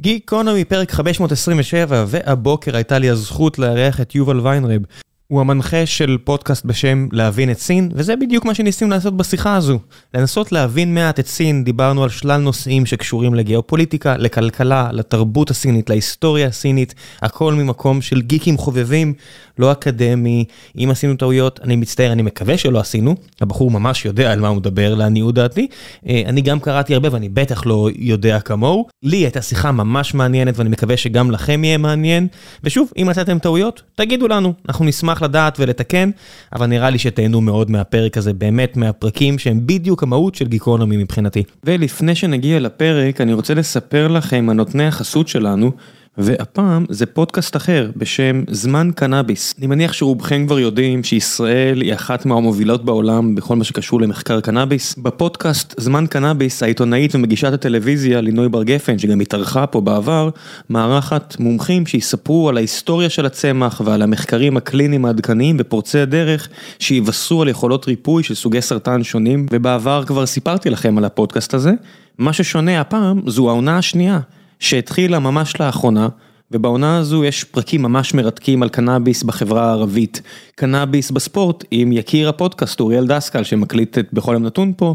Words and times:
גיקונומי 0.00 0.64
פרק 0.64 0.90
527, 0.92 2.04
והבוקר 2.08 2.76
הייתה 2.76 2.98
לי 2.98 3.10
הזכות 3.10 3.58
לארח 3.58 4.00
את 4.00 4.14
יובל 4.14 4.40
ויינרב. 4.40 4.82
הוא 5.26 5.40
המנחה 5.40 5.86
של 5.86 6.16
פודקאסט 6.24 6.64
בשם 6.64 7.08
להבין 7.12 7.50
את 7.50 7.58
סין, 7.58 7.90
וזה 7.94 8.16
בדיוק 8.16 8.44
מה 8.44 8.54
שניסינו 8.54 8.90
לעשות 8.90 9.16
בשיחה 9.16 9.56
הזו. 9.56 9.78
לנסות 10.14 10.52
להבין 10.52 10.94
מעט 10.94 11.20
את 11.20 11.26
סין, 11.26 11.64
דיברנו 11.64 12.02
על 12.02 12.08
שלל 12.08 12.40
נושאים 12.40 12.86
שקשורים 12.86 13.34
לגיאופוליטיקה, 13.34 14.16
לכלכלה, 14.16 14.88
לתרבות 14.92 15.50
הסינית, 15.50 15.90
להיסטוריה 15.90 16.46
הסינית, 16.46 16.94
הכל 17.22 17.54
ממקום 17.54 18.02
של 18.02 18.20
גיקים 18.20 18.58
חובבים, 18.58 19.14
לא 19.58 19.72
אקדמי. 19.72 20.44
אם 20.78 20.88
עשינו 20.90 21.16
טעויות, 21.16 21.60
אני 21.62 21.76
מצטער, 21.76 22.12
אני 22.12 22.22
מקווה 22.22 22.58
שלא 22.58 22.78
עשינו. 22.78 23.14
הבחור 23.40 23.70
ממש 23.70 24.04
יודע 24.04 24.32
על 24.32 24.40
מה 24.40 24.48
הוא 24.48 24.56
מדבר, 24.56 24.94
לעניות 24.94 25.34
דעתי. 25.34 25.66
אה, 26.08 26.22
אני 26.26 26.40
גם 26.40 26.60
קראתי 26.60 26.94
הרבה 26.94 27.08
ואני 27.12 27.28
בטח 27.28 27.66
לא 27.66 27.88
יודע 27.98 28.40
כמוהו. 28.40 28.86
לי 29.02 29.16
הייתה 29.16 29.42
שיחה 29.42 29.72
ממש 29.72 30.14
מעניינת 30.14 30.58
ואני 30.58 30.70
מקווה 30.70 30.96
שגם 30.96 31.30
לכם 31.30 31.64
יהיה 31.64 31.78
מעניין. 31.78 32.26
ושוב, 32.64 32.92
אם 32.96 33.06
מצאתם 33.10 33.38
טעויות, 33.38 33.82
תגידו 33.94 34.28
לנו, 34.28 34.52
אנחנו 34.68 34.84
נשמח 34.84 35.22
לדעת 35.22 35.60
ולתקן, 35.60 36.10
אבל 36.52 36.66
נראה 36.66 36.90
לי 36.90 36.98
שתהנו 36.98 37.40
מאוד 37.40 37.70
מהפרק 37.70 38.16
הזה, 38.18 38.32
באמת 38.32 38.76
מהפרקים 38.76 39.38
שהם 39.38 39.66
בדיוק 39.66 40.02
המהות 40.02 40.34
של 40.34 40.48
גיקונומי 40.48 40.96
מבחינתי. 40.96 41.42
ולפני 41.64 42.14
שנגיע 42.14 42.60
לפרק, 42.60 43.20
אני 43.20 43.32
רוצה 43.32 43.54
לספר 43.54 44.08
לכם 44.08 44.46
על 44.50 44.56
נותני 44.56 44.86
החסות 44.86 45.28
שלנו. 45.28 45.72
והפעם 46.18 46.86
זה 46.88 47.06
פודקאסט 47.06 47.56
אחר 47.56 47.90
בשם 47.96 48.42
זמן 48.50 48.90
קנאביס. 48.94 49.54
אני 49.58 49.66
מניח 49.66 49.92
שרובכם 49.92 50.46
כבר 50.46 50.58
יודעים 50.58 51.04
שישראל 51.04 51.80
היא 51.80 51.94
אחת 51.94 52.26
מהמובילות 52.26 52.84
בעולם 52.84 53.34
בכל 53.34 53.56
מה 53.56 53.64
שקשור 53.64 54.00
למחקר 54.00 54.40
קנאביס. 54.40 54.94
בפודקאסט 54.98 55.74
זמן 55.80 56.06
קנאביס 56.06 56.62
העיתונאית 56.62 57.14
ומגישת 57.14 57.52
הטלוויזיה 57.52 58.20
לינוי 58.20 58.48
בר 58.48 58.62
גפן 58.62 58.98
שגם 58.98 59.20
התארחה 59.20 59.66
פה 59.66 59.80
בעבר, 59.80 60.30
מארחת 60.70 61.36
מומחים 61.38 61.86
שיספרו 61.86 62.48
על 62.48 62.56
ההיסטוריה 62.56 63.08
של 63.08 63.26
הצמח 63.26 63.82
ועל 63.84 64.02
המחקרים 64.02 64.56
הקליניים 64.56 65.04
העדכניים 65.04 65.56
ופורצי 65.60 65.98
הדרך 65.98 66.48
שיבשרו 66.78 67.42
על 67.42 67.48
יכולות 67.48 67.86
ריפוי 67.86 68.22
של 68.22 68.34
סוגי 68.34 68.60
סרטן 68.62 69.02
שונים 69.04 69.46
ובעבר 69.50 70.04
כבר 70.06 70.26
סיפרתי 70.26 70.70
לכם 70.70 70.98
על 70.98 71.04
הפודקאסט 71.04 71.54
הזה. 71.54 71.72
מה 72.18 72.32
ששונה 72.32 72.80
הפעם 72.80 73.20
זו 73.26 73.48
העונה 73.48 73.78
השנייה. 73.78 74.20
שהתחילה 74.60 75.18
ממש 75.18 75.60
לאחרונה, 75.60 76.08
ובעונה 76.50 76.98
הזו 76.98 77.24
יש 77.24 77.44
פרקים 77.44 77.82
ממש 77.82 78.14
מרתקים 78.14 78.62
על 78.62 78.68
קנאביס 78.68 79.22
בחברה 79.22 79.68
הערבית. 79.68 80.22
קנאביס 80.54 81.10
בספורט 81.10 81.64
עם 81.70 81.92
יקיר 81.92 82.28
הפודקאסט 82.28 82.80
אוריאל 82.80 83.06
דסקל 83.06 83.44
שמקליט 83.44 83.98
את 83.98 84.08
בכל 84.12 84.32
יום 84.32 84.42
נתון 84.42 84.72
פה, 84.76 84.94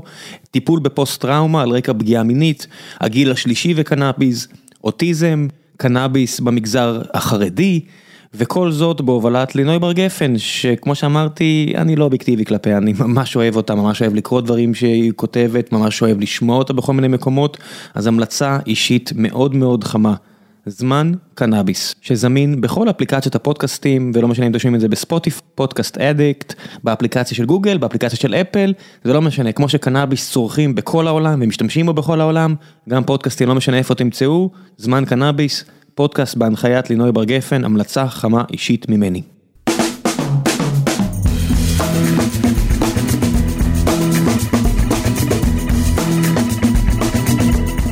טיפול 0.51 0.79
בפוסט 0.79 1.21
טראומה 1.21 1.61
על 1.61 1.69
רקע 1.69 1.93
פגיעה 1.93 2.23
מינית, 2.23 2.67
הגיל 2.99 3.31
השלישי 3.31 3.73
וקנאביס, 3.75 4.47
אוטיזם, 4.83 5.47
קנאביס 5.77 6.39
במגזר 6.39 7.01
החרדי. 7.13 7.81
וכל 8.37 8.71
זאת 8.71 9.01
בהובלת 9.01 9.55
לינוי 9.55 9.79
בר 9.79 9.91
גפן, 9.91 10.37
שכמו 10.37 10.95
שאמרתי, 10.95 11.73
אני 11.77 11.95
לא 11.95 12.03
אובייקטיבי 12.03 12.45
כלפיה, 12.45 12.77
אני 12.77 12.93
ממש 12.99 13.35
אוהב 13.35 13.55
אותה, 13.55 13.75
ממש 13.75 14.01
אוהב 14.01 14.15
לקרוא 14.15 14.41
דברים 14.41 14.73
שהיא 14.73 15.11
כותבת, 15.15 15.71
ממש 15.71 16.01
אוהב 16.01 16.19
לשמוע 16.19 16.57
אותה 16.57 16.73
בכל 16.73 16.93
מיני 16.93 17.07
מקומות, 17.07 17.57
אז 17.93 18.07
המלצה 18.07 18.57
אישית 18.67 19.11
מאוד 19.15 19.55
מאוד 19.55 19.83
חמה. 19.83 20.15
זמן 20.65 21.11
קנאביס, 21.35 21.95
שזמין 22.01 22.61
בכל 22.61 22.89
אפליקציות 22.89 23.35
הפודקאסטים, 23.35 24.11
ולא 24.15 24.27
משנה 24.27 24.45
אם 24.45 24.51
אתם 24.51 24.59
שומעים 24.59 24.75
את 24.75 24.81
זה 24.81 24.87
בספוטיף, 24.87 25.41
פודקאסט 25.55 25.97
אדיקט, 25.97 26.53
באפליקציה 26.83 27.37
של 27.37 27.45
גוגל, 27.45 27.77
באפליקציה 27.77 28.17
של 28.19 28.35
אפל, 28.35 28.73
זה 29.03 29.13
לא 29.13 29.21
משנה, 29.21 29.51
כמו 29.51 29.69
שקנאביס 29.69 30.31
צורכים 30.31 30.75
בכל 30.75 31.07
העולם 31.07 31.39
ומשתמשים 31.43 31.85
בו 31.85 31.93
בכל 31.93 32.21
העולם, 32.21 32.55
גם 32.89 33.03
פודקאסטים 33.03 33.47
לא 33.47 33.55
משנה 33.55 33.77
איפה 33.77 33.95
תמצאו, 33.95 34.49
זמן 34.77 35.05
קנאביס, 35.05 35.65
פודקאסט 35.95 36.37
בהנחיית 36.37 36.89
לינוי 36.89 37.11
בר 37.11 37.23
גפן, 37.23 37.63
המלצה 37.63 38.07
חמה 38.07 38.43
אישית 38.51 38.89
ממני. 38.89 39.21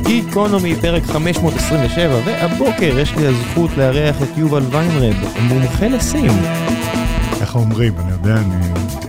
גיקונומי 0.02 0.74
פרק 0.74 1.02
527 1.02 2.20
והבוקר 2.26 2.98
יש 2.98 3.16
לי 3.16 3.26
הזכות 3.26 3.70
לארח 3.76 4.22
את 4.22 4.38
יובל 4.38 4.62
ויינרב, 4.70 5.16
מומחה 5.48 5.88
לסין. 5.88 6.30
ככה 7.40 7.58
אומרים, 7.58 7.92
אני 7.98 8.12
יודע, 8.12 8.36
אני 8.36 8.54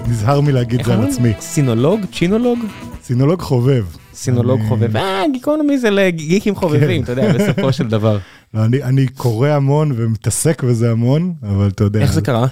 נזהר 0.08 0.42
מלהגיד 0.42 0.80
את 0.80 0.86
זה 0.86 0.94
על 0.94 1.08
עצמי. 1.08 1.34
סינולוג? 1.40 2.02
צ'ינולוג? 2.14 2.60
סינולוג 3.04 3.42
חובב. 3.42 3.86
סינולוג 4.16 4.62
חובב, 4.68 4.98
אה, 4.98 5.24
גיקונומי 5.32 5.78
זה 5.78 5.90
לגיקים 5.90 6.56
חובבים, 6.56 7.04
אתה 7.04 7.12
יודע, 7.12 7.34
בסופו 7.34 7.74
של 7.74 7.88
דבר. 7.88 8.18
לא, 8.54 8.66
אני, 8.66 8.84
אני 8.84 9.08
קורא 9.08 9.50
המון 9.50 9.92
ומתעסק 9.96 10.64
בזה 10.64 10.92
המון, 10.92 11.34
אבל 11.44 11.68
אתה 11.68 11.84
יודע. 11.84 12.00
איך 12.02 12.14
זה 12.14 12.22
קרה? 12.22 12.48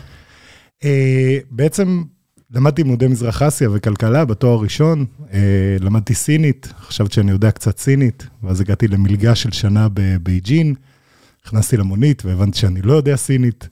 אה, 0.84 1.38
בעצם 1.52 2.04
למדתי 2.54 2.84
לימודי 2.84 3.08
מזרח 3.08 3.42
אסיה 3.42 3.70
וכלכלה 3.74 4.26
בתואר 4.26 4.60
ראשון, 4.60 5.06
אה, 5.34 5.40
למדתי 5.80 6.14
סינית, 6.14 6.74
חשבתי 6.80 7.14
שאני 7.14 7.32
יודע 7.32 7.52
קצת 7.52 7.78
סינית, 7.78 8.28
ואז 8.44 8.62
הגעתי 8.62 8.88
למלגה 8.88 9.36
של 9.36 9.52
שנה 9.52 9.88
בבייג'ין, 9.94 10.76
נכנסתי 11.46 11.78
למונית 11.78 12.26
והבנתי 12.26 12.58
שאני 12.58 12.82
לא 12.82 12.94
יודע 12.94 13.16
סינית, 13.16 13.68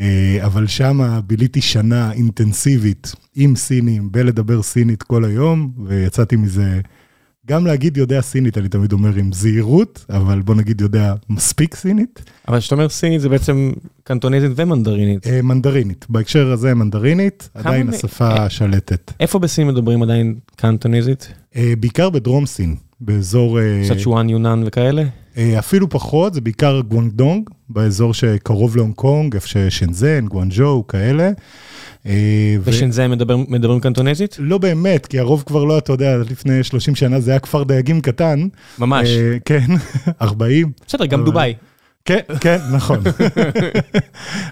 אה, 0.00 0.38
אבל 0.44 0.66
שם 0.66 1.20
ביליתי 1.26 1.60
שנה 1.60 2.12
אינטנסיבית 2.12 3.12
עם 3.36 3.56
סינים, 3.56 4.12
בלדבר 4.12 4.62
סינית 4.62 5.02
כל 5.02 5.24
היום, 5.24 5.72
ויצאתי 5.86 6.36
מזה... 6.36 6.80
גם 7.46 7.66
להגיד 7.66 7.96
יודע 7.96 8.20
סינית, 8.20 8.58
אני 8.58 8.68
תמיד 8.68 8.92
אומר 8.92 9.14
עם 9.14 9.32
זהירות, 9.32 10.06
אבל 10.10 10.42
בוא 10.42 10.54
נגיד 10.54 10.80
יודע 10.80 11.14
מספיק 11.28 11.74
סינית. 11.74 12.30
אבל 12.48 12.58
כשאתה 12.60 12.74
אומר 12.74 12.88
סינית 12.88 13.20
זה 13.20 13.28
בעצם 13.28 13.72
קנטוניזית 14.04 14.52
ומנדרינית. 14.56 15.26
אה, 15.26 15.42
מנדרינית, 15.42 16.06
בהקשר 16.08 16.52
הזה 16.52 16.74
מנדרינית, 16.74 17.48
עדיין 17.54 17.88
השפה 17.88 18.36
אה, 18.36 18.50
שלטת. 18.50 19.12
איפה 19.20 19.38
בסין 19.38 19.68
מדברים 19.68 20.02
עדיין 20.02 20.34
קנטוניזית? 20.56 21.32
אה, 21.56 21.72
בעיקר 21.80 22.10
בדרום 22.10 22.46
סין, 22.46 22.76
באזור... 23.00 23.58
סצ'ואן, 23.84 24.28
יונן 24.28 24.62
וכאלה? 24.66 25.04
אפילו 25.58 25.88
פחות, 25.88 26.34
זה 26.34 26.40
בעיקר 26.40 26.80
גואנגדונג, 26.80 27.50
באזור 27.68 28.14
שקרוב 28.14 28.76
להונג 28.76 28.94
קונג, 28.94 29.34
איפה 29.34 29.48
ששנזן, 29.48 30.26
גואנג'ו, 30.26 30.84
כאלה. 30.88 31.30
אה, 32.06 32.56
ושנזן 32.64 33.10
מדברים 33.48 33.80
קנטונזית? 33.80 34.36
לא 34.38 34.58
באמת, 34.58 35.06
כי 35.06 35.18
הרוב 35.18 35.42
כבר 35.46 35.64
לא, 35.64 35.78
אתה 35.78 35.92
יודע, 35.92 36.16
לפני 36.16 36.64
30 36.64 36.94
שנה 36.94 37.20
זה 37.20 37.30
היה 37.30 37.40
כפר 37.40 37.62
דייגים 37.62 38.00
קטן. 38.00 38.48
ממש. 38.78 39.08
אה, 39.08 39.36
כן, 39.44 39.66
40. 40.22 40.72
בסדר, 40.86 41.06
גם 41.06 41.24
דובאי. 41.24 41.54
כן, 42.04 42.20
כן, 42.40 42.58
נכון. 42.72 42.98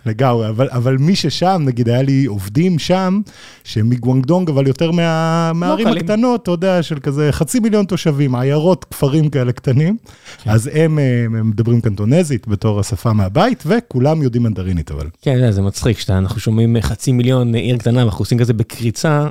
לגמרי, 0.06 0.48
אבל, 0.48 0.68
אבל 0.70 0.96
מי 0.96 1.16
ששם, 1.16 1.62
נגיד, 1.66 1.88
היה 1.88 2.02
לי 2.02 2.24
עובדים 2.24 2.78
שם, 2.78 3.20
שהם 3.64 3.90
מגוונגדונג, 3.90 4.50
אבל 4.50 4.66
יותר 4.66 4.90
מה, 4.90 5.52
מהערים 5.54 5.86
לא 5.86 5.92
הקטנות, 5.92 6.42
אתה 6.42 6.50
יודע, 6.50 6.82
של 6.82 6.98
כזה 6.98 7.28
חצי 7.32 7.60
מיליון 7.60 7.84
תושבים, 7.84 8.34
עיירות, 8.34 8.84
כפרים 8.84 9.28
כאלה 9.28 9.52
קטנים, 9.52 9.96
כן. 10.42 10.50
אז 10.50 10.70
הם, 10.72 10.98
הם 10.98 11.50
מדברים 11.50 11.80
קנטונזית 11.80 12.48
בתור 12.48 12.80
השפה 12.80 13.12
מהבית, 13.12 13.62
וכולם 13.66 14.22
יודעים 14.22 14.42
מנדרינית, 14.42 14.90
אבל. 14.90 15.06
כן, 15.22 15.50
זה 15.50 15.62
מצחיק, 15.62 15.96
כשאנחנו 15.96 16.40
שומעים 16.40 16.76
חצי 16.80 17.12
מיליון 17.12 17.54
עיר 17.54 17.76
קטנה, 17.76 18.00
ואנחנו 18.00 18.22
עושים 18.22 18.38
כזה 18.38 18.52
בקריצה. 18.52 19.26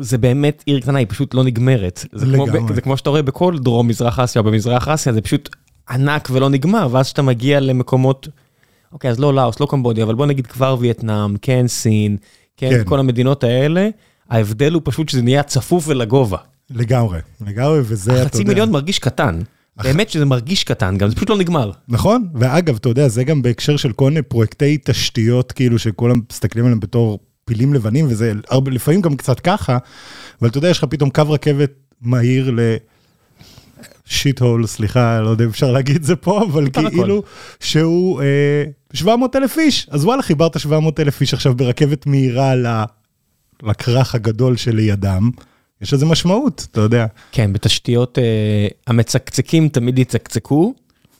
זה 0.00 0.18
באמת 0.18 0.62
עיר 0.66 0.80
קטנה, 0.80 0.98
היא 0.98 1.06
פשוט 1.10 1.34
לא 1.34 1.44
נגמרת. 1.44 2.04
זה 2.12 2.26
לגמרי. 2.26 2.58
כמו, 2.58 2.74
זה 2.74 2.80
כמו 2.80 2.96
שאתה 2.96 3.10
רואה 3.10 3.22
בכל 3.22 3.58
דרום 3.58 3.88
מזרח 3.88 4.18
אסיה 4.18 4.42
במזרח 4.42 4.88
אסיה, 4.88 5.12
זה 5.12 5.20
פשוט 5.20 5.48
ענק 5.90 6.28
ולא 6.32 6.50
נגמר, 6.50 6.88
ואז 6.90 7.06
כשאתה 7.06 7.22
מגיע 7.22 7.60
למקומות, 7.60 8.28
אוקיי, 8.92 9.10
אז 9.10 9.20
לא 9.20 9.34
לאוס, 9.34 9.60
לא 9.60 9.66
קמבודיה, 9.70 10.04
אבל 10.04 10.14
בוא 10.14 10.26
נגיד 10.26 10.46
כבר 10.46 10.76
וייטנאם, 10.80 11.36
כן 11.36 11.68
סין, 11.68 12.16
כן, 12.56 12.70
כן, 12.70 12.84
כל 12.84 12.98
המדינות 12.98 13.44
האלה, 13.44 13.88
ההבדל 14.30 14.72
הוא 14.72 14.82
פשוט 14.84 15.08
שזה 15.08 15.22
נהיה 15.22 15.42
צפוף 15.42 15.88
ולגובה. 15.88 16.38
לגמרי, 16.70 17.18
לגמרי, 17.46 17.80
וזה, 17.82 18.10
אתה 18.10 18.18
יודע... 18.18 18.26
החצי 18.26 18.44
מיליון 18.44 18.70
מרגיש 18.70 18.98
קטן. 18.98 19.40
באמת 19.82 20.10
שזה 20.10 20.24
מרגיש 20.24 20.64
קטן, 20.64 20.96
גם 20.98 21.08
זה 21.08 21.16
פשוט 21.16 21.30
לא 21.30 21.36
נגמר. 21.38 21.70
נכון, 21.88 22.28
ואגב, 22.34 22.76
אתה 22.76 22.88
יודע, 22.88 23.08
זה 23.08 23.24
גם 23.24 23.42
בהקשר 23.42 23.76
של 23.76 23.92
כל 23.92 24.08
מיני 24.08 24.22
פרויקטי 24.22 24.78
תשתיות, 24.84 25.52
כאילו 25.52 25.78
שכולם 25.78 26.20
מסתכלים 26.30 26.64
עליהם 26.64 26.80
בתור 26.80 27.18
פילים 27.44 27.74
לבנים, 27.74 28.06
וזה 28.08 28.32
הרבה, 28.48 28.70
לפעמים 28.70 29.00
גם 29.00 29.16
קצת 29.16 29.40
ככה, 29.40 29.78
אבל 30.40 30.48
אתה 30.48 30.58
יודע, 30.58 30.68
יש 30.68 30.78
לך 30.78 30.84
פתאום 30.84 31.10
קו 31.10 31.22
רכבת 31.28 31.70
מהיר 32.00 32.50
ל... 32.50 32.60
שיט 34.08 34.40
הול, 34.40 34.66
סליחה, 34.66 35.20
לא 35.20 35.30
יודע 35.30 35.44
אם 35.44 35.50
אפשר 35.50 35.72
להגיד 35.72 35.96
את 35.96 36.04
זה 36.04 36.16
פה, 36.16 36.42
אבל 36.42 36.70
כאילו 36.70 37.22
שהוא 37.60 38.22
אה, 38.22 38.64
700 38.92 39.36
אלף 39.36 39.58
איש, 39.58 39.86
אז 39.90 40.04
וואלה, 40.04 40.22
חיברת 40.22 40.60
700 40.60 41.00
אלף 41.00 41.20
איש 41.20 41.34
עכשיו 41.34 41.54
ברכבת 41.54 42.06
מהירה 42.06 42.54
לכרך 43.62 44.14
הגדול 44.14 44.56
שלידם. 44.56 45.30
יש 45.82 45.92
לזה 45.92 46.06
משמעות, 46.06 46.66
אתה 46.70 46.80
יודע. 46.80 47.06
כן, 47.32 47.52
בתשתיות 47.52 48.18
אה, 48.18 48.68
המצקצקים 48.86 49.68
תמיד 49.68 49.98
יצקצקו, 49.98 50.74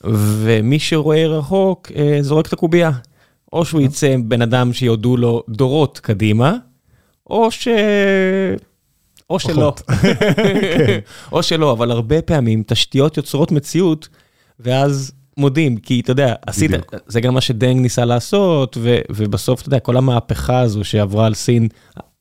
ומי 0.05 0.79
שרואה 0.79 1.27
רחוק 1.27 1.93
אה, 1.97 2.19
זורק 2.21 2.47
את 2.47 2.53
הקובייה. 2.53 2.91
או 3.53 3.65
שהוא 3.65 3.81
יצא 3.81 4.15
בן 4.25 4.43
אדם 4.43 4.73
שיודו 4.73 5.17
לו 5.17 5.43
דורות 5.49 5.99
קדימה, 5.99 6.57
או 7.31 7.51
ש... 7.51 7.69
או 9.31 9.39
שלא. 9.39 9.75
כן. 10.79 10.99
או 11.33 11.43
שלא, 11.43 11.73
אבל 11.73 11.91
הרבה 11.91 12.23
פעמים 12.23 12.63
תשתיות 12.67 13.17
יוצרות 13.17 13.53
מציאות, 13.53 14.09
ואז 14.61 15.13
מודים, 15.37 15.77
כי 15.77 16.01
אתה 16.01 16.11
יודע, 16.11 16.35
עשית. 16.47 16.71
זה 17.07 17.21
גם 17.21 17.35
מה 17.35 17.41
שדנג 17.41 17.81
ניסה 17.81 18.05
לעשות, 18.05 18.77
ו, 18.81 18.99
ובסוף, 19.11 19.61
אתה 19.61 19.69
יודע, 19.69 19.79
כל 19.79 19.97
המהפכה 19.97 20.61
הזו 20.61 20.85
שעברה 20.85 21.27
על 21.27 21.35
סין, 21.35 21.69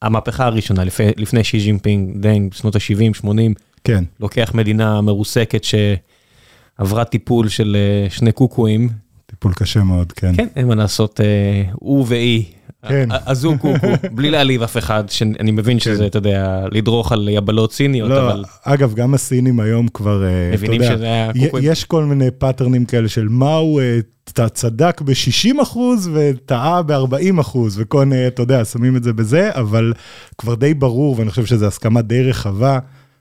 המהפכה 0.02 0.46
הראשונה, 0.46 0.84
לפני, 0.84 1.10
לפני 1.16 1.44
שי 1.44 1.58
ג'ינפינג, 1.58 2.16
דנג, 2.16 2.50
בשנות 2.50 2.76
ה-70, 2.76 3.14
80, 3.14 3.54
כן, 3.84 4.04
לוקח 4.20 4.50
מדינה 4.54 5.00
מרוסקת 5.00 5.64
שעברה 5.64 7.04
טיפול 7.04 7.48
של 7.48 7.76
אה, 7.76 8.10
שני 8.10 8.32
קוקואים, 8.32 8.88
טיפול 9.26 9.52
קשה 9.54 9.82
מאוד, 9.82 10.12
כן. 10.12 10.36
כן, 10.36 10.46
אין 10.56 10.66
מה 10.66 10.74
לעשות, 10.74 11.20
אה, 11.20 11.62
הו-וואי. 11.72 12.44
כן. 12.88 13.08
אז 13.26 13.44
הוא 13.44 13.56
קוקו, 13.56 13.88
בלי 14.12 14.30
להעליב 14.30 14.62
אף 14.62 14.76
אחד, 14.76 15.04
שאני 15.08 15.50
מבין 15.50 15.80
שזה, 15.80 16.06
אתה 16.06 16.18
יודע, 16.18 16.64
לדרוך 16.72 17.12
על 17.12 17.28
יבלות 17.28 17.72
סיניות, 17.72 18.10
לא, 18.10 18.30
אבל 18.30 18.44
אגב, 18.62 18.94
גם 18.94 19.14
הסינים 19.14 19.60
היום 19.60 19.88
כבר, 19.88 20.24
אה, 20.24 20.48
אתה 20.48 20.56
מבינים 20.56 20.82
יודע, 20.82 20.94
שזה 20.94 21.04
היה. 21.04 21.30
יש 21.62 21.84
כל 21.84 22.04
מיני 22.04 22.30
פאטרנים 22.30 22.84
כאלה 22.84 23.08
של 23.08 23.28
מהו, 23.28 23.78
אה, 23.78 23.98
אתה 24.32 24.48
צדק 24.48 25.00
ב-60 25.00 25.62
אחוז 25.62 26.10
וטעה 26.14 26.82
ב-40 26.82 27.40
אחוז, 27.40 27.80
וכל 27.80 28.04
מיני, 28.04 28.26
אתה 28.26 28.42
יודע, 28.42 28.64
שמים 28.64 28.96
את 28.96 29.02
זה 29.02 29.12
בזה, 29.12 29.50
אבל 29.52 29.92
כבר 30.38 30.54
די 30.54 30.74
ברור, 30.74 31.18
ואני 31.18 31.30
חושב 31.30 31.46
שזו 31.46 31.66
הסכמה 31.66 32.02
די 32.02 32.22
רחבה, 32.22 32.78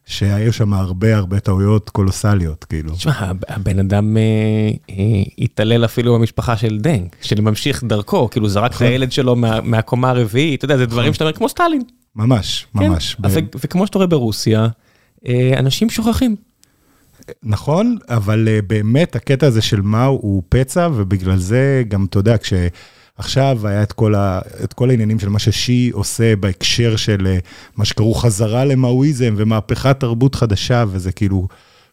שהיו 0.07 0.53
שם 0.53 0.73
הרבה 0.73 1.17
הרבה 1.17 1.39
טעויות 1.39 1.89
קולוסליות, 1.89 2.63
כאילו. 2.63 2.93
תשמע, 2.95 3.13
הב- 3.19 3.37
הבן 3.47 3.79
אדם 3.79 4.17
אה, 4.17 4.21
אה, 4.89 4.95
התעלל 5.39 5.85
אפילו 5.85 6.13
במשפחה 6.15 6.57
של 6.57 6.77
דנג, 6.79 7.07
של 7.21 7.41
ממשיך 7.41 7.83
דרכו, 7.83 8.29
כאילו 8.29 8.49
זרק 8.49 8.69
את 8.71 8.75
נכון. 8.75 8.87
הילד 8.87 9.11
שלו 9.11 9.35
מה- 9.35 9.61
מהקומה 9.61 10.09
הרביעית, 10.09 10.57
אתה 10.57 10.65
יודע, 10.65 10.77
זה 10.77 10.85
דברים 10.85 11.13
שאתה 11.13 11.23
אומר, 11.23 11.33
כמו 11.33 11.49
סטלין. 11.49 11.81
ממש, 12.15 12.67
כן? 12.79 12.89
ממש. 12.89 13.15
וכמו 13.63 13.85
שאתה 13.87 13.97
רואה 13.97 14.07
ברוסיה, 14.07 14.67
אה, 15.27 15.53
אנשים 15.59 15.89
שוכחים. 15.89 16.35
נכון, 17.43 17.97
אבל 18.09 18.47
באמת 18.67 19.15
הקטע 19.15 19.47
הזה 19.47 19.61
של 19.61 19.81
מאו 19.81 20.19
הוא 20.21 20.43
פצע, 20.49 20.89
ובגלל 20.95 21.37
זה 21.37 21.83
גם, 21.87 22.05
אתה 22.09 22.19
יודע, 22.19 22.35
כשעכשיו 23.17 23.67
היה 23.67 23.83
את 23.83 23.91
כל, 23.91 24.15
ה, 24.15 24.39
את 24.63 24.73
כל 24.73 24.89
העניינים 24.89 25.19
של 25.19 25.29
מה 25.29 25.39
ששי 25.39 25.89
עושה 25.93 26.35
בהקשר 26.35 26.95
של 26.95 27.37
uh, 27.39 27.45
מה 27.77 27.85
שקראו 27.85 28.13
חזרה 28.13 28.65
למאואיזם 28.65 29.33
ומהפכת 29.37 29.99
תרבות 29.99 30.35
חדשה, 30.35 30.85
וזה 30.87 31.11
כאילו 31.11 31.47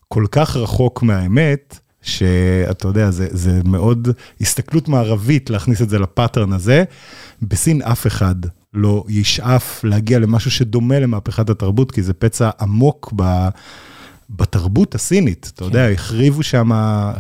כל 0.09 0.25
כך 0.31 0.56
רחוק 0.56 1.03
מהאמת, 1.03 1.79
שאתה 2.03 2.88
יודע, 2.88 3.11
זה, 3.11 3.29
זה 3.31 3.61
מאוד 3.65 4.09
הסתכלות 4.41 4.88
מערבית 4.88 5.50
להכניס 5.50 5.82
את 5.82 5.91
זה 5.91 5.99
לפאטרן 5.99 6.53
הזה. 6.53 6.85
בסין 7.43 7.82
אף 7.82 8.06
אחד 8.06 8.35
לא 8.75 9.05
ישאף 9.09 9.85
להגיע 9.85 10.19
למשהו 10.19 10.50
שדומה 10.50 10.99
למהפכת 10.99 11.50
התרבות, 11.50 11.93
כי 11.93 12.03
זה 12.03 12.12
פצע 12.12 12.50
עמוק 12.61 13.12
ב... 13.17 13.49
בתרבות 14.31 14.94
הסינית, 14.94 15.50
אתה 15.55 15.65
יודע, 15.65 15.88
החריבו 15.88 16.43
שם 16.43 16.71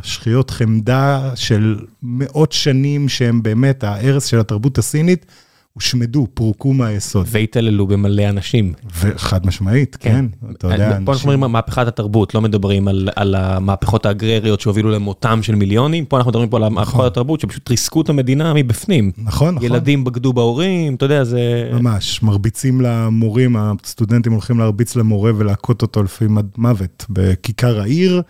שכיות 0.02 0.50
חמדה 0.50 1.30
של 1.34 1.84
מאות 2.02 2.52
שנים 2.52 3.08
שהם 3.08 3.42
באמת, 3.42 3.84
ההרס 3.84 4.24
של 4.24 4.40
התרבות 4.40 4.78
הסינית, 4.78 5.26
הושמדו, 5.74 6.26
פורקו 6.34 6.72
מהיסוד. 6.72 7.26
והתעללו 7.28 7.86
במלא 7.86 8.28
אנשים. 8.28 8.72
וחד 9.00 9.46
משמעית, 9.46 9.96
כן, 10.00 10.26
אתה 10.50 10.66
יודע, 10.66 10.98
פה 11.04 11.12
אנחנו 11.12 11.12
מדברים 11.12 11.42
על 11.42 11.50
מהפכת 11.50 11.86
התרבות, 11.86 12.34
לא 12.34 12.40
מדברים 12.40 12.88
על, 12.88 13.08
על 13.16 13.34
המהפכות 13.34 14.06
האגרריות 14.06 14.60
שהובילו 14.60 14.90
למותם 14.90 15.42
של 15.42 15.54
מיליונים, 15.54 16.04
פה 16.04 16.16
אנחנו 16.16 16.30
מדברים 16.30 16.48
פה 16.48 16.56
על 16.56 16.68
מהפכות 16.68 17.06
התרבות 17.06 17.40
שפשוט 17.40 17.70
ריסקו 17.70 18.00
את 18.00 18.08
המדינה 18.08 18.54
מבפנים. 18.54 19.12
נכון, 19.18 19.54
נכון. 19.54 19.66
ילדים 19.66 20.04
בגדו 20.04 20.32
בהורים, 20.32 20.94
אתה 20.94 21.04
יודע, 21.04 21.24
זה... 21.24 21.70
ממש, 21.72 22.22
מרביצים 22.22 22.80
למורים, 22.80 23.56
הסטודנטים 23.56 24.32
הולכים 24.32 24.58
להרביץ 24.58 24.96
למורה 24.96 25.32
ולהכות 25.36 25.82
אותו 25.82 26.02
לפעמים 26.02 26.38
עד 26.38 26.48
מוות 26.56 27.06
בכיכר 27.10 27.80
העיר, 27.80 28.22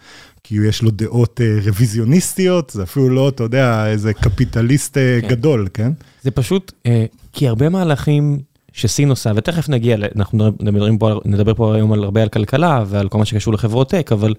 כי 0.44 0.56
יש 0.68 0.82
לו 0.82 0.90
דעות 0.90 1.40
אה, 1.40 1.58
רוויזיוניסטיות, 1.64 2.70
זה 2.70 2.82
אפילו 2.82 3.08
לא, 3.08 3.28
אתה 3.28 3.42
יודע, 3.42 3.86
איזה 3.86 4.12
קפיטליסט 4.12 4.98
אה, 4.98 5.18
כן. 5.22 5.28
גדול, 5.28 5.68
כן? 5.74 5.92
זה 6.22 6.30
פשוט, 6.30 6.72
אה, 6.86 7.04
כי 7.34 7.48
הרבה 7.48 7.68
מהלכים 7.68 8.38
שסין 8.72 9.10
עושה, 9.10 9.32
ותכף 9.36 9.68
נגיע, 9.68 9.96
אנחנו 10.16 10.50
מדברים 10.60 10.98
פה, 10.98 11.20
נדבר 11.24 11.54
פה 11.54 11.74
היום 11.74 11.92
על 11.92 12.04
הרבה 12.04 12.22
על 12.22 12.28
כלכלה 12.28 12.84
ועל 12.86 13.08
כל 13.08 13.18
מה 13.18 13.24
שקשור 13.24 13.54
לחברות 13.54 13.90
טק, 13.90 14.12
אבל 14.12 14.34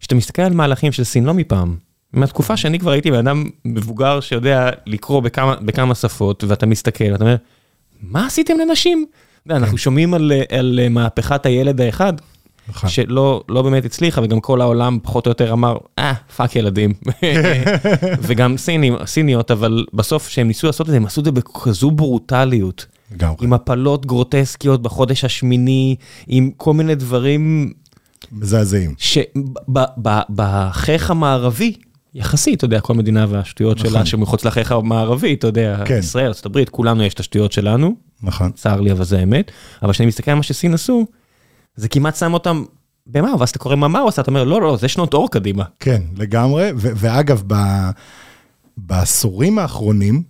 כשאתה 0.00 0.14
מסתכל 0.14 0.42
על 0.42 0.52
מהלכים 0.52 0.92
של 0.92 1.04
סין, 1.04 1.24
לא 1.24 1.34
מפעם, 1.34 1.76
מהתקופה 2.12 2.56
שאני 2.56 2.78
כבר 2.78 2.90
הייתי 2.90 3.10
בן 3.10 3.18
אדם 3.18 3.44
מבוגר 3.64 4.20
שיודע 4.20 4.70
לקרוא 4.86 5.20
בכמה, 5.20 5.54
בכמה 5.54 5.94
שפות, 5.94 6.44
ואתה 6.48 6.66
מסתכל, 6.66 7.14
אתה 7.14 7.24
אומר, 7.24 7.36
מה 8.02 8.26
עשיתם 8.26 8.54
לנשים? 8.58 9.06
אנחנו 9.50 9.78
שומעים 9.78 10.14
על, 10.14 10.32
על 10.58 10.80
מהפכת 10.90 11.46
הילד 11.46 11.80
האחד, 11.80 12.12
נכון. 12.68 12.90
שלא 12.90 13.42
לא 13.48 13.62
באמת 13.62 13.84
הצליחה, 13.84 14.22
וגם 14.22 14.40
כל 14.40 14.60
העולם 14.60 14.98
פחות 15.02 15.26
או 15.26 15.30
יותר 15.30 15.52
אמר, 15.52 15.76
אה, 15.98 16.14
fuck 16.36 16.56
ילדים. 16.56 16.92
וגם 18.26 18.56
סינים, 18.56 18.96
סיניות, 19.06 19.50
אבל 19.50 19.84
בסוף 19.94 20.28
שהם 20.28 20.46
ניסו 20.46 20.66
לעשות 20.66 20.86
את 20.86 20.90
זה, 20.90 20.96
הם 20.96 21.06
עשו 21.06 21.20
את 21.20 21.24
זה 21.24 21.32
בכזו 21.32 21.90
ברוטליות. 21.90 22.86
לגמרי. 23.14 23.36
עם 23.40 23.52
הפלות 23.52 24.06
גרוטסקיות 24.06 24.82
בחודש 24.82 25.24
השמיני, 25.24 25.96
עם 26.26 26.50
כל 26.56 26.74
מיני 26.74 26.94
דברים 26.94 27.72
מזעזעים. 28.32 28.94
שבחיך 29.68 31.10
המערבי, 31.10 31.72
יחסית, 32.14 32.56
אתה 32.56 32.64
יודע, 32.64 32.80
כל 32.80 32.94
מדינה 32.94 33.26
והשטויות 33.28 33.78
נכון. 33.78 33.90
שלה 33.90 34.06
שמחוץ 34.06 34.44
לחיך 34.44 34.72
המערבי, 34.72 35.34
אתה 35.34 35.46
יודע, 35.46 35.82
כן. 35.84 35.98
ישראל, 35.98 36.32
ארה"ב, 36.44 36.64
כולנו 36.64 37.04
יש 37.04 37.14
את 37.14 37.20
השטויות 37.20 37.52
שלנו, 37.52 37.96
נכון. 38.22 38.52
צר 38.52 38.80
לי, 38.80 38.92
אבל 38.92 39.04
זה 39.04 39.18
האמת. 39.18 39.50
אבל 39.82 39.92
כשאני 39.92 40.06
מסתכל 40.06 40.30
על 40.30 40.36
מה 40.36 40.42
שסין 40.42 40.74
עשו, 40.74 41.06
זה 41.78 41.88
כמעט 41.88 42.16
שם 42.16 42.34
אותם 42.34 42.64
במה, 43.06 43.34
ואז 43.38 43.48
אתה 43.50 43.58
קורא 43.58 43.76
מה 43.76 43.98
הוא 44.00 44.08
עשה, 44.08 44.22
אתה 44.22 44.30
אומר, 44.30 44.44
לא, 44.44 44.60
לא, 44.62 44.76
זה 44.76 44.88
שנות 44.88 45.14
אור 45.14 45.30
קדימה. 45.30 45.64
כן, 45.80 46.02
לגמרי. 46.16 46.70
ו- 46.76 46.90
ואגב, 46.96 47.42
ב- 47.46 47.90
בעשורים 48.76 49.58
האחרונים, 49.58 50.22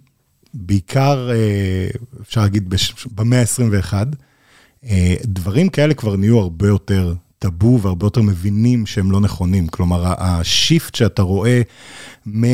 בעיקר, 0.55 1.31
אה, 1.31 1.89
אפשר 2.23 2.41
להגיד, 2.41 2.71
בש- 2.71 3.07
במאה 3.15 3.41
ה-21, 3.41 3.93
אה, 4.85 5.15
דברים 5.25 5.69
כאלה 5.69 5.95
כבר 5.95 6.17
נהיו 6.17 6.39
הרבה 6.39 6.69
יותר 6.69 7.15
טאבו 7.39 7.79
והרבה 7.83 8.07
יותר 8.07 8.23
מבינים 8.23 8.87
שהם 8.87 9.11
לא 9.11 9.21
נכונים. 9.21 9.67
כלומר, 9.67 10.05
השיפט 10.19 10.95
שאתה 10.95 11.23
רואה 11.23 11.63
מה... 12.27 12.47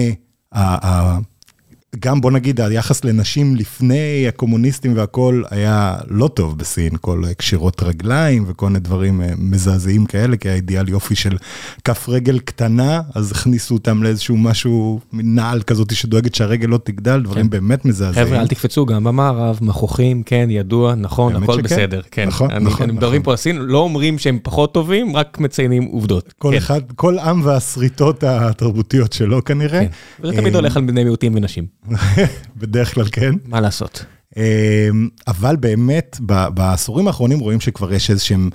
גם 2.01 2.21
בוא 2.21 2.31
נגיד 2.31 2.61
היחס 2.61 3.05
לנשים 3.05 3.57
לפני 3.57 4.25
הקומוניסטים 4.29 4.97
והכל 4.97 5.43
היה 5.51 5.97
לא 6.09 6.29
טוב 6.29 6.59
בסין, 6.59 6.91
כל 7.01 7.23
קשירות 7.39 7.83
רגליים 7.83 8.45
וכל 8.47 8.67
מיני 8.67 8.79
דברים 8.79 9.23
אה, 9.23 9.29
מזעזעים 9.39 10.07
כאלה, 10.07 10.37
כי 10.37 10.49
היה 10.49 10.55
אידיאל 10.57 10.89
יופי 10.89 11.15
של 11.15 11.37
כף 11.85 12.09
רגל 12.09 12.39
קטנה, 12.39 13.01
אז 13.15 13.33
הכניסו 13.33 13.75
אותם 13.75 14.03
לאיזשהו 14.03 14.37
משהו, 14.37 15.01
נעל 15.13 15.63
כזאת 15.63 15.95
שדואגת 15.95 16.35
שהרגל 16.35 16.69
לא 16.69 16.79
תגדל, 16.85 17.23
דברים 17.23 17.45
כן. 17.45 17.51
באמת 17.51 17.85
מזעזעים. 17.85 18.27
חבר'ה, 18.27 18.41
אל 18.41 18.47
תקפצו 18.49 18.87
גם 18.87 19.05
במערב, 19.05 19.59
מכוחים, 19.63 20.23
כן, 20.23 20.47
ידוע, 20.51 20.95
נכון, 20.95 21.37
הכל 21.43 21.53
שכן. 21.53 21.63
בסדר, 21.63 22.01
כן. 22.11 22.29
נכון, 22.29 22.51
אני- 22.51 22.65
נכון, 22.65 22.83
אני 22.83 22.93
מדברים 22.93 23.13
נכון. 23.21 23.25
פה 23.25 23.31
על 23.31 23.37
סין, 23.37 23.57
לא 23.57 23.79
אומרים 23.79 24.19
שהם 24.19 24.39
פחות 24.43 24.75
טובים, 24.75 25.17
רק 25.17 25.39
מציינים 25.41 25.83
עובדות. 25.85 26.35
כל 26.39 26.51
כן, 26.51 26.57
אחד, 26.57 26.81
כל 26.97 27.19
עם 27.19 27.41
והשריטות 27.45 28.25
התרבותיות 28.25 29.13
שלו 29.13 29.45
כנראה. 29.45 29.81
כן. 29.81 29.87
וזה 30.21 30.33
תמיד 30.37 30.55
אה, 30.55 30.61
הולך 30.61 30.77
על 30.77 30.83
בני 30.83 31.05
מיעוטים 31.05 31.35
ונשים, 31.35 31.67
בדרך 32.57 32.95
כלל 32.95 33.05
כן. 33.13 33.35
מה 33.45 33.61
לעשות? 33.61 34.05
אמ, 34.37 35.09
אבל 35.27 35.57
באמת, 35.57 36.17
בעשורים 36.55 37.07
האחרונים 37.07 37.39
רואים 37.39 37.61
שכבר 37.61 37.93
יש 37.93 38.11
איזשהם 38.11 38.51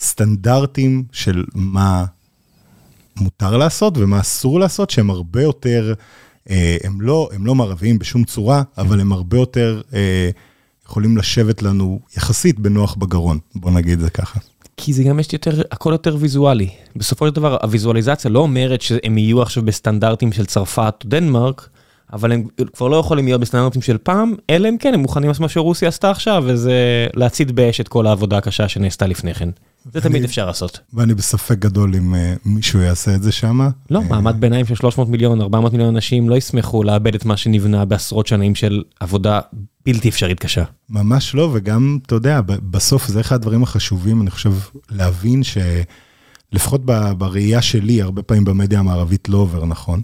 סטנדרטים 0.00 1.04
של 1.12 1.44
מה 1.54 2.04
מותר 3.20 3.56
לעשות 3.56 3.98
ומה 3.98 4.20
אסור 4.20 4.60
לעשות, 4.60 4.90
שהם 4.90 5.10
הרבה 5.10 5.42
יותר, 5.42 5.94
אה, 6.50 6.76
הם 6.84 7.00
לא, 7.00 7.28
הם 7.32 7.46
לא 7.46 7.54
מערביים 7.54 7.98
בשום 7.98 8.24
צורה, 8.24 8.62
אבל 8.78 9.00
הם 9.00 9.12
הרבה 9.12 9.36
יותר 9.38 9.80
אה, 9.94 10.30
יכולים 10.86 11.16
לשבת 11.16 11.62
לנו 11.62 12.00
יחסית 12.16 12.60
בנוח 12.60 12.94
בגרון, 12.94 13.38
בוא 13.54 13.70
נגיד 13.70 13.92
את 13.92 14.00
זה 14.00 14.10
ככה. 14.10 14.40
כי 14.76 14.92
זה 14.92 15.02
גם 15.02 15.20
יש 15.20 15.32
יותר, 15.32 15.62
הכל 15.70 15.90
יותר 15.92 16.16
ויזואלי. 16.18 16.68
בסופו 16.96 17.28
של 17.28 17.34
דבר, 17.34 17.56
הוויזואליזציה 17.62 18.30
לא 18.30 18.38
אומרת 18.38 18.82
שהם 18.82 19.18
יהיו 19.18 19.42
עכשיו 19.42 19.62
בסטנדרטים 19.62 20.32
של 20.32 20.46
צרפת 20.46 20.94
או 21.04 21.08
דנמרק, 21.08 21.68
אבל 22.12 22.32
הם 22.32 22.44
כבר 22.74 22.88
לא 22.88 22.96
יכולים 22.96 23.24
להיות 23.24 23.40
בסטנדרטים 23.40 23.82
של 23.82 23.98
פעם, 23.98 24.34
אלא 24.50 24.68
אם 24.68 24.76
כן 24.78 24.94
הם 24.94 25.00
מוכנים 25.00 25.28
לעשות 25.28 25.40
מה 25.40 25.48
שרוסיה 25.48 25.88
עשתה 25.88 26.10
עכשיו, 26.10 26.44
וזה 26.46 27.06
להצית 27.14 27.50
באש 27.50 27.80
את 27.80 27.88
כל 27.88 28.06
העבודה 28.06 28.38
הקשה 28.38 28.68
שנעשתה 28.68 29.06
לפני 29.06 29.34
כן. 29.34 29.48
זה 29.92 30.00
תמיד 30.00 30.24
אפשר 30.24 30.46
לעשות. 30.46 30.80
ואני 30.94 31.14
בספק 31.14 31.58
גדול 31.58 31.94
אם 31.94 32.14
אה, 32.14 32.34
מישהו 32.44 32.80
יעשה 32.80 33.14
את 33.14 33.22
זה 33.22 33.32
שם. 33.32 33.60
לא, 33.90 34.02
מעמד 34.02 34.40
ביניים 34.40 34.66
של 34.66 34.74
300 34.74 35.08
מיליון, 35.08 35.40
400 35.40 35.72
מיליון 35.72 35.94
אנשים 35.94 36.28
לא 36.28 36.34
ישמחו 36.34 36.82
לאבד 36.82 37.14
את 37.14 37.24
מה 37.24 37.36
שנבנה 37.36 37.84
בעשרות 37.84 38.26
שנים 38.26 38.54
של 38.54 38.82
עבודה 39.00 39.40
בלתי 39.86 40.08
אפשרית 40.08 40.40
קשה. 40.40 40.64
ממש 40.90 41.34
לא, 41.34 41.50
וגם, 41.52 41.98
אתה 42.06 42.14
יודע, 42.14 42.40
בסוף 42.46 43.08
זה 43.08 43.20
אחד 43.20 43.36
הדברים 43.36 43.62
החשובים, 43.62 44.22
אני 44.22 44.30
חושב, 44.30 44.52
להבין 44.90 45.42
שלפחות 46.52 46.84
בראייה 47.18 47.62
שלי, 47.62 48.02
הרבה 48.02 48.22
פעמים 48.22 48.44
במדיה 48.44 48.78
המערבית 48.78 49.28
לא 49.28 49.38
עובר 49.38 49.66
נכון, 49.66 50.00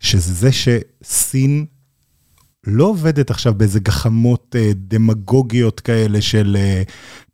שזה 0.00 0.32
זה 0.34 0.50
שסין 0.52 1.66
לא 2.70 2.84
עובדת 2.84 3.30
עכשיו 3.30 3.54
באיזה 3.54 3.80
גחמות 3.80 4.56
אה, 4.58 4.70
דמגוגיות 4.74 5.80
כאלה 5.80 6.20
של, 6.20 6.56
אה, 6.60 6.82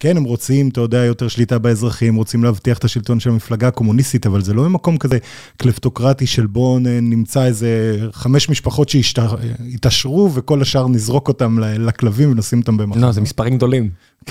כן, 0.00 0.16
הם 0.16 0.24
רוצים, 0.24 0.68
אתה 0.68 0.80
יודע, 0.80 0.98
יותר 0.98 1.28
שליטה 1.28 1.58
באזרחים, 1.58 2.14
רוצים 2.14 2.44
להבטיח 2.44 2.78
את 2.78 2.84
השלטון 2.84 3.20
של 3.20 3.30
המפלגה 3.30 3.68
הקומוניסטית, 3.68 4.26
אבל 4.26 4.42
זה 4.42 4.54
לא 4.54 4.68
ממקום 4.68 4.98
כזה 4.98 5.18
קלפטוקרטי 5.56 6.26
של 6.26 6.46
בואו 6.46 6.78
נמצא 7.02 7.44
איזה 7.44 7.98
חמש 8.12 8.48
משפחות 8.48 8.88
שיתעשרו 8.88 10.30
וכל 10.34 10.62
השאר 10.62 10.88
נזרוק 10.88 11.28
אותם 11.28 11.58
לכלבים 11.58 12.30
ונשים 12.30 12.60
אותם 12.60 12.76
במחנה. 12.76 13.06
לא, 13.06 13.12
זה 13.12 13.20
מספרים 13.20 13.56
גדולים. 13.56 13.90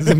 זה 0.00 0.14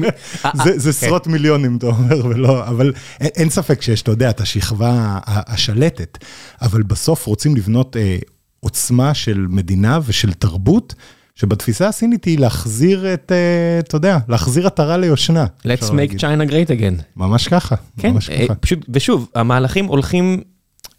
זה 0.55 0.83
כן. 0.83 0.89
עשרות 0.89 1.27
מיליונים, 1.27 1.77
אתה 1.77 1.87
אומר, 1.87 2.27
ולא, 2.27 2.69
אבל 2.69 2.93
אין 3.21 3.51
ספק 3.51 3.83
שיש, 3.83 4.03
אתה 4.03 4.11
יודע, 4.11 4.31
את 4.31 4.41
השכבה 4.41 5.19
השלטת, 5.27 6.19
אבל 6.63 6.83
בסוף 6.83 7.27
רוצים 7.27 7.57
לבנות 7.57 7.97
אה, 7.97 8.19
עוצמה 8.61 9.15
של 9.15 9.47
מדינה 9.49 9.99
ושל 10.07 10.33
תרבות. 10.33 10.95
שבתפיסה 11.35 11.89
הסינית 11.89 12.25
היא 12.25 12.39
להחזיר 12.39 13.15
את, 13.15 13.33
אה, 13.33 13.79
אתה 13.79 13.97
יודע, 13.97 14.19
להחזיר 14.29 14.67
עטרה 14.67 14.97
ליושנה. 14.97 15.47
Let's 15.61 15.85
make 15.85 15.95
להגיד. 15.95 16.21
China 16.21 16.51
great 16.51 16.69
again. 16.69 17.03
ממש 17.17 17.49
ככה, 17.49 17.77
כן, 17.99 18.11
ממש 18.11 18.31
אה, 18.31 18.45
ככה. 18.45 18.55
פשוט, 18.55 18.87
ושוב, 18.89 19.29
המהלכים 19.35 19.85
הולכים, 19.85 20.41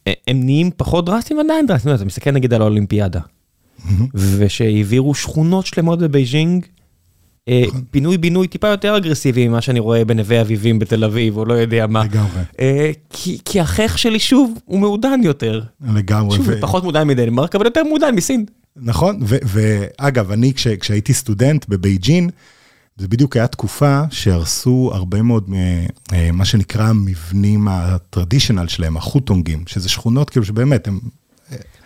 אה, 0.08 0.14
הם 0.28 0.44
נהיים 0.44 0.70
פחות 0.78 1.06
דרסטיים 1.06 1.40
עדיין 1.40 1.66
דרסטיים, 1.66 1.96
אתה 1.96 2.06
מסתכל 2.06 2.32
נגיד 2.32 2.54
על 2.54 2.62
האולימפיאדה, 2.62 3.20
ושהעבירו 4.14 5.16
שכונות 5.16 5.66
שלמות 5.66 6.00
בבייג'ינג, 6.00 6.66
אה, 7.50 7.64
נכון. 7.68 7.82
פינוי 7.92 8.18
בינוי 8.18 8.48
טיפה 8.48 8.68
יותר 8.68 8.98
אגרסיבי 8.98 9.48
ממה 9.48 9.62
שאני 9.62 9.80
רואה 9.80 10.06
בנווה 10.06 10.42
אביבים 10.42 10.80
בתל 10.80 11.04
אביב, 11.04 11.38
או 11.38 11.46
לא 11.46 11.54
יודע 11.54 11.88
מה. 11.88 12.04
לגמרי. 12.04 12.42
אה, 12.60 12.92
כי 13.46 13.60
החיך 13.60 13.98
שלי 13.98 14.20
שוב, 14.20 14.60
הוא 14.66 14.80
מעודן 14.80 15.20
יותר. 15.24 15.62
לגמרי. 15.94 16.38
שוב, 16.38 16.50
הוא 16.50 16.62
פחות 16.62 16.84
מעודן 16.84 17.08
מדנמרק, 17.08 17.56
אבל 17.56 17.66
יותר 17.66 17.84
מעודן 17.84 18.16
מסין. 18.16 18.46
נכון, 18.76 19.20
ואגב, 19.22 20.32
אני 20.32 20.54
כשהייתי 20.80 21.14
סטודנט 21.14 21.66
בבייג'ין, 21.70 22.30
זה 22.98 23.08
בדיוק 23.08 23.38
היה 23.38 23.48
תקופה 23.48 24.02
שהרסו 24.10 24.92
הרבה 24.94 25.22
מאוד 25.22 25.50
ממה 25.50 26.40
אה, 26.40 26.46
שנקרא 26.46 26.88
המבנים 26.88 27.68
ה 27.68 27.76
traditional 27.76 28.68
שלהם, 28.68 28.98
החוטונגים, 28.98 29.64
שזה 29.68 29.90
שכונות 29.90 30.30
כאילו 30.30 30.46
שבאמת 30.46 30.88
הם 30.88 31.00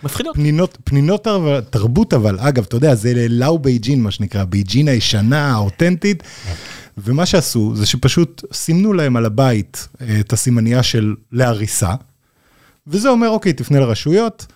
מפחידות. 0.02 0.36
פנינות, 0.36 0.78
פנינות 0.84 1.26
תרבות 1.70 2.14
אבל, 2.14 2.38
אגב, 2.40 2.64
אתה 2.68 2.76
יודע, 2.76 2.94
זה 2.94 3.26
lao 3.28 3.58
Beijing, 3.58 4.02
מה 4.02 4.10
שנקרא, 4.10 4.44
בייג'ין 4.44 4.88
הישנה, 4.88 5.52
האותנטית. 5.52 6.22
ומה 6.98 7.26
שעשו 7.26 7.76
זה 7.76 7.86
שפשוט 7.86 8.44
סימנו 8.52 8.92
להם 8.92 9.16
על 9.16 9.26
הבית 9.26 9.88
אה, 10.00 10.20
את 10.20 10.32
הסימנייה 10.32 10.82
של 10.82 11.14
להריסה, 11.32 11.94
וזה 12.86 13.08
אומר, 13.08 13.28
אוקיי, 13.28 13.52
תפנה 13.52 13.80
לרשויות, 13.80 14.46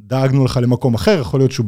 דאגנו 0.00 0.44
לך 0.44 0.58
למקום 0.62 0.94
אחר, 0.94 1.20
יכול 1.20 1.40
להיות 1.40 1.52
שהוא 1.52 1.66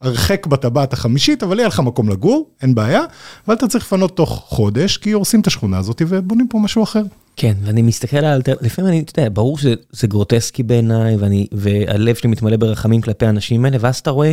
הרחק 0.00 0.46
בטבעת 0.46 0.92
החמישית, 0.92 1.42
אבל 1.42 1.58
יהיה 1.58 1.68
לך 1.68 1.80
מקום 1.80 2.08
לגור, 2.08 2.50
אין 2.62 2.74
בעיה, 2.74 3.02
אבל 3.46 3.54
אתה 3.54 3.68
צריך 3.68 3.84
לפנות 3.84 4.16
תוך 4.16 4.44
חודש, 4.48 4.96
כי 4.96 5.12
הורסים 5.12 5.40
את 5.40 5.46
השכונה 5.46 5.78
הזאת 5.78 6.02
ובונים 6.08 6.48
פה 6.48 6.58
משהו 6.58 6.82
אחר. 6.82 7.02
כן, 7.36 7.54
ואני 7.62 7.82
מסתכל 7.82 8.16
על, 8.16 8.42
לפעמים 8.60 8.90
אני, 8.90 9.00
אתה 9.00 9.20
יודע, 9.20 9.30
ברור 9.32 9.58
שזה 9.58 10.06
גרוטסקי 10.06 10.62
בעיניי, 10.62 11.16
ואני, 11.16 11.46
והלב 11.52 12.14
שלי 12.14 12.30
מתמלא 12.30 12.56
ברחמים 12.56 13.00
כלפי 13.00 13.26
האנשים 13.26 13.64
האלה, 13.64 13.76
ואז 13.80 13.98
אתה 13.98 14.10
רואה 14.10 14.32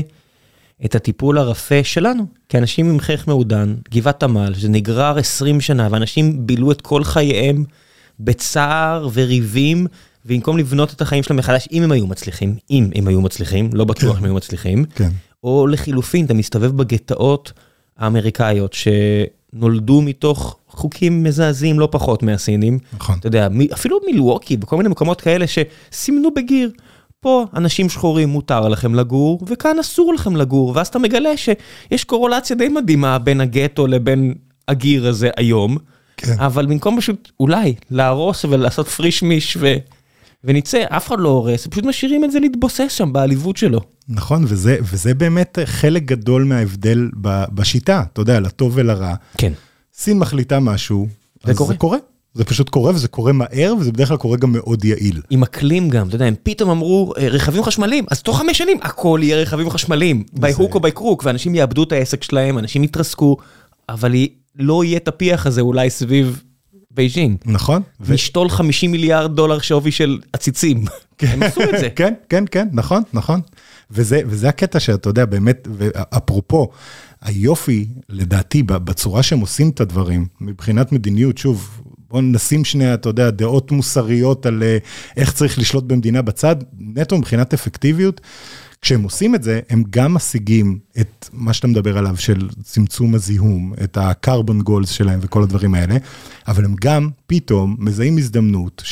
את 0.86 0.96
הטיפול 0.96 1.38
הרפה 1.38 1.84
שלנו, 1.84 2.26
כאנשים 2.50 2.90
עם 2.90 3.00
חייך 3.00 3.28
מעודן, 3.28 3.76
גבעת 3.92 4.24
עמל, 4.24 4.54
שזה 4.54 4.70
נגרר 4.70 5.18
20 5.18 5.62
שנה, 5.62 5.88
ואנשים 5.92 6.48
בילו 6.48 6.72
את 6.72 6.82
כל 6.82 7.04
חייהם 7.04 7.64
בצער 8.20 9.10
וריבים, 9.14 9.88
במקום 10.26 10.58
לבנות 10.58 10.94
את 10.94 11.02
החיים 11.02 11.24
שלהם 11.24 11.40
מחדש, 11.40 11.68
אם 11.72 11.84
הם 11.84 11.92
היו 11.92 12.08
מצליחים, 12.08 12.56
אם 12.72 12.90
הם 12.96 13.08
היו 13.08 13.22
מצליחים, 13.22 13.70
לא 13.74 13.86
בטוח 13.86 14.12
כן. 14.12 14.18
הם 14.18 14.24
היו 14.24 14.34
מצליחים, 14.34 14.86
כן. 14.96 15.10
או 15.44 15.68
לחילופין, 15.68 16.26
אתה 16.26 16.34
מסתובב 16.34 16.78
בגטאות 16.78 17.52
האמריקאיות 17.98 18.74
שנולדו 19.52 20.02
מתוך 20.02 20.58
חוקים 20.68 21.24
מזעזעים 21.24 21.80
לא 21.80 21.88
פחות 21.92 22.24
מהסינים. 22.24 22.80
נכון. 22.94 23.16
אתה 23.20 23.28
יודע, 23.28 23.48
אפילו 23.74 24.00
מילווקי, 24.06 24.58
בכל 24.58 24.78
מיני 24.78 24.90
מקומות 24.90 25.22
כאלה 25.22 25.46
שסימנו 25.48 26.34
בגיר. 26.34 26.72
פה 27.22 27.46
אנשים 27.56 27.90
שחורים 27.90 28.30
מותר 28.30 28.70
לכם 28.70 28.96
לגור, 28.96 29.40
וכאן 29.48 29.80
אסור 29.80 30.14
לכם 30.14 30.36
לגור, 30.36 30.72
ואז 30.76 30.88
אתה 30.88 31.00
מגלה 31.00 31.38
שיש 31.38 32.04
קורולציה 32.04 32.56
די 32.56 32.68
מדהימה 32.68 33.20
בין 33.20 33.42
הגטו 33.42 33.88
לבין 33.88 34.34
הגיר 34.68 35.08
הזה 35.08 35.30
היום, 35.38 35.78
כן. 36.18 36.36
אבל 36.40 36.66
במקום 36.66 36.98
פשוט 36.98 37.32
אולי 37.40 37.74
להרוס 37.92 38.46
ולעשות 38.46 38.88
פריש 38.88 39.24
מיש 39.24 39.58
ו... 39.60 39.76
ונצא, 40.44 40.84
אף 40.90 41.08
אחד 41.08 41.20
לא 41.20 41.30
הורס, 41.30 41.68
פשוט 41.68 41.86
משאירים 41.86 42.24
את 42.24 42.32
זה 42.32 42.40
להתבוסס 42.40 42.92
שם 42.92 43.14
בעליבות 43.14 43.58
שלו. 43.58 43.80
נכון, 44.08 44.46
וזה, 44.48 44.78
וזה 44.82 45.14
באמת 45.14 45.58
חלק 45.66 46.04
גדול 46.04 46.44
מההבדל 46.44 47.10
בשיטה, 47.54 48.04
אתה 48.14 48.22
יודע, 48.22 48.40
לטוב 48.40 48.72
ולרע. 48.76 49.16
כן. 49.38 49.54
סין 49.94 50.20
מחליטה 50.20 50.60
משהו, 50.60 51.08
זה 51.44 51.54
קורה. 51.54 51.72
זה 51.72 51.78
קורה. 51.78 51.98
זה 52.34 52.44
פשוט 52.44 52.70
קורה 52.70 52.92
וזה 52.92 53.08
קורה 53.08 53.32
מהר 53.32 53.74
וזה 53.80 53.92
בדרך 53.92 54.08
כלל 54.08 54.18
קורה 54.18 54.38
גם 54.38 54.52
מאוד 54.52 54.86
יעיל. 54.86 55.22
עם 55.30 55.44
אקלים 55.44 55.90
גם, 55.90 56.08
אתה 56.08 56.16
יודע, 56.16 56.26
הם 56.26 56.36
פתאום 56.44 56.70
אמרו 56.70 57.14
אה, 57.18 57.28
רכבים 57.28 57.64
חשמליים, 57.64 58.06
אז 58.12 58.22
תוך 58.22 58.38
חמש 58.38 58.58
שנים 58.58 58.78
הכל 58.82 59.20
יהיה 59.24 59.38
רכבים 59.38 59.70
חשמליים, 59.70 60.24
by 60.34 60.52
hook 60.52 60.76
או 60.76 60.80
by 60.80 60.92
crook, 60.92 61.24
ואנשים 61.26 61.56
יאבדו 61.56 61.84
את 61.84 61.92
העסק 61.92 62.24
שלהם, 62.24 62.58
אנשים 62.58 62.84
יתרסקו, 62.84 63.38
אבל 63.90 64.16
לא 64.56 64.84
יהיה 64.84 64.98
את 64.98 65.08
הפיח 65.08 65.46
הזה 65.46 65.62
אולי 65.62 65.90
סביב 65.90 66.44
בייג'ינג. 66.92 67.38
נכון. 67.46 67.82
לשתול 68.10 68.50
50 68.50 68.92
מיליארד 68.92 69.36
דולר 69.36 69.60
שווי 69.60 69.92
של 69.92 70.20
עציצים. 70.34 70.86
כן. 71.18 71.28
הם 71.28 71.44
עשו 71.44 71.62
את 71.64 71.80
זה. 71.80 71.90
כן, 71.96 72.14
כן, 72.30 72.44
כן, 72.52 72.68
נכון, 72.72 73.04
נכון. 73.14 73.42
וזה, 73.92 74.22
וזה 74.26 74.50
הקטע 74.50 74.80
שאתה 74.80 75.10
יודע, 75.10 75.26
באמת, 75.26 75.68
אפרופו, 76.18 76.70
היופי, 77.22 77.88
לדעתי, 78.10 78.64
בצורה 78.64 79.24
שהם 79.24 79.40
עושים 79.40 79.70
את 79.70 79.82
הדברים, 79.82 80.28
מבחינת 80.42 80.92
מדיניות, 80.92 81.38
שוב, 81.38 81.82
בואו 82.10 82.22
נשים 82.22 82.66
שנייה, 82.66 82.94
אתה 82.94 83.10
יודע, 83.10 83.30
דעות 83.30 83.72
מוסריות 83.72 84.46
על 84.46 84.64
אה, 84.64 84.78
איך 85.18 85.34
צריך 85.34 85.60
לשלוט 85.60 85.84
במדינה 85.84 86.22
בצד, 86.22 86.56
נטו 86.80 87.18
מבחינת 87.18 87.54
אפקטיביות. 87.54 88.22
כשהם 88.82 89.04
עושים 89.04 89.36
את 89.36 89.44
זה, 89.44 89.60
הם 89.70 89.84
גם 89.90 90.14
משיגים 90.14 90.80
את 91.00 91.30
מה 91.34 91.54
שאתה 91.54 91.68
מדבר 91.68 91.98
עליו 91.98 92.18
של 92.18 92.50
צמצום 92.64 93.16
הזיהום, 93.16 93.74
את 93.84 93.98
ה-carbon 93.98 94.68
goals 94.70 94.88
שלהם 94.88 95.20
וכל 95.22 95.44
הדברים 95.44 95.76
האלה, 95.76 95.98
אבל 96.48 96.66
הם 96.66 96.76
גם 96.82 97.10
פתאום 97.28 97.76
מזהים 97.80 98.18
הזדמנות 98.18 98.84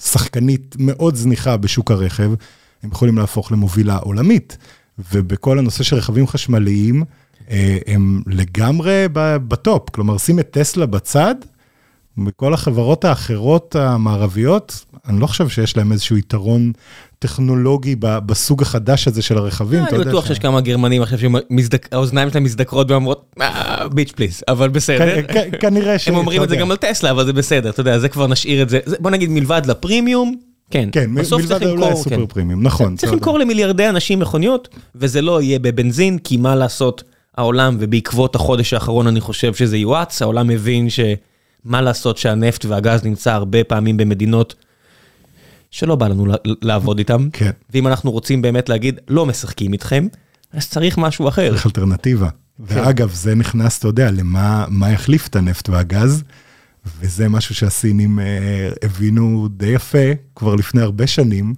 שמשחקנית 0.00 0.76
מאוד 0.78 1.14
זניחה 1.14 1.56
בשוק 1.56 1.90
הרכב, 1.90 2.32
הם 2.82 2.90
יכולים 2.90 3.18
להפוך 3.18 3.52
למובילה 3.52 3.96
עולמית. 3.96 4.58
ובכל 5.12 5.58
הנושא 5.58 5.82
של 5.82 5.96
רכבים 5.96 6.26
חשמליים, 6.26 7.04
אה, 7.50 7.78
הם 7.86 8.22
לגמרי 8.26 9.06
בטופ. 9.48 9.90
כלומר, 9.90 10.18
שים 10.18 10.38
את 10.38 10.50
טסלה 10.50 10.86
בצד, 10.86 11.34
מכל 12.16 12.54
החברות 12.54 13.04
האחרות 13.04 13.76
המערביות, 13.76 14.84
אני 15.08 15.20
לא 15.20 15.26
חושב 15.26 15.48
שיש 15.48 15.76
להם 15.76 15.92
איזשהו 15.92 16.16
יתרון 16.16 16.72
טכנולוגי 17.18 17.96
בסוג 17.98 18.62
החדש 18.62 19.08
הזה 19.08 19.22
של 19.22 19.38
הרכבים. 19.38 19.84
אני 19.84 19.98
בטוח 19.98 20.26
שיש 20.26 20.38
כמה 20.38 20.60
גרמנים 20.60 21.02
עכשיו 21.02 21.18
שהאוזניים 21.18 22.30
שלהם 22.30 22.44
מזדקרות 22.44 22.90
ואומרות, 22.90 23.36
bitch 23.92 24.12
please, 24.12 24.42
אבל 24.48 24.68
בסדר. 24.68 25.22
כנראה 25.60 25.98
ש... 25.98 26.08
הם 26.08 26.16
אומרים 26.16 26.42
את 26.42 26.48
זה 26.48 26.56
גם 26.56 26.70
על 26.70 26.76
טסלה, 26.76 27.10
אבל 27.10 27.24
זה 27.26 27.32
בסדר, 27.32 27.70
אתה 27.70 27.80
יודע, 27.80 27.98
זה 27.98 28.08
כבר 28.08 28.26
נשאיר 28.26 28.62
את 28.62 28.68
זה. 28.68 28.78
בוא 29.00 29.10
נגיד 29.10 29.30
מלבד 29.30 29.62
לפרימיום, 29.66 30.34
כן, 30.70 30.88
כן 30.92 31.10
מלבד 31.10 31.66
אולי 31.66 31.96
סופר 31.96 32.16
כן. 32.16 32.26
פרימיום, 32.26 32.62
נכון. 32.62 32.96
צריך 32.96 33.12
למכור 33.12 33.38
למיליארדי 33.38 33.88
אנשים 33.88 34.18
מכוניות, 34.18 34.68
וזה 34.94 35.22
לא 35.22 35.42
יהיה 35.42 35.58
בבנזין, 35.58 36.18
כי 36.18 36.36
מה 36.36 36.54
לעשות, 36.54 37.02
העולם, 37.36 37.76
ובעקבות 37.80 38.34
החודש 38.34 38.72
האחרון 38.72 39.06
אני 39.06 39.20
חושב 39.20 39.54
שזה 39.54 39.76
יואץ, 39.76 40.22
העולם 40.22 40.48
מבין 40.48 40.90
שמה 41.64 41.80
לעשות 41.80 42.18
שהנפט 42.18 42.64
והגז 42.64 43.04
נמצא 43.04 43.32
הרבה 43.32 43.64
פעמים 43.64 43.96
במדינות 43.96 44.54
שלא 45.70 45.96
בא 45.96 46.08
לנו 46.08 46.26
לעבוד 46.62 46.98
איתם, 46.98 47.28
כן. 47.32 47.50
ואם 47.70 47.86
אנחנו 47.86 48.10
רוצים 48.10 48.42
באמת 48.42 48.68
להגיד, 48.68 49.00
לא 49.08 49.26
משחקים 49.26 49.72
איתכם, 49.72 50.06
אז 50.52 50.68
צריך 50.68 50.98
משהו 50.98 51.28
אחר. 51.28 51.50
צריך 51.50 51.66
אלטרנטיבה. 51.66 52.28
כן. 52.28 52.34
ואגב, 52.58 53.10
זה 53.14 53.34
נכנס, 53.34 53.78
אתה 53.78 53.88
יודע, 53.88 54.10
למה 54.10 54.90
יחליף 54.92 55.26
את 55.26 55.36
הנפט 55.36 55.68
והגז. 55.68 56.22
וזה 57.00 57.28
משהו 57.28 57.54
שהסינים 57.54 58.18
אה, 58.20 58.68
הבינו 58.82 59.48
די 59.50 59.66
יפה 59.66 60.12
כבר 60.34 60.54
לפני 60.54 60.82
הרבה 60.82 61.06
שנים. 61.06 61.54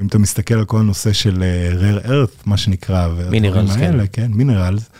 אם 0.00 0.06
אתה 0.06 0.18
מסתכל 0.18 0.54
על 0.54 0.64
כל 0.64 0.78
הנושא 0.78 1.12
של 1.12 1.42
אה, 1.42 1.70
rare 1.72 2.06
earth, 2.06 2.42
מה 2.46 2.56
שנקרא, 2.56 3.08
מינרלס, 3.30 3.76
כן. 3.76 3.96
כן, 4.12 4.30
מינרלס, 4.34 4.90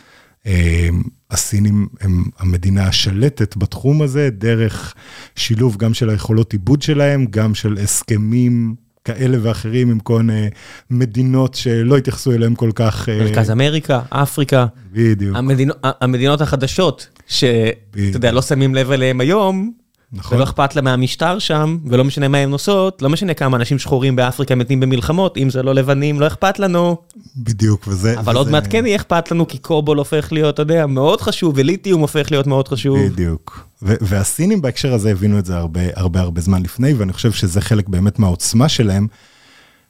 אה, 0.47 0.89
הסינים 1.31 1.89
הם 2.01 2.25
המדינה 2.39 2.87
השלטת 2.87 3.57
בתחום 3.57 4.03
הזה, 4.03 4.31
דרך 4.31 4.95
שילוב 5.37 5.77
גם 5.77 5.95
של 5.95 6.11
היכולות 6.11 6.53
עיבוד 6.53 6.83
שלהם, 6.83 7.27
גם 7.31 7.55
של 7.55 7.79
הסכמים 7.83 8.75
כאלה 9.05 9.39
ואחרים 9.43 9.91
עם 9.91 10.01
כל 10.01 10.23
מיני 10.23 10.49
מדינות 10.91 11.55
שלא 11.55 11.97
התייחסו 11.97 12.33
אליהם 12.33 12.55
כל 12.55 12.71
כך. 12.75 13.09
מרכז 13.09 13.51
אמריקה, 13.51 14.01
אפריקה. 14.09 14.67
בדיוק. 14.93 15.37
המדינות, 15.37 15.77
המדינות 15.83 16.41
החדשות, 16.41 17.09
שאתה 17.27 17.69
יודע, 18.15 18.33
לא 18.33 18.43
שמים 18.43 18.75
לב 18.75 18.91
אליהם 18.91 19.21
היום, 19.21 19.73
נכון. 20.13 20.37
ולא 20.39 20.45
אכפת 20.45 20.77
לה 20.77 20.83
מהמשטר 20.83 21.39
שם, 21.39 21.79
ולא 21.87 22.05
משנה 22.05 22.29
מה 22.29 22.39
הן 22.39 22.53
עושות, 22.53 23.03
לא 23.03 23.09
משנה 23.11 23.35
כמה 23.35 23.57
אנשים 23.57 23.79
שחורים 23.79 24.17
באפריקה 24.17 24.55
מתים 24.55 24.81
במלחמות, 24.81 25.37
אם 25.37 25.51
זה 25.51 25.63
לא 25.63 25.75
לבנים, 25.75 26.21
לא 26.21 26.27
אכפת 26.27 26.59
לנו. 26.59 26.97
בדיוק, 27.37 27.89
וזה... 27.89 28.19
אבל 28.19 28.37
עוד 28.37 28.47
וזה- 28.47 28.53
מעט 28.53 28.67
כן 28.71 28.87
יהיה 28.87 28.97
אכפת 28.97 29.31
לנו, 29.31 29.49
כי 29.49 29.59
קובול 29.59 29.99
הופך 29.99 30.29
להיות, 30.33 30.55
אתה 30.55 30.63
יודע, 30.63 30.87
מאוד 30.87 31.21
חשוב, 31.21 31.55
וליתיום 31.57 32.01
הופך 32.01 32.31
להיות 32.31 32.47
מאוד 32.47 32.69
חשוב. 32.69 32.99
בדיוק. 33.07 33.67
ו- 33.83 33.95
והסינים 34.01 34.63
בהקשר 34.63 34.95
הזה 34.95 35.11
הבינו 35.11 35.39
את 35.39 35.47
זה 35.47 35.57
הרבה 35.57 35.81
הרבה 35.97 36.21
הרבה 36.21 36.41
זמן 36.41 36.63
לפני, 36.63 36.93
ואני 36.93 37.13
חושב 37.13 37.33
שזה 37.33 37.61
חלק 37.61 37.89
באמת 37.89 38.19
מהעוצמה 38.19 38.69
שלהם, 38.69 39.07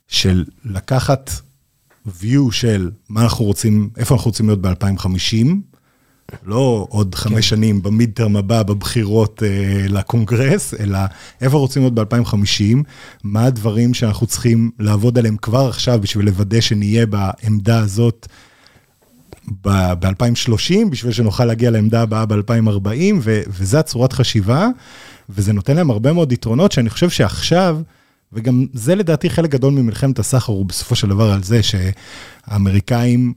של 0.09 0.45
לקחת 0.65 1.31
view 2.09 2.53
של 2.53 2.91
מה 3.09 3.23
אנחנו 3.23 3.45
רוצים, 3.45 3.91
איפה 3.97 4.15
אנחנו 4.15 4.29
רוצים 4.29 4.47
להיות 4.47 4.61
ב-2050, 4.63 5.47
לא 6.47 6.87
עוד 6.91 7.15
חמש 7.15 7.35
כן. 7.35 7.43
שנים 7.43 7.83
במיד 7.83 8.11
טרם 8.15 8.37
הבא 8.37 8.63
בבחירות 8.63 9.43
אה, 9.43 9.87
לקונגרס, 9.89 10.75
אלא 10.75 10.99
איפה 11.41 11.57
רוצים 11.57 11.83
להיות 11.83 11.95
ב-2050, 11.95 12.77
מה 13.25 13.45
הדברים 13.45 13.95
שאנחנו 13.95 14.27
צריכים 14.27 14.71
לעבוד 14.79 15.19
עליהם 15.19 15.37
כבר 15.37 15.69
עכשיו 15.69 16.01
בשביל 16.01 16.27
לוודא 16.27 16.61
שנהיה 16.61 17.07
בעמדה 17.07 17.79
הזאת 17.79 18.27
ב-2030, 19.65 20.89
בשביל 20.91 21.13
שנוכל 21.13 21.45
להגיע 21.45 21.71
לעמדה 21.71 22.03
הבאה 22.03 22.27
ב-2040, 22.27 23.15
וזה 23.49 23.79
הצורת 23.79 24.13
חשיבה, 24.13 24.69
וזה 25.29 25.53
נותן 25.53 25.77
להם 25.77 25.91
הרבה 25.91 26.13
מאוד 26.13 26.33
יתרונות, 26.33 26.73
שאני 26.73 26.91
חושב 26.91 27.11
שעכשיו, 27.11 27.81
וגם 28.33 28.67
זה 28.73 28.95
לדעתי 28.95 29.31
חלק 29.31 29.51
גדול 29.51 29.73
ממלחמת 29.73 30.19
הסחר, 30.19 30.53
הוא 30.53 30.67
בסופו 30.67 30.95
של 30.95 31.09
דבר 31.09 31.33
על 31.33 31.43
זה 31.43 31.61
שהאמריקאים, 31.63 33.33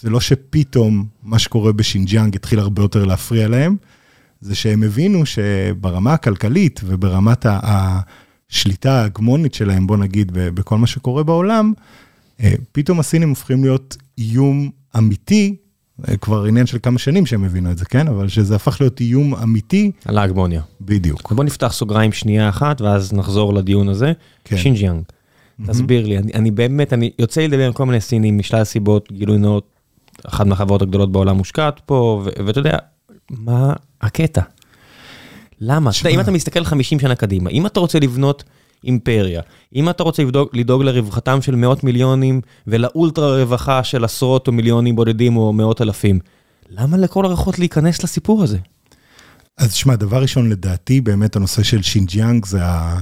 זה 0.00 0.10
לא 0.10 0.20
שפתאום 0.20 1.06
מה 1.22 1.38
שקורה 1.38 1.72
בשינג'יאנג 1.72 2.36
התחיל 2.36 2.58
הרבה 2.58 2.82
יותר 2.82 3.04
להפריע 3.04 3.48
להם, 3.48 3.76
זה 4.40 4.54
שהם 4.54 4.82
הבינו 4.82 5.26
שברמה 5.26 6.12
הכלכלית 6.12 6.80
וברמת 6.84 7.46
השליטה 7.48 8.92
ההגמונית 8.92 9.54
שלהם, 9.54 9.86
בוא 9.86 9.96
נגיד, 9.96 10.32
בכל 10.34 10.78
מה 10.78 10.86
שקורה 10.86 11.22
בעולם, 11.22 11.72
אה, 12.40 12.52
פתאום 12.72 13.00
הסינים 13.00 13.28
הופכים 13.28 13.64
להיות 13.64 13.96
איום 14.18 14.70
אמיתי, 14.98 15.56
אה, 16.08 16.16
כבר 16.16 16.44
עניין 16.44 16.66
של 16.66 16.78
כמה 16.82 16.98
שנים 16.98 17.26
שהם 17.26 17.44
הבינו 17.44 17.70
את 17.70 17.78
זה, 17.78 17.84
כן? 17.84 18.08
אבל 18.08 18.28
שזה 18.28 18.56
הפך 18.56 18.76
להיות 18.80 19.00
איום 19.00 19.34
אמיתי, 19.34 19.90
על 20.04 20.18
ההגמוניה. 20.18 20.62
בדיוק. 20.80 21.32
בוא 21.32 21.44
נפתח 21.44 21.72
סוגריים 21.72 22.12
שנייה 22.12 22.48
אחת, 22.48 22.80
ואז 22.80 23.12
נחזור 23.12 23.54
לדיון 23.54 23.88
הזה. 23.88 24.12
כן. 24.44 24.56
שינג'יאנג, 24.56 25.02
תסביר 25.66 26.06
לי, 26.06 26.18
אני, 26.18 26.32
אני 26.34 26.50
באמת, 26.50 26.92
אני 26.92 27.10
יוצא 27.18 27.40
לי 27.40 27.48
לדבר 27.48 27.66
עם 27.66 27.72
כל 27.72 27.86
מיני 27.86 28.00
סינים 28.00 28.38
משלל 28.38 28.64
סיבות, 28.64 29.12
גילוי 29.12 29.38
נאות, 29.38 29.75
אחת 30.24 30.46
מהחברות 30.46 30.82
הגדולות 30.82 31.12
בעולם 31.12 31.36
מושקעת 31.36 31.80
פה, 31.86 32.22
ואתה 32.46 32.58
יודע, 32.58 32.78
מה 33.30 33.72
הקטע? 34.00 34.42
למה? 35.60 35.90
אתה 35.90 35.98
יודע, 36.00 36.10
אם 36.10 36.20
אתה 36.20 36.30
מסתכל 36.30 36.64
50 36.64 37.00
שנה 37.00 37.14
קדימה, 37.14 37.50
אם 37.50 37.66
אתה 37.66 37.80
רוצה 37.80 37.98
לבנות 37.98 38.44
אימפריה, 38.84 39.42
אם 39.74 39.90
אתה 39.90 40.02
רוצה 40.02 40.22
לבדוק, 40.22 40.56
לדאוג 40.56 40.82
לרווחתם 40.82 41.42
של 41.42 41.54
מאות 41.54 41.84
מיליונים 41.84 42.40
ולאולטרה 42.66 43.42
רווחה 43.42 43.84
של 43.84 44.04
עשרות 44.04 44.48
או 44.48 44.52
מיליונים 44.52 44.96
בודדים 44.96 45.36
או 45.36 45.52
מאות 45.52 45.82
אלפים, 45.82 46.18
למה 46.70 46.96
לכל 46.96 47.24
הרוחות 47.24 47.58
להיכנס 47.58 48.04
לסיפור 48.04 48.42
הזה? 48.42 48.58
אז 49.58 49.72
שמע, 49.72 49.96
דבר 49.96 50.22
ראשון, 50.22 50.48
לדעתי, 50.48 51.00
באמת 51.00 51.36
הנושא 51.36 51.62
של 51.62 51.82
שינג'יאנג 51.82 52.44
זה, 52.44 52.64
ה, 52.64 53.00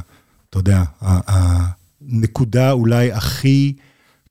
אתה 0.50 0.59
יודע, 0.59 0.83
הנקודה 1.00 2.73
אולי 2.73 3.12
הכי 3.12 3.73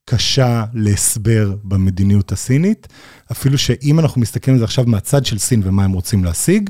קשה 0.05 0.63
להסבר 0.73 1.55
במדיניות 1.63 2.31
הסינית, 2.31 2.87
אפילו 3.31 3.57
שאם 3.57 3.99
אנחנו 3.99 4.21
מסתכלים 4.21 4.55
על 4.55 4.59
זה 4.59 4.65
עכשיו 4.65 4.85
מהצד 4.87 5.25
של 5.25 5.37
סין 5.37 5.61
ומה 5.65 5.83
הם 5.83 5.91
רוצים 5.91 6.23
להשיג, 6.23 6.69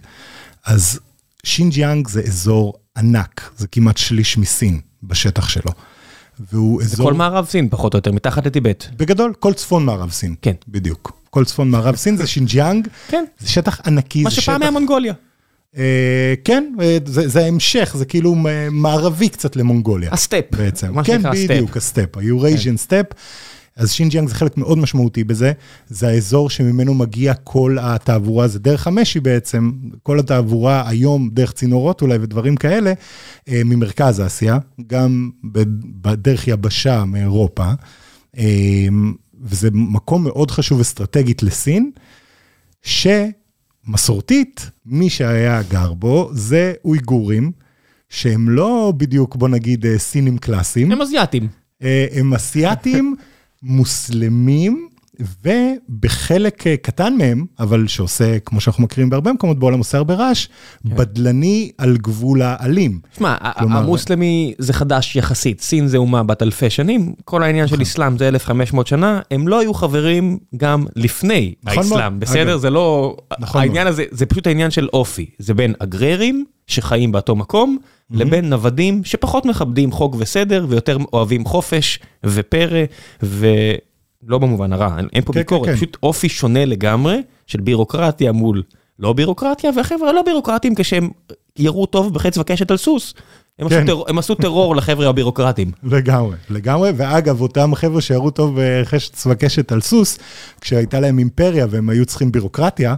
אז 0.66 1.00
שינג'יאנג 1.44 2.08
זה 2.08 2.22
אזור 2.22 2.74
ענק, 2.98 3.52
זה 3.58 3.68
כמעט 3.68 3.98
שליש 3.98 4.38
מסין 4.38 4.80
בשטח 5.04 5.50
שלו. 5.50 5.72
והוא 6.52 6.84
זה 6.84 6.94
אזור... 6.94 7.08
כל 7.08 7.14
מערב 7.14 7.46
סין 7.46 7.70
פחות 7.70 7.94
או 7.94 7.98
יותר, 7.98 8.12
מתחת 8.12 8.46
לטיבט. 8.46 8.86
בגדול, 8.98 9.34
כל 9.40 9.54
צפון 9.54 9.86
מערב 9.86 10.12
סין. 10.12 10.36
כן. 10.42 10.54
בדיוק. 10.68 11.12
כל 11.30 11.46
צפון 11.46 11.72
מערב 11.72 11.96
סין 11.96 12.18
זה 12.18 12.28
שינג'יאנג, 12.28 12.88
כן. 13.08 13.26
זה 13.40 13.50
שטח 13.50 13.82
ענקי, 13.88 14.24
מה 14.24 14.30
זה 14.30 14.36
שפעם 14.36 14.56
שטח... 14.56 14.62
היה 14.62 14.72
מונגוליה. 14.72 15.14
אה, 15.78 16.34
כן, 16.44 16.74
אה, 16.82 16.98
זה, 17.06 17.28
זה 17.28 17.44
ההמשך, 17.46 17.96
זה 17.98 18.06
כאילו 18.06 18.36
מ- 18.36 18.82
מערבי 18.82 19.30
קצת 19.30 19.56
למונגוליה. 19.56 20.10
הסטפ. 20.14 20.46
בעצם. 20.52 20.94
מה 20.94 21.04
כן, 21.04 21.14
שנקרא 21.18 21.32
הסטפ. 21.32 21.50
בדיוק, 21.50 21.78
הסטפ, 21.78 22.18
ה-Eurasian 22.18 22.78
steppe. 22.78 23.06
אז 23.76 23.92
שינג'יאנג 23.92 24.30
זה 24.30 24.36
חלק 24.36 24.58
מאוד 24.58 24.78
משמעותי 24.78 25.24
בזה, 25.24 25.52
זה 25.90 26.08
האזור 26.08 26.50
שממנו 26.50 26.94
מגיע 26.94 27.34
כל 27.34 27.78
התעבורה, 27.82 28.48
זה 28.48 28.60
דרך 28.60 28.88
המשי 28.88 29.20
בעצם, 29.20 29.72
כל 30.04 30.20
התעבורה 30.20 30.90
היום 30.90 31.30
דרך 31.34 31.52
צינורות 31.52 32.02
אולי 32.02 32.18
ודברים 32.22 32.56
כאלה, 32.56 32.94
אה, 33.50 33.62
ממרכז 33.66 34.22
אסיה, 34.22 34.58
גם 34.88 35.30
בדרך 36.02 36.48
יבשה 36.48 37.06
מאירופה, 37.06 37.72
אה, 38.38 38.44
וזה 39.42 39.70
מקום 39.74 40.24
מאוד 40.24 40.52
חשוב 40.52 40.80
אסטרטגית 40.80 41.44
לסין, 41.44 41.92
שמסורתית, 43.86 44.70
מי 44.86 45.10
שהיה 45.10 45.62
גר 45.70 45.94
בו 45.94 46.30
זה 46.34 46.74
אויגורים, 46.86 47.52
שהם 48.10 48.50
לא 48.50 48.94
בדיוק, 48.98 49.36
בוא 49.36 49.50
נגיד, 49.50 49.86
אה, 49.86 50.00
סינים 50.00 50.38
קלאסיים. 50.38 50.92
הם 50.92 51.02
אזיאתים. 51.02 51.48
אה, 51.84 52.06
הם 52.12 52.34
אסיאתים, 52.34 53.16
מוסלמים, 53.64 54.88
ובחלק 55.46 56.68
אה, 56.68 56.78
קטן 56.78 57.16
מהם, 57.18 57.46
אבל 57.60 57.88
שעושה, 57.88 58.40
כמו 58.40 58.62
שאנחנו 58.62 58.84
מכירים 58.84 59.10
בהרבה 59.10 59.34
מקומות 59.34 59.60
בעולם, 59.60 59.78
עושה 59.78 59.98
הרבה 59.98 60.14
רעש, 60.14 60.48
בדלני 60.86 61.72
על 61.78 61.98
גבול 61.98 62.42
האלים. 62.42 63.00
שמע, 63.18 63.36
כלומר- 63.60 63.78
המוסלמי 63.80 64.54
זה 64.58 64.74
חדש 64.74 65.16
יחסית, 65.16 65.62
סין 65.62 65.88
זה 65.88 65.98
אומה 65.98 66.24
בת 66.24 66.42
אלפי 66.42 66.70
שנים, 66.70 67.14
כל 67.26 67.44
העניין 67.44 67.68
של 67.68 67.82
אסלאם 67.82 68.18
זה 68.18 68.28
1500 68.28 68.88
שנה, 68.88 69.20
הם 69.32 69.48
לא 69.48 69.60
היו 69.60 69.74
חברים 69.74 70.38
גם 70.58 70.86
לפני 70.96 71.54
נכון 71.64 71.78
האסלאם, 71.84 72.00
מאוד. 72.00 72.20
בסדר? 72.20 72.52
אגב. 72.52 72.60
זה 72.60 72.70
לא... 72.70 73.18
נכון 73.40 73.62
העניין 73.62 73.88
הזה, 73.88 74.04
זה 74.12 74.26
פשוט 74.26 74.48
העניין 74.48 74.72
של 74.72 74.88
אופי, 74.94 75.26
זה 75.40 75.54
בין 75.54 75.74
אגררים 75.80 76.46
שחיים 76.68 77.12
באותו 77.12 77.36
מקום, 77.36 77.78
לבין 78.12 78.50
נוודים 78.50 79.04
שפחות 79.04 79.46
מכבדים 79.46 79.92
חוק 79.92 80.16
וסדר 80.20 80.66
ויותר 80.70 80.98
אוהבים 81.14 81.46
חופש 81.46 82.00
ופרא, 82.26 82.84
ולא 84.28 84.38
במובן 84.38 84.74
הרע, 84.74 84.98
אין- 85.14 85.24
פה 85.24 85.34
כן, 85.34 85.40
ביקורת, 85.40 85.66
כן, 85.66 85.72
כן. 85.72 85.78
פשוט 85.78 85.98
אופי 86.04 86.30
שונה 86.30 86.66
לגמרי 86.66 87.22
של 87.48 87.62
בירוקרטיה 87.62 88.32
מול 88.32 88.64
לא 89.00 89.14
בירוקרטיה, 89.14 89.72
והחבר'ה 89.78 90.10
הלא 90.10 90.22
בירוקרטיים 90.22 90.76
כשהם 90.76 91.10
ירו 91.60 91.86
טוב 91.86 92.14
בחץ 92.14 92.38
וקשת 92.38 92.72
על 92.72 92.78
סוס. 92.78 93.14
הם, 93.60 93.70
כן. 93.70 93.76
עשו, 93.76 93.86
טרור, 93.88 94.06
הם 94.10 94.18
עשו 94.18 94.36
טרור 94.36 94.76
לחבר'ה 94.76 95.10
הבירוקרטיים. 95.10 95.72
לגמרי, 95.84 96.36
לגמרי, 96.50 96.92
ואגב, 96.98 97.42
אותם 97.42 97.76
חבר'ה 97.76 98.02
שירו 98.02 98.32
טוב 98.32 98.58
בחשת 98.62 99.18
וקשת 99.30 99.72
על 99.72 99.82
סוס, 99.82 100.18
כשהייתה 100.62 101.00
להם 101.00 101.20
אימפריה 101.20 101.66
והם 101.70 101.90
היו 101.90 102.06
צריכים 102.06 102.32
בירוקרטיה, 102.32 102.96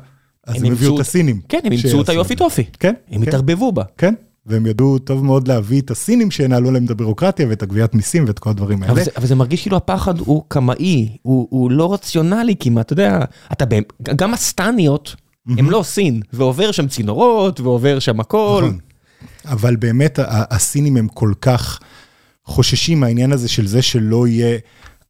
אז 0.47 0.63
הם, 0.63 0.71
הביאו 0.71 0.95
את 0.95 0.99
הסינים. 0.99 1.41
כן, 1.49 1.59
הם 1.63 1.71
אימצו 1.71 1.81
שיעשו 1.81 2.01
את 2.01 2.09
היופי. 2.09 2.35
טופי. 2.35 2.63
כן, 2.79 2.93
הם 3.11 3.21
כן. 3.21 3.27
התערבבו 3.27 3.71
בה. 3.71 3.83
כן, 3.97 4.13
והם 4.45 4.65
ידעו 4.65 4.99
טוב 4.99 5.25
מאוד 5.25 5.47
להביא 5.47 5.81
את 5.81 5.91
הסינים 5.91 6.31
שינהלו 6.31 6.71
להם 6.71 6.86
את 6.86 6.91
הבירוקרטיה 6.91 7.47
ואת 7.49 7.63
הגביית 7.63 7.95
מיסים 7.95 8.25
ואת 8.27 8.39
כל 8.39 8.49
הדברים 8.49 8.84
האלה. 8.84 8.93
אבל 8.93 9.03
זה, 9.03 9.12
אבל 9.17 9.27
זה 9.27 9.36
מרגיש 9.36 9.62
כאילו 9.62 9.77
הפחד 9.77 10.19
הוא 10.19 10.43
קמאי, 10.47 11.17
הוא, 11.21 11.47
הוא 11.49 11.71
לא 11.71 11.93
רציונלי 11.93 12.55
כמעט, 12.60 12.86
אתה 12.86 12.93
יודע, 12.93 13.19
אתה 13.51 13.65
באמת, 13.65 13.93
גם 14.15 14.34
הסטניות, 14.34 15.15
הם 15.58 15.71
לא 15.71 15.84
סין, 15.84 16.21
ועובר 16.34 16.71
שם 16.71 16.88
צינורות, 16.88 17.60
ועובר 17.60 17.99
שם 17.99 18.19
הכל. 18.19 18.63
נכון. 18.65 18.79
אבל 19.45 19.75
באמת 19.75 20.19
הסינים 20.27 20.97
הם 20.97 21.08
כל 21.08 21.34
כך 21.41 21.79
חוששים 22.45 22.99
מהעניין 22.99 23.31
הזה 23.31 23.47
של 23.47 23.67
זה 23.67 23.81
שלא 23.81 24.27
יהיה 24.27 24.58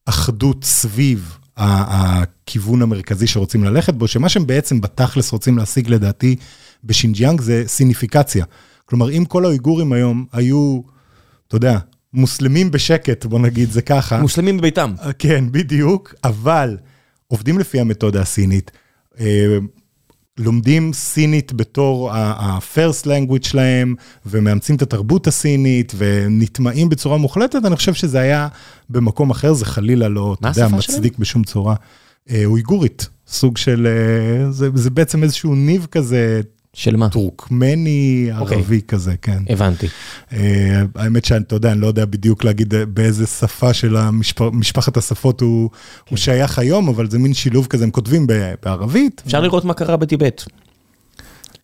אחדות 0.06 0.63
סביב 0.63 1.38
הכיוון 1.58 2.82
המרכזי 2.82 3.28
שרוצים 3.28 3.63
ללכת 3.63 3.93
בו, 3.93 4.08
שמה 4.08 4.30
שהם 4.30 4.48
בעצם 4.48 4.82
בתכלס 4.82 5.32
רוצים 5.32 5.58
להשיג 5.58 5.89
לדעתי 5.89 6.36
בשינג'יאנג 6.84 7.41
זה 7.41 7.63
סיניפיקציה. 7.67 8.45
כלומר, 8.86 9.12
אם 9.12 9.26
כל 9.26 9.45
האויגורים 9.45 9.93
היום 9.93 10.26
היו, 10.34 10.82
אתה 11.48 11.56
יודע, 11.56 11.80
מוסלמים 12.13 12.71
בשקט, 12.71 13.26
בוא 13.26 13.39
נגיד 13.39 13.71
זה 13.71 13.82
ככה. 13.82 14.21
מוסלמים 14.21 14.58
בביתם. 14.58 14.93
אה, 15.02 15.13
כן, 15.13 15.45
בדיוק, 15.52 16.13
אבל 16.24 16.78
עובדים 17.28 17.60
לפי 17.60 17.80
המתודה 17.80 18.21
הסינית, 18.21 18.71
אה, 19.19 19.58
לומדים 20.38 20.93
סינית 20.93 21.54
בתור 21.54 22.12
ה-first 22.12 23.06
language 23.06 23.48
שלהם, 23.48 23.95
ומאמצים 24.26 24.76
את 24.76 24.82
התרבות 24.82 25.28
הסינית, 25.28 25.93
ונטמעים 25.98 26.89
בצורה 26.89 27.17
מוחלטת, 27.17 27.65
אני 27.65 27.76
חושב 27.76 27.93
שזה 27.93 28.19
היה 28.19 28.48
במקום 28.89 29.30
אחר, 29.30 29.54
זה 29.54 29.65
חלילה 29.65 30.08
לא, 30.08 30.36
אתה 30.39 30.48
יודע, 30.48 30.67
מצדיק 30.67 31.17
בשום 31.17 31.43
צורה. 31.43 31.76
אה, 32.30 32.45
אויגורית, 32.45 33.10
סוג 33.28 33.58
של, 33.58 33.88
זה, 34.50 34.69
זה 34.76 34.89
בעצם 34.89 35.24
איזשהו 35.24 35.56
ניב 35.56 35.88
כזה, 35.91 36.41
של 36.76 36.96
מה? 36.96 37.10
טורקמני, 37.10 38.30
אוקיי. 38.40 38.58
ערבי 38.58 38.82
כזה, 38.88 39.14
כן. 39.22 39.44
הבנתי. 39.50 39.88
אה, 40.34 40.82
האמת 40.96 41.26
שאתה 41.26 41.56
יודע, 41.56 41.72
אני 41.72 41.82
לא 41.82 41.88
יודע 41.88 42.06
בדיוק 42.06 42.44
להגיד 42.44 42.74
באיזה 42.88 43.28
שפה 43.28 43.74
של 43.74 43.96
המשפ- 43.98 44.50
משפחת 44.54 44.98
השפות 44.98 45.42
הוא 45.42 45.70
כן. 45.70 45.78
הוא 46.10 46.18
שייך 46.18 46.60
היום, 46.60 46.88
אבל 46.90 47.10
זה 47.10 47.20
מין 47.20 47.34
שילוב 47.34 47.66
כזה, 47.68 47.84
הם 47.84 47.92
כותבים 47.92 48.28
ב- 48.28 48.54
בערבית. 48.64 49.22
אפשר 49.26 49.42
לראות 49.42 49.66
מה 49.66 49.74
קרה 49.74 49.98
בטיבט. 49.98 50.44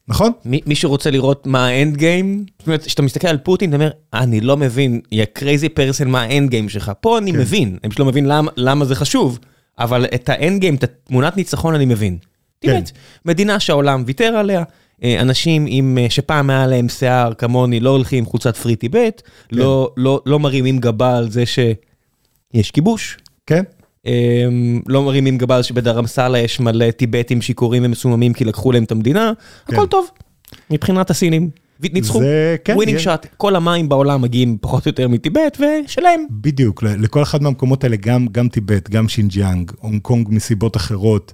נכון? 0.07 0.31
מי 0.45 0.61
מי 0.65 0.75
שרוצה 0.75 1.11
לראות 1.11 1.47
מה 1.47 1.67
ה-end 1.67 1.97
game, 1.97 2.45
זאת 2.59 2.67
אומרת, 2.67 2.85
כשאתה 2.85 3.01
מסתכל 3.01 3.27
על 3.27 3.37
פוטין, 3.37 3.69
אתה 3.69 3.75
אומר, 3.77 3.89
אני 4.13 4.41
לא 4.41 4.57
מבין, 4.57 5.01
you 5.11 5.25
crazy 5.33 5.69
person, 5.69 6.07
מה 6.09 6.21
ה-end 6.21 6.49
game 6.49 6.69
שלך. 6.69 6.91
פה 7.01 7.17
אני 7.17 7.31
כן. 7.33 7.39
מבין, 7.39 7.77
אני 7.83 7.89
פשוט 7.89 7.99
לא 7.99 8.05
מבין 8.05 8.25
למה- 8.25 8.51
למה 8.57 8.85
זה 8.85 8.95
חשוב, 8.95 9.39
אבל 9.79 10.05
את 10.15 10.29
ה-end 10.29 10.61
game, 10.61 10.75
את 10.75 10.83
התמונת 10.83 11.37
ניצחון 11.37 11.75
אני 11.75 11.85
מבין. 11.85 12.17
כן. 12.61 12.71
באמת, 12.71 12.91
מדינה 13.25 13.59
שהעולם 13.59 14.03
ויתר 14.07 14.23
עליה, 14.25 14.59
אה, 14.59 14.63
אנשים 15.03 15.65
עם, 15.67 15.97
אה, 16.01 16.09
שפעם 16.09 16.49
היה 16.49 16.67
להם 16.67 16.89
שיער 16.89 17.33
כמוני, 17.33 17.79
לא 17.79 17.89
הולכים 17.89 18.19
עם 18.19 18.25
חולצת 18.25 18.57
Free 18.57 18.75
Tibet, 18.75 19.21
כן. 19.49 19.55
לא- 19.57 19.91
לא 19.97 20.21
לא 20.25 20.39
מרימים 20.39 20.79
גבה 20.79 21.17
על 21.17 21.31
זה 21.31 21.43
שיש 21.45 22.71
כיבוש. 22.71 23.17
כן. 23.45 23.63
אמ, 24.05 24.81
לא 24.87 25.03
מרימים 25.03 25.37
גבה 25.37 25.55
על 25.55 25.63
שבדרמסאלה 25.63 26.39
יש 26.39 26.59
מלא 26.59 26.91
טיבטים 26.91 27.41
שיכורים 27.41 27.83
ומסוממים 27.85 28.33
כי 28.33 28.45
לקחו 28.45 28.71
להם 28.71 28.83
את 28.83 28.91
המדינה, 28.91 29.31
כן. 29.67 29.73
הכל 29.75 29.87
טוב, 29.87 30.07
מבחינת 30.71 31.09
הסינים. 31.09 31.49
ניצחו, 31.93 32.19
זה- 32.19 32.55
כן, 32.63 32.75
winning 32.75 32.97
יש- 32.97 33.03
shot, 33.03 33.25
כל 33.37 33.55
המים 33.55 33.89
בעולם 33.89 34.21
מגיעים 34.21 34.57
פחות 34.61 34.85
או 34.85 34.89
יותר 34.89 35.07
מטיבט 35.07 35.57
ושלהם. 35.59 36.23
בדיוק, 36.31 36.83
לכל 36.83 37.23
אחד 37.23 37.43
מהמקומות 37.43 37.83
האלה, 37.83 37.95
גם, 37.95 38.27
גם 38.31 38.49
טיבט, 38.49 38.89
גם 38.89 39.07
שינג'יאנג, 39.09 39.71
הונג 39.79 40.01
קונג 40.01 40.27
מסיבות 40.31 40.77
אחרות, 40.77 41.33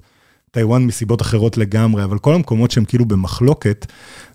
טיוואן 0.50 0.84
מסיבות 0.84 1.22
אחרות 1.22 1.56
לגמרי, 1.56 2.04
אבל 2.04 2.18
כל 2.18 2.34
המקומות 2.34 2.70
שהם 2.70 2.84
כאילו 2.84 3.04
במחלוקת, 3.04 3.86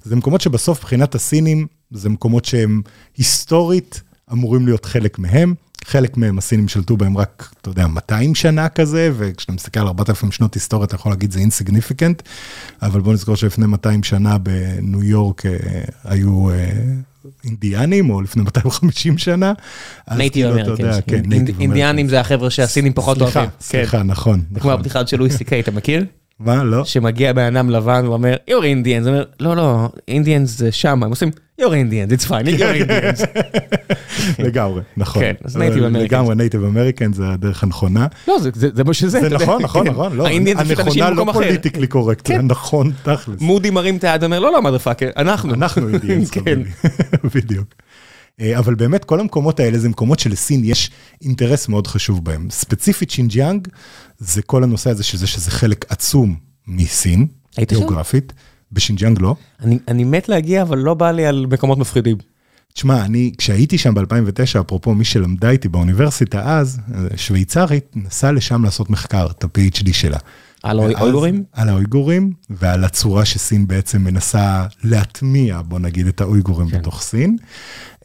זה 0.03 0.15
מקומות 0.15 0.41
שבסוף 0.41 0.79
מבחינת 0.79 1.15
הסינים, 1.15 1.67
זה 1.91 2.09
מקומות 2.09 2.45
שהם 2.45 2.81
היסטורית 3.17 4.01
אמורים 4.31 4.65
להיות 4.65 4.85
חלק 4.85 5.19
מהם. 5.19 5.53
חלק 5.85 6.17
מהם 6.17 6.37
הסינים 6.37 6.67
שלטו 6.67 6.97
בהם 6.97 7.17
רק, 7.17 7.53
אתה 7.61 7.69
יודע, 7.69 7.87
200 7.87 8.35
שנה 8.35 8.69
כזה, 8.69 9.11
וכשאתה 9.17 9.51
מסתכל 9.51 9.79
על 9.79 9.87
4,000 9.87 10.31
שנות 10.31 10.53
היסטוריה, 10.53 10.85
אתה 10.85 10.95
יכול 10.95 11.11
להגיד 11.11 11.31
זה 11.31 11.39
insignificant, 11.39 12.21
אבל 12.81 13.01
בוא 13.01 13.13
נזכור 13.13 13.35
שלפני 13.35 13.65
200 13.65 14.03
שנה 14.03 14.37
בניו 14.37 15.03
יורק 15.03 15.45
אה, 15.45 15.51
היו 16.03 16.49
אה, 16.49 16.69
אינדיאנים, 17.43 18.09
או 18.09 18.21
לפני 18.21 18.43
250 18.43 19.17
שנה. 19.17 19.53
native 20.11 20.55
כאילו, 20.55 20.61
אתה 20.61 20.71
יודע, 20.71 20.91
Americans. 20.91 21.55
כן, 21.55 21.61
אינדיאנים 21.61 22.07
זה 22.07 22.19
החבר'ה 22.19 22.49
שהסינים 22.49 22.93
פחות 22.93 23.17
סליחה, 23.17 23.39
אוהבים. 23.39 23.55
כן. 23.59 23.65
סליחה, 23.65 24.03
נכון. 24.03 24.39
זה 24.39 24.45
כמו 24.59 24.69
נכון. 24.69 24.71
הבדיחה 24.71 25.07
של 25.07 25.17
לואי 25.17 25.29
סי 25.29 25.43
קיי, 25.43 25.59
אתה 25.59 25.71
מכיר? 25.71 26.05
מה, 26.39 26.63
לא? 26.63 26.85
שמגיע 26.85 27.33
בן 27.33 27.55
אדם 27.55 27.69
לבן 27.69 28.07
ואומר, 28.07 28.35
you're 28.49 28.53
Indians, 28.53 29.01
הוא 29.01 29.07
אומר, 29.07 29.23
לא, 29.39 29.55
לא, 29.55 29.89
Indians 30.11 30.45
זה 30.45 30.71
שם, 30.71 31.03
הם 31.03 31.09
עושים, 31.09 31.31
you're 31.61 31.65
Indians, 31.65 32.11
it's 32.11 32.25
fine, 32.27 32.45
you're 32.45 32.75
Indians. 32.83 33.23
לגמרי, 34.39 34.81
נכון. 34.97 35.21
כן, 35.21 35.33
אז 35.43 35.55
native 35.57 35.59
Americans. 35.59 35.97
לגמרי 35.97 36.35
native 36.35 36.63
American 36.63 37.13
זה 37.13 37.29
הדרך 37.29 37.63
הנכונה. 37.63 38.07
לא, 38.27 38.39
זה- 38.39 38.49
זה 38.53 38.69
זה 38.73 38.83
מה 38.83 38.93
שזה, 38.93 39.19
זה. 39.21 39.29
נכון, 39.29 39.61
נכון, 39.61 39.85
כן. 39.85 39.91
נכון, 39.91 40.15
לא, 40.17 40.27
האינדיאנס 40.27 40.67
זה 40.67 40.75
פשוט 40.75 40.79
אנשים 40.87 41.03
הנכונה 41.03 41.15
לא 41.15 41.23
במקום 41.23 41.29
אחר. 41.29 41.47
politically 41.47 41.87
correct, 41.87 42.27
זה. 42.27 42.37
נכון 42.41 42.91
תכלס. 43.03 43.41
מודי 43.41 43.69
מרים 43.69 43.95
את 43.97 44.03
היד, 44.03 44.23
אומר, 44.23 44.39
לא, 44.39 44.51
לא, 44.51 44.61
motherfucker, 44.61 45.09
אנחנו. 45.17 45.53
אנחנו 45.53 45.87
Indians, 45.89 46.29
כן. 46.31 46.39
חביבי. 46.41 46.69
בדיוק. 47.35 47.67
אה, 48.41 48.59
אבל 48.59 48.75
באמת 48.75 49.05
כל 49.05 49.19
המקומות 49.19 49.59
האלה 49.59 49.77
זה 49.79 49.89
מקומות 49.89 50.19
שלסין 50.19 50.61
יש 50.63 50.91
אינטרס 51.21 51.67
מאוד 51.67 51.87
חשוב 51.87 52.25
בהם. 52.25 52.47
ספציפית 52.51 53.09
שינג'יאנג 53.09 53.67
זה 54.17 54.41
כל 54.41 54.63
הנושא 54.63 54.89
הזה 54.89 55.03
שזה 55.03 55.27
שזה 55.27 55.51
חלק 55.51 55.85
עצום 55.89 56.35
מסין, 56.67 57.27
היית 57.57 57.69
שם? 57.69 57.75
בשינג'יאנג 58.73 59.21
לא. 59.21 59.35
אני- 59.63 59.79
אני 59.87 60.03
מת 60.03 60.29
להגיע, 60.29 60.61
אבל 60.61 60.77
לא 60.77 60.93
בא 60.93 61.11
לי 61.11 61.25
על 61.25 61.45
מקומות 61.51 61.77
מפחידים. 61.77 62.17
תשמע, 62.73 63.05
אני, 63.05 63.31
כשהייתי 63.37 63.77
שם 63.77 63.93
ב-2009, 63.93 64.59
אפרופו 64.61 64.93
מי 64.93 65.05
שלמדה 65.05 65.49
איתי 65.49 65.67
באוניברסיטה 65.69 66.57
אז, 66.59 66.79
אה, 66.95 67.17
שוויצרית, 67.17 67.85
נסעה 67.95 68.31
לשם 68.31 68.63
לעשות 68.63 68.89
מחקר, 68.89 69.27
את 69.31 69.43
ה-PhD 69.43 69.93
שלה. 69.93 70.17
על 70.63 70.79
האויגורים? 70.79 71.43
על 71.51 71.69
האויגורים, 71.69 72.31
ועל 72.49 72.83
הצורה 72.83 73.25
שסין 73.25 73.67
בעצם 73.67 74.01
מנסה 74.03 74.65
להטמיע, 74.83 75.61
בוא 75.67 75.79
נגיד, 75.79 76.07
את 76.07 76.21
האויגורים 76.21 76.69
כן. 76.69 76.77
בתוך 76.79 77.01
סין. 77.01 77.37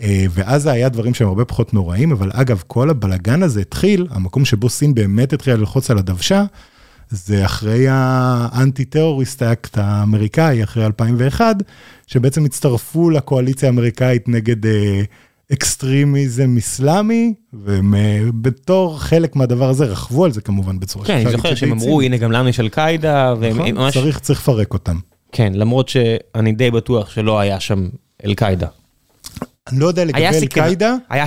אה, 0.00 0.24
ואז 0.31 0.66
היה 0.66 0.88
דברים 0.88 1.14
שהם 1.14 1.28
הרבה 1.28 1.44
פחות 1.44 1.74
נוראים, 1.74 2.12
אבל 2.12 2.31
אגב, 2.35 2.62
כל 2.66 2.90
הבלגן 2.90 3.42
הזה 3.42 3.61
התחיל, 3.61 4.07
המקום 4.11 4.44
שבו 4.44 4.68
סין 4.68 4.94
באמת 4.94 5.33
התחילה 5.33 5.57
ללחוץ 5.57 5.90
על 5.90 5.98
הדוושה, 5.98 6.44
זה 7.10 7.44
אחרי 7.44 7.86
האנטי-טרוריסט 7.88 9.42
אקט 9.42 9.78
האמריקאי, 9.78 10.64
אחרי 10.64 10.86
2001, 10.86 11.56
שבעצם 12.06 12.44
הצטרפו 12.44 13.10
לקואליציה 13.10 13.68
האמריקאית 13.68 14.28
נגד 14.28 14.66
אה, 14.66 15.00
extremism 15.52 16.56
אסלאמי, 16.58 17.34
והם 17.52 17.94
אה, 17.94 18.20
בתור 18.40 19.00
חלק 19.00 19.36
מהדבר 19.36 19.68
הזה 19.68 19.84
רכבו 19.84 20.24
על 20.24 20.32
זה 20.32 20.40
כמובן 20.40 20.80
בצורה 20.80 21.04
כן, 21.04 21.14
אני 21.14 21.30
זוכר 21.30 21.54
שהם 21.54 21.72
אמרו. 21.72 22.00
הנה 22.00 22.16
גם 22.16 22.32
לנו 22.32 22.48
יש 22.48 22.60
אל-קאעידה, 22.60 23.34
והם 23.40 23.56
נכון, 23.56 23.70
ממש... 23.70 23.94
צריך, 23.94 24.18
צריך 24.18 24.40
לפרק 24.40 24.72
אותם. 24.72 24.96
כן, 25.32 25.52
למרות 25.54 25.88
שאני 25.88 26.52
די 26.52 26.70
בטוח 26.70 27.10
שלא 27.10 27.40
היה 27.40 27.60
שם 27.60 27.88
אל-קאעידה. 28.24 28.66
אני 29.72 29.81
לא 29.81 29.87
יודע 29.87 30.04
לגבי 30.04 30.18
היה 30.20 30.31
אל-קאעידה, 30.31 30.94
היה 31.11 31.26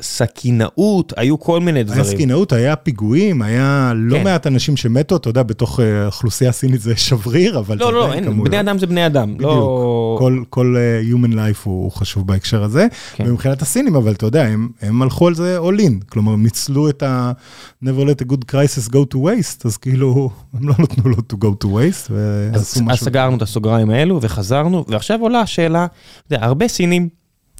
סכינאות, 0.00 1.12
היו 1.16 1.40
כל 1.40 1.60
מיני 1.60 1.78
היה 1.78 1.84
דברים. 1.84 2.04
סכינאות, 2.04 2.52
היה 2.52 2.76
פיגועים, 2.76 3.42
היה 3.42 3.92
לא 3.96 4.16
כן. 4.18 4.24
מעט 4.24 4.46
אנשים 4.46 4.76
שמתו, 4.76 5.16
אתה 5.16 5.28
יודע, 5.28 5.42
בתוך 5.42 5.80
אה, 5.80 6.02
האוכלוסייה 6.02 6.50
הסינית 6.50 6.80
זה 6.80 6.96
שבריר, 7.06 7.58
אבל 7.58 7.76
לא, 7.78 7.86
זה 7.86 7.92
לא, 7.92 8.06
עדיין 8.06 8.24
כמויות. 8.24 8.48
בני 8.48 8.60
אדם 8.60 8.78
זה 8.78 8.86
בני 8.86 9.06
אדם. 9.06 9.34
בדיוק, 9.34 9.50
לא... 9.50 10.16
כל, 10.18 10.42
כל 10.50 10.76
uh, 10.76 11.14
human 11.14 11.32
life 11.34 11.60
הוא, 11.64 11.92
חשוב 11.92 12.26
בהקשר 12.26 12.62
הזה, 12.62 12.86
כן. 13.14 13.24
ומבחינת 13.28 13.62
הסינים, 13.62 13.96
אבל 13.96 14.12
אתה 14.12 14.26
יודע, 14.26 14.44
הם, 14.44 14.68
הם 14.82 15.02
הלכו 15.02 15.26
על 15.28 15.34
זה 15.34 15.58
all 15.58 15.80
in, 15.80 16.04
כלומר, 16.08 16.32
הם 16.32 16.42
ניצלו 16.42 16.88
את 16.88 17.02
ה- 17.02 17.32
never 17.84 17.86
let 17.86 18.24
a 18.24 18.32
good 18.32 18.52
crisis 18.52 18.88
go 18.90 19.14
to 19.14 19.16
waste, 19.16 19.62
אז 19.64 19.76
כאילו, 19.76 20.30
הם 20.54 20.68
לא 20.68 20.74
נתנו 20.78 21.08
לו 21.10 21.16
to 21.16 21.36
go 21.36 21.64
to 21.64 21.66
waste, 21.66 21.68
אז, 21.72 22.10
ועשו 22.52 22.80
אז 22.80 22.82
משהו. 22.82 23.04
סגרנו 23.06 23.36
את 23.36 23.42
הסוגריים 23.42 23.90
האלו 23.90 24.18
וחזרנו, 24.22 24.84
ועכשיו 24.88 25.20
עולה 25.20 25.40
השאלה, 25.40 25.86
אתה 26.26 26.34
יודע, 26.34 26.46
הרבה 26.46 26.68
סינים, 26.68 27.08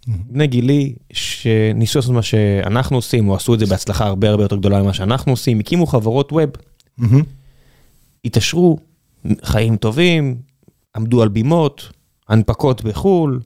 בני 0.08 0.46
גילי, 0.46 0.94
שניסו 1.12 1.98
לעשות 1.98 2.14
מה 2.14 2.22
שאנחנו 2.22 2.96
עושים, 2.96 3.28
או 3.28 3.34
עשו 3.34 3.54
את 3.54 3.58
זה 3.58 3.66
בהצלחה 3.66 4.06
הרבה 4.06 4.30
הרבה 4.30 4.42
יותר 4.42 4.56
גדולה 4.56 4.82
ממה 4.82 4.92
שאנחנו 4.92 5.32
עושים, 5.32 5.60
הקימו 5.60 5.86
חברות 5.86 6.32
web. 6.32 6.50
התעשרו, 8.24 8.78
חיים 9.42 9.76
טובים, 9.76 10.36
עמדו 10.96 11.22
על 11.22 11.28
בימות, 11.28 11.92
הנפקות 12.28 12.82
בחו"ל, 12.84 13.40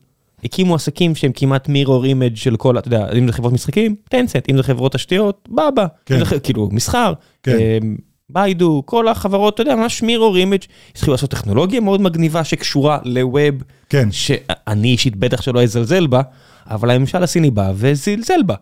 הקימו 0.44 0.74
עסקים 0.74 1.14
שהם 1.14 1.32
כמעט 1.34 1.68
mirror 1.68 2.04
image 2.04 2.36
של 2.36 2.56
כל, 2.56 2.78
אתה 2.78 2.88
יודע, 2.88 3.12
אם 3.18 3.26
זה 3.26 3.32
חברות 3.32 3.52
משחקים, 3.52 3.94
טנסט, 4.08 4.50
אם 4.50 4.56
זה 4.56 4.62
חברות 4.62 4.92
תשתיות, 4.92 5.48
באבא, 5.48 5.86
כן. 6.06 6.24
זה 6.24 6.40
כאילו 6.40 6.68
מסחר, 6.72 7.12
כן. 7.42 7.56
אמ, 7.82 7.96
באידו, 8.30 8.82
כל 8.86 9.08
החברות, 9.08 9.54
אתה 9.54 9.62
יודע, 9.62 9.76
ממש 9.76 10.02
mirror 10.02 10.36
image, 10.36 10.60
התחילו 10.90 11.12
לעשות 11.12 11.30
טכנולוגיה 11.30 11.80
מאוד 11.80 12.00
מגניבה 12.00 12.44
שקשורה 12.44 12.98
ל-web, 13.04 13.54
כן, 13.88 14.12
שאני 14.12 14.88
אישית 14.88 15.16
בטח 15.16 15.42
שלא 15.42 15.62
אזלזל 15.62 16.06
בה, 16.06 16.22
אבל 16.66 16.90
הממשל 16.90 17.22
הסיני 17.22 17.50
בא 17.50 17.72
וזלזל 17.74 18.42
בה. 18.46 18.54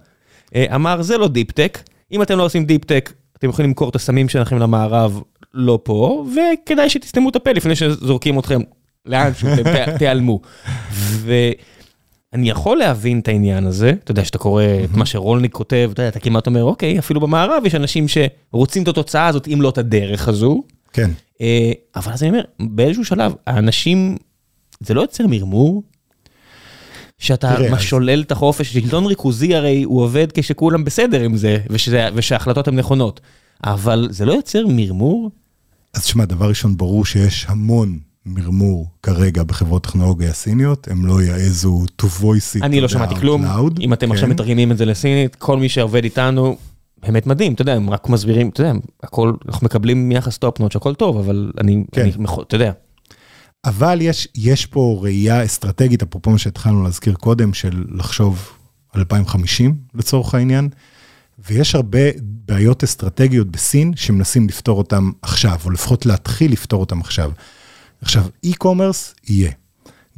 אה, 0.54 0.66
אמר, 0.74 1.02
זה 1.02 1.18
לא 1.18 1.28
deep 1.28 1.50
tech, 1.52 1.78
אם 2.12 2.22
אתם 2.22 2.38
לא 2.38 2.44
עושים 2.44 2.64
deep 2.64 2.84
tech, 2.84 3.12
אתם 3.38 3.48
יכולים 3.48 3.68
למכור 3.68 3.88
את 3.88 3.96
הסמים 3.96 4.28
שלכם 4.28 4.58
למערב, 4.58 5.20
לא 5.54 5.78
פה, 5.82 6.26
וכדאי 6.34 6.90
שתסתמו 6.90 7.28
את 7.28 7.36
הפה 7.36 7.52
לפני 7.52 7.76
שזורקים 7.76 8.38
אתכם 8.38 8.60
לאנשהו, 9.06 9.48
אתם 9.54 9.62
ת- 9.64 9.98
תיעלמו. 9.98 10.40
ואני 11.22 12.50
יכול 12.50 12.78
להבין 12.78 13.18
את 13.20 13.28
העניין 13.28 13.66
הזה, 13.66 13.92
אתה 14.04 14.10
יודע, 14.10 14.24
שאתה 14.24 14.38
קורא 14.38 14.64
את 14.84 14.96
מה 14.96 15.06
שרולניק 15.06 15.52
כותב, 15.52 15.90
אתה 15.92 16.02
יודע, 16.02 16.08
אתה 16.08 16.20
כמעט 16.20 16.46
אומר, 16.46 16.64
אוקיי, 16.64 16.98
אפילו 16.98 17.20
במערב 17.20 17.62
יש 17.66 17.74
אנשים 17.74 18.06
שרוצים 18.08 18.82
את 18.82 18.88
התוצאה 18.88 19.26
הזאת, 19.26 19.48
אם 19.48 19.62
לא 19.62 19.68
את 19.68 19.78
הדרך 19.78 20.28
הזו. 20.28 20.62
כן. 20.92 21.10
אה, 21.40 21.72
אבל 21.96 22.12
אז 22.12 22.22
אני 22.22 22.30
אומר, 22.30 22.42
באיזשהו 22.60 23.04
שלב, 23.04 23.32
האנשים, 23.46 24.16
זה 24.80 24.94
לא 24.94 25.00
יוצר 25.00 25.26
מרמור? 25.26 25.82
שאתה 27.20 27.56
שולל 27.78 28.22
את 28.22 28.32
החופש, 28.32 28.72
שלטון 28.72 29.06
ריכוזי 29.06 29.54
הרי 29.54 29.82
הוא 29.82 30.02
עובד 30.02 30.32
כשכולם 30.34 30.84
בסדר 30.84 31.20
עם 31.20 31.36
זה, 31.36 31.58
ושזה, 31.70 32.08
ושההחלטות 32.14 32.68
הן 32.68 32.76
נכונות. 32.78 33.20
אבל 33.64 34.08
זה 34.10 34.24
לא 34.24 34.32
יוצר 34.32 34.66
מרמור? 34.68 35.30
אז 35.94 36.02
תשמע, 36.02 36.24
דבר 36.24 36.48
ראשון, 36.48 36.76
ברור 36.76 37.04
שיש 37.04 37.46
המון 37.48 37.98
מרמור 38.26 38.86
כרגע 39.02 39.42
בחברות 39.42 39.82
טכנולוגיה 39.82 40.30
הסיניות, 40.30 40.88
הם 40.88 41.06
לא 41.06 41.22
יעזו 41.22 41.82
to 42.02 42.04
voice 42.04 42.60
it 42.60 42.62
אני 42.62 42.80
לא 42.80 42.88
שמעתי 42.88 43.14
כלום. 43.14 43.44
loud, 43.44 43.80
אם 43.80 43.92
אתם 43.92 44.06
כן. 44.06 44.12
עכשיו 44.12 44.28
מתרגמים 44.28 44.72
את 44.72 44.78
זה 44.78 44.84
לסינית, 44.84 45.34
כל 45.34 45.58
מי 45.58 45.68
שעובד 45.68 46.04
איתנו, 46.04 46.56
באמת 47.02 47.26
מדהים, 47.26 47.52
אתה 47.52 47.62
יודע, 47.62 47.74
הם 47.74 47.90
רק 47.90 48.08
מסבירים, 48.08 48.48
אתה 48.48 48.60
יודע, 48.60 48.72
הכל, 49.02 49.32
אנחנו 49.48 49.64
מקבלים 49.64 50.12
יחס 50.12 50.38
top 50.38 50.60
notch 50.60 50.72
שהכל 50.72 50.94
טוב, 50.94 51.16
אבל 51.16 51.52
אני, 51.60 51.84
כן. 51.92 52.00
אני 52.02 52.12
אתה 52.42 52.54
יודע, 52.54 52.72
אבל 53.64 53.98
יש, 54.02 54.28
יש 54.34 54.66
פה 54.66 54.98
ראייה 55.02 55.44
אסטרטגית, 55.44 56.02
אפרופו 56.02 56.30
מה 56.30 56.38
שהתחלנו 56.38 56.82
להזכיר 56.82 57.14
קודם, 57.14 57.54
של 57.54 57.84
לחשוב 57.88 58.48
על 58.92 59.00
2050 59.00 59.76
לצורך 59.94 60.34
העניין, 60.34 60.68
ויש 61.48 61.74
הרבה 61.74 61.98
בעיות 62.22 62.84
אסטרטגיות 62.84 63.50
בסין 63.50 63.92
שמנסים 63.96 64.48
לפתור 64.48 64.78
אותם 64.78 65.10
עכשיו, 65.22 65.58
או 65.64 65.70
לפחות 65.70 66.06
להתחיל 66.06 66.52
לפתור 66.52 66.80
אותם 66.80 67.00
עכשיו. 67.00 67.30
עכשיו, 68.02 68.24
e-commerce 68.46 69.14
יהיה. 69.28 69.52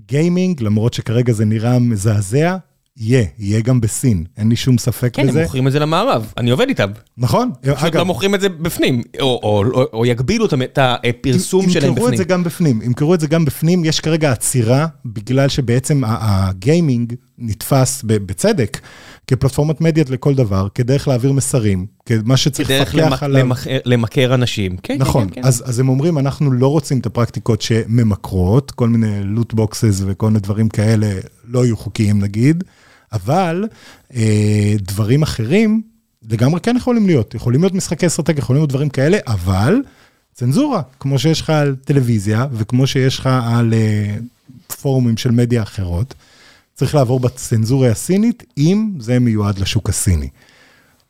gaming, 0.06 0.62
למרות 0.62 0.94
שכרגע 0.94 1.32
זה 1.32 1.44
נראה 1.44 1.78
מזעזע, 1.78 2.56
יהיה, 2.96 3.24
יהיה 3.38 3.60
גם 3.60 3.80
בסין, 3.80 4.24
אין 4.36 4.48
לי 4.48 4.56
שום 4.56 4.78
ספק 4.78 5.10
כן, 5.14 5.26
בזה. 5.26 5.38
הם 5.38 5.44
מוכרים 5.44 5.66
את 5.66 5.72
זה 5.72 5.78
למערב, 5.78 6.32
אני 6.36 6.50
עובד 6.50 6.68
איתם. 6.68 6.90
נכון, 7.18 7.50
פשוט 7.74 7.94
לא 7.94 8.04
מוכרים 8.04 8.34
את 8.34 8.40
זה 8.40 8.48
בפנים, 8.48 9.02
או- 9.20 9.40
או 9.42 9.64
או- 9.74 9.84
או 9.92 10.06
יגבילו 10.06 10.46
את- 10.46 10.78
הפרסום 10.78 11.70
שלהם 11.70 11.88
ימכרו 11.88 12.06
את 12.06 12.12
בפנים. 12.12 12.16
זה 12.18 12.24
גם 12.24 12.44
בפנים, 12.44 12.82
ימכרו 12.82 13.14
את 13.14 13.20
זה 13.20 13.26
גם 13.26 13.44
בפנים, 13.44 13.84
יש 13.84 14.00
כרגע 14.00 14.32
עצירה, 14.32 14.86
בגלל 15.04 15.48
שבעצם 15.48 16.02
הגיימינג 16.06 17.14
נתפס 17.38 18.02
בצדק 18.06 18.78
כפלטפורמת 19.26 19.80
מדיה 19.80 20.04
לכל 20.10 20.34
דבר, 20.34 20.68
כדרך 20.74 21.08
להעביר 21.08 21.32
מסרים, 21.32 21.86
כמה 22.06 22.36
שצריך 22.36 22.68
כדרך 22.68 22.94
לפקח 22.94 23.22
עליו. 23.22 23.40
למכר- 23.44 23.78
למכר 23.84 24.34
אנשים. 24.34 24.76
כן, 24.76 24.94
כן, 24.94 25.00
נכון, 25.00 25.28
כן, 25.28 25.34
כן. 25.34 25.44
אז, 25.48 25.62
אז 25.66 25.78
הם 25.78 25.88
אומרים, 25.88 26.18
אנחנו 26.18 26.52
לא 26.52 26.66
רוצים 26.66 26.98
את 26.98 27.06
הפרקטיקות 27.06 27.62
שממכרות, 27.62 28.70
כל 28.70 28.88
מיני 28.88 29.24
לוט 29.24 29.52
בוקסס 29.54 30.02
וכל 30.06 30.26
מיני 30.26 30.40
דברים 30.40 30.68
כאלה 30.68 31.12
לא 31.48 31.64
יהיו 31.64 31.76
חוקיים 31.76 32.20
נגיד, 32.20 32.64
אבל 33.12 33.64
אה, 34.14 34.74
דברים 34.80 35.22
אחרים 35.22 35.82
לגמרי 36.30 36.60
כן 36.60 36.76
יכולים 36.76 37.06
להיות, 37.06 37.34
יכולים 37.34 37.60
להיות 37.60 37.74
משחקי 37.74 38.06
אסטרטגיה, 38.06 38.38
יכולים 38.40 38.60
להיות 38.60 38.70
דברים 38.70 38.88
כאלה, 38.88 39.18
אבל 39.26 39.74
צנזורה, 40.34 40.82
כמו 41.00 41.18
שיש 41.18 41.40
לך 41.40 41.50
על 41.50 41.76
טלוויזיה 41.84 42.46
וכמו 42.52 42.86
שיש 42.86 43.18
לך 43.18 43.28
על 43.42 43.74
אה, 43.74 44.14
פורומים 44.82 45.16
של 45.16 45.30
מדיה 45.30 45.62
אחרות, 45.62 46.14
צריך 46.82 46.94
לעבור 46.94 47.20
בצנזורה 47.20 47.90
הסינית, 47.90 48.44
אם 48.58 48.90
זה 48.98 49.18
מיועד 49.18 49.58
לשוק 49.58 49.88
הסיני. 49.88 50.28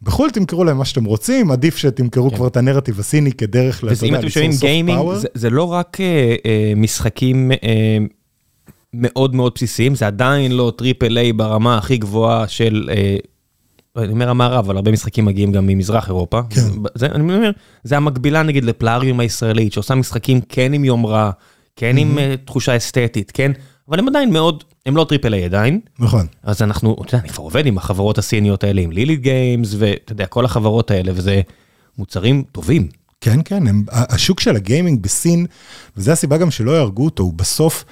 בחו"ל 0.02 0.30
תמכרו 0.30 0.64
להם 0.64 0.78
מה 0.78 0.84
שאתם 0.84 1.04
רוצים, 1.04 1.50
עדיף 1.50 1.76
שתמכרו 1.76 2.30
כן. 2.30 2.36
כבר 2.36 2.46
את 2.46 2.56
הנרטיב 2.56 3.00
הסיני 3.00 3.32
כדרך, 3.32 3.84
וזה, 3.86 4.06
אם 4.06 4.14
אתם 4.14 4.28
שומעים 4.28 4.50
גיימינג, 4.60 5.14
זה, 5.14 5.28
זה 5.34 5.50
לא 5.50 5.72
רק 5.72 6.00
אה, 6.00 6.34
אה, 6.46 6.72
משחקים 6.76 7.52
אה, 7.52 7.98
מאוד 8.94 9.34
מאוד 9.34 9.52
בסיסיים, 9.54 9.94
זה 9.94 10.06
עדיין 10.06 10.52
לא 10.52 10.72
triple 10.76 11.18
A 11.18 11.32
ברמה 11.32 11.78
הכי 11.78 11.96
גבוהה 11.96 12.48
של, 12.48 12.90
אה, 12.92 13.16
אני 14.02 14.12
אומר 14.12 14.30
המערב, 14.30 14.64
אבל 14.64 14.76
הרבה 14.76 14.90
משחקים 14.92 15.24
מגיעים 15.24 15.52
גם 15.52 15.66
ממזרח 15.66 16.08
אירופה. 16.08 16.40
כן. 16.50 16.60
זה, 16.94 17.06
אני 17.06 17.20
אומר, 17.22 17.50
זה 17.84 17.96
המקבילה 17.96 18.42
נגיד 18.42 18.64
לפלאריום 18.64 19.20
הישראלית, 19.20 19.72
שעושה 19.72 19.94
משחקים 19.94 20.40
כן 20.48 20.72
עם 20.72 20.84
יומרה, 20.84 21.30
כן 21.76 21.96
עם 21.96 22.18
אה, 22.18 22.34
תחושה 22.44 22.76
אסתטית, 22.76 23.30
כן, 23.34 23.52
אבל 23.88 23.98
הם 23.98 24.08
עדיין 24.08 24.32
מאוד, 24.32 24.64
הם 24.86 24.96
לא 24.96 25.06
triple 25.08 25.34
A 25.34 25.44
עדיין. 25.44 25.80
נכון, 25.98 26.26
אז 26.42 26.62
אנחנו, 26.62 26.96
אתה 27.02 27.14
יודע, 27.14 27.24
אני 27.24 27.32
כבר 27.32 27.42
עובד 27.42 27.66
עם 27.66 27.78
החברות 27.78 28.18
הסיניות 28.18 28.64
האלה, 28.64 28.80
עם 28.80 28.90
Lilith 28.92 29.16
Games, 29.16 29.74
ואתה 29.78 30.12
יודע, 30.12 30.26
כל 30.26 30.44
החברות 30.44 30.90
האלה, 30.90 31.12
וזה 31.14 31.40
מוצרים 31.98 32.42
טובים. 32.52 32.88
כן, 33.20 33.40
כן, 33.44 33.66
הם, 33.66 33.84
השוק 33.90 34.40
של 34.40 34.56
הגיימינג 34.56 35.02
בסין, 35.02 35.46
וזו 35.96 36.12
הסיבה 36.12 36.36
גם 36.36 36.50
שלא 36.50 36.70
יהרגו 36.70 37.04
אותו, 37.04 37.22
הוא 37.22 37.32
בסוף 37.32 37.84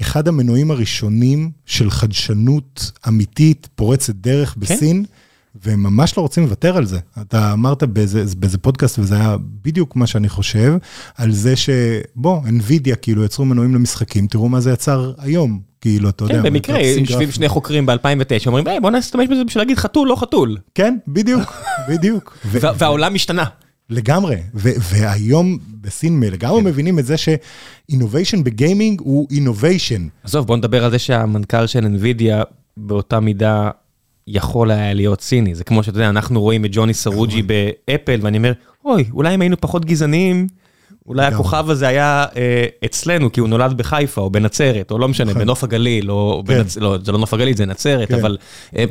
אחד 0.00 0.28
המנועים 0.28 0.70
הראשונים 0.70 1.50
של 1.66 1.90
חדשנות 1.90 2.90
אמיתית, 3.08 3.68
פורצת 3.74 4.14
דרך 4.14 4.56
בסין, 4.56 5.04
והם 5.62 5.82
ממש 5.82 6.16
לא 6.16 6.22
רוצים 6.22 6.42
לוותר 6.42 6.76
על 6.76 6.86
זה. 6.86 6.98
אתה 7.20 7.52
אמרת 7.52 7.82
באיזה, 7.82 8.24
באיזה 8.38 8.58
פודקאסט, 8.58 8.98
וזה 8.98 9.14
היה 9.14 9.36
בדיוק 9.62 9.96
מה 9.96 10.06
שאני 10.06 10.28
חושב, 10.28 10.74
על 11.16 11.32
זה 11.32 11.54
שבוא, 11.56 12.40
NVIDIA 12.46 12.96
כאילו 13.02 13.24
יצרו 13.24 13.44
מנועים 13.44 13.74
למשחקים, 13.74 14.26
תראו 14.26 14.48
מה 14.48 14.60
זה 14.60 14.72
יצר 14.72 15.12
היום, 15.18 15.60
כאילו, 15.80 16.08
אתה 16.08 16.24
יודע. 16.24 16.34
כן, 16.34 16.42
במקרה, 16.42 16.80
יושבים. 16.80 17.30
שני 17.30 17.48
חוקרים 17.48 17.86
ב-2009, 17.86 18.46
אומרים, 18.46 18.66
"היי, 18.66 18.80
בוא 18.80 18.90
נשתמש 18.90 19.28
בזה 19.30 19.44
בשביל 19.44 19.62
להגיד 19.62 19.78
חתול, 19.78 20.08
לא 20.08 20.16
חתול. 20.16 20.56
כן, 20.74 20.96
בדיוק, 21.08 21.52
בדיוק. 21.88 22.38
והעולם 22.52 23.14
השתנה. 23.14 23.44
לגמרי, 23.90 24.36
ו- 24.54 24.70
והיום 24.80 25.58
בסין 25.80 26.22
לגמרי 26.22 26.60
כן. 26.60 26.66
מבינים 26.66 26.98
את 26.98 27.06
זה 27.06 27.14
ש 27.16 27.37
innovation 27.37 28.44
בגיימינג 28.44 29.00
הוא 29.00 29.28
innovation. 29.30 30.06
עזוב, 30.24 30.46
בוא 30.46 30.56
נדבר 30.56 30.84
על 30.84 30.90
זה 30.90 30.98
שהמנכ"ל 30.98 31.66
של 31.66 31.86
NVIDIA 31.86 32.44
באותה 32.76 33.20
מידה 33.20 33.70
יכול 34.26 34.70
היה 34.70 34.94
להיות 34.94 35.20
סיני. 35.20 35.54
זה 35.54 35.64
כמו 35.64 35.82
שאתה 35.82 35.96
יודע, 35.96 36.08
אנחנו 36.08 36.40
רואים 36.40 36.64
את 36.64 36.70
ג'וני 36.72 36.94
סרוג'י 36.94 37.42
באפל, 37.42 38.18
ואני 38.22 38.38
אומר, 38.38 38.52
אוי, 38.84 39.04
אולי 39.12 39.34
אם 39.34 39.40
היינו 39.40 39.56
פחות 39.60 39.84
גזעניים, 39.84 40.46
אולי. 41.06 41.26
הכוכב 41.26 41.70
הזה 41.70 41.88
היה 41.88 42.24
אה, 42.36 42.66
אצלנו, 42.84 43.32
כי 43.32 43.40
הוא 43.40 43.48
נולד 43.48 43.72
בחיפה 43.76 44.20
או 44.20 44.30
בנצרת, 44.30 44.90
או 44.90 44.98
לא 44.98 45.08
משנה, 45.08 45.30
נכון. 45.30 45.42
בנוף 45.42 45.64
הגליל, 45.64 46.10
או 46.10 46.42
כן. 46.46 46.58
בנצ... 46.58 46.76
לא, 46.76 46.96
זה 47.02 47.12
לא 47.12 47.18
נוף 47.18 47.34
הגליל, 47.34 47.56
זה 47.56 47.66
נצרת, 47.66 48.08
כן. 48.08 48.14
אבל... 48.14 48.36
אה, 48.76 48.84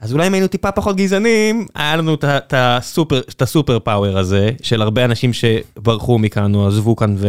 אז 0.00 0.12
אולי 0.12 0.26
אם 0.26 0.34
היינו 0.34 0.48
טיפה 0.48 0.72
פחות 0.72 0.96
גזענים, 0.96 1.66
היה 1.74 1.96
לנו 1.96 2.14
את 2.14 3.40
הסופר 3.40 3.78
פאוור 3.78 4.18
הזה, 4.18 4.50
של 4.62 4.82
הרבה 4.82 5.04
אנשים 5.04 5.30
שברחו 5.32 6.18
מכאן 6.18 6.54
או 6.54 6.66
עזבו 6.66 6.96
כאן 6.96 7.14
ו... 7.18 7.28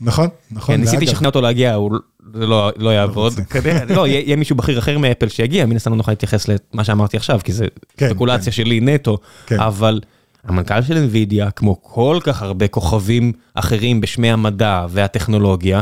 נכון, 0.00 0.28
נכון. 0.50 0.74
כן, 0.74 0.80
ניסיתי 0.80 1.04
לשכנע 1.04 1.28
אותו 1.28 1.40
להגיע, 1.40 1.74
הוא 1.74 1.90
זה 2.34 2.46
לא 2.46 2.72
לא 2.76 2.90
יעבוד. 2.90 3.32
כנראה, 3.50 3.84
לא, 3.84 4.06
יהיה 4.06 4.20
יהיה 4.20 4.36
מישהו 4.36 4.56
בכיר 4.56 4.78
אחר 4.78 4.98
מאפל 4.98 5.28
שיגיע, 5.28 5.66
מן 5.66 5.76
הסתם 5.76 5.90
לא 5.90 5.96
נוכל 5.96 6.12
להתייחס 6.12 6.46
למה 6.48 6.84
שאמרתי 6.84 7.16
עכשיו, 7.16 7.40
כי 7.44 7.52
זה 7.52 7.66
כן, 7.96 8.08
ספקולציה 8.08 8.52
שלי 8.52 8.80
נטו, 8.80 9.18
כן. 9.46 9.60
אבל 9.60 10.00
המנכ"ל 10.44 10.82
של 10.82 11.08
NVIDIA, 11.08 11.50
כמו 11.50 11.82
כל 11.82 12.18
כך 12.22 12.42
הרבה 12.42 12.68
כוכבים 12.68 13.32
אחרים 13.54 14.00
בשמי 14.00 14.30
המדע 14.30 14.86
והטכנולוגיה, 14.90 15.80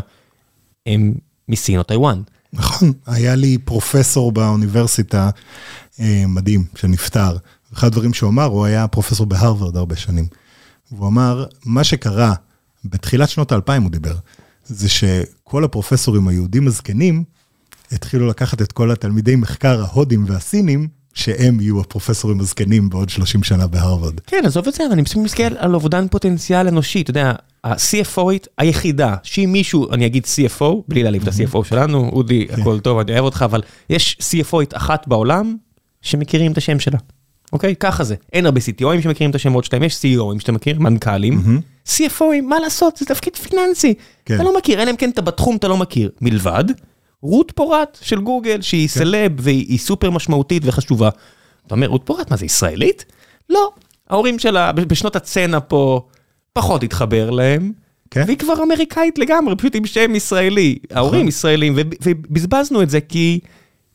הם 0.86 1.14
מסין 1.48 1.78
או 1.78 1.82
טיוואן. 1.82 2.22
נכון, 2.52 2.92
היה 3.06 3.34
לי 3.34 3.58
פרופסור 3.58 4.32
באוניברסיטה 4.32 5.30
אה, 6.00 6.24
מדהים, 6.28 6.64
שנפטר. 6.74 7.36
אחד 7.74 7.86
הדברים 7.86 8.14
שהוא 8.14 8.30
אמר, 8.30 8.44
הוא 8.44 8.64
היה 8.64 8.88
פרופסור 8.88 9.26
בהרווארד 9.26 9.76
הרבה 9.76 9.96
שנים. 9.96 10.26
והוא 10.92 11.08
אמר, 11.08 11.44
מה 11.64 11.84
שקרה, 11.84 12.34
בתחילת 12.84 13.28
שנות 13.28 13.52
האלפיים 13.52 13.82
הוא 13.82 13.90
דיבר, 13.90 14.14
זה 14.64 14.88
שכל 14.88 15.64
הפרופסורים 15.64 16.28
היהודים 16.28 16.66
הזקנים, 16.66 17.24
התחילו 17.92 18.26
לקחת 18.26 18.62
את 18.62 18.72
כל 18.72 18.90
התלמידי 18.90 19.36
מחקר 19.36 19.82
ההודים 19.82 20.24
והסינים, 20.28 20.88
שהם 21.14 21.60
יהיו 21.60 21.80
הפרופסורים 21.80 22.40
הזקנים 22.40 22.88
בעוד 22.88 23.08
30 23.08 23.42
שנה 23.42 23.66
בהרווארד. 23.66 24.20
כן, 24.20 24.42
עזוב 24.46 24.68
את 24.68 24.74
זה, 24.74 24.84
אבל 24.86 24.92
אני 24.92 25.02
מסתכל 25.16 25.56
על 25.56 25.74
אובדן 25.74 26.08
פוטנציאל 26.08 26.68
אנושי, 26.68 27.00
אתה 27.00 27.10
יודע, 27.10 27.32
ה-CFOית 27.64 28.46
היחידה, 28.58 29.16
שהיא 29.22 29.48
מישהו, 29.48 29.92
אני 29.92 30.06
אגיד 30.06 30.24
CFO, 30.24 30.64
בלי 30.88 31.02
להעליב 31.02 31.22
את 31.22 31.28
ה-CFO 31.28 31.64
שלנו, 31.64 32.08
אודי, 32.12 32.46
הכל 32.50 32.80
טוב, 32.80 32.98
אני 32.98 33.12
אוהב 33.12 33.24
אותך, 33.24 33.42
אבל 33.44 33.62
יש 33.90 34.18
CFOית 34.20 34.76
אחת 34.76 35.08
בעולם 35.08 35.56
שמכירים 36.02 36.52
את 36.52 36.58
השם 36.58 36.78
שלה. 36.78 36.98
אוקיי? 37.52 37.76
ככה 37.76 38.04
זה. 38.04 38.14
אין 38.32 38.46
הרבה 38.46 38.60
CTOים 38.60 39.02
שמכירים 39.02 39.30
את 39.30 39.34
השמות 39.34 39.64
שלהם, 39.64 39.82
יש 39.82 39.94
CEOים 39.96 40.40
שאתה 40.40 40.52
מכיר, 40.52 40.78
מנכ"לים. 40.80 41.42
CFOים, 41.88 42.20
מה 42.48 42.60
לעשות, 42.60 42.96
זה 42.96 43.06
תפקיד 43.06 43.36
פיננסי. 43.36 43.94
כן. 44.24 44.34
אתה 44.34 44.42
לא 44.42 44.56
מכיר, 44.58 44.82
אלא 44.82 44.90
אם 44.90 44.96
כן 44.96 45.10
אתה 45.10 45.22
בתחום 45.22 45.56
אתה 45.56 45.68
לא 45.68 45.76
מכיר. 45.76 46.10
מלבד 46.20 46.64
רות 47.22 47.52
פורט 47.54 47.98
של 48.02 48.20
גוגל, 48.20 48.60
שהיא 48.60 48.88
סלב 48.88 49.32
והיא 49.38 49.78
סופר 49.78 50.10
משמעותית 50.10 50.62
וחשובה. 50.66 51.08
אתה 51.66 51.74
אומר, 51.74 51.86
רות 51.86 52.02
פורט, 52.04 52.30
מה 52.30 52.36
זה, 52.36 52.44
ישראלית? 52.44 53.04
לא. 53.50 53.70
ההורים 54.10 54.38
שלה 54.38 54.72
בשנות 54.72 55.16
הצנע 55.16 55.58
פה 55.68 56.06
פחות 56.52 56.82
התחבר 56.82 57.30
להם. 57.30 57.72
כן. 58.10 58.22
והיא 58.26 58.38
כבר 58.38 58.62
אמריקאית 58.62 59.18
לגמרי, 59.18 59.56
פשוט 59.56 59.76
עם 59.76 59.86
שם 59.86 60.14
ישראלי. 60.14 60.78
ההורים 60.90 61.28
ישראלים, 61.28 61.72
וב- 61.76 61.94
ובזבזנו 62.04 62.82
את 62.82 62.90
זה 62.90 63.00
כי, 63.00 63.40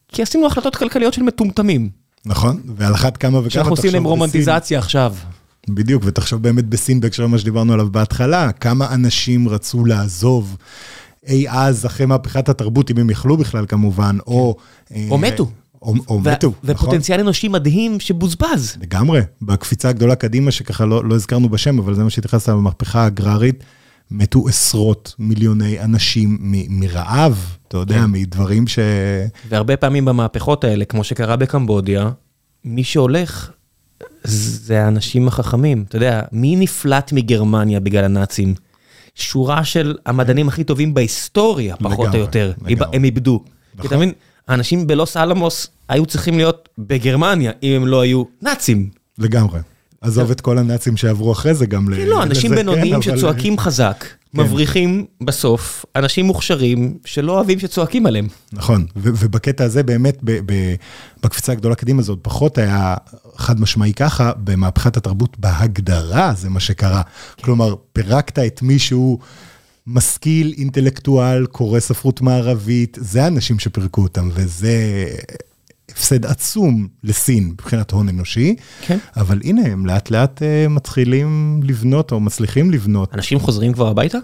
כי 0.07 0.21
עשינו 0.21 0.45
החלטות 0.47 0.75
כלכליות 0.75 1.13
של 1.13 1.23
מטומטמים. 1.23 1.89
נכון, 2.27 2.61
ועל 2.75 2.93
אחת 2.93 3.17
כמה 3.17 3.37
וכמה 3.39 3.49
שאנחנו 3.49 3.71
עושים 3.71 3.93
להם 3.93 4.03
תחשוב 4.03 4.13
בסין- 4.13 4.19
רומנטיזציה 4.19 4.79
עכשיו. 4.79 5.15
בדיוק, 5.69 6.03
ותחשוב 6.05 6.41
באמת 6.43 6.65
בסין 6.65 6.99
בהקשר 6.99 7.23
למה 7.23 7.37
שדיברנו 7.37 7.73
עליו 7.73 7.91
בהתחלה, 7.91 8.51
כמה 8.51 8.93
אנשים 8.93 9.49
רצו 9.49 9.85
לעזוב 9.85 10.57
אי 11.27 11.49
אז, 11.49 11.85
אחרי 11.85 12.05
מהפכת 12.05 12.49
התרבות, 12.49 12.91
אם 12.91 12.97
הם 12.97 13.09
יכלו 13.09 13.37
בכלל 13.37 13.65
כמובן, 13.65 14.17
או... 14.27 14.55
או 15.09 15.15
אה, 15.15 15.17
מתו. 15.17 15.49
או, 15.81 15.93
או 16.07 16.15
ו- 16.23 16.31
מתו, 16.31 16.47
נכון. 16.63 16.75
ופוטנציאל 16.75 17.19
אנושי 17.19 17.47
מדהים 17.47 17.99
שבוזבז. 17.99 18.77
לגמרי, 18.81 19.21
בקפיצה 19.41 19.89
הגדולה 19.89 20.15
קדימה, 20.15 20.51
שככה 20.51 20.85
לא, 20.85 21.05
לא 21.05 21.15
הזכרנו 21.15 21.49
בשם, 21.49 21.79
אבל 21.79 21.93
זה 21.95 22.03
מה 22.03 22.09
שהתייחסת 22.09 22.49
במהפכה 22.49 23.03
האגררית, 23.03 23.63
מתו 24.11 24.47
עשרות 24.47 25.15
מיליוני 25.19 25.79
אנשים 25.79 26.37
מ- 26.41 26.79
מרעב, 26.79 27.57
אתה 27.67 27.77
יודע, 27.77 27.95
כן. 27.95 28.05
מדברים 28.05 28.67
ש... 28.67 28.79
והרבה 29.49 29.77
פעמים 29.77 30.05
במהפכות 30.05 30.63
האלה, 30.63 30.85
כמו 30.85 31.03
שקרה 31.03 31.35
בקמבודיה, 31.35 32.09
מי 32.65 32.83
שהולך 32.83 33.51
זה 34.23 34.83
האנשים 34.85 35.27
החכמים. 35.27 35.85
אתה 35.87 35.95
יודע, 35.95 36.21
מי 36.31 36.55
נפלט 36.55 37.11
מגרמניה 37.11 37.79
בגלל 37.79 38.03
הנאצים? 38.03 38.53
שורה 39.15 39.63
של 39.65 39.97
המדענים 40.05 40.47
הכי 40.47 40.63
טובים 40.63 40.93
בהיסטוריה, 40.93 41.75
פחות 41.75 41.99
לגמרי, 41.99 42.19
או 42.19 42.25
יותר, 42.25 42.51
לגמרי. 42.65 42.97
הם 42.97 43.03
איבדו. 43.03 43.43
כי 43.45 43.49
נכון. 43.75 43.87
אתה 43.87 43.97
מבין, 43.97 44.11
האנשים 44.47 44.87
בלוס 44.87 45.17
אלמוס 45.17 45.67
היו 45.89 46.05
צריכים 46.05 46.37
להיות 46.37 46.69
בגרמניה, 46.77 47.51
אם 47.63 47.71
הם 47.71 47.87
לא 47.87 48.01
היו 48.01 48.23
נאצים. 48.41 48.89
לגמרי. 49.17 49.59
עזוב 50.01 50.31
את 50.31 50.41
כל 50.41 50.57
הנאצים 50.57 50.97
שעברו 50.97 51.31
אחרי 51.31 51.53
זה 51.53 51.65
גם. 51.65 51.87
כן, 51.95 52.07
לא, 52.07 52.23
אנשים 52.23 52.51
לזה, 52.51 52.61
בינוניים 52.61 53.01
כן, 53.01 53.09
אבל- 53.09 53.17
שצועקים 53.17 53.57
חזק, 53.57 54.05
מבריחים 54.33 55.05
בסוף 55.23 55.85
אנשים 55.95 56.25
מוכשרים 56.25 56.97
שלא 57.05 57.31
אוהבים 57.31 57.59
שצועקים 57.59 58.05
עליהם. 58.05 58.27
נכון, 58.53 58.85
ובקטע 58.95 59.63
הזה 59.63 59.83
באמת, 59.83 60.17
בקפיצה 61.23 61.51
הגדולה 61.51 61.75
קדימה 61.75 61.99
הזאת, 61.99 62.19
פחות 62.21 62.57
היה 62.57 62.95
חד 63.35 63.59
משמעי 63.59 63.93
ככה, 63.93 64.31
במהפכת 64.43 64.97
התרבות 64.97 65.39
בהגדרה 65.39 66.33
זה 66.37 66.49
מה 66.49 66.59
שקרה. 66.59 67.01
כלומר, 67.43 67.75
פירקת 67.93 68.39
את 68.39 68.61
מי 68.61 68.79
שהוא 68.79 69.19
משכיל, 69.87 70.53
אינטלקטואל, 70.57 71.45
קורא 71.45 71.79
ספרות 71.79 72.21
מערבית, 72.21 72.97
זה 73.01 73.23
האנשים 73.23 73.59
שפירקו 73.59 74.01
אותם, 74.03 74.29
וזה 74.33 75.05
הפסד 75.91 76.25
עצום 76.25 76.87
לסין 77.03 77.47
מבחינת 77.47 77.91
הון 77.91 78.09
אנושי, 78.09 78.55
כן. 78.81 78.97
אבל 79.17 79.41
הנה 79.43 79.61
הם 79.65 79.85
לאט 79.85 80.11
לאט 80.11 80.43
אה, 80.43 80.67
מתחילים 80.67 81.59
לבנות 81.63 82.11
או 82.11 82.19
מצליחים 82.19 82.71
לבנות 82.71 83.13
אנשים 83.13 83.39
חוזרים 83.39 83.73
כבר 83.73 83.87
הביתה? 83.87 84.17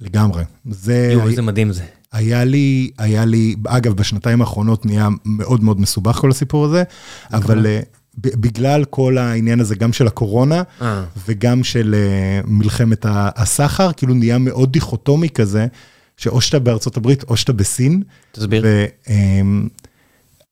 לגמרי. 0.00 0.44
זה 0.70 1.10
יואו, 1.12 1.28
איזה 1.28 1.42
מדהים 1.42 1.72
זה. 1.72 1.82
היה 2.12 2.44
לי, 2.44 2.90
היה 2.98 3.24
לי, 3.24 3.54
אגב, 3.66 3.92
בשנתיים 3.92 4.40
האחרונות 4.40 4.86
נהיה 4.86 5.08
מאוד 5.24 5.64
מאוד 5.64 5.80
מסובך 5.80 6.16
כל 6.16 6.30
הסיפור 6.30 6.64
הזה, 6.64 6.82
אבל 7.32 7.66
אה, 7.66 7.80
ב- 8.18 8.40
בגלל 8.40 8.84
כל 8.84 9.18
העניין 9.18 9.60
הזה, 9.60 9.74
גם 9.74 9.92
של 9.92 10.06
הקורונה, 10.06 10.62
אה. 10.82 11.04
וגם 11.26 11.64
של 11.64 11.94
אה, 11.94 12.40
מלחמת 12.46 13.06
הסחר, 13.08 13.92
כאילו 13.92 14.14
נהיה 14.14 14.38
מאוד 14.38 14.72
דיכוטומי 14.72 15.28
כזה, 15.28 15.66
שאו 16.16 16.40
שאתה 16.40 16.58
בארצות 16.58 16.96
הברית 16.96 17.22
או 17.22 17.36
שאתה 17.36 17.52
בסין. 17.52 18.02
תסביר. 18.32 18.64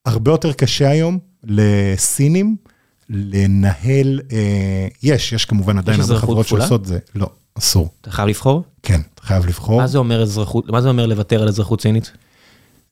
והרבה 0.06 0.30
יותר 0.32 0.52
קשה 0.52 0.90
היום 0.90 1.18
לסינים 1.44 2.56
לנהל, 3.10 4.20
אה, 4.32 4.88
יש, 5.02 5.32
יש 5.32 5.44
כמובן 5.44 5.78
עדיין 5.78 6.00
הרבה 6.00 6.18
חברות? 6.18 6.46
שעושות 6.46 6.86
זה, 6.86 6.98
לא, 7.14 7.30
אסור. 7.58 7.88
אתה 8.00 8.10
חייב 8.10 8.28
לבחור? 8.28 8.62
כן, 8.82 9.00
אתה 9.14 9.22
חייב 9.22 9.46
לבחור. 9.46 9.80
מה 9.80 9.86
זה 9.86 9.98
אומר 9.98 10.22
אזרחות, 10.22 10.70
מה 10.70 10.80
זה 10.80 10.88
אומר 10.88 11.06
לוותר 11.06 11.42
על 11.42 11.48
אזרחות 11.48 11.80
סינית? 11.80 12.12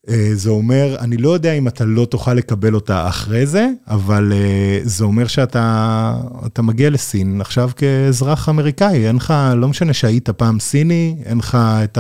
אה, 0.09 0.31
זה 0.35 0.51
אומר, 0.51 0.97
אני 1.01 1.17
לא 1.17 1.31
יודע 1.31 1.53
אם 1.53 1.69
אתה 1.69 1.85
לא 1.85 2.05
תוכל 2.05 2.35
לקבל 2.35 2.75
אותה 2.75 3.09
אחרי 3.09 3.47
זה, 3.47 3.69
אבל 3.89 4.33
אה, 4.33 4.81
זה 4.83 5.05
אומר 5.05 5.27
שאתה 5.27 6.15
אתה 6.47 6.63
מגיע 6.63 6.91
לסין 6.91 7.41
עכשיו 7.41 7.71
כאזרח 7.77 8.49
אמריקאי, 8.49 9.07
אין 9.07 9.17
לך, 9.17 9.35
לא 9.57 9.69
משנה 9.69 9.93
שהיית 9.93 10.31
פעם 10.31 10.61
סיני, 10.61 11.17
אין 11.25 11.39
לך 11.39 11.59
את 11.85 11.99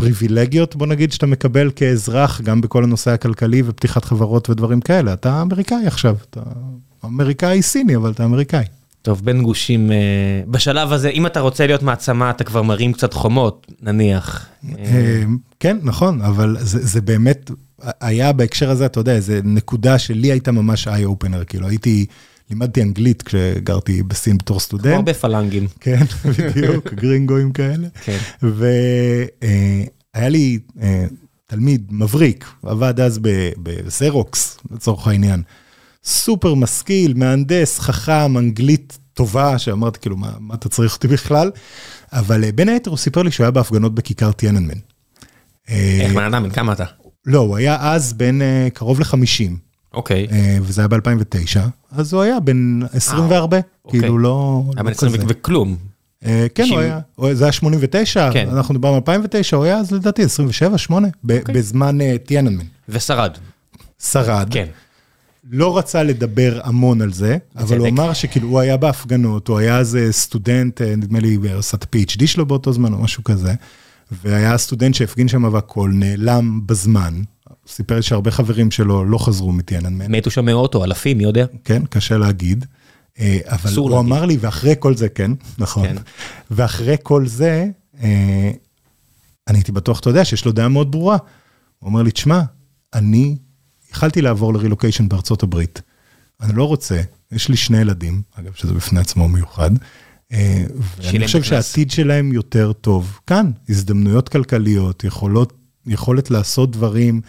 הפריבילגיות, 0.00 0.76
בוא 0.76 0.86
נגיד, 0.86 1.12
שאתה 1.12 1.26
מקבל 1.26 1.70
כאזרח, 1.76 2.40
גם 2.40 2.60
בכל 2.60 2.84
הנושא 2.84 3.10
הכלכלי 3.10 3.62
ופתיחת 3.66 4.04
חברות 4.04 4.50
ודברים 4.50 4.80
כאלה. 4.80 5.12
אתה 5.12 5.42
אמריקאי 5.42 5.86
עכשיו, 5.86 6.16
אתה 6.30 6.40
אמריקאי 7.04 7.62
סיני, 7.62 7.96
אבל 7.96 8.10
אתה 8.10 8.24
אמריקאי. 8.24 8.64
טוב, 9.02 9.20
בין 9.24 9.42
גושים, 9.42 9.92
אה, 9.92 9.96
בשלב 10.48 10.92
הזה, 10.92 11.08
אם 11.08 11.26
אתה 11.26 11.40
רוצה 11.40 11.66
להיות 11.66 11.82
מעצמה, 11.82 12.30
אתה 12.30 12.44
כבר 12.44 12.62
מרים 12.62 12.92
קצת 12.92 13.12
חומות, 13.12 13.66
נניח. 13.82 14.46
אה, 14.78 15.22
כן, 15.60 15.76
נכון, 15.82 16.22
אבל 16.22 16.56
זה, 16.60 16.86
זה 16.86 17.00
באמת, 17.00 17.50
היה 18.00 18.32
בהקשר 18.32 18.70
הזה, 18.70 18.86
אתה 18.86 19.00
יודע, 19.00 19.12
איזה 19.12 19.40
נקודה 19.44 19.98
שלי 19.98 20.32
הייתה 20.32 20.52
ממש 20.52 20.88
איי 20.88 21.04
אופנר, 21.04 21.44
כאילו 21.44 21.68
הייתי, 21.68 22.06
לימדתי 22.50 22.82
אנגלית 22.82 23.22
כשגרתי 23.22 24.02
בסין 24.02 24.38
בתור 24.38 24.54
כמו 24.54 24.60
סטודנט. 24.60 24.94
הרבה 24.94 25.14
פלנגים. 25.14 25.66
כן, 25.80 26.04
בדיוק, 26.38 26.92
גרינגואים 27.00 27.52
כאלה. 27.52 27.88
כן. 28.04 28.18
והיה 28.42 30.28
לי 30.28 30.58
אה, 30.82 31.04
תלמיד 31.46 31.86
מבריק, 31.90 32.46
עבד 32.62 33.00
אז 33.00 33.20
בסרוקס, 33.62 34.58
לצורך 34.70 35.06
העניין. 35.06 35.42
סופר 36.04 36.54
משכיל, 36.54 37.14
מהנדס, 37.14 37.78
חכם, 37.78 38.38
אנגלית 38.38 38.98
טובה, 39.14 39.58
שאמרתי, 39.58 39.98
כאילו, 40.00 40.16
מה, 40.16 40.32
מה 40.40 40.54
אתה 40.54 40.68
צריך 40.68 40.94
אותי 40.94 41.08
בכלל? 41.08 41.50
אבל 42.12 42.44
אה, 42.44 42.52
בין 42.52 42.68
היתר 42.68 42.90
הוא 42.90 42.98
סיפר 42.98 43.22
לי 43.22 43.30
שהוא 43.30 43.44
היה 43.44 43.50
בהפגנות 43.50 43.94
בכיכר 43.94 44.32
טיאננמן. 44.32 44.78
אה, 45.68 45.98
איך 46.00 46.12
בן 46.12 46.24
אדם, 46.24 46.42
בן 46.42 46.50
כמה 46.50 46.72
אתה? 46.72 46.84
לא, 47.26 47.38
הוא 47.38 47.56
היה 47.56 47.76
אז 47.80 48.14
אה, 48.42 48.68
קרוב 48.74 49.00
ל-50, 49.00 49.69
אוקיי. 49.94 50.26
וזה 50.62 50.80
היה 50.80 50.88
ב-2009, 50.88 51.60
אז 51.90 52.12
הוא 52.12 52.22
היה 52.22 52.40
בן 52.40 52.80
20 52.92 53.30
והרבה, 53.30 53.58
אוקיי. 53.84 54.00
כאילו 54.00 54.18
לא... 54.18 54.62
היה 54.66 54.76
לא 54.76 54.82
בן 54.82 54.90
20 54.90 55.12
כזה. 55.12 55.24
וכלום. 55.28 55.76
אה, 56.26 56.46
כן, 56.54 56.64
הוא 56.70 56.80
היה, 56.80 57.00
זה 57.34 57.44
היה 57.44 57.52
89, 57.52 58.30
כן. 58.32 58.48
אנחנו 58.52 58.74
דיברנו 58.74 58.94
על 58.94 59.00
2009, 59.00 59.56
הוא 59.56 59.64
היה 59.64 59.76
אז 59.76 59.92
לדעתי 59.92 60.22
27, 60.22 60.78
8, 60.78 61.08
ב- 61.24 61.32
אוקיי. 61.38 61.54
בזמן 61.54 62.00
אה, 62.00 62.16
טיאננמן. 62.24 62.64
ושרד. 62.88 63.32
שרד, 64.02 64.48
כן. 64.50 64.66
לא 65.50 65.78
רצה 65.78 66.02
לדבר 66.02 66.60
המון 66.64 67.02
על 67.02 67.12
זה, 67.12 67.36
אבל 67.56 67.78
הוא 67.78 67.86
בצדק. 67.86 67.98
אמר 68.00 68.12
שכאילו 68.12 68.48
הוא 68.48 68.60
היה 68.60 68.76
בהפגנות, 68.76 69.48
הוא 69.48 69.58
היה 69.58 69.78
אז 69.78 69.96
אה, 69.96 70.12
סטודנט, 70.12 70.82
אה, 70.82 70.96
נדמה 70.96 71.20
לי, 71.20 71.38
עשה 71.58 71.76
את 71.76 71.82
ה-PhD 71.82 72.26
שלו 72.26 72.46
באותו 72.46 72.72
זמן 72.72 72.92
או 72.92 72.98
משהו 72.98 73.24
כזה, 73.24 73.54
והיה 74.12 74.58
סטודנט 74.58 74.94
שהפגין 74.94 75.28
שם 75.28 75.44
והכל, 75.44 75.90
נעלם 75.94 76.66
בזמן. 76.66 77.22
סיפר 77.66 77.96
לי 77.96 78.02
שהרבה 78.02 78.30
חברים 78.30 78.70
שלו 78.70 79.04
לא 79.04 79.18
חזרו 79.18 79.52
מטיאננמן. 79.52 80.12
מתו 80.12 80.30
שם 80.30 80.44
מאות 80.44 80.74
או 80.74 80.84
אלפים, 80.84 81.18
מי 81.18 81.24
יודע? 81.24 81.46
כן, 81.64 81.82
קשה 81.86 82.18
להגיד. 82.18 82.64
אה, 83.20 83.38
אבל 83.44 83.76
הוא 83.76 83.90
להגיד. 83.90 84.06
אמר 84.06 84.24
לי, 84.24 84.36
ואחרי 84.40 84.74
כל 84.78 84.96
זה, 84.96 85.08
כן, 85.08 85.30
נכון. 85.58 85.86
כן. 85.86 85.96
ואחרי 86.50 86.96
כל 87.02 87.26
זה, 87.26 87.66
אה, 88.02 88.50
אני 89.48 89.58
הייתי 89.58 89.72
בטוח, 89.72 90.00
אתה 90.00 90.10
יודע, 90.10 90.24
שיש 90.24 90.44
לו 90.44 90.52
דעה 90.52 90.68
מאוד 90.68 90.90
ברורה. 90.90 91.16
הוא 91.78 91.88
אומר 91.88 92.02
לי, 92.02 92.10
תשמע, 92.10 92.42
אני 92.94 93.36
יכלתי 93.92 94.22
לעבור 94.22 94.54
לרילוקיישן 94.54 95.08
בארצות 95.08 95.42
הברית. 95.42 95.82
אני 96.40 96.56
לא 96.56 96.64
רוצה, 96.64 97.00
יש 97.32 97.48
לי 97.48 97.56
שני 97.56 97.78
ילדים, 97.78 98.22
אגב, 98.34 98.52
שזה 98.54 98.74
בפני 98.74 99.00
עצמו 99.00 99.28
מיוחד. 99.28 99.70
אה, 100.32 100.64
ואני 101.02 101.26
חושב. 101.26 101.42
שהעתיד 101.42 101.90
שלהם 101.90 102.32
יותר 102.32 102.72
טוב. 102.72 103.18
כאן, 103.26 103.50
הזדמנויות 103.68 104.28
כלכליות, 104.28 105.04
יכולות, 105.04 105.52
יכולת 105.86 106.30
לעשות 106.30 106.70
דברים, 106.70 107.20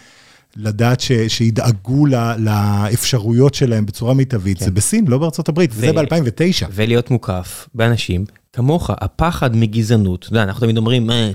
לדעת 0.56 1.00
ש, 1.00 1.12
שידאגו 1.28 2.06
ל, 2.06 2.14
לאפשרויות 2.38 3.54
שלהם 3.54 3.86
בצורה 3.86 4.14
מיטבית. 4.14 4.58
כן. 4.58 4.64
זה 4.64 4.70
בסין, 4.70 5.04
לא 5.08 5.18
בארצות 5.18 5.48
הברית, 5.48 5.70
ו- 5.74 5.76
וזה 5.76 5.92
ב-2009. 5.92 6.66
ולהיות 6.72 7.10
מוקף 7.10 7.68
באנשים 7.74 8.24
כמוך, 8.52 8.90
הפחד 8.90 9.56
מגזענות, 9.56 10.20
אתה 10.24 10.32
יודע, 10.32 10.42
אנחנו 10.42 10.60
תמיד 10.60 10.76
אומרים, 10.76 11.10
"אה, 11.10 11.30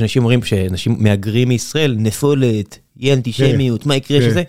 אנשים 0.00 0.22
אומרים 0.22 0.42
שאנשים 0.42 0.96
מהגרים 0.98 1.48
מישראל, 1.48 1.96
נפולת, 1.98 2.78
יהיה 2.96 3.14
אנטישמיות, 3.14 3.86
מה 3.86 3.96
יקרה 3.96 4.20
כן. 4.20 4.30
שזה, 4.30 4.42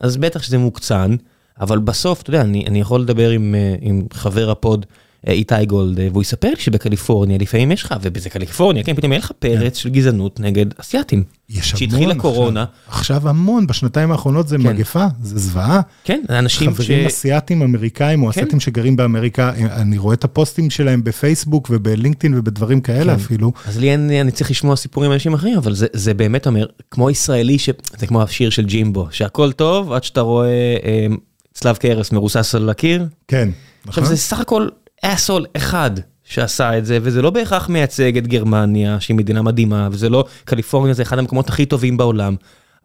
אז 0.00 0.16
בטח 0.16 0.42
שזה 0.42 0.58
מוקצן, 0.58 1.16
אבל 1.60 1.78
בסוף, 1.78 2.22
אתה 2.22 2.30
יודע, 2.30 2.40
אני, 2.40 2.66
אני 2.66 2.80
יכול 2.80 3.00
לדבר 3.00 3.30
עם, 3.30 3.54
אה, 3.54 3.74
עם 3.80 4.02
חבר 4.12 4.50
ה 4.50 4.57
pod, 4.57 4.86
איתי 5.26 5.66
גולד, 5.66 6.00
אה, 6.00 6.08
והוא 6.10 6.22
יספר 6.22 6.48
לי 6.48 6.60
שבקליפורניה 6.60 7.38
לפעמים 7.38 7.72
יש 7.72 7.82
לך, 7.82 7.94
ובזה 8.02 8.30
קליפורניה, 8.30 8.82
כן, 8.82 8.94
פתאום 8.94 9.12
יהיה 9.12 9.18
לך 9.18 9.32
פרץ 9.38 9.76
של 9.76 9.88
גזענות 9.88 10.40
נגד 10.40 10.66
אסייתים. 10.76 11.24
יש 11.48 11.56
המון 11.56 11.78
שהתחילה 11.78 12.14
עכשיו. 12.14 12.20
קורונה, 12.20 12.64
עכשיו 12.88 13.28
המון, 13.28 13.66
בשנתיים 13.66 14.12
האחרונות 14.12 14.48
זה 14.48 14.56
כן. 14.56 14.62
מגפה, 14.62 15.06
זה 15.22 15.38
זוועה. 15.38 15.80
כן, 16.04 16.20
אנשים 16.30 16.74
ש... 16.74 16.74
חברים 16.74 17.06
אסייתים 17.06 17.62
אמריקאים 17.62 18.22
או 18.22 18.26
כן. 18.26 18.30
אסייתים 18.30 18.60
שגרים 18.60 18.96
באמריקה, 18.96 19.52
אני 19.56 19.98
רואה 19.98 20.14
את 20.14 20.24
הפוסטים 20.24 20.70
שלהם 20.70 21.04
בפייסבוק 21.04 21.68
ובלינקדאין 21.70 22.38
ובדברים 22.38 22.80
כאלה 22.80 23.16
כן. 23.16 23.20
אפילו. 23.20 23.52
אז 23.66 23.78
לי 23.78 23.90
אין, 23.90 24.10
אני 24.10 24.30
צריך 24.30 24.50
לשמוע 24.50 24.76
סיפורים 24.76 25.10
מאנשים 25.10 25.34
אחרים, 25.34 25.56
אבל 25.56 25.74
זה, 25.74 25.86
זה 25.92 26.14
באמת 26.14 26.46
אומר, 26.46 26.66
כמו 26.90 27.10
ישראלי, 27.10 27.58
ש... 27.58 27.70
זה 27.98 28.06
כמו 28.06 28.22
השיר 28.22 28.50
של 28.50 28.64
ג'ימבו, 28.64 29.08
שהכל 29.10 29.52
טוב 29.52 29.92
עד 29.92 30.04
שאתה 30.04 30.20
רואה 30.20 30.76
אה, 30.84 31.06
צלב 31.54 31.76
קרס 31.76 32.12
מרוסס 32.12 32.54
על 32.54 32.70
הקיר. 32.70 33.06
כן, 33.28 33.48
עכשיו 33.86 34.02
נכון? 34.02 34.16
זה 34.16 34.22
סך 34.22 34.40
הכל 34.40 34.68
אסול 35.02 35.46
אחד 35.56 35.90
שעשה 36.24 36.78
את 36.78 36.86
זה, 36.86 36.98
וזה 37.02 37.22
לא 37.22 37.30
בהכרח 37.30 37.68
מייצג 37.68 38.16
את 38.16 38.26
גרמניה, 38.26 39.00
שהיא 39.00 39.16
מדינה 39.16 39.42
מדהימה, 39.42 39.88
וזה 39.92 40.08
לא, 40.08 40.24
קליפורניה 40.44 40.94
זה 40.94 41.02
אחד 41.02 41.18
המקומות 41.18 41.48
הכי 41.48 41.66
טובים 41.66 41.96
בעולם, 41.96 42.36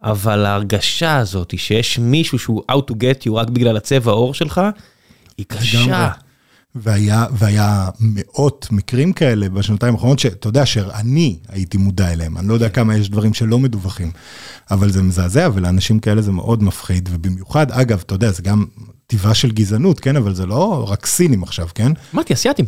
אבל 0.02 0.46
ההרגשה 0.46 1.16
הזאת 1.16 1.50
היא 1.50 1.60
שיש 1.60 1.98
מישהו 1.98 2.38
שהוא 2.38 2.62
out 2.70 2.90
to 2.90 2.94
get 2.94 3.26
you 3.26 3.32
רק 3.32 3.50
בגלל 3.50 3.76
הצבע 3.76 4.10
העור 4.10 4.34
שלך, 4.34 4.60
היא 5.38 5.46
קשה. 5.48 6.08
והיה, 6.74 7.26
והיה 7.32 7.88
מאות 8.00 8.68
מקרים 8.70 9.12
כאלה 9.12 9.48
בשנתיים 9.48 9.94
האחרונות, 9.94 10.18
שאתה 10.18 10.48
יודע 10.48 10.66
שאני 10.66 11.38
הייתי 11.48 11.78
מודע 11.78 12.12
אליהם, 12.12 12.38
אני 12.38 12.48
לא 12.48 12.54
יודע 12.54 12.68
כמה 12.68 12.96
יש 12.96 13.10
דברים 13.10 13.34
שלא 13.34 13.58
מדווחים, 13.58 14.10
אבל 14.70 14.90
זה 14.90 15.02
מזעזע, 15.02 15.48
ולאנשים 15.54 15.98
כאלה 15.98 16.22
זה 16.22 16.32
מאוד 16.32 16.62
מפחיד, 16.62 17.08
ובמיוחד, 17.12 17.70
אגב, 17.70 18.02
אתה 18.06 18.14
יודע, 18.14 18.30
זה 18.30 18.42
גם 18.42 18.64
טבעה 19.06 19.34
של 19.34 19.50
גזענות, 19.50 20.00
כן, 20.00 20.16
אבל 20.16 20.34
זה 20.34 20.46
לא 20.46 20.86
רק 20.90 21.06
סינים 21.06 21.42
עכשיו, 21.42 21.68
כן? 21.74 21.92
אמרתי, 22.14 22.34
אסייתים. 22.34 22.64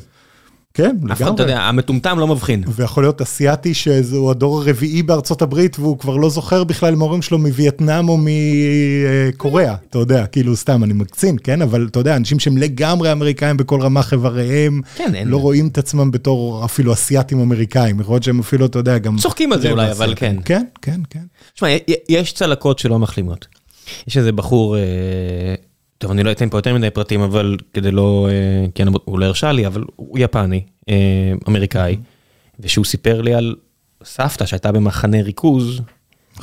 כן, 0.75 0.97
אף 1.13 1.17
אחד, 1.17 1.23
אתה 1.23 1.43
לגמרי. 1.43 1.43
יודע, 1.43 1.63
המטומטם 1.63 2.19
לא 2.19 2.27
מבחין. 2.27 2.63
ויכול 2.69 3.03
להיות 3.05 3.21
אסיאתי 3.21 3.75
שזהו 3.75 4.31
הדור 4.31 4.61
הרביעי 4.63 5.03
בארצות 5.03 5.43
הברית 5.43 5.79
והוא 5.79 5.99
כבר 5.99 6.17
לא 6.17 6.31
זוכר 6.31 6.65
בכלל 6.65 6.93
אם 6.95 7.01
ההורים 7.03 7.23
שלו 7.23 7.39
מווייטנאם 7.39 8.09
או 8.09 8.19
מקוריאה, 9.35 9.75
אתה 9.91 9.99
יודע, 9.99 10.27
כאילו 10.27 10.57
סתם 10.57 10.85
אני 10.85 10.93
מקצין, 10.93 11.37
כן? 11.45 11.63
אבל 11.63 11.89
אתה 11.91 11.99
יודע, 12.01 12.17
אנשים 12.17 12.39
שהם 12.39 12.57
לגמרי 12.59 13.13
אמריקאים 13.13 13.57
בכל 13.57 13.81
רמ"ח 13.81 14.13
איבריהם, 14.13 14.81
כן, 14.97 15.15
אין- 15.15 15.29
לא 15.29 15.37
רואים 15.37 15.69
את 15.69 15.79
עצם 15.79 16.11
בתור 16.11 16.65
אפילו 16.65 16.93
אסיאתים 16.93 17.41
אמריקאים, 17.41 18.01
יכול 18.01 18.15
להיות 18.15 18.23
שהם 18.23 18.39
אפילו, 18.41 18.67
אתה 18.67 18.79
יודע, 18.79 18.99
גם... 18.99 19.17
צוחקים 19.19 19.53
על 19.53 19.61
זה 19.61 19.71
אולי, 19.71 19.91
אבל. 19.91 20.15
כן. 20.17 20.37
כן, 20.45 20.65
כן, 20.83 21.01
כן. 21.11 21.23
תשמע, 21.55 21.69
יש 22.09 22.33
צלקות 22.33 22.79
שלא 22.79 22.99
מחלימות. 22.99 23.47
יש 24.09 24.17
איזה 24.17 24.33
בחור, 24.33 24.77
אה, 24.77 24.83
טוב, 25.99 26.11
אני 26.11 26.23
לא 26.23 26.33
אתן 26.33 26.49
פה 26.49 26.59
יותר 26.59 26.75
מדי 26.75 26.91
פרטים, 26.91 27.21
אבל 27.21 27.57
כדי 27.75 27.91
לא, 27.91 28.29
אה, 28.31 28.67
כן, 28.75 28.87
הוא 29.05 29.19
לא 29.19 29.25
הרשה 29.27 29.53
לי, 29.53 29.67
אבל 29.67 29.85
הוא 29.97 30.19
יפני, 30.19 30.63
אה, 30.89 30.95
אמריקאי, 31.49 31.97
ושהוא 32.61 32.85
סיפר 32.85 33.21
לי 33.21 33.35
על 33.35 33.55
סבתא 34.05 34.47
שהייתה 34.47 34.73
במחנה 34.73 35.23
ריכוז, 35.23 35.81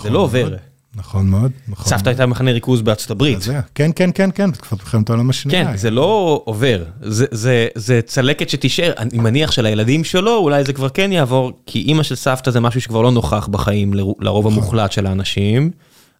זה 0.03 0.09
לא 0.09 0.19
עובר. 0.19 0.55
נכון 0.97 1.29
מאוד, 1.29 1.51
נכון. 1.67 1.85
סבתא 1.85 2.09
הייתה 2.09 2.25
במחנה 2.25 2.51
ריכוז 2.51 2.81
בארצות 2.81 3.11
הברית. 3.11 3.37
כן, 3.75 3.91
כן, 3.95 4.09
כן, 4.15 4.29
כן, 4.35 4.51
בתקופת 4.51 4.73
מלחמת 4.79 5.09
העולם 5.09 5.29
השנייה. 5.29 5.65
כן, 5.71 5.77
זה 5.77 5.91
לא 5.91 6.41
עובר, 6.45 6.83
זה, 7.01 7.25
זה, 7.31 7.67
זה 7.75 7.99
צלקת 8.05 8.49
שתישאר, 8.49 8.91
אני 8.97 9.17
מניח 9.19 9.51
שלילדים 9.51 10.03
שלו 10.03 10.37
אולי 10.37 10.63
זה 10.63 10.73
כבר 10.73 10.89
כן 10.89 11.11
יעבור, 11.11 11.51
כי 11.65 11.79
אימא 11.79 12.03
של 12.03 12.15
סבתא 12.15 12.51
זה 12.51 12.59
משהו 12.59 12.81
שכבר 12.81 13.01
לא 13.01 13.11
נוכח 13.11 13.47
בחיים 13.47 13.93
לרו- 13.93 14.15
לרוב 14.19 14.47
המוחלט 14.47 14.91
של 14.91 15.05
האנשים, 15.05 15.71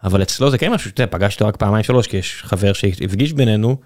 אבל 0.06 0.22
אצלו 0.22 0.51
זה 0.51 0.58
כן 0.58 0.72
משהו 0.72 0.89
שאתה 0.89 1.08
פגשת 1.08 1.41
רק 1.41 1.56
פעמיים 1.56 1.84
שלוש, 1.84 2.08
כי 2.08 2.18
יש 2.18 2.41
חבר 2.45 2.74
שהפגיש 2.74 3.34
בינינו, 3.34 3.78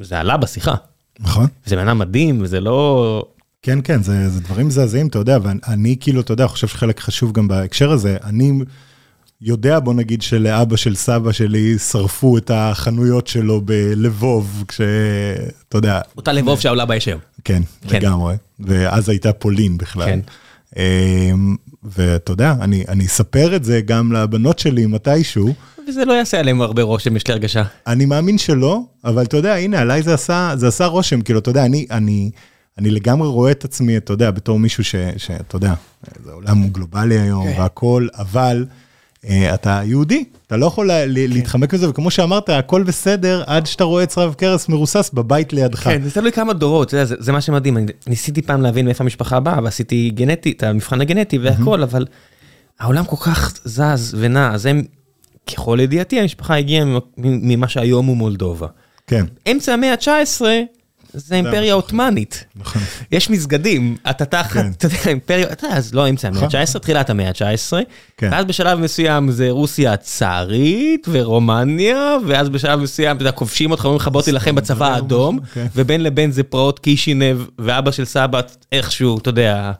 זה 0.00 0.20
עלה 0.20 0.36
בשיחה. 0.36 0.74
נכון. 1.20 1.46
זה 1.66 1.76
בן 1.76 1.88
אדם 1.88 1.98
מדהים, 1.98 2.38
וזה 2.42 2.60
לא... 2.60 3.24
כן, 3.62 3.78
כן, 3.84 4.02
זה, 4.02 4.30
זה 4.30 4.40
דברים 4.40 4.66
מזעזעים, 4.66 5.06
אתה 5.06 5.18
יודע, 5.18 5.38
ואני 5.42 5.96
כאילו, 6.00 6.20
אתה 6.20 6.32
יודע, 6.32 6.46
חושב 6.46 6.68
שחלק 6.68 7.00
חשוב 7.00 7.32
גם 7.32 7.48
בהקשר 7.48 7.90
הזה, 7.90 8.16
אני 8.24 8.52
יודע, 9.40 9.80
בוא 9.80 9.94
נגיד, 9.94 10.22
שלאבא 10.22 10.76
של 10.76 10.94
סבא 10.94 11.32
שלי 11.32 11.78
שרפו 11.78 12.38
את 12.38 12.50
החנויות 12.54 13.26
שלו 13.26 13.60
בלבוב, 13.60 14.64
כשאתה 14.68 15.78
יודע... 15.78 16.00
אותה 16.16 16.32
לבוב 16.32 16.60
שעולה 16.60 16.84
באש 16.84 17.08
היום. 17.08 17.20
כן, 17.44 17.62
כן. 17.88 17.96
לגמרי, 17.96 18.34
ואז 18.60 19.08
הייתה 19.08 19.32
פולין 19.32 19.78
בכלל. 19.78 20.06
כן. 20.06 20.20
ואתה 21.84 22.32
יודע, 22.32 22.54
אני, 22.60 22.84
אני 22.88 23.06
אספר 23.06 23.56
את 23.56 23.64
זה 23.64 23.80
גם 23.80 24.12
לבנות 24.12 24.58
שלי 24.58 24.86
מתישהו. 24.86 25.54
וזה 25.88 26.04
לא 26.04 26.12
יעשה 26.12 26.40
עליהם 26.40 26.60
הרבה 26.60 26.82
רושם, 26.82 27.16
יש 27.16 27.26
לי 27.26 27.32
הרגשה. 27.32 27.62
אני 27.86 28.06
מאמין 28.06 28.38
שלא, 28.38 28.80
אבל 29.04 29.22
אתה 29.22 29.36
יודע, 29.36 29.54
הנה, 29.54 29.78
עליי 29.80 30.02
זה 30.02 30.14
עשה, 30.14 30.52
זה 30.56 30.68
עשה 30.68 30.86
רושם, 30.86 31.20
כאילו, 31.20 31.38
אתה 31.38 31.50
יודע, 31.50 31.64
אני, 31.64 31.86
אני, 31.90 32.30
אני 32.78 32.90
לגמרי 32.90 33.28
רואה 33.28 33.50
את 33.50 33.64
עצמי, 33.64 33.96
אתה 33.96 34.12
יודע, 34.12 34.30
בתור 34.30 34.58
מישהו 34.58 34.84
שאתה 35.16 35.56
יודע, 35.56 35.74
זה 36.24 36.32
עולם 36.32 36.68
גלובלי 36.68 37.18
היום 37.20 37.52
כן. 37.52 37.60
והכל, 37.60 38.08
אבל 38.14 38.66
אתה 39.30 39.80
יהודי, 39.84 40.24
אתה 40.46 40.56
לא 40.56 40.66
יכול 40.66 40.90
כן. 40.90 41.04
להתחמק 41.08 41.74
מזה, 41.74 41.90
וכמו 41.90 42.10
שאמרת, 42.10 42.48
הכל 42.48 42.82
בסדר 42.82 43.42
עד 43.46 43.66
שאתה 43.66 43.84
רואה 43.84 44.06
צרב 44.06 44.34
קרס 44.34 44.68
מרוסס 44.68 45.10
בבית 45.14 45.52
לידך. 45.52 45.78
כן, 45.78 46.02
זה 46.02 46.10
תלוי 46.10 46.32
כמה 46.32 46.52
דורות, 46.52 46.90
זה, 46.90 47.04
זה 47.04 47.32
מה 47.32 47.40
שמדהים, 47.40 47.76
אני 47.76 47.92
ניסיתי 48.06 48.42
פעם 48.42 48.62
להבין 48.62 48.84
מאיפה 48.84 49.04
המשפחה 49.04 49.40
באה, 49.40 49.58
ועשיתי 49.64 50.10
גנטי, 50.14 50.52
את 50.52 50.62
המבחן 50.62 51.00
הגנטי 51.00 51.38
והכל, 51.38 51.82
אבל 51.82 52.06
העולם 52.80 53.04
כל 53.04 53.16
כך 53.16 53.52
זז 53.64 54.16
ונע, 54.18 54.54
אז 54.54 54.66
הם, 54.66 54.82
ככל 55.46 55.78
ידיעתי, 55.80 56.20
המשפחה 56.20 56.56
הגיעה 56.56 56.86
ממה 57.18 57.68
שהיום 57.68 58.06
הוא 58.06 58.16
מולדובה. 58.16 58.66
כן, 59.06 59.24
אמצע 59.50 59.72
המאה 59.72 59.92
ה-19 59.92 60.44
זה 61.14 61.34
אימפריה 61.34 61.60
משהו. 61.60 61.74
עות'מאנית. 61.74 62.44
נכון. 62.56 62.82
יש 63.12 63.30
מסגדים, 63.30 63.96
אתה 64.10 64.24
תחת, 64.24 64.52
כן. 64.52 64.70
אתה 64.70 64.86
יודע, 64.86 64.96
אימפריה, 65.06 65.52
אתה 65.52 65.66
יודע, 65.66 65.76
אז 65.76 65.94
לא 65.94 66.08
אמצע 66.08 66.28
המאה 66.28 66.46
נכון. 66.46 66.60
ה-19, 66.60 66.78
תחילת 66.78 67.10
המאה 67.10 67.28
ה-19, 67.28 67.72
כן. 68.16 68.28
ואז 68.32 68.44
בשלב 68.44 68.78
מסוים 68.78 69.30
זה 69.30 69.50
רוסיה 69.50 69.92
הצארית 69.92 71.06
ורומניה, 71.10 72.16
ואז 72.26 72.48
בשלב 72.48 72.80
מסוים, 72.80 73.16
אתה 73.16 73.22
יודע, 73.22 73.32
כובשים 73.32 73.70
אותך, 73.70 73.84
אומרים 73.84 74.00
לך 74.00 74.08
בוא 74.08 74.22
תילחם 74.22 74.54
בצבא 74.54 74.88
או 74.88 74.94
האדום, 74.94 75.38
כן. 75.54 75.66
ובין 75.76 76.02
לבין 76.02 76.32
זה 76.32 76.42
פרעות 76.42 76.78
קישינב, 76.78 77.36
ואבא 77.58 77.90
של 77.90 78.04
סבא 78.04 78.40
איכשהו, 78.72 79.18
אתה 79.18 79.28
יודע, 79.28 79.72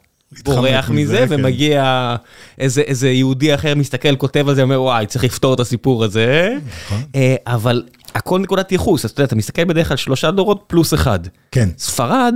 בורח 0.44 0.90
מזה, 0.90 1.02
מזה, 1.02 1.18
כן. 1.18 1.26
ומגיע 1.28 2.16
איזה 2.58 2.80
איזה 2.80 3.10
יהודי 3.10 3.54
אחר 3.54 3.74
מסתכל, 3.74 4.16
כותב 4.16 4.48
על 4.48 4.54
זה, 4.54 4.62
אומר 4.62 4.82
וואי, 4.82 5.06
צריך 5.06 5.24
לפתור 5.24 5.54
את 5.54 5.60
הסיפור 5.60 6.04
הזה, 6.04 6.56
נכון. 6.86 7.02
אה, 7.14 7.36
אבל 7.46 7.82
הכל 8.14 8.38
נקודת 8.38 8.72
ייחוס, 8.72 9.04
אז 9.04 9.10
אתה 9.10 9.20
יודע, 9.20 9.26
אתה 9.26 9.36
מסתכל 9.36 9.64
בדרך 9.64 9.88
כלל 9.88 9.96
שלושה 9.96 10.30
דורות 10.30 10.64
פלוס 10.66 10.94
אחד. 10.94 11.20
כן, 11.50 11.68
ספרד, 11.78 12.34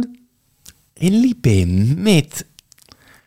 אין 1.01 1.21
לי 1.23 1.33
באמת 1.43 2.43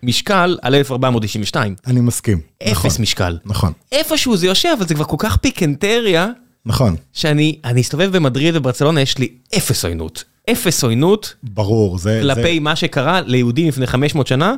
משקל 0.04 0.58
על 0.62 0.76
1492. 0.76 1.76
אני 1.88 2.02
מסכים. 2.02 2.41
נכון, 2.68 2.89
אפס 2.89 2.99
משקל. 2.99 3.38
נכון, 3.45 3.74
איפשהו 3.91 4.38
זה 4.38 4.47
יושב, 4.47 4.70
אבל 4.78 4.88
זה 4.88 4.93
כבר 4.93 5.06
כל 5.06 5.16
כך 5.20 5.38
פיקנטריה, 5.38 6.28
נכון, 6.66 6.95
שאני 7.14 7.60
אני 7.66 7.82
אסתובב 7.82 8.18
במדריד 8.18 8.56
וברצלונה, 8.56 9.02
יש 9.02 9.18
לי 9.18 9.30
אפס 9.58 9.86
עוינות. 9.86 10.24
אפס 10.52 10.84
עוינות 10.84 11.36
ברור, 11.43 11.97
זה... 11.97 12.22
זה... 12.24 12.36
כלפי 12.36 12.60
מה 12.60 12.76
שקרה 12.76 13.22
ליהודים 13.22 13.68
לפני 13.68 13.88
500 13.88 14.28
שנה. 14.28 14.56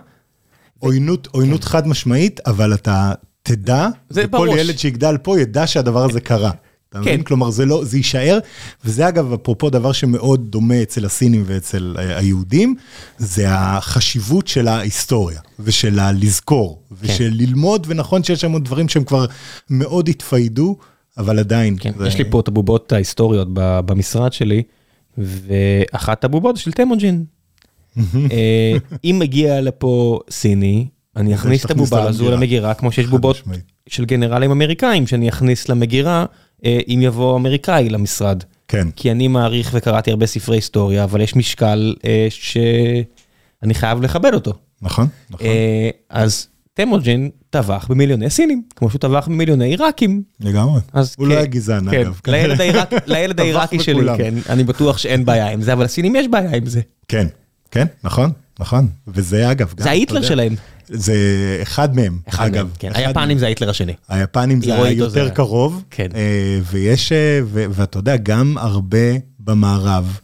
עוינות, 0.79 1.27
עוינות 1.31 1.63
חד 1.63 1.87
משמעית, 1.87 2.39
אבל 2.45 2.73
אתה 2.73 3.11
תדע, 3.43 3.87
זה 4.09 4.23
וכל 4.27 4.47
בראש. 4.47 4.59
ילד 4.59 4.77
שיגדל 4.77 5.17
פה 5.17 5.39
ידע 5.39 5.67
שהדבר 5.67 6.03
הזה 6.05 6.21
קרה. 6.21 6.51
אתה 6.93 7.01
כן. 7.03 7.09
מבין? 7.09 7.23
כלומר, 7.23 7.49
זה 7.49 7.65
לא, 7.65 7.83
זה 7.85 7.97
יישאר, 7.97 8.39
וזה 8.85 9.07
אגב, 9.07 9.33
אפרופו 9.33 9.69
דבר 9.69 9.91
שמאוד 9.91 10.47
דומה 10.51 10.81
אצל 10.81 11.05
הסינים 11.05 11.43
ואצל 11.45 11.95
היהודים, 11.99 12.75
זה 13.17 13.45
החשיבות 13.49 14.47
של 14.47 14.67
ההיסטוריה, 14.67 15.39
ושל 15.59 15.99
הלזכור, 15.99 16.81
ושל 17.01 17.29
ללמוד, 17.33 17.85
ונכון 17.89 18.23
שיש 18.23 18.41
שם 18.41 18.51
עוד 18.51 18.65
דברים 18.65 18.89
שהם 18.89 19.03
כבר 19.03 19.25
מאוד 19.69 20.09
התפיידו, 20.09 20.77
אבל 21.17 21.39
עדיין. 21.39 21.75
כן, 21.79 21.91
זה- 21.97 22.07
יש 22.07 22.17
לי 22.17 22.23
פה 22.29 22.39
את 22.39 22.47
הבובות 22.47 22.91
ההיסטוריות 22.93 23.47
במשרד 23.53 24.33
שלי, 24.33 24.63
ואחת 25.17 26.23
הבובות 26.23 26.57
של 26.57 26.71
תמוג'ין. 26.71 27.23
אה, 28.31 28.77
אם 29.03 29.15
מגיע 29.19 29.61
לפה 29.61 30.19
סיני, 30.29 30.87
אני 31.15 31.35
אכניס 31.35 31.65
את 31.65 31.71
הבובה 31.71 32.03
הזו 32.03 32.31
למגירה. 32.31 32.73
כמו 32.73 32.91
שיש 32.91 33.05
בובות. 33.05 33.41
של 33.87 34.05
גנרלים 34.05 34.51
אמריקאים, 34.51 35.07
שאני 35.07 35.29
אכניס 35.29 35.69
למגירה, 35.69 36.25
אם 36.65 36.99
יבוא 37.03 37.37
אמריקאי 37.37 37.89
למשרד. 37.89 38.43
כן, 38.67 38.87
כי 38.95 39.11
אני 39.11 39.27
מעריך 39.27 39.69
וקראתי 39.73 40.11
הרבה 40.11 40.25
ספרי 40.25 40.57
היסטוריה, 40.57 41.03
אבל 41.03 41.21
יש 41.21 41.35
משקל 41.35 41.95
אה, 42.05 42.27
שאני 42.29 43.73
חייב 43.73 44.01
לכבד 44.01 44.33
אותו. 44.33 44.53
נכון, 44.81 45.07
נכון, 45.29 45.47
אה, 45.47 45.89
אז 46.09 46.47
תמוג'ין 46.73 47.29
טבח 47.49 47.87
במיליוני 47.89 48.29
סינים, 48.29 48.61
כמו 48.75 48.89
שהוא 48.89 48.99
טבח 48.99 49.27
במיליוני 49.27 49.65
עיראקים. 49.65 50.23
לגמרי. 50.39 50.81
אז 50.93 51.15
הוא 51.17 51.25
כן, 51.25 51.31
לא 51.31 51.37
היה 51.37 51.45
גזען, 51.45 51.91
כן, 51.91 51.99
אגב. 52.01 52.19
לילד 52.27 52.61
העיראקי- 52.61 52.95
לילד 53.13 53.39
העיראקי 53.39 53.79
שלי. 53.79 54.07
כן, 54.17 54.33
אני 54.49 54.63
בטוח 54.63 54.97
שאין 54.97 55.25
בעיה 55.25 55.49
עם 55.49 55.61
זה, 55.61 55.73
אבל 55.73 55.83
לסינים 55.85 56.15
יש 56.15 56.27
בעיה 56.27 56.51
עם 56.55 56.65
זה. 56.65 56.81
כן, 57.07 57.27
כן, 57.71 57.85
נכון, 58.03 58.31
נכון. 58.59 58.87
וזה 59.07 59.51
אגב, 59.51 59.73
גם, 59.77 59.83
זה 59.83 59.89
ההיטלר 59.89 60.21
שלהם. 60.21 60.55
זה 60.87 61.15
אחד 61.61 61.95
מהם, 61.95 62.19
אחד 62.29 62.45
אגב. 62.45 62.55
מהם, 62.63 62.67
כן. 62.79 62.91
אחד 62.91 62.99
היפנים. 62.99 63.37
זה 63.37 63.45
ההיטלר 63.45 63.69
השני. 63.69 63.93
היפנים 64.09 64.61
זה 64.61 64.67
הירו 64.71 64.83
היה 64.83 64.91
איתו 64.91 65.03
יותר 65.03 65.25
זה- 65.25 65.31
קרוב, 65.31 65.83
כן. 65.89 66.07
אה, 66.15 66.59
ויש, 66.71 67.11
אה, 67.11 67.39
ו- 67.45 67.65
ואתה 67.71 67.99
יודע, 67.99 68.17
גם 68.17 68.57
הרבה 68.57 68.97
במערב 69.39 70.19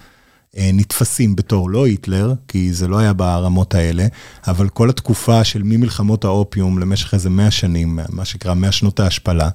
אה, 0.57 0.69
נתפסים 0.73 1.35
בתור 1.35 1.69
לא 1.69 1.85
היטלר, 1.85 2.33
כי 2.47 2.73
זה 2.73 2.87
לא 2.87 2.97
היה 2.99 3.13
ברמות 3.13 3.75
האלה, 3.75 4.07
אבל 4.47 4.69
כל 4.69 4.89
התקופה 4.89 5.43
של 5.43 5.61
ממלחמות 5.63 6.23
האופיום 6.25 6.79
למשך 6.79 7.13
איזה 7.13 7.29
100 7.29 7.51
שנים, 7.51 7.99
מה 8.09 8.25
שנקרא 8.25 8.53
100 8.53 8.71
שנות 8.71 8.99
ההשפלה, 8.99 9.49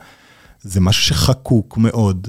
זה 0.63 0.81
משהו 0.81 1.03
שחקוק 1.05 1.79
מאוד 1.79 2.29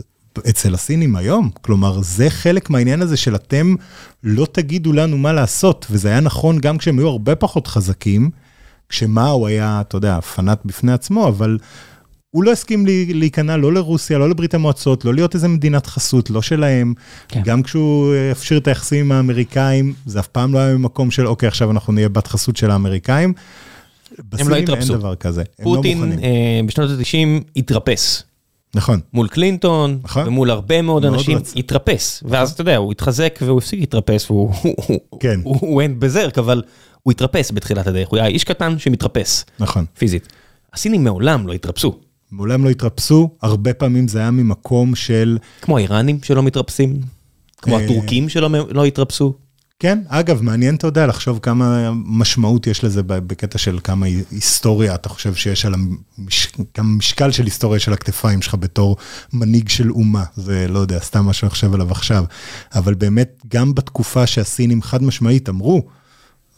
אצל 0.49 0.73
הסינים 0.73 1.15
היום. 1.15 1.49
כלומר, 1.61 2.01
זה 2.01 2.29
חלק 2.29 2.69
מהעניין 2.69 3.01
הזה 3.01 3.17
של 3.17 3.35
אתם 3.35 3.75
לא 4.23 4.47
תגידו 4.51 4.93
לנו 4.93 5.17
מה 5.17 5.33
לעשות, 5.33 5.85
וזה 5.91 6.09
היה 6.09 6.19
נכון 6.19 6.59
גם 6.59 6.77
כשהם 6.77 6.99
היו 6.99 7.07
הרבה 7.07 7.35
פחות 7.35 7.67
חזקים, 7.67 8.29
כשמאו 8.89 9.47
היה, 9.47 9.81
אתה 9.81 9.97
יודע, 9.97 10.21
פנאט 10.21 10.59
בפני 10.65 10.91
עצמו, 10.91 11.27
אבל 11.27 11.57
הוא 12.35 12.43
לא 12.43 12.51
הסכים 12.51 12.85
להיכנע 13.13 13.57
לא 13.57 13.73
לרוסיה, 13.73 14.17
לא 14.17 14.29
לברית 14.29 14.53
המועצות, 14.53 15.05
לא 15.05 15.13
להיות 15.13 15.35
איזה 15.35 15.47
מדינת 15.47 15.87
חסות, 15.87 16.29
לא 16.29 16.41
שלהם. 16.41 16.93
כן. 17.27 17.41
גם 17.45 17.63
כשהוא 17.63 18.15
הפשיר 18.31 18.57
את 18.57 18.67
היחסים 18.67 19.05
עם 19.05 19.11
האמריקאים, 19.11 19.93
זה 20.05 20.19
אף 20.19 20.27
פעם 20.27 20.53
לא 20.53 20.59
היה 20.59 20.77
ממקום 20.77 21.11
של, 21.11 21.27
אוקיי, 21.27 21.47
עכשיו 21.47 21.71
אנחנו 21.71 21.93
נהיה 21.93 22.09
בת 22.09 22.27
חסות 22.27 22.57
של 22.57 22.71
האמריקאים. 22.71 23.33
בסינים 24.29 24.53
התרפסו. 24.63 24.93
אין 24.93 24.99
דבר 24.99 25.15
כזה, 25.15 25.43
הם 25.59 25.65
לא 25.65 25.75
פוטין 25.75 25.97
מוכנים. 25.97 26.19
אה, 26.19 26.59
בשנות 26.65 26.89
ה-90 26.89 27.43
התרפס. 27.55 28.23
נכון, 28.75 28.99
מול 29.13 29.27
קלינטון, 29.27 29.99
נכון. 30.03 30.27
ומול 30.27 30.49
הרבה 30.51 30.81
מאוד 30.81 31.01
מאוד 31.03 31.13
אנשים, 31.13 31.37
רצה. 31.37 31.59
התרפס. 31.59 32.23
ואז 32.27 32.51
אתה 32.51 32.61
יודע, 32.61 32.77
הוא 32.77 32.91
התחזק 32.91 33.39
והוא 33.41 33.57
הפסיק 33.57 33.79
להתרפס, 33.79 34.31
והוא 34.31 34.53
הוא- 34.87 34.99
כן. 35.19 35.39
הוא- 35.43 35.57
הוא 35.61 35.81
אין 35.81 35.99
בזרק, 35.99 36.37
אבל 36.37 36.61
הוא 37.03 37.11
התרפס 37.11 37.51
בתחילת 37.51 37.87
הדרך, 37.87 38.07
הוא 38.07 38.17
היה 38.19 38.27
איש 38.27 38.43
קטן 38.43 38.79
שמתרפס, 38.79 39.45
נכון. 39.59 39.85
פיזית. 39.97 40.27
הסינים 40.73 41.03
מעולם 41.03 41.47
לא 41.47 41.53
התרפסו, 41.53 41.95
מעולם 42.31 42.63
לא 42.65 42.69
התרפסו, 42.69 43.29
הרבה 43.41 43.73
פעמים 43.73 44.07
זה 44.07 44.19
היה 44.19 44.31
ממקום 44.31 44.95
של, 44.95 45.37
כמו 45.61 45.77
האיראנים 45.77 46.19
שלא 46.23 46.43
מתרפסים, 46.43 46.99
כמו 47.57 47.77
אה. 47.79 47.83
הטורקים 47.85 48.29
שלא 48.29 48.49
לא 48.69 48.85
התרפסו. 48.85 49.33
כן, 49.79 49.99
אגב, 50.07 50.41
מעניין, 50.41 50.75
אתה 50.75 50.87
יודע, 50.87 51.07
לחשוב 51.07 51.39
כמה 51.41 51.91
משמעות 51.93 52.67
יש 52.67 52.83
לזה 52.83 53.03
בקטע 53.03 53.57
של 53.57 53.79
כמה 53.83 54.05
היסטוריה 54.05 54.95
אתה 54.95 55.09
חושב 55.09 55.35
שיש 55.35 55.65
על 55.65 55.73
המש... 55.73 56.47
כמה 56.73 56.87
משקל 56.87 57.31
של 57.31 57.43
היסטוריה 57.43 57.79
של 57.79 57.93
הכתפיים 57.93 58.41
שלך 58.41 58.55
בתור 58.59 58.97
מנהיג 59.33 59.69
של 59.69 59.91
אומה. 59.91 60.23
זה, 60.35 60.67
לא 60.67 60.79
יודע, 60.79 60.99
סתם 60.99 61.25
מה 61.25 61.33
שאני 61.33 61.49
חושב 61.49 61.73
עליו 61.73 61.91
עכשיו. 61.91 62.23
אבל 62.75 62.93
באמת, 62.93 63.41
גם 63.47 63.75
בתקופה 63.75 64.27
שהסינים 64.27 64.81
חד 64.81 65.03
משמעית 65.03 65.49
אמרו, 65.49 65.83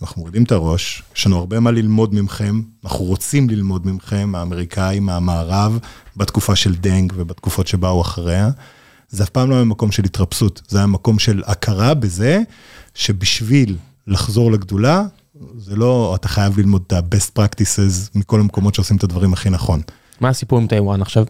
אנחנו 0.01 0.21
מורידים 0.21 0.43
את 0.43 0.51
הראש, 0.51 1.03
יש 1.15 1.25
לנו 1.25 1.37
הרבה 1.37 1.59
מה 1.59 1.71
ללמוד 1.71 2.15
מכם, 2.15 2.61
אנחנו 2.83 3.05
רוצים 3.05 3.49
ללמוד 3.49 3.87
מכם, 3.87 4.35
האמריקאים, 4.35 5.05
מהמערב, 5.05 5.79
בתקופה 6.17 6.55
של 6.55 6.75
דנג 6.75 7.13
ובתקופות 7.15 7.67
שבאו 7.67 8.01
אחריה. 8.01 8.49
זה 9.09 9.23
אף 9.23 9.29
פעם 9.29 9.49
לא 9.49 9.55
היה 9.55 9.63
מקום 9.63 9.91
של 9.91 10.03
התרפסות, 10.05 10.61
זה 10.67 10.77
היה 10.77 10.87
מקום 10.87 11.19
של 11.19 11.43
הכרה 11.45 11.93
בזה 11.93 12.41
שבשביל 12.97 13.75
לחזור 14.07 14.51
לגדולה, 14.51 15.03
זה 15.57 15.75
לא, 15.75 16.15
אתה 16.15 16.27
חייב 16.27 16.59
ללמוד 16.59 16.83
את 16.87 16.93
ה-best 16.93 17.39
practices 17.39 18.09
מכל 18.15 18.39
המקומות 18.39 18.75
שעושים 18.75 18.97
את 18.97 19.03
הדברים 19.03 19.33
הכי 19.33 19.49
נכון. 19.49 19.81
מה 20.21 20.29
הסיפור 20.29 20.59
עם 20.59 20.67
טיוואן 20.67 21.01
עכשיו? 21.01 21.25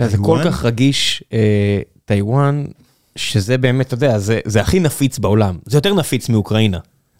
זה 0.00 0.16
כל? 0.18 0.38
כך 0.44 0.64
רגיש, 0.64 1.24
אה, 1.32 1.80
טיוואן, 2.04 2.64
שזה 3.16 3.58
באמת, 3.58 3.86
אתה 3.86 3.94
יודע, 3.94 4.18
זה 4.18 4.40
זה 4.44 4.60
הכי 4.60 4.80
נפיץ 4.80 5.18
בעולם. 5.18 5.58
זה 5.66 5.76
יותר 5.76 5.94
נפיץ 5.94 6.28
מאוקראינה. 6.28 6.78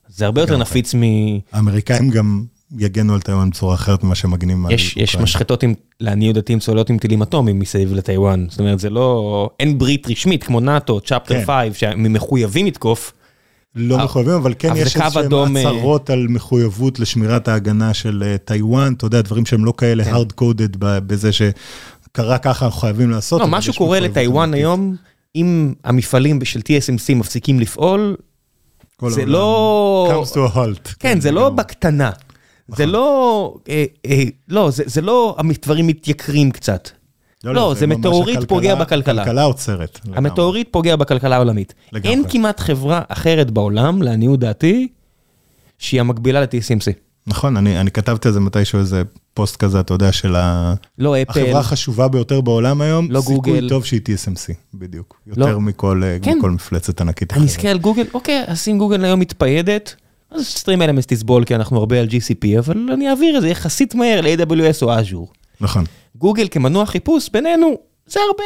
זה 0.09 0.25
הרבה 0.25 0.41
יותר. 0.41 0.57
נפיץ 0.57 0.95
מ... 0.95 1.01
האמריקאים 1.53 2.11
גם 2.11 2.45
יגנו 2.79 3.14
על 3.14 3.20
טיוואן 3.20 3.51
בצורה 3.51 3.75
אחרת 3.75 4.05
ממה 4.05 4.14
שמגנים 4.14 4.66
על 4.66 4.73
יש, 4.73 4.97
יש 4.97 5.09
אוקראינה. 5.09 5.23
משחתות 5.22 5.64
לעניות 6.01 6.35
דעתי, 6.35 6.53
עם 6.53 6.59
צוללות 6.59 6.91
עם 6.91 6.99
טילים 6.99 7.23
אטומיים 7.23 7.59
מסביב 7.59 7.93
לטיוואן. 7.93 8.47
זאת 8.49 8.61
אומרת, 8.61 8.79
זה 8.79 8.91
לא, 8.91 9.51
אין 9.61 9.79
ברית 9.79 10.11
רשמית 10.11 10.45
כמו 10.45 10.61
נאט"ו, 10.61 11.01
chapter 11.01 11.34
כן. 11.35 11.45
5, 11.47 11.81
שהם 11.81 12.12
מחויבים 12.12 12.66
לתקוף. 12.66 13.12
לא 13.75 14.05
מחויבים, 14.05 14.35
אבל 14.35 14.55
כן 14.59 14.73
יש 14.77 14.97
איזשהם 14.97 15.33
אה, 15.33 15.61
הצהרות 15.61 16.11
על 16.11 16.27
מחויבות 16.29 16.99
לשמירת 16.99 17.49
ההגנה 17.49 17.95
של 17.95 18.23
אה, 18.27 18.39
טיוואן, 18.39 18.93
אתה 18.93 19.07
יודע, 19.07 19.20
דברים 19.20 19.47
שהם 19.47 19.64
לא 19.64 19.73
כאלה 19.77 20.05
כן. 20.05 20.14
hard 20.14 20.41
coded 20.41 20.77
בזה 20.81 21.31
שקרה 21.33 22.39
ככה, 22.39 22.66
אנחנו 22.66 22.81
חייבים 22.81 23.11
לעשות. 23.11 23.41
לא, 23.41 23.47
משהו 23.47 23.75
קורה 23.75 24.01
לטיוואן 24.01 24.49
אמיתית. 24.49 24.64
היום, 24.64 24.97
אם 25.37 25.75
המפעלים 25.85 26.45
של 26.45 26.61
TSMC 26.61 27.14
מפסיקים 27.14 27.61
לפעול, 27.61 28.16
זה 29.09 29.27
לא... 29.27 30.23
comes 30.23 30.33
to 30.33 30.53
a 30.53 30.57
halt. 30.57 30.95
כן, 30.99 31.20
זה 31.20 31.31
לא. 31.31 31.51
בקטנה. 31.51 32.11
זה 32.77 32.87
לא... 32.87 33.55
אה, 33.68 33.85
אה, 34.07 34.23
לא, 34.49 34.70
זה 34.70 34.83
זה 34.87 35.01
לא 35.01 35.37
הדברים 35.39 35.87
מתייקרים 35.87 36.51
קצת. 36.51 36.89
לא, 37.45 37.75
זה 37.79 37.87
ממש 37.87 37.97
מטאוריט 37.99 38.37
הכלכלה- 38.39 38.47
פוגע 38.49 38.75
בכלכלה. 38.75 39.23
הכלכלה 39.23 39.43
עוצרת. 39.43 39.99
לגמרי. 40.05 40.18
המטאוריט 40.18 40.68
פוגע 40.70 40.97
בכלכלה 40.97 41.37
העולמית. 41.37 41.75
לגמרי. 41.93 42.11
אין 42.11 42.25
כמעט 42.29 42.61
חברה 42.61 43.03
אחרת 43.09 43.51
בעולם, 43.51 44.03
לעניות 44.03 44.41
דעתי, 44.41 44.89
שהיא 45.79 46.01
המקבילה 46.01 46.41
ל-TSMC. 46.41 46.93
נכון, 47.27 47.57
אני 47.57 47.81
אני 47.81 47.91
כתבתי 47.91 48.29
על 48.29 48.35
זה 48.35 48.41
מתישהו 48.41 48.79
איזה 48.79 49.03
פוסט 49.35 49.57
כזה, 49.57 49.81
אתה 49.81 49.95
יודע, 49.95 50.12
של 50.12 50.37
ה- 50.37 50.75
לא 50.99 51.23
אפל, 51.23 51.41
החברה 51.41 51.61
החשובה 51.61 52.09
ביותר 52.09 52.41
בעולם 52.41 52.81
היום, 52.81 53.11
לא 53.11 53.20
סיכוי 53.20 53.35
גוגל. 53.37 53.68
טוב 53.68 53.85
שהיא 53.85 54.01
TSMC, 54.01 54.53
בדיוק. 54.75 55.20
לא. 55.37 55.45
יותר 55.47 55.59
מכל 55.59 56.03
אה, 56.05 56.16
כן. 56.23 56.39
מכל 56.39 56.51
מפלצת 56.51 57.01
ענקית 57.01 57.33
אני 57.33 57.39
אחרת. 57.39 57.51
אסתכל 57.51 57.68
על 57.68 57.79
גוגל, 57.79 58.05
אוקיי, 58.14 58.45
אז 58.47 58.68
אם 58.70 58.79
גוגל 58.79 59.05
היום 59.05 59.20
מתפיידת, 59.20 59.95
אז 60.35 60.47
StreamElements 60.47 61.07
תסבול 61.07 61.45
כי 61.45 61.55
אנחנו 61.55 61.78
הרבה 61.78 62.01
על 62.01 62.07
GCP, 62.07 62.59
אבל 62.59 62.91
אני 62.93 63.11
אעביר 63.11 63.37
את 63.37 63.43
זה 63.43 63.49
יחסית 63.49 63.95
מהר 63.95 64.20
ל-AWS 64.20 64.83
או 64.83 64.99
Azure. 64.99 65.33
נכון. 65.61 65.85
גוגל 66.16 66.49
כמנוע 66.51 66.87
חיפוש 66.87 67.28
בינינו, 67.33 67.76
זה 68.07 68.20
הרבה 68.20 68.45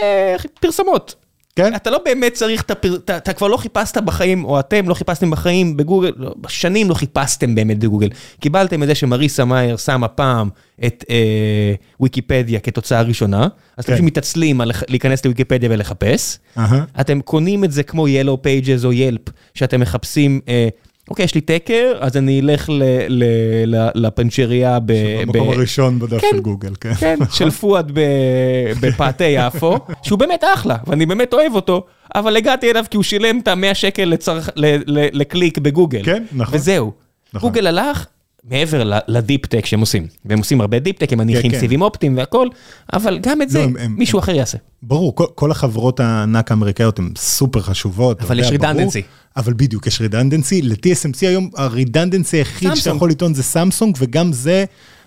פרסומות. 0.61 1.14
כן? 1.57 1.74
אתה 1.74 1.91
לא 1.91 1.99
באמת 2.05 2.32
צריך 2.32 2.62
את 2.62 2.70
הפר... 2.70 2.95
אתה, 2.95 3.16
אתה 3.16 3.32
כבר 3.32 3.47
לא 3.47 3.57
חיפשת 3.57 3.97
בחיים, 3.97 4.45
או 4.45 4.61
אתם 4.61 4.89
לא 4.89 4.95
חיפשתם 4.95 5.30
בחיים 5.30 5.76
בגוגל, 5.76 6.12
לא, 6.16 6.34
שנים 6.49 6.89
לא 6.89 6.95
חיפשתם 6.95 7.55
באמת 7.55 7.78
בגוגל. 7.78 8.09
קיבלתם 8.41 8.82
את 8.82 8.89
זה 8.89 8.95
שמריסה 8.95 9.45
מאייר 9.45 9.76
שמה 9.76 10.09
פעם 10.09 10.49
את 10.87 11.05
אה, 11.11 11.74
ויקיפדיה 12.01 12.61
כתוצאה 12.61 13.03
ראשונה, 13.03 13.43
אז 13.76 13.84
אתם 13.84 13.93
כן. 13.93 13.95
פשוט 13.95 14.07
מתעצלים 14.07 14.61
על 14.61 14.70
להיכנס 14.89 15.24
לוויקיפדיה 15.24 15.68
ולחפש. 15.72 16.39
אהה. 16.59 16.84
אתם 17.01 17.20
קונים 17.20 17.64
את 17.64 17.72
זה 17.72 17.82
כמו 17.82 18.07
Yellow 18.07 18.37
Pages 18.47 18.84
או 18.84 18.93
ילפ, 18.93 19.22
שאתם 19.55 19.80
מחפשים, 19.80 20.41
אה, 20.49 20.68
אוקיי, 21.11 21.24
יש 21.24 21.34
לי 21.34 21.40
תקר, 21.40 21.92
אז 22.00 22.16
אני 22.16 22.40
אלך 22.40 22.68
ל, 22.68 22.82
ל, 23.09 23.24
ל, 23.66 23.88
לפנצ'ריה 23.94 24.78
ב... 24.80 24.92
במקום 25.26 25.48
הראשון 25.50 25.98
בדף 25.98 26.20
כן. 26.20 26.26
של 26.30 26.40
גוגל, 26.40 26.72
כן. 26.80 26.94
כן, 26.94 27.18
של 27.32 27.50
פואד 27.50 27.92
בפאתי 28.80 29.24
יפו, 29.24 29.78
שהוא 30.02 30.18
באמת 30.18 30.44
אחלה, 30.54 30.76
ואני 30.86 31.07
באמת 31.07 31.34
אוהב 31.34 31.54
אותו, 31.54 31.84
אבל 32.14 32.36
הגעתי 32.36 32.70
אליו 32.70 32.84
כי 32.90 32.96
הוא 32.96 33.04
שילם 33.04 33.38
את 33.38 33.48
ה-100 33.48 33.74
שקל 33.74 34.04
לצרכ... 34.04 34.50
ל- 34.57 34.76
ל- 34.98 35.20
לקליק 35.20 35.59
בגוגל. 35.59 36.02
כן, 36.04 36.24
נכון. 36.32 36.54
וזהו. 36.54 36.92
נכון. 37.34 37.48
גוגל 37.50 37.66
הלך 37.66 38.07
מעבר 38.51 38.84
ל- 38.84 38.99
ל 39.09 39.16
deep 39.16 39.47
tech 39.47 39.66
שהם 39.66 39.80
עושים. 39.80 40.07
והם 40.24 40.38
עושים 40.38 40.61
הרבה 40.61 40.78
דיפ 40.78 40.99
טק, 40.99 41.12
הם 41.12 41.18
מניחים 41.18 41.51
כן. 41.51 41.61
סיבים 41.61 41.82
אופטיים 41.82 42.16
והכל, 42.16 42.49
אבל 42.92 43.18
גם 43.22 43.42
את 43.42 43.51
זה 43.51 43.62
הם- 43.64 43.76
הם- 43.80 43.94
מישהו 43.99 44.18
אחר 44.18 44.34
יעשה. 44.34 44.59
ברור, 44.82 45.14
כל, 45.16 45.24
כל 45.34 45.51
החברות 45.51 46.01
הענק 46.01 46.51
האמריקאיות 46.51 46.99
הן 46.99 47.12
סופר 47.18 47.61
חשובות. 47.61 48.20
אבל 48.22 48.38
יש 48.38 48.49
redundancy. 48.51 49.03
אבל 49.36 49.53
בדיוק, 49.57 49.86
יש 49.86 50.01
redundancy. 50.01 50.62
ל-TSMC 50.62 51.18
היום 51.20 51.51
ה 51.57 51.64
redundancy 51.64 52.36
היחיד 52.36 52.74
שאתה. 52.74 52.90
יכול 52.97 53.11
לטעון 53.11 53.34
זה 53.34 53.42
סמסונג, 53.42 53.97
וגם 53.99 54.32
זה, 54.32 54.64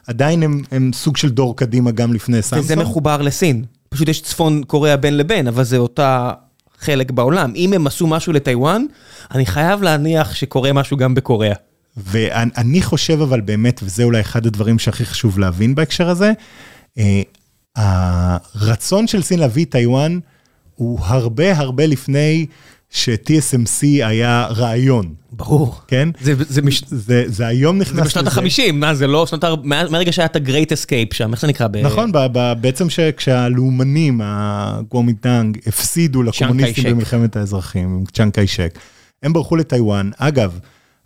עדיין 0.07 0.43
הם, 0.43 0.61
הם 0.71 0.91
סוג 0.93 1.17
של 1.17 1.29
דור 1.29 1.55
קדימה 1.55 1.91
גם 1.91 2.13
לפני 2.13 2.41
סמסונג. 2.41 2.63
וזה 2.63 2.75
מחובר 2.75 3.21
לסין. 3.21 3.63
פשוט 3.89 4.07
יש 4.07 4.21
צפון 4.21 4.63
קוריאה 4.67 4.97
בין 4.97 5.17
לבין, 5.17 5.47
אבל 5.47 5.63
זה 5.63 5.77
אותה 5.77 6.31
חלק 6.79 7.11
בעולם. 7.11 7.51
אם 7.55 7.73
הם 7.73 7.87
עשו 7.87 8.07
משהו 8.07 8.33
לטיוואן, 8.33 8.85
אני 9.31 9.45
חייב 9.45 9.81
להניח 9.81 10.35
שקורה 10.35 10.73
משהו 10.73 10.97
גם 10.97 11.15
בקוריאה. 11.15 11.55
ואני 11.97 12.81
חושב 12.81 13.21
אבל 13.21 13.41
באמת, 13.41 13.79
וזה 13.83 14.03
אולי 14.03 14.19
אחד 14.21 14.45
הדברים 14.45 14.79
שהכי 14.79 15.05
חשוב 15.05 15.39
להבין 15.39 15.75
בהקשר 15.75 16.09
הזה, 16.09 16.31
אה, 16.97 17.21
הרצון 17.75 19.07
של 19.07 19.21
סין 19.21 19.39
להביא 19.39 19.65
את 19.65 19.71
טיוואן 19.71 20.19
הוא 20.75 20.99
הרבה 21.03 21.57
הרבה 21.57 21.85
לפני 21.85 22.45
ש-TSMC 22.89 23.81
היה 23.83 24.47
רעיון, 24.49 25.13
ברור. 25.31 25.81
כן? 25.87 26.09
זה, 26.21 26.33
זה, 26.37 26.61
מש... 26.61 26.83
זה, 26.87 27.23
זה 27.27 27.47
היום 27.47 27.77
נכנס 27.77 27.95
זה 27.95 28.01
בשנות 28.03 28.25
לזה. 28.25 28.41
ה-50, 28.41 28.71
מה 28.73 28.95
זה 28.95 29.07
לא 29.07 29.25
שנות 29.27 29.43
ה... 29.43 29.47
מה- 29.63 29.89
מהרגע 29.89 30.11
שהיה 30.11 30.25
את 30.25 30.35
ה-Great 30.35 30.67
Escape 30.73 31.13
שם, 31.15 31.31
איך 31.33 31.41
זה 31.41 31.47
נקרא? 31.47 31.67
ב... 31.67 31.77
נכון, 31.77 32.11
ב- 32.11 32.17
ב- 32.31 32.53
בעצם 32.61 32.89
שכשהלאומנים, 32.89 34.21
הקוומינטנג, 34.23 35.57
הפסידו 35.67 36.23
לקומוניסטים. 36.23 36.83
במלחמת 36.93 37.35
האזרחים, 37.35 37.83
עם 37.95 38.03
צ'אנג 38.13 38.31
קאי-שק, 38.33 38.79
הם 39.23 39.33
ברחו 39.33 39.55
לטיוואן. 39.55 40.09
אגב, 40.17 40.59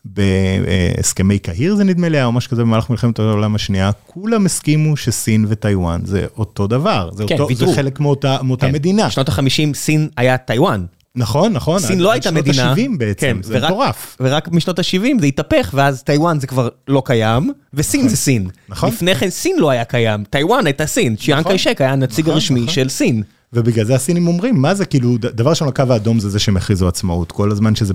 בהסכמי 0.06 1.40
קהיר 1.40 1.76
זה 1.76 1.84
נדמה 1.84 2.10
לי, 2.10 2.18
היה 2.18 2.26
או 2.26 2.32
משהו 2.32 2.52
כזה 2.52 2.62
במהלך 2.62 2.90
מלחמת 2.90 3.20
העולם 3.20 3.56
השנייה, 3.56 3.92
כולם 4.08 4.46
הסכימו 4.46 4.98
שסין 4.98 5.46
וטיוואן 5.50 6.02
זה 6.06 6.26
אותו 6.38 6.68
דבר, 6.68 7.10
זה, 7.14 7.24
כן, 7.28 7.40
אותו. 7.40 7.56
זה 7.56 7.76
חלק 7.76 8.00
מאותה, 8.00 8.38
מאותה 8.44 8.66
כן. 8.68 8.74
מדינה. 8.74 9.08
בשנות 9.08 9.30
ה-50 9.30 9.74
סין 9.74 10.10
היה 10.18 10.38
טיוואן. 10.38 10.86
נכון, 11.16 11.54
נכון. 11.54 11.80
סין 11.80 12.00
לא 12.00 12.12
הייתה 12.12 12.30
שנות 12.30 12.48
מדינה. 12.48 12.72
ה-70 12.72 12.98
בעצם, 12.98 13.20
כן, 13.38 13.44
זה 13.44 13.54
ורק- 13.58 13.64
מטורף. 13.72 14.18
ורק 14.20 14.48
משנות 14.52 14.80
ה-70 14.80 15.20
זה 15.20 15.26
התהפך, 15.26 15.70
ואז 15.74 16.04
טיוואן 16.04 16.40
זה 16.40 16.48
כבר 16.48 16.70
לא 16.88 17.02
קיים, 17.06 17.52
וסין 17.74 18.08
זה 18.08 18.18
סין. 18.18 18.48
נכון. 18.70 18.90
לפני 18.90 19.16
כן 19.16 19.30
סין 19.30 19.56
לא 19.60 19.70
היה 19.70 19.86
קיים, 19.86 20.24
טיוואן 20.30 20.66
הייתה 20.66 20.86
סין, 20.86 21.16
נכון. 21.30 21.44
קאי-שק 21.44 21.82
היה 21.82 21.92
הנציג 21.92 22.26
נכון, 22.26 22.34
הרשמי 22.34 22.60
נכון. 22.62 22.74
של 22.74 22.90
סין. 22.90 23.24
ובגלל 23.54 23.86
זה 23.86 23.96
הסינים 23.96 24.28
אומרים, 24.28 24.62
מה 24.62 24.76
זה 24.76 24.86
כאילו, 24.86 25.18
דבר 25.18 25.50
ראשון, 25.50 25.68
הקו 25.68 25.84
האדום 25.90 26.20
זה 26.20 26.30
זה 26.30 26.40
שהם 26.40 26.58
הכריזו 26.58 26.88
עצמאות. 26.88 27.32
כל 27.32 27.52
הזמן 27.52 27.76
שזה 27.76 27.94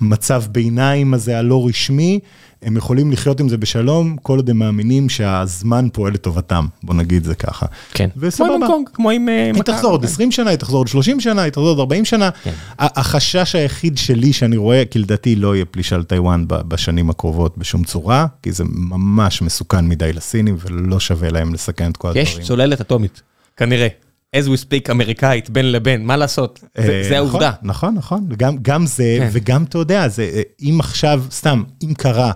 במצב 0.00 0.42
ביניים 0.52 1.14
הזה 1.14 1.38
הלא 1.38 1.66
רשמי, 1.68 2.20
הם 2.62 2.76
יכולים 2.76 3.12
לחיות 3.12 3.40
עם 3.40 3.48
זה 3.48 3.56
בשלום, 3.56 4.16
כל 4.22 4.36
עוד 4.36 4.50
הם 4.50 4.58
מאמינים 4.58 5.08
שהזמן 5.08 5.88
פועל 5.92 6.12
לטובתם, 6.12 6.66
בוא 6.82 6.94
נגיד 6.94 7.24
זה 7.24 7.34
ככה. 7.34 7.66
כן. 7.92 8.08
וסבבה. 8.16 8.48
כמו 8.48 8.64
עם 8.64 8.70
הונג 8.70 8.88
כמו 8.94 9.10
עם... 9.10 9.28
אה, 9.28 9.50
היא. 9.54 9.62
תחזור 9.62 9.90
עוד 9.90 10.04
20 10.04 10.32
שנה, 10.32 10.50
היא 10.50 10.58
תחזור 10.58 10.80
עוד 10.80 10.88
30 10.88 11.20
שנה, 11.20 11.42
היא 11.42 11.50
תחזור 11.50 11.68
עוד 11.68 11.78
40 11.78 12.04
שנה. 12.04 12.30
כן. 12.30 12.52
החשש 12.78 13.54
היחיד 13.54 13.98
שלי 13.98 14.32
שאני 14.32 14.56
רואה, 14.56 14.84
כי 14.84 14.98
לדעתי 14.98 15.36
לא 15.36 15.54
יהיה 15.54 15.64
פלישה 15.64 15.98
לטיוואן 15.98 16.44
בשנים 16.48 17.10
הקרובות 17.10 17.58
בשום 17.58 17.84
צורה, 17.84 18.26
כי 18.42 18.52
זה 18.52 18.64
ממש 18.74 19.42
מסוכן 19.42 19.88
מדי 19.88 20.12
לסינים 20.12 20.56
ולא 20.58 21.00
שווה 21.00 21.30
להם 21.30 21.54
לסכן 21.54 21.90
את 21.90 21.96
כל 21.96 22.08
הדברים. 22.08 22.26
יש 22.26 22.38
צוללת 22.38 22.80
אטומית, 22.80 23.22
כנראה. 23.56 23.88
As 24.36 24.48
we 24.48 24.64
speak 24.64 24.90
אמריקאית, 24.90 25.50
בין 25.50 25.72
לבין, 25.72 26.06
מה 26.06 26.16
לעשות? 26.16 26.60
זה- 26.76 26.82
אה, 26.92 27.08
זה 27.08 27.16
העובדה. 27.16 27.52
נכון, 27.62 27.94
נכון, 27.94 28.24
נכון. 28.24 28.36
גם, 28.36 28.56
גם 28.62 28.86
זה, 28.86 29.16
כן. 29.20 29.28
וגם 29.32 29.64
אתה 29.64 29.78
יודע, 29.78 30.08
זה, 30.08 30.30
אה, 30.34 30.42
אם 30.62 30.76
עכשיו, 30.80 31.22
סתם, 31.30 31.62
אם 31.84 31.94
קרה, 31.94 32.32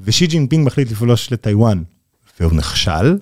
ושי 0.00 0.26
ג'ינפינג 0.26 0.66
מחליט 0.66 0.90
לפלוש 0.90 1.32
לטיוואן, 1.32 1.82
והוא 2.40 2.52
נכשל, 2.52 3.18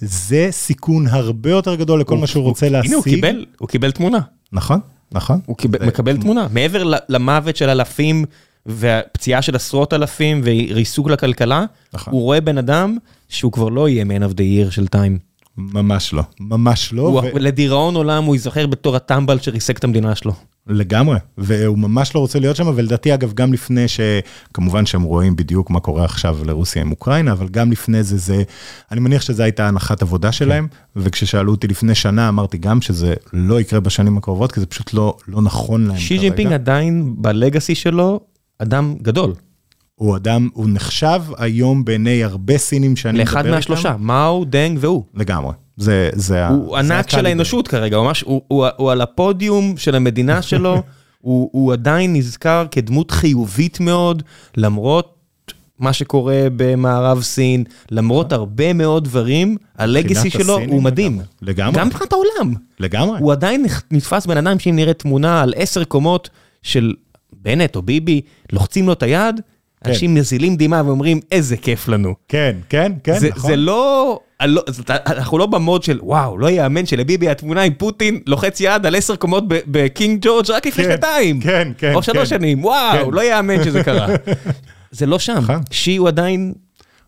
זה 0.00 0.48
סיכון 0.50 1.06
הרבה 1.06 1.50
יותר 1.50 1.74
גדול 1.74 2.00
לכל 2.00 2.16
מה 2.16 2.26
שהוא 2.26 2.44
רוצה 2.44 2.68
להשיג. 2.68 2.90
הנה, 2.90 2.96
הוא 2.96 3.04
קיבל, 3.04 3.46
הוא 3.58 3.68
קיבל 3.68 3.90
תמונה. 3.90 4.18
נכון, 4.52 4.80
נכון. 5.12 5.40
הוא 5.46 5.56
קיבל, 5.56 5.78
זה- 5.78 5.86
מקבל 5.86 6.16
תמונה. 6.16 6.46
מעבר 6.50 6.82
למוות 7.08 7.56
של 7.56 7.68
אלפים 7.68 8.24
והפציעה 8.66 9.42
של 9.42 9.56
עשרות 9.56 9.92
אלפים 9.92 10.40
וריסוק 10.44 11.10
לכלכלה, 11.10 11.64
נכון. 11.92 12.12
הוא 12.12 12.22
רואה 12.22 12.40
בן 12.40 12.58
אדם 12.58 12.96
שהוא 13.28 13.52
כבר 13.52 13.68
לא 13.68 13.88
יהיה 13.88 14.04
man 14.04 14.30
of 14.30 14.34
the 14.34 14.68
year 14.68 14.70
של 14.70 14.86
טיים. 14.88 15.18
ממש 15.56 16.12
לא, 16.12 16.22
ממש 16.40 16.92
לא. 16.92 17.02
הוא- 17.02 17.20
ו- 17.20 17.38
לדיראון 17.38 17.94
עולם 17.94 18.24
הוא 18.24 18.34
ייזכר 18.34 18.66
בתור 18.66 18.96
הטמבל 18.96 19.38
שריסק 19.38 19.78
את 19.78 19.84
המדינה 19.84 20.14
שלו. 20.14 20.32
לגמרי, 20.66 21.18
והוא 21.38 21.78
ממש 21.78 22.14
לא 22.14 22.20
רוצה 22.20 22.38
להיות 22.38 22.56
שם, 22.56 22.72
ולדעתי 22.74 23.14
אגב 23.14 23.32
גם 23.32 23.52
לפני 23.52 23.84
שכמובן 23.88 24.86
שהם 24.86 25.02
רואים 25.02 25.36
בדיוק 25.36 25.70
מה 25.70 25.80
קורה 25.80 26.04
עכשיו 26.04 26.38
לרוסיה 26.44 26.82
עם 26.82 26.90
אוקראינה, 26.90 27.32
אבל 27.32 27.48
גם 27.48 27.72
לפני 27.72 28.02
זה, 28.02 28.16
זה, 28.16 28.42
אני 28.92 29.00
מניח 29.00 29.22
שזו 29.22 29.42
הייתה 29.42 29.68
הנחת 29.68 30.02
עבודה 30.02 30.32
שלהם, 30.32 30.68
וכששאלו 30.96 31.52
אותי 31.52 31.66
לפני 31.68 31.94
שנה 31.94 32.28
אמרתי 32.28 32.58
גם 32.58 32.80
שזה 32.80 33.14
לא 33.32 33.60
יקרה 33.60 33.80
בשנים 33.80 34.18
הקרובות, 34.18 34.52
כי 34.52 34.60
זה 34.60 34.66
פשוט 34.66 34.94
לא, 34.94 35.16
לא 35.28 35.42
נכון 35.42 35.86
להם 35.86 35.96
שי 35.96 36.18
ג'ינפינג 36.18 36.52
עדיין 36.52 37.14
ב 37.16 37.24
legacy 37.24 37.74
שלו 37.74 38.20
אדם 38.58 38.94
גדול. 39.02 39.32
הוא 40.00 40.16
אדם, 40.16 40.48
הוא 40.54 40.66
נחשב 40.68 41.22
היום 41.38 41.84
בעיני 41.84 42.24
הרבה 42.24 42.58
סינים 42.58 42.96
שאני 42.96 43.12
מדבר 43.12 43.24
לאחד 43.30 43.44
איתם. 43.44 43.50
מהשלושה, 43.56 43.96
מאו, 43.98 44.44
דנג 44.44 44.78
והוא. 44.80 45.02
לגמרי, 45.14 45.52
זה, 45.76 46.10
זה, 46.14 46.44
ה- 46.46 46.48
הוא 46.48 46.82
זה 46.82 46.96
ענק 46.96 47.10
של. 47.10 47.26
האנושות 47.26 47.68
כרגע, 47.68 47.96
הוא 47.96 48.06
ממש, 48.06 48.20
הוא- 48.20 48.42
הוא 48.48 48.66
הוא 48.76 48.90
על 48.90 49.00
הפודיום 49.00 49.74
של 49.76 49.94
המדינה 49.94 50.42
שלו, 50.50 50.82
הוא 51.20 51.50
הוא 51.52 51.72
עדיין 51.72 52.12
נזכר 52.16 52.66
כדמות 52.70 53.10
חיובית 53.10 53.80
מאוד, 53.80 54.22
למרות 54.56 55.14
מה 55.78 55.92
שקורה 55.92 56.42
במערב 56.56 57.22
סין, 57.22 57.64
למרות 57.90 58.32
הרבה 58.32 58.72
מאוד 58.72 59.04
דברים, 59.04 59.56
הלגסי 59.78 60.30
שלו 60.30 60.58
הוא 60.68 60.82
מדהים. 60.82 61.12
לגמרי. 61.12 61.26
לגמרי. 61.42 61.78
גם 61.80 61.86
מבחינת 61.86 62.12
העולם. 62.12 62.54
לגמרי. 62.80 63.18
הוא 63.20 63.32
עדיין 63.32 63.64
נתפס 63.90 64.26
בן 64.26 64.36
אדם 64.36 64.58
שאם 64.58 64.76
נראה 64.76 64.92
תמונה 64.94 65.42
על 65.42 65.52
עשר 65.56 65.84
קומות 65.84 66.30
של 66.62 66.92
בנט 67.42 67.76
או 67.76 67.82
ביבי, 67.82 68.20
לוחצים 68.52 68.86
לו 68.86 68.92
את 68.92 69.02
היד, 69.02 69.40
כן. 69.84 69.90
אנשים 69.90 70.14
מזילים 70.14 70.56
דמעה 70.56 70.86
ואומרים, 70.86 71.20
איזה 71.32 71.56
כיף 71.56 71.88
לנו. 71.88 72.14
כן, 72.28 72.56
כן, 72.68 72.92
כן, 73.04 73.18
זה, 73.18 73.28
נכון. 73.28 73.50
זה 73.50 73.56
לא, 73.56 74.20
לא, 74.44 74.62
אנחנו 75.06 75.38
לא 75.38 75.46
במוד 75.46 75.82
של 75.82 75.98
וואו, 76.02 76.38
לא 76.38 76.50
יאמן 76.50 76.86
שלביבי 76.86 77.28
התמונה 77.28 77.62
עם 77.62 77.72
פוטין 77.74 78.20
לוחץ 78.26 78.60
יד 78.60 78.86
על 78.86 78.96
עשר 78.96 79.16
קומות 79.16 79.44
בקינג 79.48 80.18
ג'ורג' 80.22 80.50
רק 80.50 80.66
לפני 80.66 80.84
כן, 80.84 80.90
שנתיים. 80.90 81.40
כן, 81.40 81.72
כן, 81.78 81.94
או 81.94 82.02
שלוש 82.02 82.32
כן. 82.32 82.38
שנים, 82.38 82.64
וואו, 82.64 83.04
כן. 83.04 83.10
לא 83.12 83.24
יאמן 83.24 83.64
שזה 83.64 83.84
קרה. 83.84 84.06
זה 84.90 85.06
לא 85.06 85.18
שם, 85.18 85.38
נכון. 85.38 85.60
שי 85.70 85.96
הוא 85.96 86.08
עדיין, 86.08 86.52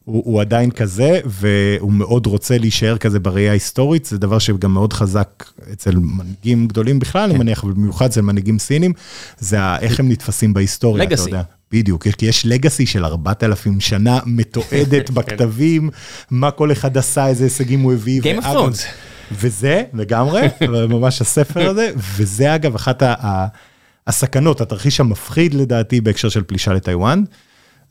הוא, 0.04 0.22
הוא 0.26 0.40
עדיין 0.40 0.70
כזה, 0.70 1.20
והוא 1.24 1.92
מאוד 1.92 2.26
רוצה 2.26 2.58
להישאר 2.58 2.96
כזה 2.96 3.20
בראייה 3.20 3.50
ההיסטורית, 3.50 4.04
זה 4.04 4.18
דבר 4.18 4.38
שגם 4.38 4.74
מאוד 4.74 4.92
חזק 4.92 5.44
אצל 5.72 5.96
מנהיגים 5.96 6.68
גדולים 6.68 6.98
בכלל, 6.98 7.30
אני 7.30 7.38
מניח, 7.38 7.64
אבל 7.64 7.72
במיוחד 7.72 8.06
אצל 8.06 8.20
מנהיגים 8.20 8.58
סינים, 8.58 8.92
זה 9.38 9.76
איך 9.76 10.00
הם 10.00 10.08
נתפסים 10.08 10.54
בהיסטוריה, 10.54 11.04
אתה. 11.04 11.14
יודע. 11.14 11.42
בדיוק, 11.72 12.06
יש, 12.06 12.14
יש 12.22 12.46
לגאסי 12.46 12.86
של 12.86 13.04
4,000 13.04 13.80
שנה 13.80 14.18
מתועדת 14.26 15.10
בכתבים, 15.14 15.90
מה 16.30 16.50
כל 16.50 16.72
אחד 16.72 16.98
עשה, 16.98 17.26
איזה 17.26 17.44
הישגים 17.44 17.80
הוא 17.80 17.92
הביא. 17.92 18.22
Game 18.22 18.42
of 18.42 18.44
Thrones. 18.44 18.86
וזה, 19.32 19.82
לגמרי, 19.94 20.42
ממש 20.94 21.20
הספר 21.20 21.70
הזה, 21.70 21.90
וזה 21.96 22.54
אגב 22.54 22.74
אחת 22.74 23.02
הסכנות, 24.06 24.60
התרחיש 24.60 25.00
המפחיד 25.00 25.54
לדעתי 25.54 26.00
בהקשר 26.00 26.28
של 26.28 26.42
פלישה 26.42 26.72
לטיוואן, 26.72 27.24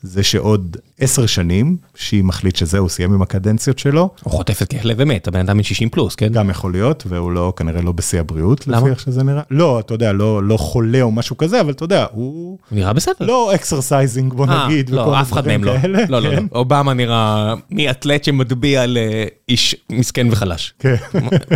זה 0.04 0.24
שעוד 0.24 0.78
עשר 1.00 1.26
שנים, 1.26 1.78
ששי 1.96 2.24
מחליט 2.24 2.56
שזהו, 2.56 2.90
סיים 2.90 3.14
עם 3.14 3.22
הקדנציות 3.22 3.80
שלו, 3.80 4.10
הוא 4.24 4.32
חוטף 4.34 4.62
התקף 4.62 4.74
לב 4.82 4.96
ומת, 5.00 5.28
הבן 5.28 5.40
אדם 5.40 5.58
בן 5.58 5.64
60 5.64 5.90
פלוס, 5.90 6.16
כן? 6.16 6.28
גם 6.32 6.50
יכול 6.50 6.72
להיות, 6.72 7.04
והוא 7.08 7.32
לא, 7.32 7.54
כנראה 7.56 7.82
לא 7.82 7.92
בשיא 7.92 8.20
הבריאות, 8.20 8.68
למה? 8.68 8.78
לפי 8.80 8.90
איך 8.90 9.00
שזה 9.00 9.24
נראה. 9.24 9.42
לא, 9.52 9.80
אתה 9.80 9.94
יודע, 9.94 10.14
לא, 10.14 10.44
לא 10.44 10.58
חולה 10.58 11.02
או 11.02 11.12
משהו 11.12 11.38
כזה, 11.38 11.62
אבל 11.62 11.72
אתה 11.72 11.84
יודע, 11.84 12.06
הוא 12.12 12.58
נראה 12.72 12.94
בסדר. 12.94 13.14
לא 13.20 13.56
exercising, 13.56 14.34
בוא 14.34 14.48
אה, 14.48 14.68
נגיד, 14.68 14.90
לא, 14.90 15.22
אף 15.22 15.34
אחד 15.34 15.48
מהם 15.48 15.64
לא. 15.64 15.78
כאלה, 15.82 16.00
לא, 16.10 16.20
לא, 16.20 16.30
לא. 16.32 16.36
כן. 16.36 16.46
אובמה 16.56 16.94
נראה 16.94 17.54
מאתלט 17.72 18.24
שמטביע 18.24 18.84
לאיש 18.88 19.76
מסכן 19.92 20.28
וחלש. 20.32 20.74
כן. 20.80 20.96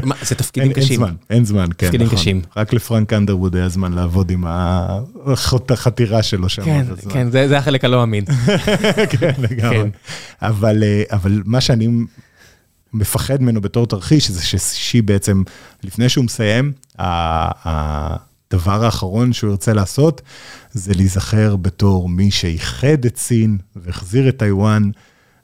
מה, 0.03 0.15
זה 0.23 0.35
תפקידים 0.35 0.69
אין, 0.71 0.77
אין 0.77 0.85
קשים. 0.85 0.97
זמן, 0.99 1.13
אין 1.29 1.45
זמן, 1.45 1.65
כן, 1.77 1.85
תפקידים 1.87 2.07
נכון. 2.07 2.19
קשים. 2.19 2.41
רק 2.57 2.73
לפרנק 2.73 3.13
אנדרווד 3.13 3.55
היה 3.55 3.69
זמן 3.69 3.93
לעבוד 3.93 4.31
עם 4.31 4.43
החת- 4.47 5.71
החתירה 5.71 6.23
שלו 6.23 6.49
שם. 6.49 6.63
כן, 6.65 6.85
כן, 7.09 7.31
זה 7.31 7.47
זה 7.47 7.57
החלק 7.57 7.85
הלא 7.85 8.03
אמין. 8.03 8.23
כן, 9.19 9.31
לגמרי. 9.37 9.77
כן. 9.77 9.89
אבל, 10.41 10.83
אה, 10.83 11.03
אבל 11.11 11.41
מה 11.45 11.61
שאני 11.61 11.87
מפחד 12.93 13.41
ממנו 13.41 13.61
בתור 13.61 13.87
תרחיש, 13.87 14.31
זה 14.31 14.45
ששי 14.45 15.01
בעצם, 15.01 15.43
לפני 15.83 16.09
שהוא 16.09 16.25
מסיים, 16.25 16.71
הדבר 16.99 18.85
האחרון 18.85 19.33
שהוא 19.33 19.49
ירצה 19.49 19.73
לעשות, 19.73 20.21
זה 20.71 20.93
להיזכר 20.93 21.55
בתור 21.55 22.09
מי 22.09 22.31
שאיחד 22.31 23.05
את 23.05 23.17
סין 23.17 23.57
והחזיר 23.75 24.29
את 24.29 24.37
טיוואן. 24.39 24.89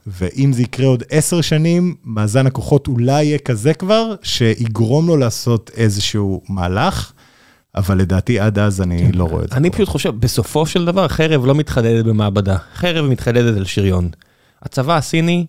ואם 0.07 0.53
זה 0.53 0.61
יקרה 0.61 0.87
עוד 0.87 1.03
עשר 1.09 1.41
שנים, 1.41 1.95
מאזן 2.05 2.47
הכוחות 2.47 2.87
אולי 2.87 3.23
יהיה 3.23 3.37
כזה 3.37 3.73
כבר, 3.73 4.15
שיגרום 4.23 5.07
לו 5.07 5.17
לעשות 5.17 5.71
איזשהו 5.73 6.41
מהלך, 6.49 7.11
אבל 7.75 7.97
לדעתי 7.97 8.39
עד 8.39 8.59
אז 8.59 8.81
אני 8.81 9.11
לא 9.11 9.23
רואה 9.23 9.43
את 9.43 9.49
זה. 9.49 9.55
אני. 9.55 9.69
פשוט 9.69 9.89
חושב, 9.89 10.09
בסופו 10.09 10.65
של 10.65 10.85
דבר, 10.85 11.07
חרב 11.07 11.45
לא 11.45 11.55
מתחדדת 11.55 12.05
במעבדה, 12.05 12.57
חרב 12.75 13.05
מתחדדת 13.05 13.57
על 13.57 13.65
שריון. 13.65 14.09
הצבא 14.63 14.97
הסיני 14.97 15.45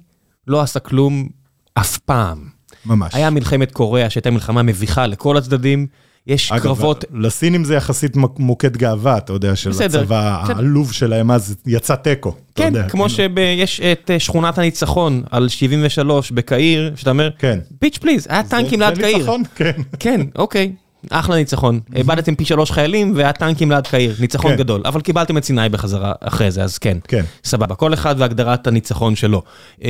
לא 0.46 0.60
עשה 0.60 0.80
כלום 0.80 1.28
אף 1.74 1.98
פעם. 1.98 2.44
ממש. 2.86 3.14
היה 3.14 3.30
מלחמת 3.30 3.70
קוריאה 3.72 4.10
שהייתה 4.10 4.30
מלחמה 4.30 4.62
מביכה 4.62 5.06
לכל 5.06 5.36
הצדדים, 5.36 5.86
יש 6.26 6.52
אגב, 6.52 6.62
קרבות, 6.62 7.04
לסינים 7.12 7.64
זה 7.64 7.74
יחסית 7.74 8.16
מוק- 8.16 8.38
מוקד 8.38 8.76
גאווה, 8.76 9.18
אתה 9.18 9.32
יודע, 9.32 9.56
של 9.56 9.70
בסדר, 9.70 9.84
הצבא 10.00 10.40
בסדר. 10.44 10.56
העלוב 10.56 10.92
שלהם 10.92 11.30
אז 11.30 11.56
יצא 11.66 11.94
תיקו. 11.94 12.34
כן, 12.54 12.64
יודע, 12.64 12.88
כמו 12.88 13.06
כאילו. 13.16 13.38
שיש 13.60 13.80
את 13.80 14.10
אה, 14.10 14.18
שכונת 14.20 14.58
הניצחון 14.58 15.22
על 15.30 15.48
73 15.48 16.30
בקהיר, 16.30 16.92
שאתה 16.96 17.10
אומר, 17.10 17.30
כן. 17.38 17.58
ביץ' 17.80 17.98
פליז, 17.98 18.26
היה 18.30 18.42
טנקים 18.42 18.78
זה- 18.78 18.84
ליד 18.86 18.94
זה 18.94 19.02
קהיר. 19.02 19.16
ניצחון, 19.16 19.42
כן. 19.54 19.72
כן, 19.98 20.20
אוקיי, 20.36 20.72
אחלה 21.10 21.36
ניצחון. 21.36 21.80
איבדתם 21.96 22.34
פי 22.34 22.44
שלוש 22.44 22.70
חיילים 22.70 23.12
והיה 23.16 23.32
טנקים 23.32 23.70
ליד 23.70 23.86
קהיר, 23.86 24.14
ניצחון 24.20 24.50
כן. 24.50 24.56
גדול. 24.56 24.82
אבל 24.84 25.00
קיבלתם 25.00 25.38
את 25.38 25.44
סיני 25.44 25.68
בחזרה 25.68 26.12
אחרי 26.20 26.50
זה, 26.50 26.62
אז 26.62 26.78
כן. 26.78 26.98
כן. 27.08 27.22
סבבה, 27.44 27.74
כל 27.74 27.94
אחד 27.94 28.14
והגדרת 28.18 28.66
הניצחון 28.66 29.16
שלו. 29.16 29.42
אמ, 29.82 29.88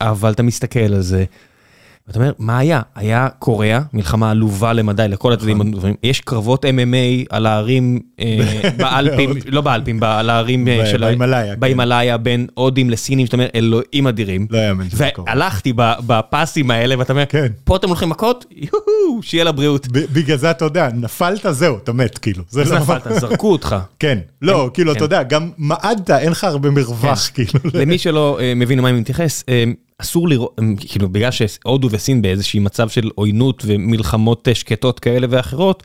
אבל 0.00 0.32
אתה 0.32 0.42
מסתכל 0.42 0.78
על 0.94 1.00
זה, 1.00 1.24
ואתה 2.08 2.18
אומר, 2.18 2.32
מה 2.38 2.58
היה? 2.58 2.80
היה 2.94 3.28
קוריאה, 3.38 3.80
מלחמה 3.92 4.30
עלובה 4.30 4.72
למדי 4.72 5.06
לכל 5.08 5.32
הצדדים, 5.32 5.60
הדברים. 5.60 5.94
יש 6.02 6.20
קרבות 6.20 6.64
MMA 6.64 6.68
על 7.30 7.46
ההרים 7.46 8.00
אה, 8.20 8.36
באלפים, 8.78 9.30
לא 9.46 9.60
באלפים, 9.60 10.02
על 10.02 10.30
ההרים 10.30 10.68
אה, 10.68 10.86
של 10.86 11.04
ה- 11.04 11.06
בהימאליה, 11.06 11.54
כן. 11.54 11.60
בהימאליה, 11.60 12.18
בין 12.18 12.46
הודים 12.54 12.90
לסינים, 12.90 13.26
שאתה 13.26 13.36
אומר, 13.36 13.46
אלוהים 13.54 14.06
אדירים. 14.06 14.46
לא 14.50 14.58
יאמן. 14.58 14.86
והלכתי 15.26 15.72
בפסים 15.76 16.70
האלה, 16.70 16.98
ואתה 16.98 17.12
אומר, 17.12 17.24
כן. 17.28 17.46
פה 17.64 17.76
אתם 17.76 17.88
הולכים 17.88 18.08
מכות? 18.08 18.44
יוהו, 18.50 19.22
שיהיה 19.22 19.44
לבריאות. 19.44 19.88
בגלל 19.88 20.36
זה 20.36 20.50
אתה 20.50 20.64
יודע, 20.64 20.88
נפלת, 20.94 21.46
זהו, 21.50 21.76
אתה 21.76 21.92
מת, 21.92 22.18
כאילו. 22.18 22.42
זה 22.48 22.62
אז 22.62 22.72
לא- 22.72 22.78
נפלת, 22.78 23.02
זרקו 23.20 23.52
אותך. 23.52 23.76
כן, 23.98 24.18
לא, 24.42 24.70
כאילו, 24.74 24.90
כן. 24.92 24.96
אתה 24.96 25.04
יודע, 25.04 25.22
גם 25.22 25.50
מעדת, 25.58 26.10
אין 26.10 26.30
לך 26.32 26.44
הרבה 26.44 26.70
מרווח, 26.70 27.28
כאילו. 27.34 27.50
למי 27.74 27.98
שלא 27.98 28.38
אה, 28.40 28.52
מבין 28.56 28.78
למה 28.78 28.88
אני 28.88 29.00
מתייחס, 29.00 29.44
אסור 30.00 30.28
לראות, 30.28 30.58
כאילו 30.78 31.08
בגלל 31.08 31.30
שהודו 31.30 31.88
וסין 31.90 32.22
באיזשהי 32.22 32.60
מצב 32.60 32.88
של 32.88 33.10
עוינות 33.14 33.62
ומלחמות 33.66 34.48
שקטות 34.54 35.00
כאלה 35.00 35.26
ואחרות, 35.30 35.82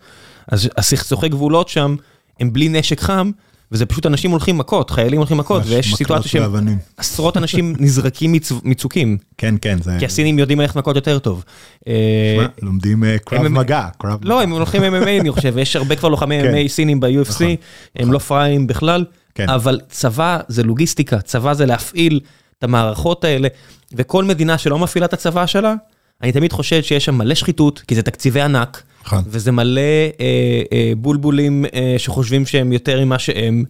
אז 0.47 0.69
הסכסוכי 0.77 1.29
גבולות 1.29 1.69
שם 1.69 1.95
הם 2.39 2.53
בלי 2.53 2.69
נשק 2.69 2.99
חם, 3.01 3.31
וזה 3.71 3.85
פשוט 3.85 4.05
אנשים 4.05 4.31
הולכים 4.31 4.57
מכות, 4.57 4.89
חיילים 4.89 5.19
הולכים 5.19 5.37
מכות, 5.37 5.63
ויש 5.65 5.95
סיטואציה 5.95 6.31
שהם 6.31 6.41
ואבנים. 6.41 6.77
עשרות 6.97 7.37
אנשים 7.37 7.73
נזרקים 7.79 8.31
מצ- 8.31 8.51
מצוקים, 8.63 9.17
כן, 9.37 9.55
כן, 9.61 9.81
זה... 9.81 9.95
כי 9.99 10.05
הסינים 10.05 10.39
יודעים 10.39 10.59
ללכת 10.59 10.75
מכות 10.75 10.95
יותר 10.95 11.19
טוב. 11.19 11.43
אה, 11.87 12.45
לומדים 12.61 13.03
אה, 13.03 13.17
קרב 13.17 13.47
מגע, 13.47 13.87
לא, 14.21 14.41
הם 14.41 14.51
הולכים 14.51 14.81
MMA 14.83 15.07
אני 15.21 15.31
חושב, 15.31 15.57
יש 15.57 15.75
הרבה 15.75 15.95
כבר 15.95 16.09
לוחמי 16.09 16.41
כן. 16.41 16.53
MMA 16.53 16.67
סינים 16.67 16.99
ב-UFC, 16.99 17.29
נכון, 17.29 17.55
הם 17.95 18.11
לא 18.11 18.19
פראיים 18.19 18.67
בכלל, 18.67 19.05
כן. 19.35 19.49
אבל 19.49 19.79
צבא 19.89 20.39
זה 20.47 20.63
לוגיסטיקה, 20.63 21.21
צבא 21.21 21.53
זה 21.53 21.65
להפעיל 21.65 22.19
את 22.59 22.63
המערכות 22.63 23.23
האלה, 23.23 23.47
וכל 23.93 24.23
מדינה 24.23 24.57
שלא 24.57 24.79
מפעילה 24.79 25.05
את 25.05 25.13
הצבא 25.13 25.45
שלה, 25.45 25.73
אני 26.21 26.31
תמיד 26.31 26.53
חושב 26.53 26.83
שיש 26.83 27.05
שם 27.05 27.15
מלא 27.15 27.35
שחיתות, 27.35 27.83
כי 27.87 27.95
זה 27.95 28.01
תקציבי 28.01 28.41
ענק, 28.41 28.83
נכון. 29.05 29.23
וזה 29.27 29.51
מלא 29.51 29.81
אה, 29.81 30.61
אה, 30.73 30.93
בולבולים 30.97 31.65
אה, 31.73 31.95
שחושבים 31.97 32.45
שהם 32.45 32.73
יותר 32.73 33.05
ממה 33.05 33.19
שהם, 33.19 33.63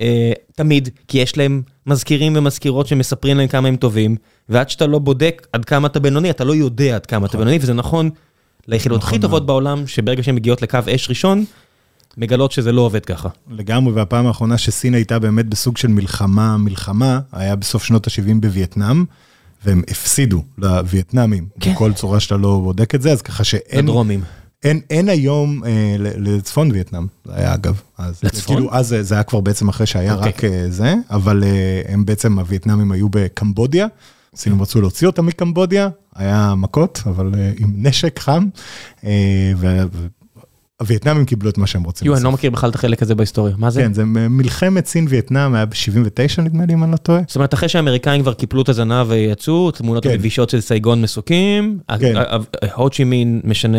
אה, 0.00 0.32
תמיד, 0.54 0.88
כי 1.08 1.18
יש 1.18 1.36
להם 1.36 1.62
מזכירים 1.86 2.32
ומזכירות 2.36 2.86
שמספרים 2.86 3.36
להם 3.36 3.48
כמה 3.48 3.68
הם 3.68 3.76
טובים, 3.76 4.16
ועד 4.48 4.70
שאתה 4.70 4.86
לא 4.86 4.98
בודק 4.98 5.46
עד 5.52 5.64
כמה 5.64 5.86
אתה 5.86 6.00
בינוני, 6.00 6.30
אתה 6.30 6.44
לא 6.44 6.54
יודע 6.54 6.94
עד 6.94 7.06
כמה 7.06 7.26
אתה 7.26 7.38
בינוני, 7.38 7.58
וזה 7.60 7.74
נכון 7.74 8.10
ליחידות 8.68 8.98
נכון 8.98 9.08
הכי 9.08 9.18
טובות 9.18 9.46
בעולם, 9.46 9.86
שברגע 9.86 10.22
שהן 10.22 10.34
מגיעות 10.34 10.62
לקו 10.62 10.78
אש 10.94 11.08
ראשון, 11.08 11.44
מגלות 12.16 12.52
שזה 12.52 12.72
לא 12.72 12.80
עובד 12.80 13.04
ככה. 13.04 13.28
לגמרי, 13.50 13.92
והפעם 13.92 14.26
האחרונה 14.26 14.58
שסין 14.58 14.94
הייתה 14.94 15.18
באמת 15.18 15.46
בסוג 15.46 15.76
של 15.76 15.88
מלחמה, 15.88 16.56
מלחמה, 16.56 17.20
היה 17.32 17.56
בסוף 17.56 17.84
שנות 17.84 18.06
ה-70 18.06 18.40
בווייטנאם, 18.40 19.04
והם 19.64 19.82
הפסידו 19.88 20.42
לווייטנאמים, 20.58 21.48
כן. 21.60 21.72
בכל 21.72 21.92
צורה 21.92 22.20
שאתה 22.20 22.36
לא 22.36 22.60
בודק 22.64 22.94
את 22.94 23.02
זה, 23.02 23.12
אז 23.12 23.22
ככה 23.22 23.44
שאין... 23.44 23.84
הדרומים. 23.84 24.20
אין, 24.64 24.80
אין 24.90 25.08
היום 25.08 25.64
אה, 25.64 25.96
לצפון 25.98 26.70
וייטנאם, 26.72 27.06
זה 27.24 27.32
היה 27.34 27.54
אגב. 27.54 27.80
אז, 27.98 28.20
לצפון? 28.22 28.56
כאילו, 28.56 28.74
אז 28.74 28.96
זה, 29.00 29.14
היה 29.14 29.22
כבר 29.22 29.40
בעצם 29.40 29.68
אחרי 29.68 29.86
שהיה 29.86 30.14
אוקיי. 30.14 30.28
רק 30.28 30.44
אה, 30.44 30.66
זה, 30.70 30.94
אבל 31.10 31.44
אה, 31.44 31.82
הם 31.88 32.04
בעצם, 32.04 32.38
הווייטנאמים 32.38 32.92
היו 32.92 33.08
בקמבודיה, 33.08 33.86
סינים 34.36 34.62
רצו 34.62 34.80
להוציא 34.80 35.06
אותם 35.06 35.26
מקמבודיה, 35.26 35.88
היה 36.14 36.54
מכות, 36.56 37.02
אבל 37.06 37.32
אה, 37.38 37.52
עם 37.58 37.72
נשק 37.76 38.18
חם, 38.18 38.46
אה, 39.04 39.52
והווייטנאמים 40.80 41.24
קיבלו 41.24 41.50
את 41.50 41.58
מה 41.58 41.66
שהם 41.66 41.82
רוצים. 41.82 42.06
יו, 42.06 42.14
אני. 42.14 42.24
לא 42.24 42.32
מכיר 42.32 42.50
בכלל 42.50 42.70
את 42.70 42.74
החלק 42.74 43.02
הזה 43.02 43.14
בהיסטוריה, 43.14 43.54
מה 43.58 43.70
זה? 43.70 43.82
כן, 43.82 43.94
זה 43.94 44.04
מלחמת 44.04 44.86
סין-וייטנאם, 44.86 45.54
היה 45.54 45.66
ב-79 45.66 46.42
נדמה 46.42 46.66
לי, 46.66 46.74
אם 46.74 46.84
אני 46.84 46.92
לא 46.92 46.96
טועה. 46.96 47.20
זאת 47.26 47.36
אומרת, 47.36 47.54
אחרי 47.54 47.68
שהאמריקאים 47.68 48.22
כבר 48.22 48.34
קיפלו 48.34 48.62
את 48.62 48.68
הזנב 48.68 49.06
ויצאו, 49.08 49.70
תמונות 49.70 50.02
כן. 50.02 50.10
המבישות 50.10 50.50
של 50.50 50.60
סייגון 50.60 51.02
מסוקים, 51.02 51.78
כן. 52.00 52.14
הוצ'י 52.74 53.04
מין 53.04 53.40
משנה, 53.44 53.78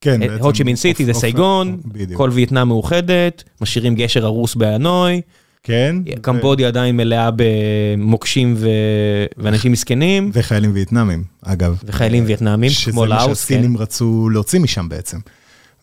כן, 0.00 0.20
בעצם. 0.20 0.44
הוצ'י 0.44 0.62
מין 0.62 0.76
סיטי 0.76 1.04
זה 1.04 1.12
סייגון. 1.12 1.80
כל 2.14 2.30
וייטנאם 2.32 2.68
מאוחדת, 2.68 3.44
משאירים 3.60 3.94
גשר 3.94 4.24
הרוס 4.24 4.54
בהנוי, 4.54 5.20
כן. 5.62 5.96
קמבודיה 6.20 6.68
עדיין 6.68 6.96
מלאה 6.96 7.30
במוקשים 7.36 8.54
ו- 8.56 8.68
ואנשים 9.36 9.72
מסכנים, 9.72 10.30
וחיילים 10.32 10.70
וייטנאמים, 10.74 11.24
אגב. 11.42 11.82
וחיילים 11.84 12.24
וייטנאמים, 12.26 12.70
כמו 12.70 12.78
שזה 12.80 12.92
מה 12.92 13.06
לאוס, 13.06 13.22
כן. 13.22 13.34
שהסינים 13.54 13.76
רצו 13.76 14.28
להוציא 14.32 14.60
משם 14.60 14.88
בעצם. 14.88 15.18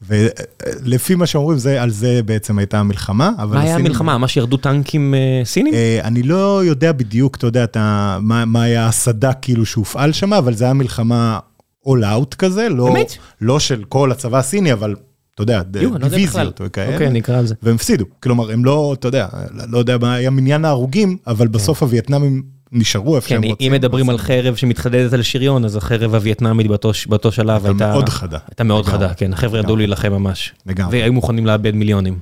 ולפי 0.08 1.16
מה 1.16 1.26
שאומרים, 1.26 1.58
זה, 1.58 1.82
על 1.82 1.90
זה 1.90 2.22
בעצם 2.26 2.58
הייתה 2.60 2.80
המלחמה. 2.80 3.32
מה 3.38 3.62
היה 3.62 3.72
הסינים- 3.74 3.86
המלחמה? 3.86 4.18
מה 4.18 4.28
שירדו 4.28 4.58
טנקים 4.58 5.14
אה, 5.14 5.42
סינים? 5.46 5.74
אה, 5.74 6.00
אני 6.04 6.24
לא 6.24 6.62
יודע 6.66 6.92
בדיוק, 6.92 7.36
אתה 7.38 7.48
יודע, 7.48 7.64
אתה, 7.64 8.18
מה, 8.22 8.46
מה 8.46 8.64
היה 8.64 8.88
הסדק 8.88 9.36
כאילו 9.42 9.66
שהופעל 9.66 10.12
שם, 10.12 10.34
אבל 10.34 10.54
זה 10.54 10.64
היה 10.66 10.74
מלחמה 10.74 11.40
all 11.88 12.02
out 12.04 12.36
כזה, 12.36 12.70
לא, 12.70 12.94
באמת? 12.94 13.14
לא 13.42 13.60
של 13.60 13.84
כל 13.90 14.12
הצבא 14.12 14.38
הסיני, 14.38 14.74
אבל 14.74 14.96
אתה 15.36 15.44
יודע, 15.44 15.62
לא 15.74 15.98
דיוויזיות. 15.98 16.62
וכאלה. 16.66 16.94
אוקיי, 16.94 17.10
נקרא 17.10 17.42
לזה. 17.42 17.56
והם 17.64 17.76
הפסידו, 17.76 18.06
כלומר 18.20 18.52
הם 18.52 18.66
לא, 18.66 18.96
אתה 19.00 19.08
יודע, 19.08 19.28
לא 19.70 19.78
יודע 19.78 19.98
מה 19.98 20.14
היה 20.14 20.30
מניין 20.30 20.66
ההרוגים, 20.66 21.18
אבל 21.28 21.48
בסוף 21.48 21.84
הווייטנאמים 21.84 22.44
נשארו 22.74 23.16
איפה 23.16 23.28
כן, 23.28 23.36
שהם 23.36 23.44
רוצים. 23.52 23.68
אם 23.68 23.78
מדברים 23.78 24.10
על 24.10 24.18
חרב 24.18 24.56
שמתחדדת 24.56 25.14
על 25.14 25.22
שריון, 25.22 25.66
אז 25.66 25.76
החרב 25.76 26.16
הווייטנאמית 26.16 26.68
באותו 27.08 27.32
שלב 27.32 27.66
הייתה 27.66 27.70
הייתה... 27.70 27.92
מאוד 27.94 28.10
חדה. 28.10 28.38
הייתה 28.50 28.64
מאוד 28.64 28.86
לגמרי. 28.86 29.00
חדה, 29.00 29.14
כן, 29.14 29.34
החבר'ה 29.34 29.60
ידעו 29.60 29.76
להילחם 29.76 30.12
ממש. 30.12 30.54
לגמרי. 30.66 31.00
והיו 31.00 31.14
מוכנים 31.14 31.46
לאבד 31.46 31.76
מיליונים. 31.76 32.20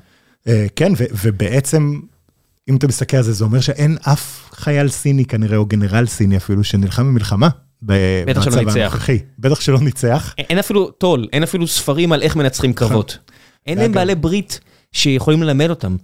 אה, 0.47 0.66
כן, 0.76 0.93
ו- 0.97 1.06
ובעצם, 1.24 1.99
אם 2.70 2.76
אתה 2.76 2.88
מסתכל 2.88 3.18
על 3.18 3.24
זה, 3.24 3.34
זה 3.34 3.43
אומר 3.43 3.60
שאין 3.60 3.97
אף 4.02 4.49
חייל 4.54 4.89
סיני 4.89 5.26
כנראה, 5.26 5.58
או 5.58 5.66
גנרל 5.66 6.06
סיני 6.06 6.38
אפילו, 6.38 6.64
שנלחם 6.64 7.08
במלחמה. 7.08 7.49
בטח 7.82 8.41
שלא 8.41 8.56
במצב 8.56 8.66
ניצח. 8.66 8.80
הנוכחי. 8.80 9.20
בטח 9.39 9.62
שלא 9.62 9.80
ניצח. 9.80 10.34
אין 10.38 10.60
אפילו 10.60 10.91
טול, 10.91 11.28
אין 11.34 11.43
אפילו 11.43 11.68
ספרים 11.68 12.12
על 12.12 12.22
איך 12.22 12.36
מנצחים 12.36 12.74
קרבות. 12.74 13.18
אין 13.68 13.78
להם 13.78 13.91
בעלי 13.91 14.16
ברית 14.16 14.60
שיכולים 14.91 15.43
ללמד 15.43 15.70
אותם. 15.70 15.95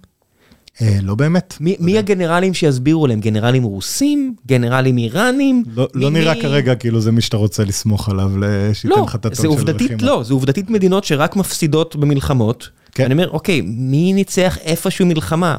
אה, 0.82 0.98
לא 1.04 1.16
באמת. 1.16 1.58
מי 1.60 1.76
מי 1.80 1.98
הגנרלים 1.98 2.54
שיסבירו 2.54 3.08
להם? 3.08 3.20
גנרלים 3.20 3.64
רוסים? 3.64 4.36
גנרלים 4.48 4.98
איראנים? 4.98 5.64
לא, 5.76 5.88
לא 5.94 6.10
נראה 6.12 6.34
מי- 6.34 6.42
כרגע 6.42 6.76
כאילו 6.76 7.02
זה 7.02 7.12
מי 7.12 7.22
שאתה 7.22 7.38
רוצה 7.38 7.64
לסמוך 7.64 8.10
עליו, 8.10 8.32
שייתן 8.74 8.98
לא, 9.00 9.06
לך 9.08 9.16
את 9.16 9.26
הטון 9.26 9.44
של 9.44 9.48
עובדתית 9.48 9.92
הלחימה. 9.92 10.12
לא, 10.12 10.24
זה 10.24 10.34
עובדתית 10.34 10.70
מדינות 10.70 11.04
שרק 11.04 11.36
מפסידות 11.36 11.96
במלחמות. 11.96 12.70
כן. 12.92 13.04
אני 13.06 13.14
אומר, 13.14 13.30
אוקיי, 13.30 13.62
מי 13.62 14.14
ניצח 14.14 14.58
איפשהו 14.62 15.06
מלחמה? 15.06 15.56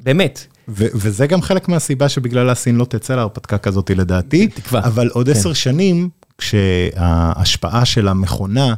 באמת. 0.00 0.46
ו- 0.68 0.86
וזה 0.94 1.26
גם 1.26 1.42
חלק 1.42 1.68
מהסיבה 1.68 2.08
שבגללה 2.08 2.54
סין 2.54 2.76
לא 2.76 2.84
תצא 2.84 3.16
להרפתקה 3.16 3.58
כזאת 3.58 3.90
לדעתי. 3.90 4.46
תקווה. 4.48 4.80
אבל 4.84 5.08
עוד 5.08 5.26
כן. 5.26 5.32
עשר 5.32 5.52
שנים, 5.52 6.08
כשההשפעה 6.38 7.84
של 7.84 8.08
המכונה 8.08 8.74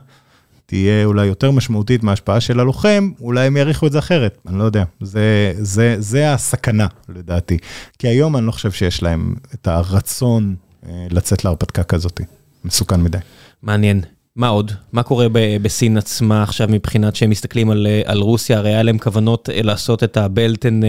תהיה 0.67 1.05
אולי 1.05 1.27
יותר 1.27 1.51
משמעותית 1.51 2.03
מההשפעה 2.03 2.41
של 2.41 2.61
הלוחם, 2.61 3.11
אולי 3.21 3.47
הם 3.47 3.57
יעריכו 3.57 3.87
את 3.87 3.93
זה 3.93 3.99
אחרת, 3.99 4.39
אני 4.47 4.59
לא 4.59 4.65
יודע. 4.65 4.85
זה, 5.01 5.53
זה, 5.59 5.97
זה 5.99 6.33
הסכנה 6.33 6.87
לדעתי. 7.09 7.59
כי 7.99 8.09
היום 8.09 8.37
אני 8.37 8.47
לא 8.47 8.53
חושב 8.53 8.73
שיש 8.73 9.03
להם 9.03 9.35
את 9.55 9.69
הרצון 9.69 10.55
אה, 10.87 11.07
לצאת 11.11 11.45
להרפתקה 11.45 11.83
כזאת. 11.83 12.21
מסוכן 12.65 13.03
מדי. 13.03 13.19
מעניין. 13.62 14.01
מה 14.37 14.49
עוד? 14.49 14.73
מה 14.93 15.03
קורה 15.03 15.29
ב- 15.29 15.57
בסין 15.62 15.97
עצמה 15.97 16.43
עכשיו 16.43 16.69
מבחינת 16.71 17.17
שהם 17.17 17.31
מסתכלים 17.31 17.71
על, 17.71 17.87
אה, 17.87 18.03
על 18.05 18.19
רוסיה? 18.19 18.59
הרי 18.59 18.71
היה 18.71 18.83
להם 18.83 18.99
כוונות 18.99 19.51
אה, 19.51 19.62
לעשות 19.62 20.05
את 20.05 20.17
הבלטן... 20.17 20.81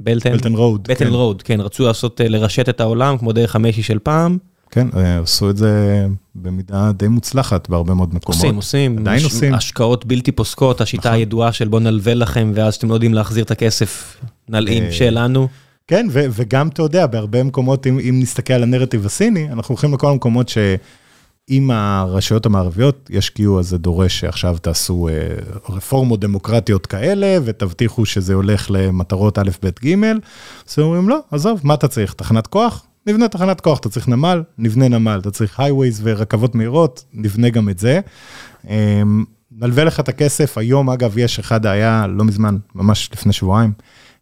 בלטן? 0.00 0.32
בלטן 0.32 0.54
רוד. 0.54 0.88
בלטן 0.88 1.04
כן. 1.04 1.10
רוד, 1.10 1.42
כן. 1.42 1.60
רצו 1.60 1.86
לעשות, 1.86 2.20
לרשת 2.24 2.68
את 2.68 2.80
העולם 2.80 3.18
כמו 3.18 3.32
דרך 3.32 3.56
המשי 3.56 3.82
של 3.82 3.98
פעם. 3.98 4.38
כן, 4.74 4.88
אה, 4.96 5.20
עשו 5.20 5.50
את 5.50 5.56
זה 5.56 6.06
במידה 6.34 6.92
די 6.92 7.08
מוצלחת 7.08 7.68
בהרבה 7.68 7.94
מאוד 7.94 8.14
מקומות. 8.14 8.42
עושים, 8.42 8.56
עושים. 8.56 8.98
עדיין 8.98 9.24
עושים. 9.24 9.54
השקעות 9.54 10.06
בלתי 10.06 10.32
פוסקות, 10.32 10.80
השיטה 10.80 11.08
נכון. 11.08 11.18
הידועה 11.18 11.52
של 11.52 11.68
בוא 11.68 11.80
נלווה 11.80 12.14
לכם 12.14 12.52
ואז 12.54 12.74
אתם 12.74 12.88
לא 12.88 12.94
יודעים 12.94 13.14
להחזיר 13.14 13.44
את 13.44 13.50
הכסף. 13.50 14.16
נלאים 14.48 14.82
אה, 14.82 14.92
שלנו. 14.92 15.48
כן, 15.86 16.06
ו- 16.10 16.24
וגם 16.30 16.68
אתה 16.68 16.82
יודע, 16.82 17.06
בהרבה 17.06 17.42
מקומות, 17.42 17.86
אם, 17.86 17.98
אם 17.98 18.18
נסתכל 18.22 18.52
על 18.52 18.62
הנרטיב 18.62 19.06
הסיני, 19.06 19.52
אנחנו 19.52 19.72
הולכים 19.72 19.94
לכל 19.94 20.10
המקומות 20.10 20.48
שאם 20.48 21.70
הרשויות 21.70 22.46
המערביות 22.46 23.10
ישקיעו, 23.12 23.58
אז 23.58 23.68
זה 23.68 23.78
דורש 23.78 24.20
שעכשיו 24.20 24.56
תעשו 24.62 25.08
אה, 25.08 25.14
רפורמות 25.68 26.20
דמוקרטיות 26.20 26.86
כאלה, 26.86 27.38
ותבטיחו 27.44 28.06
שזה 28.06 28.34
הולך 28.34 28.66
למטרות 28.70 29.38
א', 29.38 29.50
ב', 29.62 29.68
ג', 29.84 29.94
אז 30.68 30.78
הם 30.78 30.84
אומרים, 30.84 31.08
לא, 31.08 31.18
עזוב, 31.30 31.60
מה 31.64 31.74
אתה 31.74 31.88
צריך? 31.88 32.12
תחנת 32.12 32.46
כוח? 32.46 32.86
נבנה 33.06 33.28
תחנת 33.28 33.60
כוח, 33.60 33.78
אתה 33.78 33.88
צריך 33.88 34.08
נמל, 34.08 34.42
נבנה 34.58 34.88
נמל, 34.88 35.18
אתה 35.22 35.30
צריך 35.30 35.60
highways 35.60 36.00
ורכבות 36.02 36.54
מהירות, 36.54 37.04
נבנה 37.12 37.50
גם 37.50 37.68
את 37.68 37.78
זה. 37.78 38.00
אה, 38.68 39.02
נלווה 39.52 39.84
לך 39.84 40.00
את 40.00 40.08
הכסף, 40.08 40.58
היום 40.58 40.90
אגב 40.90 41.18
יש 41.18 41.38
אחד, 41.38 41.66
היה 41.66 42.06
לא 42.06 42.24
מזמן, 42.24 42.56
ממש 42.74 43.10
לפני 43.12 43.32
שבועיים, 43.32 43.72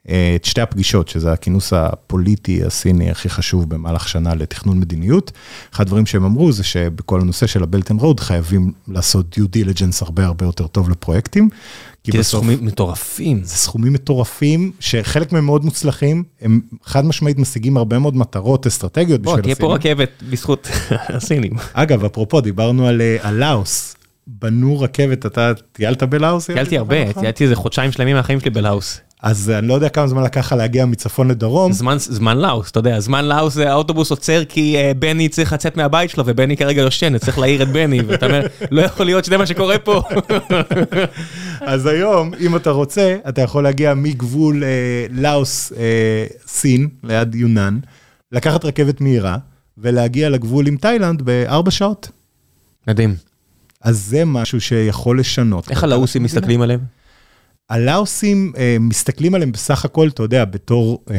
אה, 0.09 0.33
את 0.37 0.45
שתי 0.45 0.61
הפגישות, 0.61 1.09
שזה 1.09 1.33
הכינוס 1.33 1.73
הפוליטי 1.73 2.65
הסיני 2.65 3.11
הכי 3.11 3.29
חשוב 3.29 3.69
במהלך 3.69 4.09
שנה 4.09 4.35
לתכנון 4.35 4.81
מדיניות. 4.81 5.33
אחד 5.75 5.85
הדברים 5.85 6.07
שהם 6.07 6.25
אמרו 6.25 6.53
זה 6.53 6.65
שבכל 6.65 7.21
הנושא 7.21 7.47
של 7.47 7.63
ה 7.63 7.67
Belt 7.67 7.84
and 7.84 7.97
Road 7.97 8.21
חייבים 8.21 8.73
לעשות 8.89 9.35
due 9.35 9.49
diligence 9.49 10.03
הרבה 10.03 10.27
הרבה 10.27 10.47
יותר 10.47 10.67
טוב 10.67 10.91
לפרויקטים. 10.91 11.49
כי 12.05 12.13
כי 12.13 12.19
זה 12.19 12.19
בסוף 12.19 12.41
סכומים 12.45 12.67
מטורפים. 12.67 13.41
זה 13.45 13.57
סכומים 13.57 13.93
מטורפים, 13.93 14.73
שחלק 14.81 15.33
מהם 15.33 15.45
מאוד 15.45 15.65
מוצלחים, 15.65 16.25
הם 16.41 16.61
חד 16.85 17.05
משמעית 17.05 17.39
משיגים 17.39 17.77
הרבה 17.77 17.99
מאוד 17.99 18.17
מטרות 18.17 18.67
אסטרטגיות 18.67 19.23
בוא, 19.23 19.33
בשביל 19.33 19.43
תהיה 19.43 19.55
פה 19.55 19.77
הסינים. 19.77 19.93
רכבת 19.93 20.11
בזכות 20.31 20.69
הסינים. 21.17 21.53
אגב, 21.73 22.05
אפרופו, 22.05 22.41
דיברנו 22.41 22.87
על, 22.87 23.01
אה, 23.01 23.17
על 23.21 23.35
לאוס. 23.35 23.97
בנו 24.27 24.81
רכבת, 24.81 25.27
אתה 25.27 25.53
טיילת 25.73 26.03
בלאוס? 26.03 26.47
טיילתי 26.47 26.79
הרבה, 26.79 27.13
טיילתי 27.13 27.45
איזה 27.45 27.55
חודשיים 27.57 27.93
שלמים 27.93 28.17
מהחיים 28.17 28.41
שלי 28.41 28.51
בלאוס. 28.51 29.01
אז 29.23 29.51
אני 29.51 29.69
לא 29.69 29.75
יודע 29.75 29.89
כמה 29.89 30.07
זמן 30.07 30.23
לקח 30.23 30.47
לך 30.47 30.53
להגיע 30.53 30.87
מצפון 30.87 31.29
לדרום. 31.29 31.73
זמן, 31.73 31.97
זמן 31.99 32.39
לאוס, 32.39 32.71
אתה 32.71 32.79
יודע, 32.79 33.01
זמן 33.01 33.25
לאוס 33.25 33.55
זה 33.55 33.71
האוטובוס 33.71 34.11
עוצר 34.11 34.45
כי 34.45 34.77
אה, 34.77 34.93
בני 34.95 35.29
צריך 35.29 35.53
לצאת 35.53 35.77
מהבית 35.77 36.11
שלו 36.11 36.25
ובני 36.27 36.57
כרגע 36.57 36.83
יושן, 36.83 37.19
צריך 37.19 37.39
להעיר 37.39 37.63
את 37.63 37.69
בני, 37.69 38.01
ואתה 38.07 38.27
אומר, 38.27 38.47
לא 38.71 38.83
יכול 38.83 39.07
להיות 39.07 39.25
שזה 39.25 39.39
מה 39.39 39.47
שקורה 39.47 39.79
פה. 39.79 40.03
אז 41.61 41.87
היום, 41.87 42.35
אם 42.41 42.57
אתה 42.57 42.71
רוצה, 42.71 43.17
אתה 43.29 43.41
יכול 43.41 43.63
להגיע 43.63 43.95
מגבול 43.95 44.65
אה, 44.65 45.07
לאוס, 45.11 45.73
אה, 45.73 46.27
סין, 46.47 46.89
ליד 47.05 47.35
יונן, 47.35 47.79
לקחת 48.33 48.65
רכבת 48.65 49.01
מהירה, 49.01 49.37
ולהגיע 49.79 50.29
לגבול 50.29 50.67
עם 50.67 50.77
תאילנד 50.77 51.23
בארבע 51.23 51.71
שעות. 51.71 52.11
מדהים. 52.89 53.15
אז 53.83 53.99
זה 53.99 54.25
משהו 54.25 54.61
שיכול 54.61 55.21
לשנות. 55.21 55.71
איך 55.71 55.85
הלאוסים 55.85 56.23
מסתכלים 56.23 56.63
עליהם? 56.63 57.00
הלאוסים 57.71 58.53
אה, 58.57 58.77
מסתכלים 58.81 59.35
עליהם 59.35 59.53
בסך 59.53 59.85
הכל, 59.85 60.09
אתה 60.09 60.23
יודע, 60.23 60.45
בתור 60.45 61.05
אה, 61.11 61.17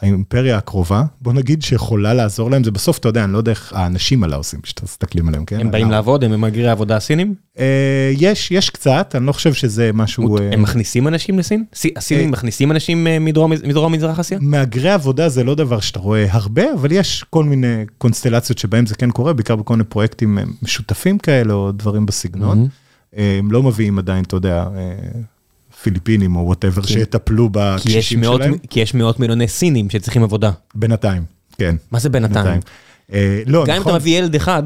האימפריה 0.00 0.56
הקרובה, 0.58 1.02
בוא 1.20 1.32
נגיד 1.32 1.62
שיכולה 1.62 2.14
לעזור 2.14 2.50
להם, 2.50 2.64
זה 2.64 2.70
בסוף, 2.70 2.98
אתה 2.98 3.08
יודע, 3.08 3.24
אני 3.24 3.32
לא 3.32 3.38
יודע 3.38 3.50
איך 3.50 3.72
האנשים 3.76 4.24
הלאוסים 4.24 4.60
שאתם 4.64 4.84
מסתכלים 4.84 5.28
עליהם, 5.28 5.44
כן? 5.44 5.60
הם 5.60 5.70
באים 5.70 5.90
לעבוד, 5.90 6.24
הם 6.24 6.40
מהגרי 6.40 6.68
העבודה 6.68 6.96
הסינים? 6.96 7.34
אה, 7.58 7.64
יש, 8.18 8.50
יש 8.50 8.70
קצת, 8.70 9.14
אני 9.18 9.26
לא 9.26 9.32
חושב 9.32 9.52
שזה 9.54 9.90
משהו... 9.94 10.38
אה, 10.38 10.50
הם 10.52 10.62
מכניסים 10.62 11.08
אנשים 11.08 11.38
לסין? 11.38 11.64
סי- 11.74 11.92
הסינים 11.96 12.24
אה, 12.26 12.30
מכניסים 12.30 12.70
אנשים 12.72 13.06
אה, 13.06 13.18
מדרום 13.18 13.92
מזרח 13.92 14.18
אסיה? 14.20 14.38
מהגרי 14.40 14.90
עבודה 14.90 15.28
זה 15.28 15.44
לא 15.44 15.54
דבר 15.54 15.80
שאתה 15.80 15.98
רואה 15.98 16.26
הרבה, 16.30 16.62
אבל 16.74 16.92
יש 16.92 17.24
כל 17.30 17.44
מיני 17.44 17.84
קונסטלציות 17.98 18.58
שבהם 18.58 18.86
זה 18.86 18.94
כן 18.94 19.10
קורה, 19.10 19.32
בעיקר 19.32 19.56
בכל 19.56 19.74
מיני 19.74 19.84
פרויקטים 19.84 20.38
אה, 20.38 20.42
משותפים 20.62 21.18
כאלה, 21.18 21.52
או 21.54 21.72
דברים 21.72 22.06
בסגנון. 22.06 22.58
אה, 22.62 22.66
הם 23.16 23.52
לא 23.52 23.62
מביאים 23.62 23.98
עדיין, 23.98 24.24
אתה 24.24 24.36
יודע, 24.36 24.64
אה, 24.76 24.94
פיליפינים 25.82 26.36
או 26.36 26.40
whatever, 26.40 26.82
כי- 26.82 26.92
שיטפלו 26.92 27.48
בקשישים 27.52 28.20
מאות- 28.20 28.40
שלהם. 28.42 28.58
כי 28.70 28.80
יש 28.80 28.94
מאות 28.94 29.20
מיליוני 29.20 29.48
סינים 29.48 29.90
שצריכים 29.90 30.22
עבודה. 30.22 30.50
בינתיים, 30.74 31.22
כן. 31.58 31.76
מה 31.90 31.98
זה 31.98 32.08
בינתיים? 32.08 32.60
אה, 33.12 33.42
לא, 33.46 33.64
גם 33.66 33.74
אם 33.74 33.82
אתה 33.82 33.88
נכון, 33.88 33.94
מביא 34.00 34.18
ילד 34.18 34.34
אחד, 34.34 34.62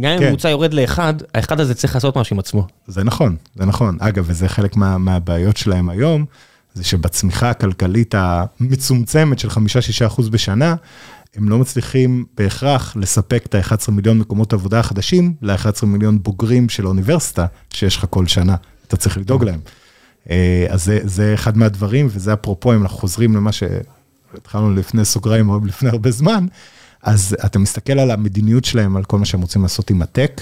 גם 0.00 0.10
אם 0.12 0.18
כן. 0.18 0.24
הממוצע 0.24 0.48
יורד 0.50 0.74
לאחד, 0.74 1.14
האחד 1.34 1.60
הזה 1.60 1.74
צריך 1.74 1.94
לעשות 1.94 2.16
משהו 2.16 2.34
עם 2.34 2.38
עצמו. 2.38 2.66
זה 2.86 3.04
נכון, 3.04 3.36
זה 3.54 3.64
נכון. 3.66 3.96
אגב, 4.00 4.24
וזה 4.26 4.48
חלק 4.48 4.76
מה, 4.76 4.98
מהבעיות 4.98 5.56
שלהם 5.56 5.88
היום, 5.88 6.24
זה 6.74 6.84
שבצמיחה 6.84 7.50
הכלכלית 7.50 8.14
המצומצמת 8.18 9.38
של 9.38 9.48
5-6% 9.50 10.28
בשנה, 10.30 10.74
הם 11.36 11.48
לא 11.48 11.58
מצליחים 11.58 12.24
בהכרח 12.36 12.96
לספק 12.96 13.42
את 13.46 13.54
ה-11 13.54 13.90
מיליון 13.90 14.18
מקומות 14.18 14.52
עבודה 14.52 14.80
החדשים 14.80 15.34
ל-11 15.42 15.86
מיליון 15.86 16.22
בוגרים 16.22 16.68
של 16.68 16.84
האוניברסיטה 16.84 17.46
שיש 17.70 17.96
לך 17.96 18.06
כל 18.10 18.26
שנה, 18.26 18.56
אתה 18.86 18.96
צריך 18.96 19.18
לדאוג 19.18 19.44
להם. 19.44 19.60
אה, 20.30 20.66
אז 20.70 20.84
זה, 20.84 21.00
זה 21.04 21.34
אחד 21.34 21.56
מהדברים, 21.56 22.06
וזה 22.10 22.32
אפרופו, 22.32 22.74
אם 22.74 22.82
אנחנו 22.82 22.98
חוזרים 22.98 23.36
למה 23.36 23.50
שהתחלנו 23.52 24.74
לפני 24.74 25.04
סוגריים, 25.04 25.48
או 25.48 25.60
לפני 25.64 25.88
הרבה 25.88 26.10
זמן, 26.10 26.46
אז 27.02 27.36
אתה 27.44 27.58
מסתכל 27.58 27.98
על 27.98 28.10
המדיניות 28.10 28.64
שלהם, 28.64 28.96
על 28.96 29.04
כל 29.04 29.18
מה 29.18 29.24
שהם 29.24 29.40
רוצים 29.40 29.62
לעשות 29.62 29.90
עם 29.90 30.02
הטק, 30.02 30.40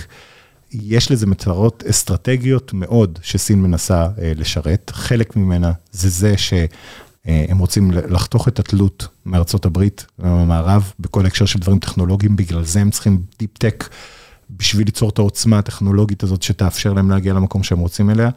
יש 0.72 1.10
לזה 1.10 1.26
מטרות 1.26 1.84
אסטרטגיות 1.90 2.72
מאוד 2.74 3.18
שסין 3.22 3.62
מנסה 3.62 4.02
אה, 4.02 4.32
לשרת. 4.36 4.90
חלק 4.94 5.36
ממנה 5.36 5.72
זה 5.92 6.08
זה 6.08 6.34
שהם 7.26 7.58
רוצים 7.58 7.90
לחתוך 7.90 8.48
את 8.48 8.58
התלות 8.58 9.08
מארצות 9.26 9.64
הברית 9.64 10.06
ומהמערב 10.18 10.92
בכל 11.00 11.26
הקשר 11.26 11.46
של 11.46 11.58
דברים 11.58 11.78
טכנולוגיים, 11.78 12.36
בגלל 12.36 12.64
זה 12.64 12.80
הם 12.80 12.90
צריכים 12.90 13.22
דיפ 13.38 13.58
טק 13.58 13.88
בשביל 14.50 14.86
ליצור 14.86 15.10
את 15.10 15.18
העוצמה 15.18 15.58
הטכנולוגית 15.58 16.22
הזאת 16.22 16.42
שתאפשר 16.42 16.92
להם 16.92 17.10
להגיע 17.10 17.34
למקום 17.34 17.62
שהם 17.62 17.78
רוצים 17.78 18.10
אליה. 18.10 18.30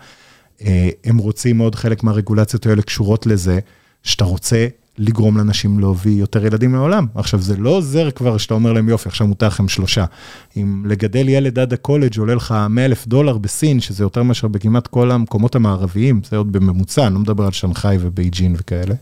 אה, 0.62 0.90
הם 1.04 1.18
רוצים 1.18 1.58
מאוד, 1.58 1.76
חלק 1.76 2.04
מהרגולציות 2.04 2.66
האלה 2.66 2.82
קשורות 2.82 3.26
לזה, 3.26 3.60
שאתה 4.04 4.26
רוצה 4.26 4.68
לגרום 4.98 5.38
לאנשים 5.38 5.80
להביא 5.80 6.20
יותר 6.20 6.46
ילדים 6.46 6.74
לעולם. 6.74 7.06
עכשיו, 7.16 7.41
זה 7.41 7.58
לא 7.58 7.70
עוזר 7.70 8.12
כבר 8.12 8.38
שאתה 8.38 8.54
אומר 8.54 8.74
להם, 8.74 8.89
יופי, 8.89 9.10
עכשיו 9.10 9.28
מותר 9.28 9.48
לכם 9.48 9.68
שלושה. 9.68 10.06
אם 10.58 10.84
לגדל 10.88 11.30
ילד 11.30 11.60
עד 11.60 11.74
הקולג' 11.74 12.20
עולה 12.20 12.36
לך 12.36 12.56
100 12.70 12.86
אלף 12.86 13.08
דולר 13.08 13.38
בסין, 13.38 13.80
שזה 13.80 14.04
יותר 14.04 14.24
מאשר 14.24 14.48
בכמעט 14.48 14.88
כל 14.88 15.12
המקומות 15.12 15.56
המערביים, 15.56 16.22
זה 16.30 16.38
עוד 16.38 16.52
בממוצע, 16.52 17.08
אני 17.08 17.14
לא 17.14 17.20
מדבר 17.20 17.46
על 17.46 17.52
שנגחאי 17.52 17.98
ובייג'ין 18.00 18.56
וכאלה. 18.58 18.96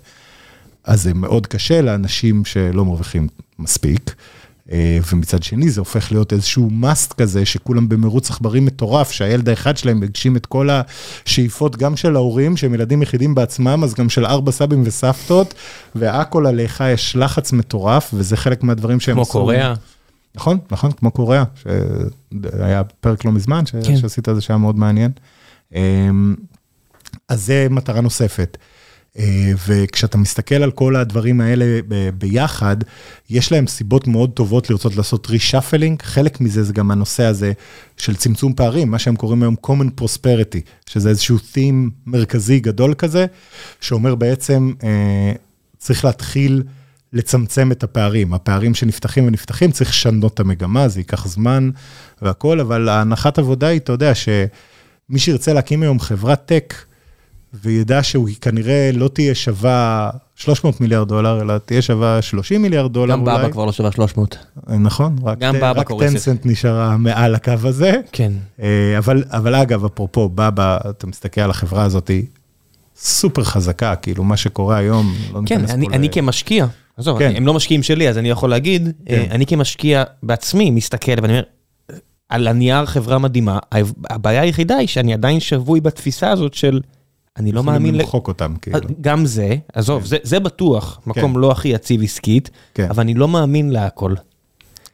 אז 0.84 1.04
זה 1.04 1.14
מאוד 1.14 1.48
קשה 1.48 1.82
לאנשים 1.82 2.46
שלא 2.46 2.86
מרוויחים 2.86 3.28
מספיק. 3.60 4.16
אה, 4.72 5.00
ומצד 5.14 5.44
שני 5.44 5.70
זה 5.70 5.82
הופך 5.82 6.12
להיות 6.12 6.34
איזשהו 6.34 6.70
מאסט 6.70 7.14
כזה, 7.14 7.46
שכולם 7.46 7.90
במרוץ 7.90 8.30
עכברים 8.30 8.66
מטורף, 8.66 9.12
שהילד 9.12 9.50
האחד 9.50 9.78
שלהם 9.78 10.04
הגשים 10.04 10.38
את 10.38 10.46
כל 10.46 10.70
השאיפות 10.72 11.78
גם 11.78 11.98
של 11.98 12.16
ההורים, 12.16 12.58
שהם 12.58 12.74
ילדים 12.74 13.02
יחידים 13.02 13.36
בעצמם, 13.36 13.84
אז 13.84 13.94
גם 13.94 14.10
של 14.10 14.26
ארבע 14.26 14.52
סבים 14.52 14.84
וסבתות, 14.86 15.54
והכל 15.96 16.48
עליך 16.48 16.84
יש 16.94 17.16
לחץ 17.16 17.54
מטורף, 17.54 18.12
וזה 18.14 18.38
חלק 18.38 18.64
מהדברים 18.64 19.00
שהם 19.00 19.16
כמו 19.16 19.26
קוריאה. 19.26 19.74
נכון, 20.36 20.58
נכון, 20.72 20.92
כמו 20.92 21.12
קוריאה, 21.12 21.44
שהיה 21.56 22.84
פרק 22.84 23.26
לא 23.26 23.32
מזמן, 23.32 23.66
ש... 23.66 23.72
כן. 23.72 23.98
שעשית 23.98 24.30
את 24.30 24.36
זה 24.36 24.42
שהיה 24.42 24.58
מאוד 24.58 24.78
מעניין. 24.78 25.12
אמ, 25.76 26.36
אז 27.30 27.46
זה 27.46 27.68
מטרה 27.70 28.02
נוספת. 28.02 28.58
אה, 29.18 29.52
וכשאתה 29.68 30.18
מסתכל 30.18 30.56
על 30.56 30.72
כל 30.72 30.96
הדברים 30.96 31.42
האלה 31.42 31.80
ביחד, 32.18 32.78
יש 33.30 33.52
להם 33.52 33.68
סיבות 33.68 34.08
מאוד 34.08 34.32
טובות 34.32 34.70
לרצות 34.70 34.96
לעשות 34.96 35.28
reshuffling, 35.30 36.02
חלק 36.02 36.42
מזה 36.42 36.64
זה 36.64 36.74
גם 36.74 36.92
הנושא 36.92 37.24
הזה 37.24 37.52
של 37.98 38.16
צמצום 38.16 38.54
פערים, 38.54 38.92
מה 38.92 39.00
שהם 39.00 39.16
קוראים 39.16 39.44
היום 39.44 39.56
common 39.66 40.02
prosperity, 40.02 40.60
שזה 40.90 41.10
איזשהו 41.10 41.38
theme 41.38 41.90
מרכזי 42.06 42.60
גדול 42.60 42.94
כזה, 42.94 43.26
שאומר 43.82 44.16
בעצם, 44.16 44.74
אה, 44.84 45.32
צריך 45.78 46.06
להתחיל 46.06 46.64
לצמצם 47.14 47.72
את 47.72 47.84
הפערים, 47.84 48.34
הפערים 48.34 48.74
שנפתחים 48.74 49.28
ונפתחים, 49.28 49.72
צריך 49.72 49.90
לשנות 49.90 50.34
את 50.34 50.40
המגמה, 50.40 50.88
זה 50.88 51.00
ייקח 51.00 51.28
זמן 51.28 51.70
והכל, 52.22 52.60
אבל 52.60 52.90
ההנחת 52.90 53.40
עבודה 53.40 53.68
היא, 53.68 53.80
אתה 53.80 53.92
יודע, 53.92 54.16
שמי 54.16 55.20
שירצה 55.20 55.54
להקים 55.54 55.84
היום 55.84 56.00
חברת 56.00 56.46
טק, 56.46 56.74
וידע 57.54 58.04
שהוא 58.04 58.30
כנראה 58.42 58.90
לא 58.94 59.08
תהיה 59.08 59.36
שווה 59.36 60.10
300 60.36 60.82
מיליארד 60.82 61.08
דולר, 61.08 61.42
אלא 61.42 61.58
תהיה 61.58 61.82
שווה 61.82 62.22
30 62.22 62.62
מיליארד 62.62 62.94
דולר 62.94 63.14
גם 63.14 63.22
אולי. 63.22 63.34
גם 63.34 63.42
בבא 63.42 63.52
כבר 63.52 63.66
לא 63.66 63.72
שווה 63.72 63.92
300. 63.92 64.38
נכון, 64.68 65.16
רק, 65.24 65.40
גם 65.40 65.56
בבא 65.56 65.72
רק 65.76 65.90
טנסנט 66.00 66.46
נשארה 66.46 66.98
מעל 66.98 67.36
הקו 67.36 67.54
הזה. 67.64 67.94
כן. 68.12 68.32
אה, 68.62 68.98
אבל, 68.98 69.24
אבל 69.30 69.56
אגב, 69.56 69.86
אפרופו 69.86 70.30
בבא, 70.30 70.78
אתה 70.90 71.08
מסתכל 71.08 71.42
על 71.42 71.50
החברה 71.50 71.84
הזאת, 71.84 72.12
סופר 72.96 73.44
חזקה, 73.44 73.96
כאילו 73.96 74.24
מה 74.24 74.38
שקורה 74.38 74.78
היום, 74.78 75.14
לא 75.34 75.42
כן, 75.46 75.62
אני, 75.70 75.88
אני 75.88 76.08
ל... 76.08 76.12
כמשקיע, 76.12 76.66
עזוב, 76.98 77.20
כן. 77.20 77.34
הם 77.36 77.46
לא 77.46 77.54
משקיעים 77.54 77.84
שלי, 77.84 78.10
אז 78.10 78.18
אני 78.18 78.30
יכול 78.30 78.50
להגיד, 78.50 78.90
כן. 79.06 79.14
אה, 79.14 79.26
אני 79.32 79.46
כמשקיע 79.46 80.04
בעצמי 80.24 80.72
מסתכל 80.72 81.12
ואני 81.22 81.34
אומר, 81.34 81.44
על 82.30 82.48
הנייר 82.48 82.86
חברה 82.86 83.18
מדהימה, 83.18 83.60
הבעיה 84.10 84.42
היחידה 84.42 84.76
היא 84.76 84.88
שאני 84.88 85.14
עדיין 85.14 85.40
שבוי 85.40 85.82
בתפיסה 85.82 86.32
הזאת 86.32 86.54
של... 86.54 86.80
אני 87.38 87.52
לא 87.52 87.64
מאמין... 87.64 87.96
למחוק 87.96 88.28
אותם, 88.28 88.54
כאילו. 88.62 88.80
גם 89.02 89.26
זה, 89.26 89.56
עזוב, 89.74 90.04
כן. 90.04 90.18
זה 90.24 90.40
בטוח, 90.40 91.00
מקום 91.06 91.34
כן. 91.34 91.40
לא 91.40 91.52
הכי 91.52 91.68
יציב 91.68 92.04
עסקית, 92.04 92.50
כן. 92.74 92.88
אבל 92.90 93.02
אני 93.02 93.14
לא 93.14 93.28
מאמין 93.28 93.70
להכל. 93.70 94.14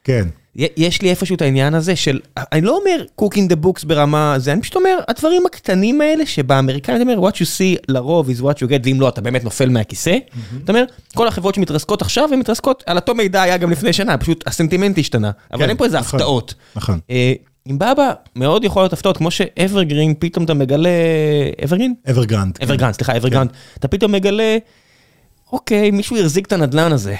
כן. 0.03 0.27
יש 0.55 1.01
לי 1.01 1.09
איפשהו 1.09 1.35
את 1.35 1.41
העניין 1.41 1.73
הזה 1.73 1.95
של, 1.95 2.19
אני 2.37 2.61
לא 2.61 2.77
אומר 2.77 3.03
cooking 3.21 3.51
the 3.51 3.65
books 3.65 3.85
ברמה 3.87 4.35
זה, 4.37 4.53
אני 4.53 4.61
פשוט 4.61 4.75
אומר, 4.75 4.99
הדברים 5.07 5.45
הקטנים 5.45 6.01
האלה 6.01 6.25
שבאמריקאית, 6.25 7.01
אני 7.01 7.13
אומר, 7.13 7.29
what 7.29 7.33
you 7.33 7.45
see 7.57 7.83
לרוב 7.87 8.29
is 8.29 8.41
what 8.41 8.55
you 8.55 8.69
get, 8.69 8.81
ואם 8.83 9.01
לא, 9.01 9.09
אתה 9.09 9.21
באמת 9.21 9.43
נופל 9.43 9.69
מהכיסא. 9.69 10.17
אתה 10.63 10.71
אומר, 10.71 10.83
כל 11.15 11.27
החברות 11.27 11.55
שמתרסקות 11.55 12.01
עכשיו, 12.01 12.29
הן 12.33 12.39
מתרסקות, 12.39 12.83
על 12.85 12.97
אותו 12.97 13.15
מידע 13.15 13.41
היה 13.41 13.57
גם 13.57 13.71
לפני 13.71 13.93
שנה, 13.93 14.17
פשוט 14.17 14.47
הסנטימנט 14.47 14.99
השתנה. 14.99 15.31
אבל 15.53 15.69
אין 15.69 15.77
פה 15.77 15.85
איזה 15.85 15.99
נכון, 15.99 16.19
הפתעות. 16.19 16.53
נכון. 16.75 16.99
עם 17.69 17.79
באבא 17.79 18.13
מאוד 18.35 18.63
יכול 18.63 18.81
להיות 18.81 18.93
הפתעות, 18.93 19.17
כמו 19.17 19.31
שאברגרין, 19.31 20.13
פתאום 20.19 20.45
אתה 20.45 20.53
מגלה... 20.53 20.89
אברגרין? 21.65 21.93
אברגרנד. 22.09 22.57
אברגרנד, 22.63 22.93
סליחה, 22.93 23.17
אברגרנד. 23.17 23.49
אתה 23.79 23.87
פתאום 23.87 24.11
מגלה... 24.11 24.57
אוקיי, 25.51 25.91
מישהו 25.91 26.17
החזיק 26.17 26.47
את 26.47 26.53
הנדלן 26.53 26.91
הזה. 26.91 27.15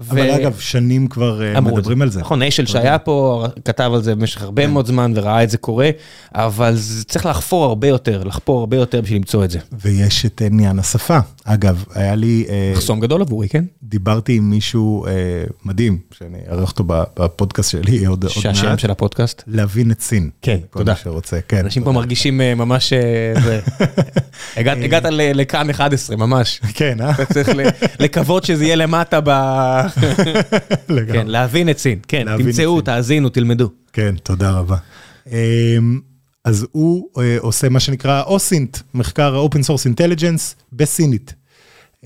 אבל 0.00 0.30
אגב, 0.30 0.58
שנים 0.58 1.06
כבר 1.06 1.42
אה, 1.42 1.60
מדברים 1.60 2.02
על 2.02 2.10
זה. 2.10 2.20
נכון, 2.20 2.42
אשל 2.42 2.66
שהיה 2.66 2.98
פה, 2.98 3.46
כתב 3.64 3.90
על 3.94 4.02
זה 4.02 4.14
במשך 4.14 4.42
הרבה 4.42 4.62
כן. 4.62 4.70
מאוד 4.70 4.86
זמן 4.86 5.12
וראה 5.14 5.42
את 5.42 5.50
זה 5.50 5.58
קורה, 5.58 5.90
אבל 6.34 6.76
צריך 7.06 7.26
לחפור 7.26 7.64
הרבה 7.64 7.88
יותר, 7.88 8.24
לחפור 8.24 8.60
הרבה 8.60 8.76
יותר 8.76 9.00
בשביל 9.00 9.18
למצוא 9.18 9.44
את 9.44 9.50
זה. 9.50 9.58
ויש 9.72 10.26
את 10.26 10.42
עניין 10.44 10.78
השפה. 10.78 11.18
אגב, 11.44 11.84
היה 11.94 12.14
לי... 12.14 12.44
אה, 12.48 12.72
מחסום 12.74 13.00
גדול 13.00 13.22
עבורי, 13.22 13.48
כן? 13.48 13.64
דיברתי 13.82 14.36
עם 14.36 14.50
מישהו 14.50 15.06
אה, 15.06 15.12
מדהים, 15.64 15.98
שאני 16.18 16.38
אערך 16.50 16.70
אותו 16.70 16.84
בפודקאסט 16.86 17.70
שלי 17.70 18.06
עוד 18.06 18.24
מעט. 18.24 18.32
שהשם 18.32 18.78
של 18.78 18.90
הפודקאסט? 18.90 19.42
להבין 19.46 19.90
את 19.90 20.00
סין. 20.00 20.30
כן, 20.42 20.58
תודה. 20.70 20.96
שרוצה, 20.96 21.38
כן. 21.48 21.64
אנשים 21.64 21.84
פה 21.84 21.92
מרגישים 21.92 22.38
ממש... 22.38 22.92
הגעת 24.56 25.04
לכאן 25.34 25.70
11, 25.70 26.16
ממש. 26.16 26.60
כן, 26.74 27.00
אה? 27.00 27.12
לקוות 28.00 28.44
שזה 28.44 28.64
יהיה 28.64 28.76
למטה 28.76 29.20
ב... 29.24 29.30
כן, 31.12 31.26
להבין 31.26 31.70
את 31.70 31.78
סין, 31.78 31.98
כן, 32.08 32.36
תמצאו, 32.38 32.80
תאזינו, 32.80 33.28
תלמדו. 33.28 33.70
כן, 33.92 34.14
תודה 34.22 34.50
רבה. 34.50 34.76
אמ, 35.26 36.00
אז 36.44 36.66
הוא 36.72 37.08
אה, 37.18 37.36
עושה 37.40 37.68
מה 37.68 37.80
שנקרא 37.80 38.22
אוסינט, 38.22 38.78
מחקר 38.94 39.46
Open 39.46 39.58
Source 39.58 39.94
Intelligence 39.94 40.54
בסינית. 40.72 41.34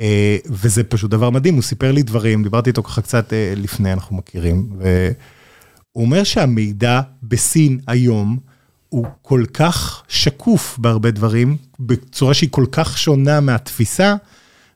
אה, 0.00 0.36
וזה 0.46 0.84
פשוט 0.84 1.10
דבר 1.10 1.30
מדהים, 1.30 1.54
הוא 1.54 1.62
סיפר 1.62 1.92
לי 1.92 2.02
דברים, 2.02 2.42
דיברתי 2.42 2.70
איתו 2.70 2.82
ככה 2.82 3.02
קצת 3.02 3.32
אה, 3.32 3.52
לפני, 3.56 3.92
אנחנו 3.92 4.16
מכירים, 4.16 4.68
והוא 4.78 6.04
אומר 6.04 6.24
שהמידע 6.24 7.00
בסין 7.22 7.78
היום 7.86 8.38
הוא 8.88 9.06
כל 9.22 9.44
כך 9.54 10.02
שקוף 10.08 10.78
בהרבה 10.78 11.10
דברים, 11.10 11.56
בצורה 11.80 12.34
שהיא 12.34 12.50
כל 12.50 12.66
כך 12.72 12.98
שונה 12.98 13.40
מהתפיסה, 13.40 14.14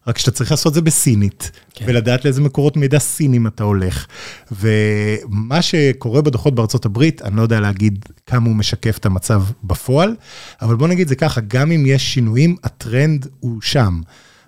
רק 0.07 0.19
שאתה 0.19 0.31
צריך 0.31 0.51
לעשות 0.51 0.71
את 0.71 0.75
זה 0.75 0.81
בסינית, 0.81 1.51
כן. 1.75 1.85
ולדעת 1.89 2.25
לאיזה 2.25 2.41
מקורות 2.41 2.77
מידע 2.77 2.99
סינים 2.99 3.47
אתה 3.47 3.65
הולך. 3.65 4.07
ומה 4.53 5.63
שקורה 5.63 6.23
בדוחות 6.23 6.55
בארצות 6.55 6.85
הברית, 6.85 7.23
אני 7.23 7.37
לא 7.37 7.43
יודע 7.43 7.61
להגיד 7.61 8.05
כמה 8.27 8.47
הוא 8.47 8.57
משקף 8.57 8.99
את 8.99 9.07
המצב 9.07 9.43
בפועל, 9.65 10.15
אבל 10.63 10.77
בוא 10.77 10.89
נגיד 10.89 11.09
זה 11.09 11.15
ככה, 11.15 11.41
גם 11.41 11.73
אם 11.73 11.85
יש 11.87 12.15
שינויים, 12.15 12.57
הטרנד 12.65 13.27
הוא 13.41 13.61
שם. 13.61 14.01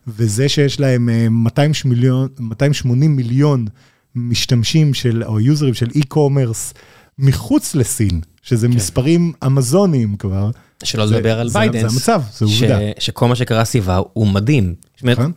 וזה 0.07 0.49
שיש 0.49 0.81
להם 0.81 1.09
280 1.31 1.93
אה, 1.93 1.97
מיליון, 1.97 2.29
280 2.39 3.17
מיליון 3.17 3.67
משתמשים 4.15 4.95
של, 4.95 5.25
או 5.25 5.41
יוזרים 5.41 5.75
של 5.75 5.89
e-commerce 5.95 6.75
מחוץ 7.19 7.75
לסין, 7.75 8.21
שזה 8.43 8.69
כן. 8.69 8.75
מספרים 8.75 9.33
אמזוניים 9.47 10.17
כבר. 10.17 10.51
שלא 10.85 11.05
לדבר 11.05 11.41
על 11.41 11.49
ByteDance. 11.49 11.81
זה 11.81 11.89
המצב, 11.89 12.23
זה 12.33 12.45
עובדה. 12.45 12.79
שכל 12.99 13.29
מה 13.29 13.35
שקרה 13.35 13.65
סביבה 13.65 14.01
הוא 14.13 14.27
מדהים. 14.27 14.75
זאת 14.95 15.03
אומרת, 15.03 15.19
נכון. 15.19 15.33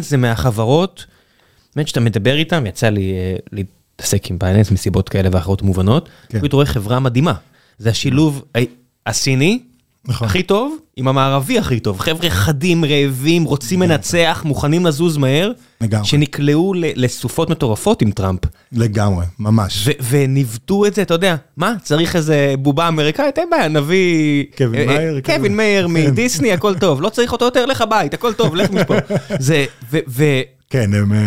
זה 0.00 0.16
מהחברות, 0.16 1.06
באמת 1.76 1.88
שאתה 1.88 2.00
מדבר 2.00 2.36
איתם, 2.36 2.66
יצא 2.66 2.88
לי 2.88 3.12
אה, 3.12 3.36
להתעסק 3.52 4.30
עם 4.30 4.38
ByteDance 4.38 4.70
מסיבות 4.70 5.08
כאלה 5.08 5.28
ואחרות 5.32 5.62
מובנות, 5.62 6.08
כן. 6.28 6.38
פשוט 6.38 6.52
רואה 6.52 6.66
חברה 6.66 7.00
מדהימה. 7.00 7.34
זה 7.78 7.90
השילוב 7.90 8.44
הסיני. 9.06 9.62
הכי 10.08 10.42
טוב, 10.42 10.76
עם 10.96 11.08
המערבי 11.08 11.58
הכי 11.58 11.80
טוב. 11.80 12.00
חבר'ה 12.00 12.30
חדים, 12.30 12.84
רעבים, 12.84 13.44
רוצים 13.44 13.82
לנצח, 13.82 14.42
מוכנים 14.44 14.86
לזוז 14.86 15.16
מהר. 15.16 15.52
לגמרי. 15.80 16.06
שנקלעו 16.06 16.74
לסופות 16.76 17.50
מטורפות 17.50 18.02
עם 18.02 18.10
טראמפ. 18.10 18.40
לגמרי, 18.72 19.24
ממש. 19.38 19.88
וניווטו 20.08 20.86
את 20.86 20.94
זה, 20.94 21.02
אתה 21.02 21.14
יודע, 21.14 21.36
מה, 21.56 21.74
צריך 21.82 22.16
איזה 22.16 22.54
בובה 22.58 22.88
אמריקאית? 22.88 23.38
אין 23.38 23.50
בעיה, 23.50 23.68
נביא... 23.68 24.44
קווין 24.58 24.80
אה, 24.80 24.86
מאייר. 24.86 25.20
קווין 25.20 25.56
מאייר 25.56 25.86
כן. 25.86 25.92
מדיסני, 25.92 26.52
הכל 26.52 26.74
טוב. 26.74 27.02
לא 27.02 27.08
צריך 27.08 27.32
אותו 27.32 27.44
יותר, 27.44 27.66
לך 27.66 27.80
הביתה, 27.80 28.16
הכל 28.16 28.32
טוב, 28.32 28.54
לך 28.54 28.70
מפה. 28.70 28.94
זה, 29.38 29.64
ו... 29.90 30.24
כן, 30.70 30.94
הם... 30.94 31.12
אה, 31.12 31.18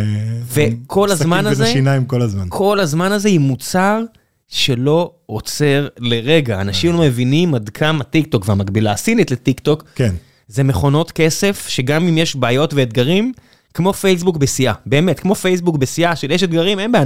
וכל 0.54 1.12
הזמן 1.12 1.40
הזה... 1.40 1.50
משחקים 1.50 1.64
בין 1.64 1.72
השיניים 1.72 2.06
כל 2.06 2.22
הזמן. 2.22 2.46
כל 2.50 2.80
הזמן 2.80 3.12
הזה 3.12 3.30
עם 3.30 3.42
מוצר 3.42 4.02
שלא 4.48 5.12
עוצר 5.26 5.88
לרגע. 6.00 6.62
אנשים 6.62 6.94
לא 6.94 7.00
מבינים 7.00 7.56
עד 7.56 7.70
כמה 7.70 8.04
טיק 8.04 8.28
טוק 8.28 8.50
והמקבילה 8.50 8.92
הסינית 8.92 9.32
לטיק 9.32 9.60
טוק, 9.60 9.84
כן. 9.96 10.16
זה 10.48 10.64
מכונות 10.64 11.12
כסף 11.12 11.66
שגם 11.68 12.08
אם 12.08 12.18
יש 12.18 12.36
בעיות 12.36 12.74
ואתגרים, 12.74 13.34
כמו 13.74 13.94
פייסבוק 13.94 14.38
בשיאה, 14.38 14.74
באמת, 14.86 15.20
כמו 15.20 15.36
פייסבוק 15.36 15.78
בשיאה 15.78 16.16
של 16.16 16.32
יש 16.32 16.44
אתגרים, 16.44 16.80
אין 16.80 16.92
בעיה, 16.92 17.06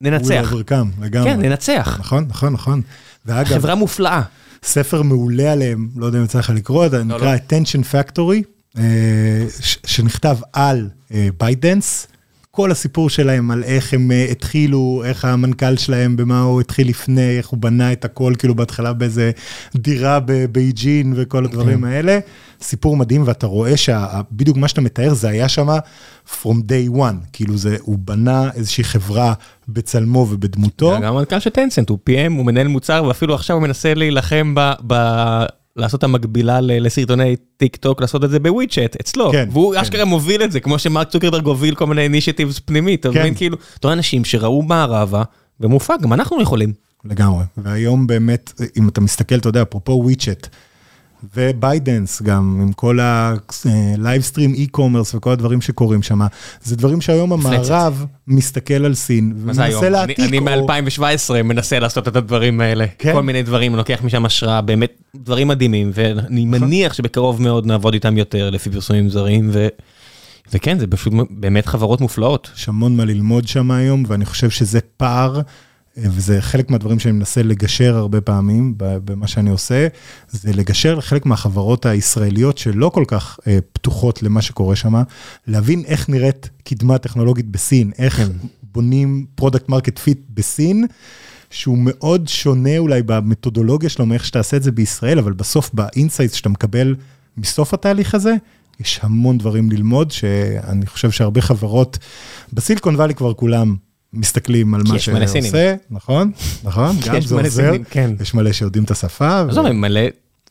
ננצח. 0.00 0.52
לגמרי. 1.00 1.30
כן, 1.30 1.40
ננצח. 1.40 1.96
נכון, 2.00 2.26
נכון, 2.28 2.52
נכון. 2.52 2.82
ואגב, 3.26 3.48
חברה 3.48 3.74
מופלאה. 3.74 4.22
ספר 4.62 5.02
מעולה 5.02 5.52
עליהם, 5.52 5.88
לא 5.96 6.06
יודע 6.06 6.18
אם 6.18 6.24
יצא 6.24 6.38
לך 6.38 6.50
לקרוא, 6.50 6.88
זה 6.88 6.98
לא, 6.98 7.04
נקרא 7.04 7.34
לא. 7.34 7.38
attention 7.38 7.82
factory, 7.92 8.42
אה, 8.78 9.44
שנכתב 9.86 10.38
על 10.52 10.88
ByteDance. 11.38 12.06
כל 12.60 12.70
הסיפור 12.70 13.10
שלהם 13.10 13.50
על 13.50 13.64
איך 13.64 13.94
הם 13.94 14.10
uh, 14.10 14.30
התחילו, 14.30 15.02
איך 15.04 15.24
המנכ"ל 15.24 15.76
שלהם, 15.76 16.16
במה 16.16 16.40
הוא 16.40 16.60
התחיל 16.60 16.88
לפני, 16.88 17.38
איך 17.38 17.48
הוא 17.48 17.58
בנה 17.58 17.92
את 17.92 18.04
הכל, 18.04 18.32
כאילו 18.38 18.54
בהתחלה 18.54 18.92
באיזה 18.92 19.30
דירה 19.76 20.20
בבייג'ין 20.24 21.12
וכל 21.16 21.44
הדברים 21.44 21.78
okay. 21.84 21.86
כן. 21.86 21.92
האלה. 21.92 22.18
סיפור 22.62 22.96
מדהים, 22.96 23.22
ואתה 23.26 23.46
רואה 23.46 23.76
שבדיוק 23.76 24.56
מה 24.56 24.68
שאתה 24.68 24.80
מתאר, 24.80 25.14
זה 25.14 25.28
היה 25.28 25.48
שם 25.48 25.68
from 26.26 26.48
day 26.48 26.96
one, 26.96 27.26
כאילו 27.32 27.56
זה, 27.56 27.76
הוא 27.80 27.98
בנה 27.98 28.50
איזושהי 28.54 28.84
חברה 28.84 29.32
בצלמו 29.68 30.26
ובדמותו. 30.30 30.96
גם 30.96 31.16
המנכ"ל 31.16 31.40
של 31.40 31.50
Tencent, 31.50 31.88
הוא 31.88 31.98
PM, 32.10 32.32
הוא 32.36 32.46
מנהל 32.46 32.68
מוצר, 32.68 33.04
ואפילו 33.08 33.34
עכשיו 33.34 33.56
הוא 33.56 33.62
מנסה 33.62 33.94
להילחם 33.94 34.54
ב... 34.86 34.94
לעשות 35.80 35.98
את 35.98 36.04
המקבילה 36.04 36.60
לסרטוני 36.60 37.36
טיק 37.56 37.76
טוק, 37.76 38.00
לעשות 38.00 38.24
את 38.24 38.30
זה 38.30 38.38
ב 38.38 38.46
WeChat 38.46 38.96
אצלו, 39.00 39.32
כן, 39.32 39.48
והוא 39.52 39.74
כן. 39.74 39.80
אשכרה 39.80 40.04
מוביל 40.04 40.42
את 40.42 40.52
זה, 40.52 40.60
כמו 40.60 40.78
שמרק 40.78 41.08
צוקרברג 41.08 41.46
הוביל 41.46 41.74
כל 41.74 41.86
מיני 41.86 42.02
initiatives 42.02 42.58
פנימית, 42.58 43.00
אתה 43.00 43.12
כן. 43.12 43.20
מבין 43.20 43.34
כאילו, 43.34 43.56
אתה 43.78 43.88
רואה 43.88 43.92
אנשים 43.92 44.24
שראו 44.24 44.62
מערבה 44.62 45.22
ומופק, 45.60 45.96
גם 46.00 46.12
אנחנו 46.12 46.42
יכולים. 46.42 46.72
לגמרי. 47.04 47.44
והיום 47.56 48.06
באמת, 48.06 48.52
אם 48.76 48.88
אתה 48.88 49.00
מסתכל, 49.00 49.34
אתה 49.34 49.48
יודע, 49.48 49.62
אפרופו 49.62 49.92
WeChat, 49.92 50.48
ו 51.36 51.45
ByteDance 51.45 52.22
גם, 52.22 52.58
עם 52.62 52.72
כל 52.72 53.00
ה-Livestream 53.00 54.56
e-commerce 54.56 55.14
וכל 55.16 55.30
הדברים 55.30 55.60
שקורים 55.60 56.02
שם, 56.02 56.20
זה 56.62 56.76
דברים 56.76 57.00
שהיום 57.00 57.32
המערב 57.32 58.06
מסתכל 58.26 58.84
על 58.84 58.94
סין 58.94 59.32
ומנסה 59.36 59.88
להעתיק. 59.88 60.20
אני 60.20 60.38
מ-2017 60.38 61.42
מנסה 61.44 61.78
לעשות 61.78 62.08
את 62.08 62.16
הדברים 62.16 62.60
האלה. 62.60 62.84
כן? 62.98 63.12
כל 63.12 63.22
מיני 63.22 63.42
דברים, 63.42 63.76
לוקח 63.76 64.00
משם 64.04 64.24
השראה, 64.24 64.60
באמת 64.60 65.02
דברים 65.16 65.48
מדהימים, 65.48 65.90
ואני 65.94 66.44
נכון. 66.44 66.60
מניח 66.60 66.92
שבקרוב 66.92 67.42
מאוד 67.42 67.66
נעבוד 67.66 67.94
איתם 67.94 68.18
יותר 68.18 68.50
לפי 68.50 68.70
פרסומים 68.70 69.08
זרים, 69.08 69.50
ו... 69.52 69.68
וכן, 70.52 70.78
זה 70.78 70.86
פשוט 70.86 71.12
באמת 71.30 71.66
חברות 71.66 72.00
מופלאות. 72.00 72.50
יש 72.56 72.68
המון 72.68 72.96
מה 72.96 73.04
ללמוד 73.04 73.48
שם 73.48 73.70
היום, 73.70 74.04
ואני 74.06 74.24
חושב 74.24 74.50
שזה 74.50 74.80
פער. 74.96 75.40
וזה 75.96 76.40
חלק 76.40 76.70
מהדברים 76.70 76.98
שאני 76.98 77.12
מנסה 77.12 77.42
לגשר 77.42 77.96
הרבה 77.96 78.20
פעמים 78.20 78.74
במה 78.76 79.26
שאני 79.26 79.50
עושה, 79.50 79.86
זה 80.30 80.52
לגשר 80.52 80.94
לחלק 80.94 81.26
מהחברות 81.26 81.86
הישראליות 81.86 82.58
שלא 82.58 82.88
כל 82.94 83.04
כך 83.06 83.38
אה, 83.46 83.58
פתוחות 83.72 84.22
למה 84.22 84.42
שקורה 84.42 84.76
שם, 84.76 85.02
להבין 85.46 85.82
איך 85.86 86.08
נראית 86.08 86.50
קדמה 86.64 86.98
טכנולוגית 86.98 87.46
בסין, 87.46 87.90
איך 87.98 88.16
כן. 88.16 88.28
בונים 88.62 89.26
product 89.34 89.68
market 89.68 89.98
fit 89.98 90.18
בסין. 90.34 90.86
שהוא 91.52 91.78
מאוד 91.80 92.28
שונה 92.28 92.78
אולי 92.78 93.02
במתודולוגיה 93.02 93.88
שלו 93.88 94.06
מאיך 94.06 94.24
שתעשה 94.24 94.56
את 94.56 94.62
זה 94.62 94.72
בישראל, 94.72 95.18
אבל 95.18 95.32
בסוף 95.32 95.70
ב 95.74 95.81
insights 95.81 96.34
שאתה 96.34 96.48
מקבל 96.48 96.96
מסוף 97.36 97.74
התהליך 97.74 98.14
הזה, 98.14 98.34
יש 98.80 99.00
המון 99.02 99.38
דברים 99.38 99.70
ללמוד, 99.70 100.10
שאני 100.10 100.86
חושב 100.86 101.10
שהרבה 101.10 101.40
חברות, 101.40 101.98
ב 102.52 102.57
Silicon 102.57 102.96
Valley 102.96 103.14
כבר 103.14 103.34
כולם 103.34 103.76
מסתכלים 104.12 104.74
על 104.74 104.82
מה 104.88 104.98
שעושה, 104.98 105.74
נכון, 105.90 106.32
נכון, 106.64 106.96
גם 107.06 107.20
זה 107.20 107.34
עוזר, 107.34 107.72
כן. 107.90 108.10
יש 108.20 108.34
מלא 108.34 108.52
שיודעים 108.52 108.84
את 108.84 108.90
השפה. 108.90 109.40
עזוב, 109.40 109.66
הם 109.66 109.80
מלא, 109.80 110.00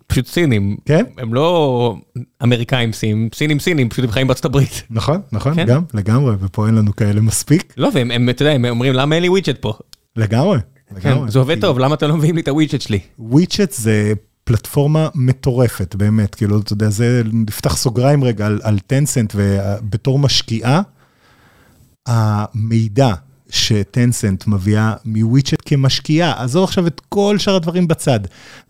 פשוט 0.08 0.28
סינים, 0.28 0.78
כן? 0.86 1.04
הם 1.18 1.34
לא 1.34 1.96
אמריקאים 2.44 2.94
סינים, 2.94 3.30
סינים 3.36 3.60
סינים, 3.60 3.90
פשוט 3.90 4.06
הם 4.06 4.12
חיים 4.12 4.28
בארצות 4.28 4.46
הברית. 4.46 4.84
נכון, 4.90 5.22
נכון, 5.32 5.56
כן? 5.56 5.66
גם, 5.66 5.84
לגמרי, 5.94 6.36
ופה 6.40 6.68
אין 6.68 6.76
לנו 6.76 6.96
כאלה 6.96 7.22
מספיק. 7.22 7.74
לא, 7.78 7.90
והם, 7.94 8.30
אתה 8.30 8.44
יודע, 8.44 8.54
הם 8.54 8.66
אומרים, 8.66 8.94
למה 8.94 9.16
אין 9.16 9.24
לי 9.24 9.30
ווידג'ט 9.30 9.58
פה? 9.62 9.74
לגמרי, 10.16 10.58
לגמרי. 10.92 11.26
כן, 11.26 11.32
זה 11.32 11.40
עובד 11.40 11.62
טוב, 11.62 11.80
למה 11.80 11.96
אתם 11.96 12.08
לא 12.08 12.18
מביאים 12.18 12.36
לי 12.36 12.42
את 12.42 12.48
הווידג'ט 12.48 12.82
שלי? 12.82 13.00
ווידג'ט 13.20 13.72
זה 13.72 14.14
פלטפורמה 14.44 15.10
מטורפת, 15.16 15.96
באמת, 15.96 16.36
כאילו, 16.36 16.60
אתה 16.60 16.74
יודע, 16.74 16.90
זה, 16.90 17.22
נפתח 17.34 17.78
סוגריים 17.78 18.24
רגע 18.24 18.46
על, 18.46 18.60
על 18.64 18.80
Tencent, 18.80 19.34
ובתור 19.36 20.20
משקיעה, 20.20 20.82
המידע 22.08 23.14
ש 23.50 23.71
Tencent 23.71 24.48
מביאה 24.48 24.94
מ 25.06 25.14
WeChat 25.14 25.62
כמשקיעה, 25.66 26.44
עזוב 26.44 26.64
עכשיו 26.64 26.88
את 26.88 27.02
כל 27.10 27.38
שאר 27.38 27.56
הדברים 27.56 27.88
בצד, 27.88 28.20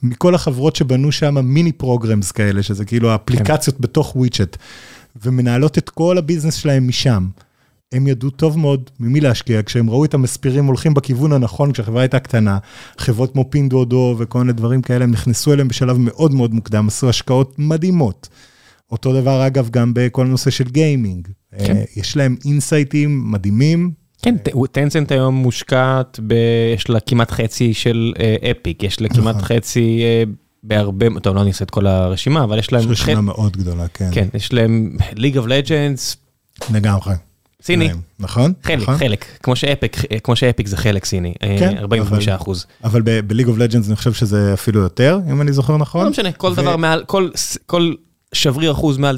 מכל 0.03 0.35
החברות 0.35 0.75
שבנו 0.75 1.11
שם 1.11 1.45
mini 1.45 1.71
programs 1.71 2.31
כאלה, 2.31 2.63
שזה 2.63 2.85
כאילו 2.85 3.09
האפליקציות 3.09 3.75
כן. 3.75 3.81
בתוך 3.81 4.15
WeChat, 4.15 4.57
ומנהלות 5.23 5.77
את 5.77 5.89
כל 5.89 6.17
ה 6.17 6.22
business 6.22 6.55
שלהם 6.55 6.87
משם. 6.87 7.27
הם 7.91 8.07
ידעו 8.07 8.29
טוב 8.29 8.59
מאוד 8.59 8.89
ממי 8.99 9.21
להשקיע, 9.21 9.61
כשהם 9.65 9.89
ראו 9.89 10.05
את 10.05 10.13
המספירים 10.13 10.65
הולכים 10.65 10.93
בכיוון 10.93 11.33
הנכון, 11.33 11.71
כשהחברה 11.71 12.01
הייתה 12.01 12.19
קטנה, 12.19 12.57
חברות 12.97 13.33
כמו 13.33 13.45
Pinduoduo 13.49 14.15
וכל 14.17 14.39
מיני 14.39 14.53
דברים 14.53 14.81
כאלה, 14.81 15.03
הם 15.03 15.11
נכנסו 15.11 15.53
אליהם 15.53 15.67
בשלב 15.67 15.97
מאוד 15.99 16.33
מאוד 16.33 16.53
מוקדם, 16.53 16.87
עשו 16.87 17.09
השקעות 17.09 17.59
מדהימות. 17.59 18.29
אותו 18.91 19.21
דבר 19.21 19.47
אגב 19.47 19.69
גם 19.69 19.91
בכל 19.95 20.25
נושא 20.25 20.49
של 20.49 20.63
gaming. 20.63 21.27
כן. 21.59 21.83
יש 21.95 22.17
להם 22.17 22.35
insightים 22.45 23.31
מדהימים, 23.31 23.91
כן, 24.21 24.35
Tencent 24.71 25.11
היום 25.11 25.35
מושקעת, 25.35 26.19
ב... 26.27 26.33
יש 26.75 26.89
לה 26.89 26.99
כמעט 26.99 27.31
חצי 27.31 27.73
של 27.73 28.13
Epic, 28.51 28.83
יש 28.83 29.01
לה 29.01 29.09
כמעט 29.09 29.35
נכון. 29.35 29.47
חצי 29.47 30.01
בהרבה, 30.63 31.05
טוב, 31.23 31.35
לא 31.35 31.41
אני 31.41 31.49
אעשה 31.49 31.63
את 31.65 31.71
כל 31.71 31.87
הרשימה, 31.87 32.43
אבל 32.43 32.59
יש 32.59 32.73
להם... 32.73 32.91
יש 32.91 33.01
רשימה 33.01 33.21
מאוד 33.21 33.57
גדולה, 33.57 33.87
כן. 33.87 34.09
כן, 34.11 34.27
יש 34.33 34.53
להם 34.53 34.97
League 35.15 35.37
of 35.37 35.45
Legends. 35.47 36.17
לגמרי. 36.73 37.13
סיני. 37.61 37.89
נכון? 38.19 38.53
חלק, 38.63 38.81
נכון? 38.81 38.97
חלק. 38.97 39.25
כמו 39.43 39.55
ש 39.55 39.67
Epic, 39.67 39.97
כמו 40.23 40.35
ש 40.35 40.46
Epic 40.46 40.67
זה 40.67 40.77
חלק 40.77 41.05
סיני, 41.05 41.33
כן, 41.59 41.77
45 41.77 42.27
אחוז. 42.27 42.65
אבל 42.83 43.01
ב 43.01 43.08
League 43.08 43.47
of 43.47 43.57
Legends 43.57 43.87
אני 43.87 43.95
חושב 43.95 44.13
שזה 44.13 44.53
אפילו 44.53 44.81
יותר, 44.81 45.19
אם 45.31 45.41
אני 45.41 45.53
זוכר 45.53 45.77
נכון. 45.77 46.03
לא 46.03 46.11
משנה, 46.11 46.31
כל 46.31 46.55
דבר 46.55 46.77
מעל, 46.77 47.03
כל 47.65 47.93
שבריר 48.33 48.71
אחוז 48.71 48.97
מעל 48.97 49.17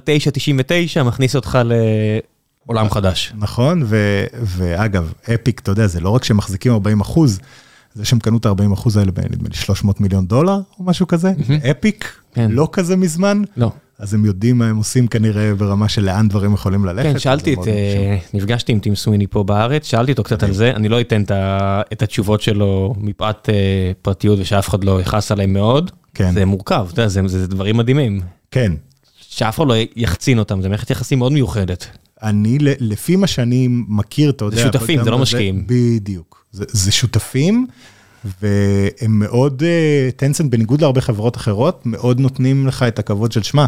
9.99 0.98 1.04
מכניס 1.04 1.36
אותך 1.36 1.60
ל... 1.66 1.74
עולם 2.66 2.90
חדש. 2.90 3.34
נכון, 3.38 3.84
ו, 3.86 4.26
ואגב, 4.34 5.14
אפיק, 5.36 5.60
אתה 5.60 5.72
יודע, 5.72 5.88
זה 5.88 6.00
לא 6.00 6.10
רק 6.10 6.24
שהם 6.24 6.38
מחזיקים 6.38 6.72
40 6.72 7.02
אחוז, 7.02 7.40
זה 7.94 8.06
שהם 8.06 8.20
קנו 8.20 8.38
את 8.38 8.46
ה-40 8.46 8.74
אחוז 8.74 8.98
האלה 8.98 9.12
בנדמה 9.12 9.50
לי 9.50 9.56
300 9.56 10.02
מיליון 10.02 10.28
דולר 10.28 10.60
או 10.80 10.84
משהו 10.84 11.08
כזה, 11.08 11.32
mm-hmm. 11.32 11.72
אפיק, 11.72 12.16
כן. 12.34 12.52
לא 12.52 12.70
כזה 12.72 12.96
מזמן. 12.96 13.42
לא. 13.58 13.72
אז 14.00 14.14
הם 14.14 14.26
יודעים 14.26 14.58
מה 14.58 14.68
הם 14.68 14.78
עושים 14.78 15.08
כנראה 15.08 15.56
ברמה 15.56 15.90
של 15.90 16.04
לאן 16.04 16.28
דברים 16.28 16.54
יכולים 16.54 16.86
ללכת. 16.86 17.12
כן, 17.12 17.20
שאלתי 17.20 17.54
את, 17.54 17.58
uh, 17.58 17.64
נפגשתי 18.34 18.72
עם 18.72 18.80
טים 18.80 18.96
סוויני 18.96 19.28
פה 19.28 19.44
בארץ, 19.44 19.86
שאלתי 19.86 20.12
אותו 20.12 20.24
קצת 20.24 20.44
על 20.44 20.54
זה, 20.54 20.72
אני 20.76 20.90
לא 20.90 21.02
אתן 21.02 21.24
את 21.94 22.02
התשובות 22.02 22.42
שלו 22.42 22.96
מפאת 22.98 23.50
uh, 23.50 23.52
פרטיות 24.02 24.40
ושאף 24.40 24.70
אחד 24.70 24.84
לא 24.84 25.02
יכעס 25.02 25.32
עליהם 25.32 25.54
מאוד. 25.54 25.92
כן. 26.14 26.34
זה 26.34 26.46
מורכב, 26.46 26.88
אתה 26.94 27.00
יודע, 27.00 27.08
זה, 27.08 27.22
זה 27.28 27.48
דברים 27.48 27.78
מדהימים. 27.78 28.20
כן. 28.52 28.72
שאף 29.20 29.56
אחד 29.58 29.68
לא 29.68 29.74
יחצין 29.96 30.40
אותם, 30.40 30.62
זה 30.62 30.70
מערכת 30.70 30.90
יחסים 30.90 31.20
מאוד 31.20 31.32
מיוחדת. 31.32 31.88
אני, 32.24 32.58
לפי 32.60 33.16
מה 33.16 33.28
שאני 33.28 33.68
מכיר, 33.70 34.30
אתה 34.30 34.46
יודע... 34.46 34.58
זה 34.58 34.64
שותפים, 34.64 35.04
זה 35.04 35.12
לא 35.12 35.20
משקיעים. 35.20 35.64
בדיוק. 35.68 36.46
זה, 36.52 36.66
זה 36.68 36.92
שותפים, 36.92 37.68
והם 38.42 39.20
מאוד, 39.20 39.64
Tencent, 40.16 40.46
אה, 40.46 40.52
בניגוד 40.52 40.82
להרבה 40.82 41.02
חברות 41.02 41.38
אחרות, 41.38 41.82
מאוד 41.86 42.20
נותנים 42.20 42.68
לך 42.68 42.84
את 42.84 43.00
הכבוד 43.00 43.32
של 43.32 43.44
שמע. 43.44 43.66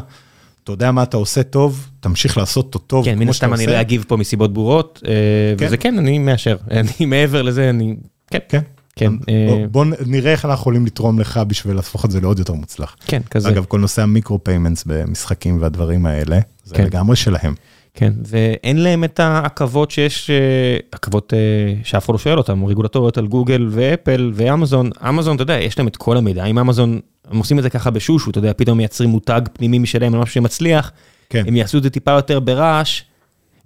אתה 0.64 0.72
יודע 0.72 0.92
מה 0.92 1.04
אתה 1.04 1.18
עושה 1.18 1.44
טוב, 1.44 1.88
תמשיך 2.00 2.38
לעשות 2.38 2.66
אותו 2.66 2.80
טוב 2.80 3.06
כן, 3.06 3.20
מן 3.20 3.30
הסתם 3.30 3.54
אני 3.54 3.68
לא 3.68 3.82
אגיב 3.82 4.06
פה 4.08 4.18
מסיבות 4.18 4.54
ברורות, 4.54 5.02
אה, 5.08 5.12
כן. 5.58 5.66
וזה 5.66 5.78
כן, 5.78 5.98
אני 5.98 6.20
מאשר. 6.20 6.58
אני 6.72 7.06
מעבר 7.06 7.42
לזה, 7.42 7.70
אני... 7.70 7.96
כן. 8.28 8.40
כן. 8.50 8.62
כן. 8.96 9.14
בוא, 9.48 9.66
בוא 9.72 9.86
נראה 10.06 10.32
איך 10.32 10.46
אנחנו 10.46 10.62
יכולים 10.62 10.86
לתרום 10.86 11.20
לך 11.20 11.40
בשביל 11.48 11.76
להפוך 11.76 12.06
את 12.06 12.12
זה 12.12 12.22
לעוד 12.22 12.40
יותר 12.40 12.54
מוצלח. 12.54 12.96
כן, 13.06 13.22
כזה. 13.32 13.50
אגב, 13.50 13.66
כל 13.66 13.80
נושא 13.80 14.02
ה 14.02 14.09
micro 14.09 14.44
payments 14.44 14.84
במשחקים 14.88 15.62
והדברים 15.62 16.06
האלה, 16.06 16.40
זה 16.64 16.76
כן. 16.76 16.84
לגמרי 16.84 17.16
שלהם. 17.16 17.54
כן, 17.94 18.14
ואין 18.26 18.84
להם 18.84 19.04
את 19.04 19.20
העכבות 19.20 19.92
שיש, 19.92 20.30
אה, 20.30 20.78
עכבות 20.92 21.34
אה, 21.34 21.74
שאף 21.84 22.06
אחד 22.06 22.14
לא 22.14 22.20
שואל 22.20 22.38
אותם, 22.38 22.66
רגולטוריות 22.66 23.18
על 23.18 23.28
גוגל 23.28 23.68
ואפל 23.70 24.32
ואמזון. 24.34 24.90
אמזון, 25.10 25.36
אתה 25.36 25.44
יודע, 25.44 25.60
יש 25.60 25.78
להם 25.80 25.88
את 25.88 25.98
כל 25.98 26.18
המידע, 26.18 26.46
אם 26.46 26.60
אמזון, 26.60 27.00
הם 27.32 27.38
עושים 27.38 27.58
את 27.58 27.64
זה 27.64 27.70
ככה 27.70 27.90
בשושו, 27.90 28.32
אתה 28.32 28.40
יודע, 28.40 28.52
פתאום 28.58 28.78
מייצרים 28.78 29.10
מותג 29.10 29.42
פנימי 29.54 29.80
משלהם 29.80 30.14
על 30.14 30.20
משהו 30.20 30.34
שמצליח, 30.34 30.92
כן. 31.30 31.44
הם 31.48 31.56
יעשו 31.56 31.78
את 31.78 31.84
זה 31.84 31.90
טיפה 31.90 32.12
יותר 32.12 32.40
ברעש, 32.40 33.02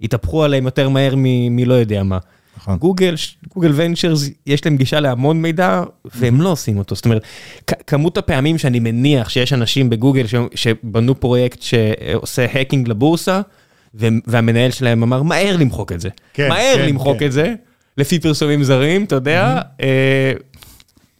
יתהפכו 0.00 0.44
עליהם 0.44 0.64
יותר 0.64 0.88
מהר 0.88 1.14
מלא 1.50 1.74
יודע 1.74 2.02
מה. 2.02 2.18
נכון. 2.56 2.76
גוגל, 2.76 3.14
גוגל 3.54 3.72
ונצ'רס, 3.74 4.30
יש 4.46 4.64
להם 4.64 4.76
גישה 4.76 5.00
להמון 5.00 5.42
מידע, 5.42 5.82
והם 6.14 6.40
לא 6.40 6.48
עושים 6.48 6.78
אותו. 6.78 6.94
זאת 6.94 7.04
אומרת, 7.04 7.22
כמות 7.86 8.18
הפעמים 8.18 8.58
שאני 8.58 8.80
מניח 8.80 9.28
שיש 9.28 9.52
אנשים 9.52 9.90
בגוגל 9.90 10.24
שבנו 10.54 11.20
פרויקט 11.20 11.62
שעושה 11.62 12.46
האקינג 12.52 12.88
לבורסה, 12.88 13.40
והמנהל 13.94 14.70
שלהם 14.70 15.02
אמר, 15.02 15.22
מהר 15.22 15.56
למחוק 15.56 15.92
את 15.92 16.00
זה. 16.00 16.08
כן, 16.34 16.48
מהר 16.48 16.76
כן, 16.76 16.88
למחוק 16.88 17.18
כן. 17.18 17.26
את 17.26 17.32
זה, 17.32 17.54
לפי 17.98 18.18
פרסומים 18.18 18.64
זרים, 18.64 19.04
אתה 19.04 19.14
יודע. 19.14 19.60
אה, 19.80 20.32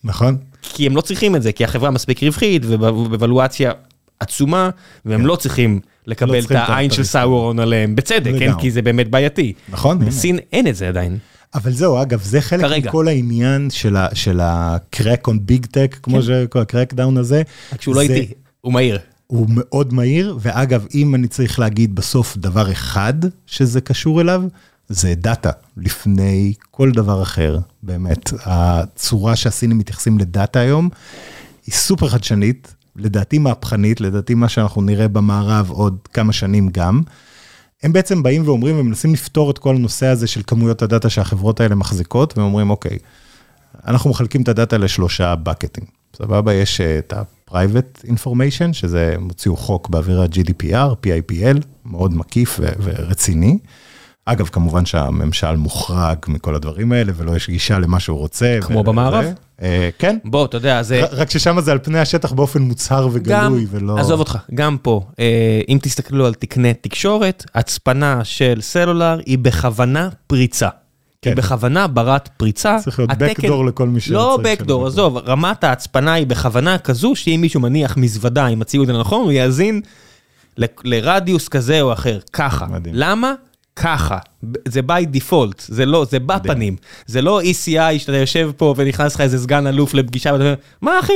נכון. 0.05 0.37
כי 0.63 0.87
הם 0.87 0.97
לא 0.97 1.01
צריכים 1.01 1.37
את 1.37 1.43
זה, 1.43 1.53
כי 1.53 1.65
החברה 1.65 1.91
מספיק 1.91 2.23
רווחית 2.23 2.63
ובוולואציה 2.67 3.73
עצומה, 4.21 4.71
והם 5.05 5.21
כן. 5.21 5.27
לא 5.27 5.37
צריכים 5.37 5.81
לקבל 6.07 6.35
לא 6.35 6.39
את 6.39 6.51
העין 6.51 6.91
של 6.91 7.05
סאורון 7.05 7.59
עליהם, 7.59 7.97
בצדק, 7.97 8.33
כן? 8.39 8.53
כי 8.61 8.71
זה 8.71 8.83
באמת 8.83 9.09
בעייתי. 9.09 9.53
נכון. 9.69 9.99
בסין 9.99 10.39
אין 10.53 10.67
את 10.67 10.77
זה 10.77 10.89
עדיין. 10.89 11.19
אבל 11.55 11.73
זהו, 11.73 12.03
אגב, 12.03 12.23
זה 12.23 12.41
חלק 12.41 12.61
כרגע. 12.61 12.89
מכל 12.89 13.09
העניין 13.09 13.69
של 14.15 14.41
ה-crack 14.41 15.29
on 15.29 15.35
big 15.51 15.67
tech, 15.67 15.97
כמו 16.03 16.17
כן. 16.17 16.23
שקורא, 16.23 16.65
ה-crack 16.65 16.95
down 16.95 17.19
הזה. 17.19 17.43
רק 17.73 17.83
שהוא 17.83 17.95
לא 17.95 18.01
איטי, 18.01 18.33
הוא 18.61 18.73
מהיר. 18.73 18.99
הוא 19.29 19.47
מאוד 19.51 19.95
מהיר, 19.95 20.39
ואגב, 20.41 20.87
אם 20.95 21.15
אני 21.15 21.29
צריך 21.29 21.59
להגיד 21.59 21.95
בסוף 21.95 22.37
דבר 22.37 22.73
אחד 22.73 23.15
שזה 23.47 23.81
קשור 23.81 24.21
אליו, 24.21 24.43
זה 24.89 25.15
דאטה, 25.15 25.51
לפני 25.77 26.55
כל 26.71 26.91
דבר 26.91 27.23
אחר, 27.23 27.59
באמת. 27.83 28.33
הצורה 28.45 29.37
שהסינים 29.37 29.79
מתייחסים 29.79 30.19
לדאטה 30.19 30.61
היום 30.61 30.89
היא 31.67 31.75
סופר 31.75 32.09
חדשנית, 32.09 32.75
לדעתי 32.97 33.39
מהפכנית, 33.39 34.01
לדעתי 34.01 34.35
מה 34.35 34.49
שאנחנו 34.49 34.83
נראה 34.83 35.09
במערב 35.09 35.71
עוד 35.71 35.99
כמה 36.13 36.33
שנים 36.33 36.69
גם. 36.69 37.03
הם 37.83 37.93
בעצם 37.93 38.23
באים 38.23 38.43
ואומרים 38.49 38.79
ומנסים 38.79 39.13
לפתור 39.13 39.51
את 39.51 39.59
כל 39.59 39.77
הנושא 39.77 40.07
הזה 40.07 40.27
של 40.27 40.43
כמויות 40.47 40.83
הדאטה 40.83 41.11
שהחברות 41.11 41.61
האלה 41.61 41.75
מחזיקות, 41.75 42.39
והם 42.39 42.47
אומרים, 42.47 42.71
אוקיי, 42.71 42.99
אנחנו 43.87 44.11
מחלקים 44.11 44.43
את 44.43 44.49
הדאטה 44.49 44.79
לשלושה 44.79 45.35
בקטים. 45.37 45.85
סבבה, 46.17 46.55
יש 46.55 46.81
אה, 46.81 46.99
את 46.99 47.13
ה-Private 47.53 48.09
Information, 48.09 48.73
שזה 48.73 49.15
מוציאו 49.19 49.57
חוק 49.57 49.89
באוויר 49.89 50.21
ה-GDPR, 50.21 51.07
PIPL, 51.07 51.59
מאוד 51.87 52.15
מקיף 52.15 52.61
ו- 52.63 52.69
ורציני. 52.83 53.59
אגב, 54.25 54.49
כמובן 54.49 54.87
שהממשל 54.87 55.57
מוחרג 55.57 56.17
מכל 56.29 56.55
הדברים 56.55 56.93
האלה, 56.93 57.13
ולא 57.17 57.37
יש 57.37 57.51
גישה 57.51 57.79
למה 57.79 58.01
שהוא 58.01 58.19
רוצה. 58.19 58.59
כמו 58.63 58.79
ו- 58.79 58.85
במערב? 58.85 59.25
אה, 59.63 59.89
כן, 59.99 60.19
בוא, 60.25 60.45
אתה 60.45 60.57
יודע, 60.57 60.83
זה... 60.83 61.01
ר- 61.05 61.09
רק 61.13 61.31
ששם 61.31 61.61
זה 61.61 61.73
על 61.73 61.79
פני 61.83 61.99
השטח 61.99 62.33
באופן 62.33 62.63
מוצהר 62.63 63.03
גם, 63.03 63.11
וגלוי, 63.13 63.67
ולא... 63.71 63.99
עזוב 63.99 64.21
אותך, 64.21 64.39
גם 64.55 64.77
פה, 64.83 65.03
אה, 65.19 65.61
אם 65.69 65.79
תסתכלו 65.83 66.27
על 66.27 66.35
תקני 66.35 66.75
תקשורת, 66.75 67.45
הצפנה 67.55 68.25
של 68.25 68.59
סלולר 68.61 69.19
היא 69.27 69.39
בכוונה 69.39 70.09
פריצה. 70.27 70.69
כן. 71.23 71.31
היא 71.31 71.37
בכוונה 71.37 71.87
ברת 71.87 72.29
פריצה. 72.37 72.77
צריך 72.85 72.99
להיות 72.99 73.11
התקן- 73.11 73.43
backdoor 73.49 73.69
לכל 73.69 73.89
מי 73.89 73.99
לא 74.11 74.37
שצריך 74.41 74.61
backdoor, 74.61 74.67
שם. 74.81 74.85
עזוב, 74.87 75.17
רמת 75.17 75.65
ההצפנה 75.65 76.13
היא 76.13 76.27
בכוונה 76.27 76.79
כזו, 76.79 77.17
שאם 77.17 77.39
מישהו 77.41 77.61
מניח 77.61 77.97
מזוודה 77.97 78.47
עם 78.47 78.63
הציוד 78.63 78.91
הנכון, 78.91 79.23
הוא 79.25 79.33
יאזין 79.33 79.81
ל- 80.59 80.65
לרדיוס 80.85 81.49
כזה 81.49 81.81
או 81.81 81.93
אחר, 81.93 82.19
ככה. 82.33 82.67
מדהים. 82.67 82.95
למה? 82.97 83.33
ככה. 83.77 84.19
זה 84.69 84.81
by 84.81 85.17
default, 85.17 85.63
זה 85.69 85.87
לא, 85.87 86.07
זה 86.11 86.19
בפנים. 86.19 86.77
זה 87.07 87.23
לא 87.23 87.41
ECI 87.43 87.69
שאתה 87.99 88.17
יושב 88.17 88.51
פה 88.57 88.75
ונכנס 88.77 89.15
לך 89.15 89.21
איזה 89.21 89.39
סגן 89.39 89.67
אלוף 89.67 89.95
לפגישה 89.95 90.33
ואתה 90.33 90.45
אומר, 90.45 90.55
מה 90.83 91.01
אחי? 91.01 91.13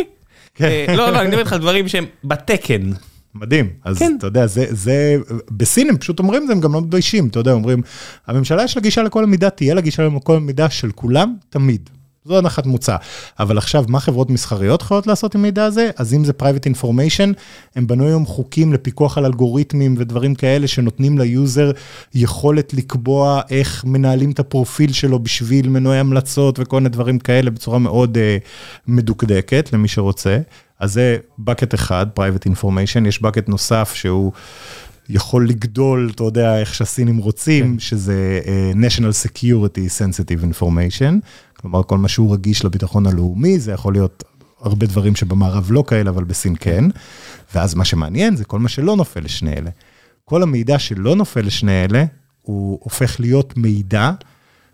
כן. 0.55 0.65
אה, 0.89 0.97
לא, 0.97 1.11
לא, 1.11 1.21
אני 1.21 1.29
מדבר 1.29 1.39
איתך 1.41 1.53
על 1.53 1.59
דברים 1.59 1.89
שהם 1.89 2.05
בתקן. 2.25 2.91
מדהים, 3.35 3.71
אז 3.85 3.99
כן. 3.99 4.15
אתה 4.19 4.27
יודע, 4.27 4.47
זה, 4.47 4.67
זה, 4.71 5.17
בסין 5.51 5.89
הם 5.89 5.99
פשוט 5.99 6.19
אומרים 6.19 6.43
את 6.43 6.47
זה, 6.47 6.53
הם 6.53 6.61
גם 6.61 6.75
לא 6.75 6.81
מתביישים, 6.81 7.29
אתה 7.29 7.39
יודע, 7.39 7.53
אומרים, 7.53 7.83
הממשלה 8.27 8.65
יש 8.65 8.77
לה 8.77 8.83
גישה 8.83 9.03
לכל 9.03 9.25
המידע, 9.25 9.49
תהיה 9.49 9.75
לה 9.75 9.81
גישה 9.81 10.09
לכל 10.09 10.37
המידע 10.37 10.71
של 10.71 10.91
כולם, 10.93 11.35
תמיד. 11.49 11.91
זו 12.25 12.39
הנחת 12.39 12.67
מוצא. 12.67 12.97
אבל 13.41 13.59
עכשיו, 13.59 13.85
מה 13.89 14.01
חברות 14.01 14.31
מסחריות 14.31 14.83
יכולות 14.83 15.07
לעשות 15.07 15.35
עם 15.35 15.43
מידע 15.43 15.65
הזה? 15.65 15.91
אז 15.97 16.15
אם 16.15 16.25
זה 16.25 16.33
private 16.39 16.79
information, 16.79 17.33
הם 17.77 17.87
בנו 17.87 18.07
היום 18.07 18.27
חוקים 18.27 18.73
לפיקוח 18.73 19.19
על 19.19 19.25
אלגוריתמים 19.25 19.95
ודברים 19.99 20.35
כאלה 20.35 20.67
שנותנים 20.67 21.19
ליוזר 21.19 21.71
יכולת 22.15 22.75
לקבוע 22.75 23.41
איך 23.51 23.85
מנהלים 23.85 24.31
את 24.31 24.39
הפרופיל 24.39 24.93
שלו 24.93 25.19
בשביל 25.19 25.69
מנועי 25.69 25.99
המלצות 25.99 26.59
וכל 26.59 26.77
מיני 26.77 26.89
דברים 26.89 27.19
כאלה 27.19 27.51
בצורה 27.51 27.79
מאוד 27.79 28.17
אה, 28.17 28.47
מדוקדקת 28.87 29.71
למי 29.73 29.89
שרוצה. 29.89 30.39
אז 30.83 30.93
זה 30.93 31.17
bucket 31.41 31.75
אחד, 31.75 32.07
private 32.19 32.51
information, 32.53 33.09
יש 33.09 33.19
bucket 33.19 33.49
נוסף 33.49 33.93
שהוא 33.95 34.33
יכול 35.09 35.49
לגדול, 35.49 36.11
אתה 36.15 36.25
יודע, 36.25 36.59
איך 36.59 36.75
שהסינים 36.75 37.19
רוצים, 37.19 37.79
שזה 37.79 38.41
uh, 38.45 38.77
national 38.77 39.29
security 39.29 40.01
sensitive 40.01 40.59
information, 40.59 41.13
כלומר 41.61 41.83
כל 41.83 41.99
מה 41.99 42.09
שהוא 42.09 42.35
רגיש 42.35 42.65
לביטחון 42.65 43.07
הלאומי, 43.07 43.59
זה 43.59 43.73
יכול 43.73 43.93
להיות 43.93 44.25
הרבה 44.61 44.87
דברים 44.87 45.17
שבמערב 45.17 45.69
לא 45.71 45.85
כאלה, 45.87 46.11
אבל 46.11 46.25
בסין 46.25 46.55
כן, 46.61 46.85
ואז 47.55 47.75
מה 47.75 47.85
שמעניין 47.85 48.37
זה 48.37 48.45
כל 48.45 48.59
מה 48.59 48.69
שלא 48.69 48.97
נופל 48.97 49.21
לשני 49.21 49.53
אלה. 49.53 49.71
כל 50.25 50.43
המידע 50.43 50.79
שלא 50.79 51.17
נופל 51.17 51.41
לשני 51.41 51.85
אלה, 51.85 52.05
הוא 52.43 52.79
הופך 52.83 53.21
להיות 53.21 53.57
מידע 53.57 54.11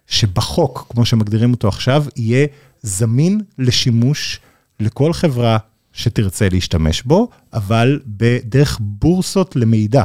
שבחוק, 0.06 0.86
כמו 0.90 1.04
שמגדירים 1.04 1.52
אותו 1.52 1.68
עכשיו, 1.68 2.04
יהיה 2.16 2.46
זמין 2.82 3.40
לשימוש 3.58 4.40
לכל 4.80 5.12
חברה 5.12 5.58
שתרצה 5.98 6.48
להשתמש 6.52 7.02
בו, 7.02 7.28
אבל 7.52 8.00
בדרך 8.06 8.78
בורסות 8.80 9.56
למידע. 9.56 10.02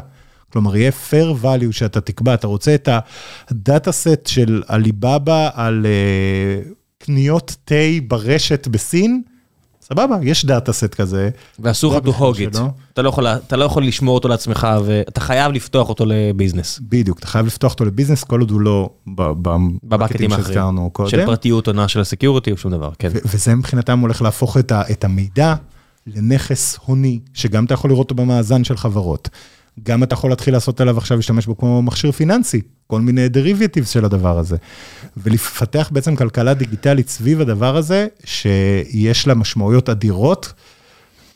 כלומר, 0.54 0.76
יהיה 0.76 0.92
fair 1.10 1.44
value 1.44 1.72
שאתה 1.72 2.02
תקבע, 2.02 2.34
אתה 2.34 2.48
רוצה 2.48 2.76
את 2.76 2.90
הדאטה 3.50 3.92
סט 3.92 4.28
של 4.28 4.64
עליבאבא 4.68 5.50
על 5.54 5.86
uh, 5.86 6.74
קניות 6.98 7.56
תה 7.66 7.76
ברשת 8.08 8.68
בסין, 8.72 9.22
סבבה, 9.82 10.16
יש 10.24 10.46
דאטה 10.46 10.74
סט 10.74 10.94
כזה. 10.96 11.30
ואסור 11.60 11.94
לך 11.96 12.04
to 12.06 12.08
הבחירה 12.10 12.32
hog 12.32 12.56
it. 12.56 12.60
אתה 12.94 13.02
לא 13.02 13.10
יכול- 13.10 13.28
אתה 13.28 13.58
לא 13.58 13.66
יכול 13.66 13.86
לשמור 13.86 14.16
אותו 14.16 14.28
לעצמך, 14.28 14.68
ואתה 14.86 15.22
חייב 15.22 15.52
לפתוח 15.52 15.90
אותו 15.90 16.06
לביזנס. 16.08 16.80
בדיוק, 16.90 17.20
אתה 17.20 17.28
חייב 17.28 17.46
לפתוח 17.46 17.72
אותו 17.72 17.86
לביזנס 17.86 18.24
כל 18.24 18.40
עוד 18.40 18.52
הוא 18.52 18.62
לא 18.62 18.90
בבקטים. 19.84 20.30
שהזכרנו 20.30 20.90
קודם. 20.90 21.10
של 21.10 21.26
פרטיות 21.26 21.68
עונה 21.68 21.88
של 21.88 22.00
ה 22.00 22.06
security 22.06 22.52
או 22.52 22.58
שום 22.58 22.72
דבר, 22.72 22.90
כן. 23.00 23.10
וזה 23.26 23.56
מבחינתם 23.56 24.00
הולך 24.00 24.22
להפוך 24.22 24.58
את, 24.58 24.72
ה- 24.72 24.84
את 24.92 25.04
המידע 25.04 25.56
לנכס 26.08 26.80
הוני, 26.86 27.20
שגם 27.34 27.66
אתה 27.66 27.74
יכול 27.74 27.90
לראות 27.90 28.10
אותו 28.10 28.24
במאזן 28.24 28.64
של 28.64 28.78
חברות. 28.78 29.30
גם 29.84 30.04
אתה 30.04 30.14
יכול 30.14 30.30
להתחיל 30.30 30.54
לעשות 30.54 30.82
עליו 30.82 30.98
עכשיו, 30.98 31.18
להשתמש 31.18 31.46
בו 31.46 31.58
כמו 31.58 31.82
מכשיר 31.82 32.12
פיננסי, 32.12 32.62
כל 32.88 33.02
מיני 33.02 33.30
derivatives 33.30 33.90
של 33.90 34.06
הדבר 34.06 34.40
הזה. 34.40 34.58
ולפתח 35.18 35.90
בעצם 35.94 36.16
כלכלה 36.16 36.54
דיגיטלית 36.54 37.10
סביב 37.10 37.42
הדבר 37.42 37.78
הזה, 37.78 38.08
שיש 38.24 39.28
לה 39.28 39.34
משמעויות 39.34 39.90
אדירות, 39.90 40.54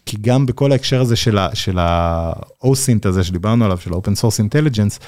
כי 0.07 0.17
גם 0.21 0.45
בכל 0.45 0.71
ההקשר 0.71 1.01
הזה 1.01 1.15
של 1.15 1.37
של 1.53 1.79
ה-OSINT 1.79 3.07
הזה 3.07 3.23
שדיברנו 3.23 3.65
עליו, 3.65 3.77
של 3.77 3.93
ה-Open 3.93 4.21
Source 4.21 4.39
Intelligence, 4.39 4.99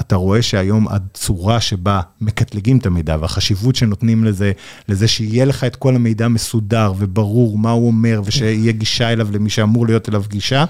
אתה 0.00 0.16
רואה 0.16 0.42
שהיום 0.42 0.88
הצורה 0.88 1.60
שבה 1.60 2.00
מקטלגים 2.20 2.78
את 2.78 2.86
המידע 2.86 3.16
והחשיבות 3.20 3.76
שנותנים 3.76 4.24
לזה, 4.24 4.52
לזה 4.88 5.08
שיהיה 5.08 5.44
לך 5.44 5.64
את 5.64 5.76
כל 5.76 5.96
המידע 5.96 6.28
מסודר 6.28 6.92
וברור 6.98 7.58
מה 7.58 7.70
הוא 7.70 7.86
אומר 7.86 8.20
ושיהיה 8.24 8.72
גישה 8.72 9.12
אליו 9.12 9.28
למי 9.32 9.50
שאמור 9.50 9.86
להיות 9.86 10.08
אליו 10.08 10.22
גישה, 10.28 10.64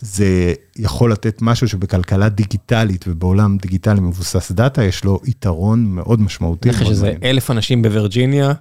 זה 0.00 0.54
יכול 0.76 1.12
לתת 1.12 1.42
משהו 1.42 1.68
שבכלכלה 1.68 2.28
דיגיטלית 2.28 3.04
ובעולם 3.08 3.56
דיגיטלי 3.62 4.00
מבוסס 4.00 4.52
דאטה, 4.52 4.84
יש 4.84 5.04
לו 5.04 5.20
יתרון 5.24 5.84
מאוד 5.84 6.20
משמעותי. 6.20 6.68
אני 6.68 6.78
חושב 6.78 6.90
שזה. 6.90 7.14
אלף 7.22 7.50
אנשים 7.50 7.82
בווירג'יניה, 7.82 8.52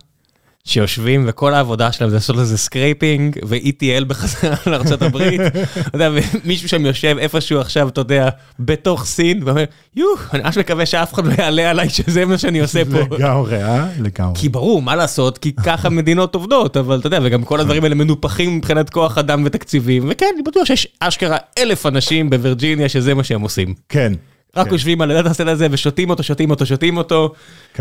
שיושבים 0.68 1.26
וכל 1.28 1.54
העבודה 1.54 1.92
שלהם 1.92 2.10
זה 2.10 2.16
לעשות 2.16 2.36
לזה 2.36 2.58
scraping 2.58 3.40
ו-ETL 3.46 4.06
בחזרה 4.08 4.56
לארה"ב. 4.72 5.18
אתה 5.18 5.96
יודע, 5.96 6.10
ומישהו 6.44 6.70
שם 6.70 6.86
יושב 6.86 7.16
איפשהו 7.20 7.60
עכשיו, 7.60 7.88
אתה 7.88 8.02
יודע, 8.02 8.30
בתוך 8.60 9.06
סין, 9.06 9.44
ואומר, 9.46 9.64
יו, 9.96 10.08
אני 10.34 10.44
ממש 10.44 10.58
מקווה 10.58 10.86
שאף 10.86 11.14
אחד 11.14 11.26
לא 11.26 11.34
יעלה 11.38 11.70
עליי 11.70 11.90
שזה 11.90 12.26
מה 12.26 12.38
שאני 12.38 12.60
עושה 12.60 12.86
פה. 12.86 13.16
לגמרי, 13.16 13.64
אה? 13.64 13.88
לגמרי. 14.00 14.36
כי 14.36 14.50
ברור, 14.50 14.82
מה 14.82 14.96
לעשות, 14.96 15.38
כי 15.38 15.54
ככה 15.54 15.90
מדינות 15.90 16.36
עובדות, 16.36 16.78
אבל 16.78 17.00
אתה 17.00 17.08
יודע, 17.08 17.20
וגם 17.24 17.44
כל 17.44 17.60
הדברים 17.60 17.84
האלה 17.84 17.96
מנופחים 17.96 18.58
מבחינת 18.58 18.90
כוח 18.90 19.18
אדם 19.18 19.44
ותקציבים, 19.46 20.06
וכן, 20.10 20.26
אני 20.36 20.44
בטוח 20.44 20.66
שיש 20.66 20.88
אשכרה 21.00 21.38
אלף 21.58 21.86
אנשים 21.86 22.30
בווירג'יניה 22.30 22.90
שזה 22.90 23.14
מה 23.14 23.24
שהם 23.24 23.42
עושים. 23.42 23.74
כן. 23.90 24.14
רק 24.58 24.68
כן. 24.68 24.74
יושבים 24.74 25.02
על 25.02 25.12
הדאטה 25.12 25.30
הסט 25.30 25.42
הזה 25.42 25.68
ושותים 25.72 26.10
אותו, 26.10 26.24
שותים 26.24 26.50
אותו, 26.50 26.66
שותים 26.66 26.98
אותו, 26.98 27.34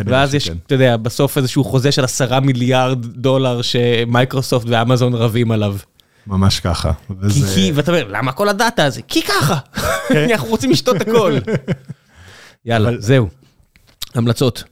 ואז 0.07 0.35
יש. 0.35 0.51
אתה 0.67 0.75
יודע, 0.75 0.97
בסוף 0.97 1.39
איזשהו 1.39 1.65
חוזה 1.65 1.93
של 1.93 2.05
עשרה 2.05 2.41
מיליארד 2.41 3.07
דולר 3.07 3.63
שמייקרוסופט 3.63 4.67
ואמזון 4.69 5.15
רבים 5.15 5.51
עליו. 5.51 5.77
ממש 6.27 6.61
ככה. 6.61 6.93
כי, 7.09 7.13
וזה- 7.21 7.55
כי, 7.55 7.73
ואתה 7.75 7.91
אומר, 7.93 8.07
למה 8.09 8.33
כל 8.33 8.49
הדאטה 8.49 8.85
הזה? 8.85 9.03
כי 9.09 9.23
ככה, 9.23 9.59
אנחנו 10.33 10.49
רוצים 10.49 10.71
לשתות 10.71 11.01
הכל. 11.01 11.39
יאללה, 12.67 12.89
אבל- 12.89 13.01
זהו. 13.01 13.29
המלצות, 14.15 14.65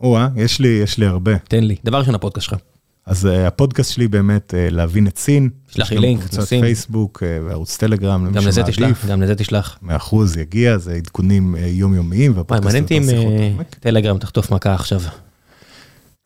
או-אה, 0.00 0.28
יש 0.36 0.58
לי, 0.60 0.68
יש 0.68 0.98
לי 0.98 1.06
הרבה. 1.06 1.38
תן 1.38 1.64
לי. 1.64 1.76
דבר 1.84 1.98
ראשון, 1.98 2.14
הפודקאסט 2.14 2.46
שלך. 2.46 2.58
אז 3.06 3.24
uh, 3.26 3.28
הפודקאסט 3.46 3.92
שלי 3.92 4.08
באמת 4.08 4.54
uh, 4.54 4.74
להבין 4.74 5.06
את 5.06 5.18
סין. 5.18 5.48
שלח 5.68 5.86
יש 5.86 5.92
לי 5.92 5.98
לינק, 5.98 6.20
קבוצת. 6.20 6.48
פייסבוק 6.48 7.22
uh, 7.22 7.48
וערוץ 7.48 7.76
טלגרם, 7.76 8.32
גם 8.32 8.46
לזה. 8.46 8.62
תשלח, 8.62 9.06
גם 9.06 9.22
לזה 9.22 9.34
תשלח. 9.34 9.78
מאה 9.82 9.96
אחוז 9.96 10.36
יגיע, 10.36 10.78
זה 10.78 10.92
עדכונים 10.92 11.56
יומיומיים, 11.58 12.34
מעניין 12.62 12.82
אותי 12.82 12.98
אם 12.98 13.08
אה. 13.08 13.64
טלגרם 13.80 14.18
תחטוף 14.18 14.50
מכה 14.50 14.74
עכשיו. 14.74 15.00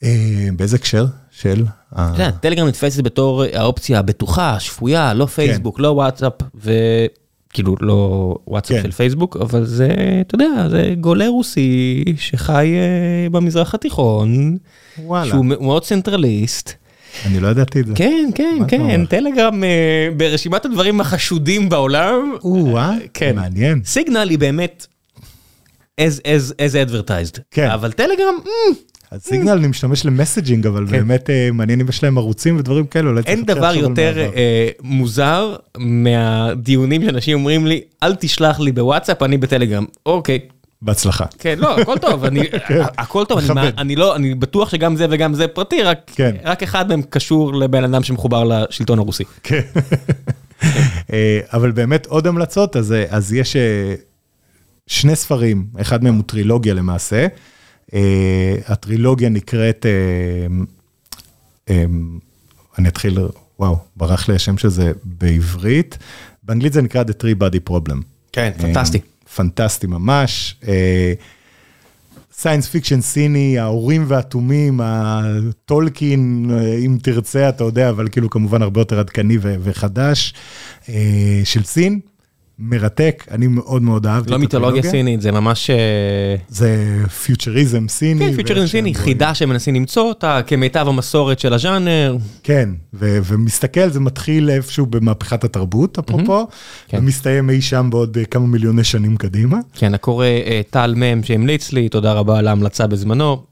אה, 0.03 0.49
באיזה 0.57 0.77
הקשר 0.77 1.07
של? 1.31 1.65
אתה 1.93 2.11
יודע, 2.15 2.31
טלגרם 2.31 2.69
נתפסת 2.69 3.03
בתור 3.03 3.45
האופציה 3.53 3.99
הבטוחה, 3.99 4.51
השפויה, 4.51 5.15
לא 5.15 5.27
פייסבוק, 5.27 5.81
לא 5.81 5.89
וואטסאפ, 5.89 6.33
וכאילו 7.51 7.77
לא 7.81 8.35
וואטסאפ 8.47 8.77
כן. 8.77 8.83
של 8.83 8.91
פייסבוק, 8.91 9.37
אבל 9.37 9.65
זה, 9.65 9.89
אתה 10.21 10.35
יודע, 10.35 10.69
זה 10.71 10.95
גולה 11.01 11.29
רוסי 11.29 12.05
שחי 12.17 12.75
אה, 12.75 13.31
במזרח 13.31 13.75
התיכון, 13.75 14.57
וואלה, 14.99 15.31
שהוא 15.31 15.45
מאוד 15.45 15.83
צנטרליסט. 15.83 16.73
אני 17.27 17.41
לא 17.41 17.49
ידעתי 17.49 17.81
את 17.81 17.87
זה. 17.87 17.93
כן, 17.95 18.31
כן, 18.35 18.59
כן? 18.69 19.07
טלגרם 19.07 19.65
אה, 19.65 20.09
ברשימת 20.17 20.65
הדברים 20.65 21.01
החשודים 21.01 21.69
בעולם, 21.69 22.33
או-אה, 22.45 22.95
כן. 23.15 23.37
מעניין. 23.37 23.81
סיגנל 23.85 24.29
היא 24.29 24.39
באמת 24.39 24.87
as, 26.01 26.21
as, 26.21 26.53
as 26.53 26.91
advertised, 26.91 27.41
כן. 27.51 27.71
אבל 27.71 27.93
טלגרם, 27.93 28.35
mm, 28.45 28.49
אז 29.11 29.23
סיגנל 29.23 29.51
אני 29.53 29.67
משתמש 29.67 30.07
למסג'ינג, 30.07 30.67
אבל 30.67 30.87
כן. 30.87 30.93
באמת 30.93 31.31
אה, 31.31 31.49
מעניין 31.53 31.81
אם 31.81 31.89
יש 31.89 32.03
להם 32.03 32.19
ערוצים 32.19 32.57
ודברים 32.57 32.87
כאלה, 32.87 33.09
אולי 33.09 33.23
אין 33.27 33.45
דבר 33.45 33.75
יותר. 33.75 34.31
אה, 34.37 34.69
מוזר 34.83 35.57
מהדיונים 35.79 37.05
שאנשים 37.05 37.39
אומרים 37.39 37.67
לי, 37.67 37.81
אל 38.03 38.15
תשלח 38.15 38.61
לי 38.61 38.73
בוואטסאפ, 38.73 39.23
אני 39.23 39.39
בטלגרם. 39.39 39.85
אוקיי, 40.07 40.39
בהצלחה. 40.83 41.25
כן, 41.39 41.59
לא, 41.59 41.81
הכל 41.81 41.99
טוב, 42.09 42.25
אני, 42.25 42.41
הכל 42.99 43.25
טוב, 43.25 43.39
אני, 43.39 43.69
אני 43.79 43.97
לא, 43.97 44.17
אני 44.17 44.35
בטוח 44.35 44.71
שגם 44.71 44.97
זה 44.97 45.07
וגם 45.11 45.35
זה 45.35 45.49
פרטי, 45.49 45.83
רק, 45.83 46.11
כן. 46.15 46.37
רק 46.45 46.63
אחד 46.63 46.89
מהם 46.89 47.03
קשור 47.03 47.55
לבן 47.55 47.85
אדם 47.85 48.03
שמחובר 48.03 48.45
לשלטון 48.45 48.99
הרוסי. 48.99 49.25
כן. 49.43 49.61
אה, 51.13 51.41
אבל 51.53 51.71
באמת 51.71 52.07
עוד 52.07 52.27
המלצות, 52.27 52.77
אז, 52.77 52.95
אז 53.09 53.33
יש 53.33 53.57
שני 54.87 55.17
ספרים, 55.17 55.67
אחד 55.81 56.05
מהם 56.05 56.15
הוא 56.15 56.25
טרילוגיה 56.27 56.75
למעשה. 56.75 57.27
אה, 57.95 58.57
הטרילוגיה 58.67 59.29
נקראת, 59.29 59.87
אה, 59.87 60.65
אה, 61.71 61.85
אני 62.79 62.89
אתחיל, 62.89 63.19
וואו, 63.59 63.77
ברח 63.97 64.29
לי 64.29 64.35
השם 64.35 64.59
של 64.59 64.69
זה 64.69 64.93
בעברית. 65.05 65.99
באנגלית 66.43 66.73
זה 66.73 66.83
נקרא 66.83 67.03
The 67.03 67.23
Three 67.23 67.43
Body 67.43 67.71
Problem. 67.71 67.97
כן, 68.33 68.53
אה, 68.65 68.85
פנטסטי 69.37 69.87
ממש. 69.87 70.57
science 72.33 72.69
fiction 72.69 73.01
סיני, 73.01 73.59
האורים 73.59 74.05
והתומים, 74.09 74.81
הטולקין, 74.83 76.51
אם 76.85 76.99
תרצה, 77.03 77.49
אתה 77.49 77.65
יודע, 77.65 77.91
אבל 77.91 78.09
כאילו 78.09 78.31
כמובן 78.31 78.63
הרבה 78.63 78.81
יותר 78.81 78.99
עדכני 78.99 79.39
וחדש, 79.41 80.35
של 81.45 81.65
סין. 81.65 82.01
מרתק, 82.61 83.25
אני 83.31 83.47
מאוד 83.47 83.83
מאוד 83.83 84.07
אהבתי 84.07 84.31
לא 84.31 84.39
מיתולוגיה 84.39 84.83
סינית, 84.83 85.21
זה 85.21 85.33
ממש... 85.33 85.71
זה 86.49 86.97
פיוטריזם 87.25 87.89
סיני. 87.89 88.29
כן, 88.29 88.37
פיוטריזם 88.37 88.67
סיני, 88.67 88.95
חידה 88.95 89.35
שמנסים 89.35 89.75
למצוא 89.75 90.03
אותה 90.03 90.41
כמיטב 90.47 90.89
המסורת 90.89 91.39
של 91.39 91.53
הז'אנר. 91.55 92.17
כן, 92.43 92.69
ומסתכל, 92.93 93.89
זה 93.91 94.01
מתחיל 94.01 94.51
איפשהו 94.51 94.87
במהפכת 94.87 95.45
התרבות, 95.45 95.99
אפרופו, 95.99 96.47
ומסתיים 96.93 97.51
אי 97.51 97.63
שם 97.63 97.89
בעוד 97.91 98.19
כמה 98.31 98.47
מיליוני 98.47 98.85
שנים 98.85 99.17
קדימה. 99.17 99.59
כן, 99.75 99.95
הקורא 99.95 100.27
טל 100.71 100.95
מם 100.97 101.23
שהמליץ 101.23 101.73
לי, 101.73 101.89
תודה 101.89 102.13
רבה 102.13 102.39
על 102.39 102.49
ההמלצה 102.49 102.87
בזמנו, 102.87 103.43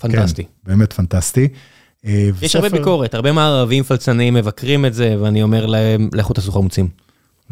פנטסטי. 0.00 0.42
כן, 0.42 0.48
באמת 0.66 0.92
פנטסטי. 0.92 1.48
יש 2.42 2.56
הרבה 2.56 2.68
ביקורת, 2.68 3.14
הרבה 3.14 3.32
מערבים 3.32 3.82
פלצניים 3.82 4.34
מבקרים 4.34 4.86
את 4.86 4.94
זה, 4.94 5.16
ואני 5.20 5.42
אומר 5.42 5.66
להם, 5.66 6.08
לכו 6.12 6.32
תעשו 6.32 6.52
חמוצים. 6.52 7.01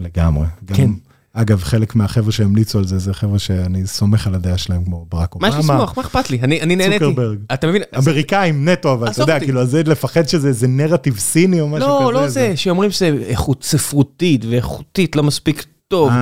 לגמרי. 0.01 0.47
כן. 0.67 0.91
אגב, 1.33 1.63
חלק 1.63 1.97
מהחבר'ה 1.97 2.33
שהמליצו 2.33 2.79
על 2.79 2.87
זה, 2.87 2.99
זה 2.99 3.15
חבר'ה 3.15 3.39
שאני 3.39 3.87
סומך 3.87 4.27
על 4.27 4.35
הדעה 4.35 4.59
שלהם, 4.59 4.85
כמו 4.85 5.07
ברק 5.09 5.35
אובמה. 5.35 5.49
מה 5.49 5.55
יש 5.55 5.65
לסמוך? 5.65 5.93
מה 5.97 6.03
אכפת 6.03 6.31
לי? 6.31 6.41
אני 6.41 6.77
נהניתי. 6.77 6.99
צוקרברג. 6.99 7.39
אתה 7.55 7.67
מבין? 7.67 7.83
אמריקאים 7.99 8.69
נטו, 8.69 8.93
אבל 8.93 9.09
אתה 9.09 9.23
יודע, 9.23 9.41
כאילו, 9.41 9.67
זה 9.67 9.83
לפחד 9.83 10.29
שזה 10.29 10.69
נרטיב 10.69 11.19
סיני 11.19 11.61
או 11.61 11.69
משהו 11.69 11.89
כזה. 11.89 12.05
לא, 12.05 12.13
לא 12.13 12.29
זה, 12.29 12.57
שאומרים 12.57 12.91
שזה 12.91 13.17
איכות 13.27 13.65
ספרותית 13.65 14.45
ואיכותית 14.45 15.17
לא 15.17 15.23
מספיק 15.23 15.67
טוב. 15.89 16.13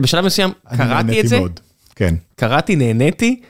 בשלב 0.00 0.24
מסוים 0.24 0.50
קראתי 0.76 1.20
את 1.20 1.28
זה, 1.28 1.40
כן. 1.96 2.14
קראתי, 2.36 2.76
נהניתי. 2.76 3.40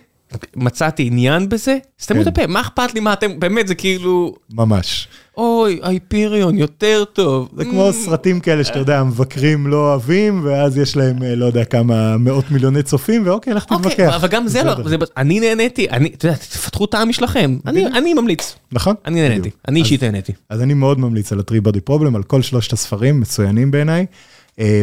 מצאתי 0.57 1.07
עניין 1.07 1.49
בזה, 1.49 1.79
סתמו 2.01 2.23
את 2.23 2.27
הפה, 2.27 2.47
מה 2.47 2.61
אכפת 2.61 2.95
לי 2.95 3.01
מה 3.01 3.13
אתם, 3.13 3.41
באמת 3.41 3.69
זה 3.69 3.75
כאילו... 3.75 4.35
ממש. 4.53 5.09
אוי, 5.37 5.81
הייפריון 5.83 6.59
יותר 6.59 7.05
טוב. 7.13 7.49
זה 7.57 7.65
כמו 7.65 7.93
סרטים 7.93 8.41
כאלה 8.41 8.65
שאתה 8.65 8.79
יודע, 8.79 9.01
המבקרים 9.01 9.67
לא 9.67 9.77
אוהבים, 9.77 10.41
ואז 10.45 10.79
יש 10.79 10.97
להם 10.97 11.23
לא 11.23 11.45
יודע 11.45 11.65
כמה 11.65 12.17
מאות 12.17 12.51
מיליוני 12.51 12.83
צופים, 12.83 13.27
ואוקיי, 13.27 13.55
לך 13.55 13.65
תתווכח. 13.65 13.91
אוקיי, 13.91 14.17
אבל 14.17 14.29
גם 14.29 14.49
זה 14.49 14.63
לא, 14.63 14.75
אני 15.17 15.41
נהניתי, 15.41 15.87
אתה 15.89 16.27
יודע, 16.27 16.37
תפתחו 16.37 16.87
טעם 16.87 17.09
משלכם, 17.09 17.59
אני 17.67 18.15
ממליץ. 18.15 18.57
נכון. 18.73 18.95
אני 19.07 19.29
נהניתי, 19.29 19.51
אני 19.69 19.81
אישית 19.81 20.03
נהניתי. 20.03 20.33
אז 20.49 20.63
אני 20.63 20.75
מאוד 20.75 21.01
ממליץ 21.01 21.33
על 21.33 21.39
ה-3 21.39 21.69
body 21.69 21.91
problem, 21.91 22.17
על 22.17 22.23
כל 22.23 22.43
שלושת 22.43 22.73
הספרים, 22.73 23.21
מצוינים 23.21 23.71
בעיניי. 23.71 24.07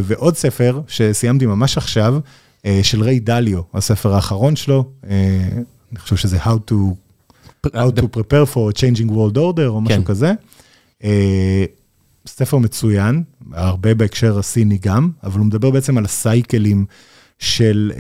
ועוד 0.04 0.38
ספר 0.38 0.82
שסיימתי 0.88 1.46
ממש 1.46 1.78
עכשיו, 1.78 2.20
של 2.84 3.04
ריי 3.04 3.20
דליו, 3.20 3.62
הספר 3.74 4.16
האחרון 4.16 4.56
שלו, 4.56 4.86
אני 5.04 6.00
חושב 6.00 6.16
שזה 6.16 6.38
How 6.38 6.72
to, 6.72 6.76
How 7.68 7.92
to 8.02 8.08
prepare 8.08 8.46
for 8.54 8.70
a 8.70 8.74
changing 8.74 9.10
world 9.10 9.38
order 9.38 9.68
או 9.68 9.82
משהו 9.82 10.06
כזה. 10.06 10.34
ספר 12.28 12.58
מצוין, 12.58 13.24
הרבה 13.54 13.94
בהקשר 13.94 14.40
הסיני 14.40 14.78
גם, 14.82 15.10
אבל 15.24 15.40
הוא 15.40 15.46
מדבר 15.48 15.72
בעצם 15.72 15.98
על 15.98 16.06
הסייקלים 16.06 16.86
של, 17.40 17.92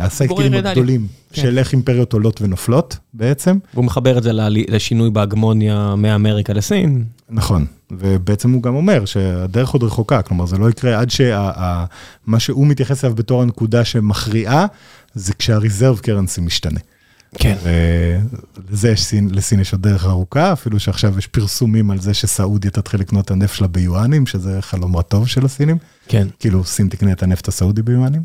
הסייקלים 0.00 0.54
הגדולים, 0.54 1.06
של 1.32 1.58
איך 1.58 1.72
אימפריות 1.72 2.12
עולות 2.12 2.42
ונופלות 2.42 2.96
בעצם. 3.14 3.58
והוא 3.74 3.84
מחבר 3.84 4.18
את 4.18 4.22
זה 4.22 4.30
לשינוי 4.68 5.10
בהגמוניה 5.10 5.94
מאמריקה 5.96 6.52
לסין. 6.52 7.04
נכון, 7.30 7.66
ובעצם 7.90 8.52
הוא 8.52 8.62
גם 8.62 8.74
אומר 8.74 9.04
שהדרך 9.04 9.70
עוד 9.70 9.82
רחוקה, 9.82 10.22
כלומר 10.22 10.46
זה 10.46 10.58
לא 10.58 10.70
יקרה 10.70 11.00
עד 11.00 11.10
שמה 11.10 12.38
שהוא 12.40 12.66
מתייחס 12.66 13.04
אליו 13.04 13.16
בתור 13.16 13.42
הנקודה 13.42 13.84
שמכריעה, 13.84 14.66
זה 15.14 15.34
כשהריזרב 15.34 15.98
קרנסי 15.98 16.40
משתנה. 16.40 16.80
כן. 17.38 17.56
ולזה 18.68 18.90
יש 18.90 19.04
סין, 19.04 19.28
לסין 19.32 19.60
יש 19.60 19.72
עוד 19.72 19.82
דרך 19.82 20.06
ארוכה, 20.06 20.52
אפילו 20.52 20.80
שעכשיו 20.80 21.18
יש 21.18 21.26
פרסומים 21.26 21.90
על 21.90 22.00
זה 22.00 22.14
שסעודיה 22.14 22.70
תתחיל 22.70 23.00
לקנות 23.00 23.24
את 23.24 23.30
הנפט 23.30 23.54
שלה 23.54 23.68
ביואנים, 23.68 24.26
שזה 24.26 24.62
חלום 24.62 24.96
רטוב 24.96 25.28
של 25.28 25.44
הסינים. 25.44 25.78
כן. 26.08 26.28
כאילו 26.38 26.64
סין 26.64 26.88
תקנה 26.88 27.12
את 27.12 27.22
הנפט 27.22 27.48
הסעודי 27.48 27.82
ביואנים. 27.82 28.22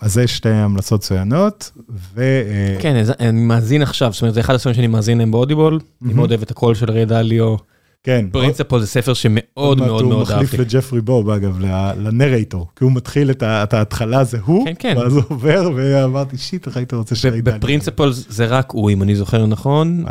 אז 0.00 0.12
זה 0.12 0.26
שתי 0.26 0.48
המלצות 0.48 1.00
צוינות, 1.00 1.70
ו... 2.14 2.42
כן, 2.80 3.04
אני 3.20 3.40
מאזין 3.40 3.82
עכשיו, 3.82 4.12
זאת 4.12 4.22
אומרת, 4.22 4.34
זה 4.34 4.40
אחד 4.40 4.54
הספרים 4.54 4.74
שאני 4.74 4.86
מאזין 4.86 5.18
להם 5.18 5.30
באודיבול, 5.30 5.80
אני 6.04 6.12
מאוד 6.14 6.30
אוהב 6.30 6.42
את 6.42 6.50
הקול 6.50 6.74
של 6.74 6.90
ריי 6.90 7.04
דליו. 7.04 7.56
כן. 8.02 8.26
פרינציפל 8.32 8.80
זה 8.80 8.86
ספר 8.86 9.14
שמאוד 9.14 9.78
מאוד 9.78 10.04
מאוד 10.04 10.30
אהבתי. 10.30 10.34
הוא 10.34 10.42
מחליף 10.42 10.60
לג'פרי 10.60 11.00
בוב, 11.00 11.30
אגב, 11.30 11.58
לנרייטור, 11.96 12.66
כי 12.76 12.84
הוא 12.84 12.92
מתחיל 12.92 13.30
את 13.30 13.74
ההתחלה, 13.74 14.24
זה 14.24 14.38
הוא, 14.44 14.66
ואז 14.96 15.16
הוא 15.16 15.22
עובר, 15.28 15.70
ואמרתי, 15.76 16.38
שיט, 16.38 16.66
איך 16.66 16.76
היית 16.76 16.94
רוצה 16.94 17.14
שריי 17.14 17.40
דליו. 17.40 17.58
בפרינציפל 17.58 18.10
זה 18.12 18.46
רק 18.46 18.70
הוא, 18.70 18.90
אם 18.90 19.02
אני 19.02 19.16
זוכר 19.16 19.46
נכון. 19.46 20.04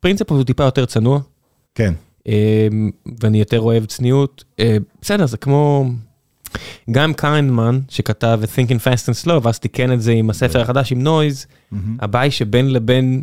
פרינציפל 0.00 0.34
הוא 0.34 0.44
טיפה 0.44 0.64
יותר 0.64 0.86
צנוע. 0.86 1.20
כן. 1.74 1.94
ואני 3.20 3.38
יותר 3.38 3.60
אוהב 3.60 3.84
צניעות. 3.84 4.44
בסדר, 5.02 5.26
זה 5.26 5.36
כמו... 5.36 5.90
גם 6.90 7.14
קיינדמן 7.14 7.80
שכתב 7.88 8.40
את 8.44 8.48
Thinking 8.48 8.80
Fast 8.84 9.08
and 9.08 9.26
Slow 9.26 9.40
ואז 9.42 9.58
תיקן 9.58 9.92
את 9.92 10.02
זה 10.02 10.12
עם 10.12 10.30
הספר 10.30 10.60
החדש 10.60 10.92
עם 10.92 11.02
נויז, 11.02 11.46
הבעיה 12.00 12.30
שבין 12.30 12.72
לבין 12.72 13.22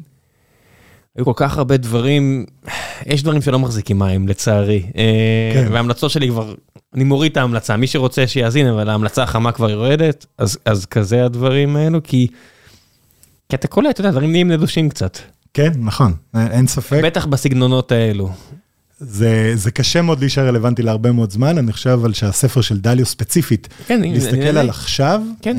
היו 1.18 1.26
כל 1.26 1.34
כך 1.36 1.58
הרבה 1.58 1.78
דברים, 1.78 2.46
יש 3.06 3.24
דברים 3.24 3.42
שלא 3.42 3.60
מחזיקים 3.60 4.00
מים 4.00 4.28
לצערי, 4.28 4.84
וההמלצות 5.72 6.12
שלי 6.12 6.28
כבר, 6.30 6.54
אני 6.94 7.04
מוריד 7.04 7.32
את 7.32 7.38
ההמלצה, 7.38 7.78
מי 7.78 7.88
שרוצה 7.88 8.28
שיאזין 8.28 8.68
אבל 8.68 8.90
ההמלצה 8.90 9.24
החמה 9.24 9.52
כבר 9.52 9.70
יורדת, 9.70 10.26
אז 10.66 10.86
כזה 10.90 11.26
הדברים 11.26 11.76
האלו, 11.76 12.04
כי 12.04 12.28
אתה 13.54 13.68
קולט, 13.68 13.90
אתה 13.90 14.02
יודע, 14.02 14.12
דברים 14.12 14.32
נהיים 14.32 14.52
נדושים 14.52 14.90
קצת. 14.90 15.18
כן, 15.54 15.72
נכון, 15.78 16.14
אין 16.36 16.68
ספק. 16.68 17.00
בטח 17.04 17.26
בסגנונות 17.26 17.92
האלו. 17.92 18.30
זה, 19.00 19.52
זה 19.56 19.72
קשה 19.72 20.02
מאוד 20.02 20.20
להישאר 20.20 20.48
רלוונטי 20.48 20.82
להרבה 20.82 21.12
מאוד 21.12 21.32
זמן, 21.32 21.58
אני 21.58 21.74
חושב 21.74 21.90
אבל 21.90 22.14
שהספר 22.14 22.62
של 22.62 22.78
דליו 22.78 23.06
ספציפית, 23.06 23.68
כן, 23.88 24.02
להסתכל 24.02 24.36
אני, 24.36 24.50
על 24.50 24.58
אני... 24.58 24.70
עכשיו, 24.70 25.22
כן. 25.42 25.58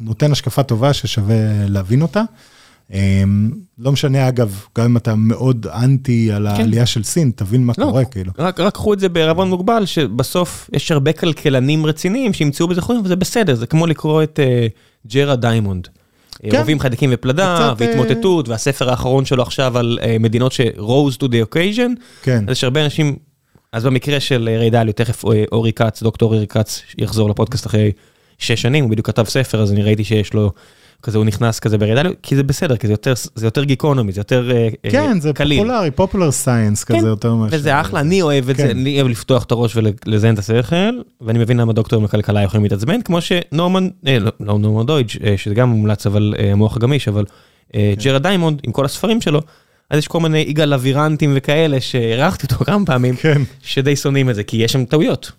נותן 0.00 0.32
השקפה 0.32 0.62
טובה 0.62 0.92
ששווה 0.92 1.36
להבין 1.68 2.02
אותה. 2.02 2.22
לא 3.78 3.92
משנה 3.92 4.28
אגב, 4.28 4.64
גם 4.78 4.84
אם 4.84 4.96
אתה 4.96 5.14
מאוד 5.14 5.66
אנטי 5.66 6.32
על 6.32 6.46
העלייה 6.46 6.86
של 6.86 7.02
סין, 7.02 7.30
תבין 7.36 7.64
מה 7.64 7.72
לא, 7.78 7.84
קורה 7.84 8.04
כאילו. 8.04 8.32
רק, 8.38 8.60
רק 8.60 8.74
קחו 8.74 8.92
את 8.92 9.00
זה 9.00 9.08
בערבון 9.08 9.48
מוגבל, 9.48 9.86
שבסוף 9.86 10.70
יש 10.72 10.90
הרבה 10.90 11.12
כלכלנים 11.12 11.86
רציניים 11.86 12.32
שימצאו 12.32 12.68
בזה 12.68 12.80
חורים, 12.80 13.00
וזה 13.04 13.16
בסדר, 13.16 13.54
זה 13.54 13.66
כמו 13.66 13.86
לקרוא 13.86 14.22
את 14.22 14.40
ג'ארד 15.06 15.36
דיימונד. 15.36 15.88
כן. 16.50 16.58
רובים 16.58 16.80
חיידקים 16.80 17.10
ופלדה, 17.12 17.74
והתמוטטות, 17.78 18.48
והספר 18.48 18.90
האחרון 18.90 19.24
שלו 19.24 19.42
עכשיו 19.42 19.78
על 19.78 19.98
מדינות 20.20 20.52
ש-rose 20.52 21.16
to 21.22 21.24
the 21.24 21.54
occasion. 21.54 22.00
כן. 22.22 22.44
אז 22.48 22.52
יש 22.52 22.64
הרבה 22.64 22.84
אנשים, 22.84 23.16
אז 23.72 23.84
במקרה 23.84 24.20
של 24.20 24.48
ריי 24.58 24.70
דליו, 24.70 24.92
תכף 24.92 25.24
אורי 25.52 25.72
כץ, 25.72 26.02
דוקטור 26.02 26.34
אורי 26.34 26.46
כץ, 26.46 26.82
יחזור 26.98 27.30
לפודקאסט 27.30 27.66
אחרי 27.66 27.92
שש 28.38 28.62
שנים, 28.62 28.84
הוא 28.84 28.90
בדיוק 28.90 29.06
כתב 29.06 29.24
ספר, 29.24 29.62
אז 29.62 29.72
אני 29.72 29.82
ראיתי 29.82 30.04
שיש 30.04 30.34
לו, 30.34 30.52
כזה 31.04 31.18
הוא 31.18 31.26
נכנס 31.26 31.60
כזה 31.60 31.78
בריי 31.78 31.94
דליו, 31.94 32.12
כי 32.22 32.36
זה 32.36 32.42
בסדר, 32.42 32.76
כי 32.76 32.86
זה 32.86 32.92
יותר, 32.92 33.14
זה 33.34 33.46
יותר 33.46 33.64
גיקונומי, 33.64 34.12
זה 34.12 34.20
יותר 34.20 34.50
אה, 34.50 34.90
כן, 34.90 35.20
זה 35.20 35.32
קליל. 35.32 35.58
פופולרי, 35.58 35.90
popular 35.90 36.30
science 36.30 36.84
כן, 36.84 36.98
כזה 36.98 37.08
יותר 37.08 37.34
משהו. 37.34 37.58
וזה 37.58 37.80
אחלה, 37.80 38.00
אני 38.00 38.22
אוהב 38.22 38.50
את 38.50 38.56
כן. 38.56 38.66
זה, 38.66 38.70
אני 38.70 39.00
אוהב 39.00 39.10
לפתוח 39.10 39.44
את 39.44 39.52
הראש 39.52 39.76
ולזיין 39.76 40.34
את 40.34 40.38
השכל, 40.38 41.00
ואני 41.20 41.38
מבין 41.38 41.56
למה 41.56 41.72
דוקטורים 41.72 42.04
לכלכלה 42.04 42.42
יכולים 42.42 42.64
להתעצבן, 42.64 43.02
כמו 43.02 43.20
שנורמן, 43.20 43.88
אה, 44.06 44.18
לא, 44.18 44.30
לא 44.40 44.58
נורמן 44.58 44.86
דוידג', 44.86 45.10
אה, 45.24 45.34
שזה 45.36 45.54
גם 45.54 45.68
מומלץ, 45.68 46.06
אבל 46.06 46.34
אה, 46.38 46.52
המוח 46.52 46.76
הגמיש, 46.76 47.08
אבל 47.08 47.24
אה, 47.74 47.94
ג'ארד 48.04 48.18
דיימונד, 48.18 48.60
עם 48.62 48.72
כל 48.72 48.84
הספרים 48.84 49.20
שלו, 49.20 49.40
אז 49.90 49.98
יש 49.98 50.08
כל 50.08 50.20
מיני 50.20 50.38
יגאל 50.38 50.74
אבירנטים 50.74 51.32
וכאלה, 51.34 51.80
שאירחתי 51.80 52.46
אותו 52.52 52.64
כמה 52.64 52.86
פעמים, 52.86 53.16
כן. 53.16 53.42
שדי 53.62 53.96
שונאים 53.96 54.30
את 54.30 54.34
זה, 54.34 54.42
כי 54.44 54.56
יש 54.56 54.72
שם 54.72 54.84
טעויות. 54.84 55.32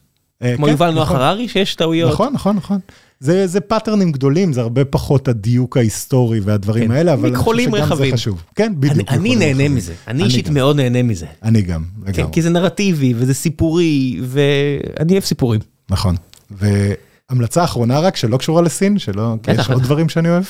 אה, 0.43 0.55
כמו 0.55 0.65
כן, 0.65 0.71
יובל 0.71 0.91
נוח 0.91 1.07
נכון. 1.07 1.21
הררי, 1.21 1.47
שיש 1.47 1.75
טעויות. 1.75 2.11
נכון, 2.11 2.33
נכון, 2.33 2.55
נכון. 2.55 2.79
זה, 3.19 3.47
זה 3.47 3.59
פאטרנים 3.59 4.11
גדולים, 4.11 4.53
זה 4.53 4.61
הרבה 4.61 4.85
פחות 4.85 5.27
הדיוק 5.27 5.77
ההיסטורי 5.77 6.39
והדברים 6.39 6.85
כן. 6.87 6.91
האלה, 6.91 7.13
אבל 7.13 7.27
אני 7.27 7.37
חושב 7.37 7.61
שגם 7.61 7.71
זה 7.77 7.83
רחבים. 7.83 8.13
חשוב. 8.13 8.43
כן, 8.55 8.63
אני, 8.63 8.75
בדיוק. 8.75 8.93
אני 8.93 9.03
מכחולים 9.03 9.39
נהנה 9.39 9.51
רחבים. 9.51 9.75
מזה, 9.75 9.93
אני 10.07 10.23
אני 10.23 10.23
אישית. 10.23 10.49
מאוד 10.49 10.75
נהנה 10.75 11.03
מזה. 11.03 11.25
אני 11.43 11.61
גם, 11.61 11.83
כן, 12.05 12.11
לגמרי. 12.11 12.33
כי 12.33 12.41
זה 12.41 12.49
נרטיבי 12.49 13.13
וזה 13.17 13.33
סיפורי, 13.33 14.19
ואני 14.23 15.11
אוהב 15.11 15.23
סיפורים. 15.23 15.61
נכון. 15.89 16.15
והמלצה 16.51 17.63
אחרונה 17.63 17.99
רק, 17.99 18.15
שלא 18.15 18.37
קשורה 18.37 18.61
לסין, 18.61 18.99
שלא, 18.99 19.35
כי 19.43 19.51
יש 19.51 19.69
עוד. 19.69 19.83
דברים 19.83 20.09
שאני 20.09 20.29
אוהב 20.29 20.43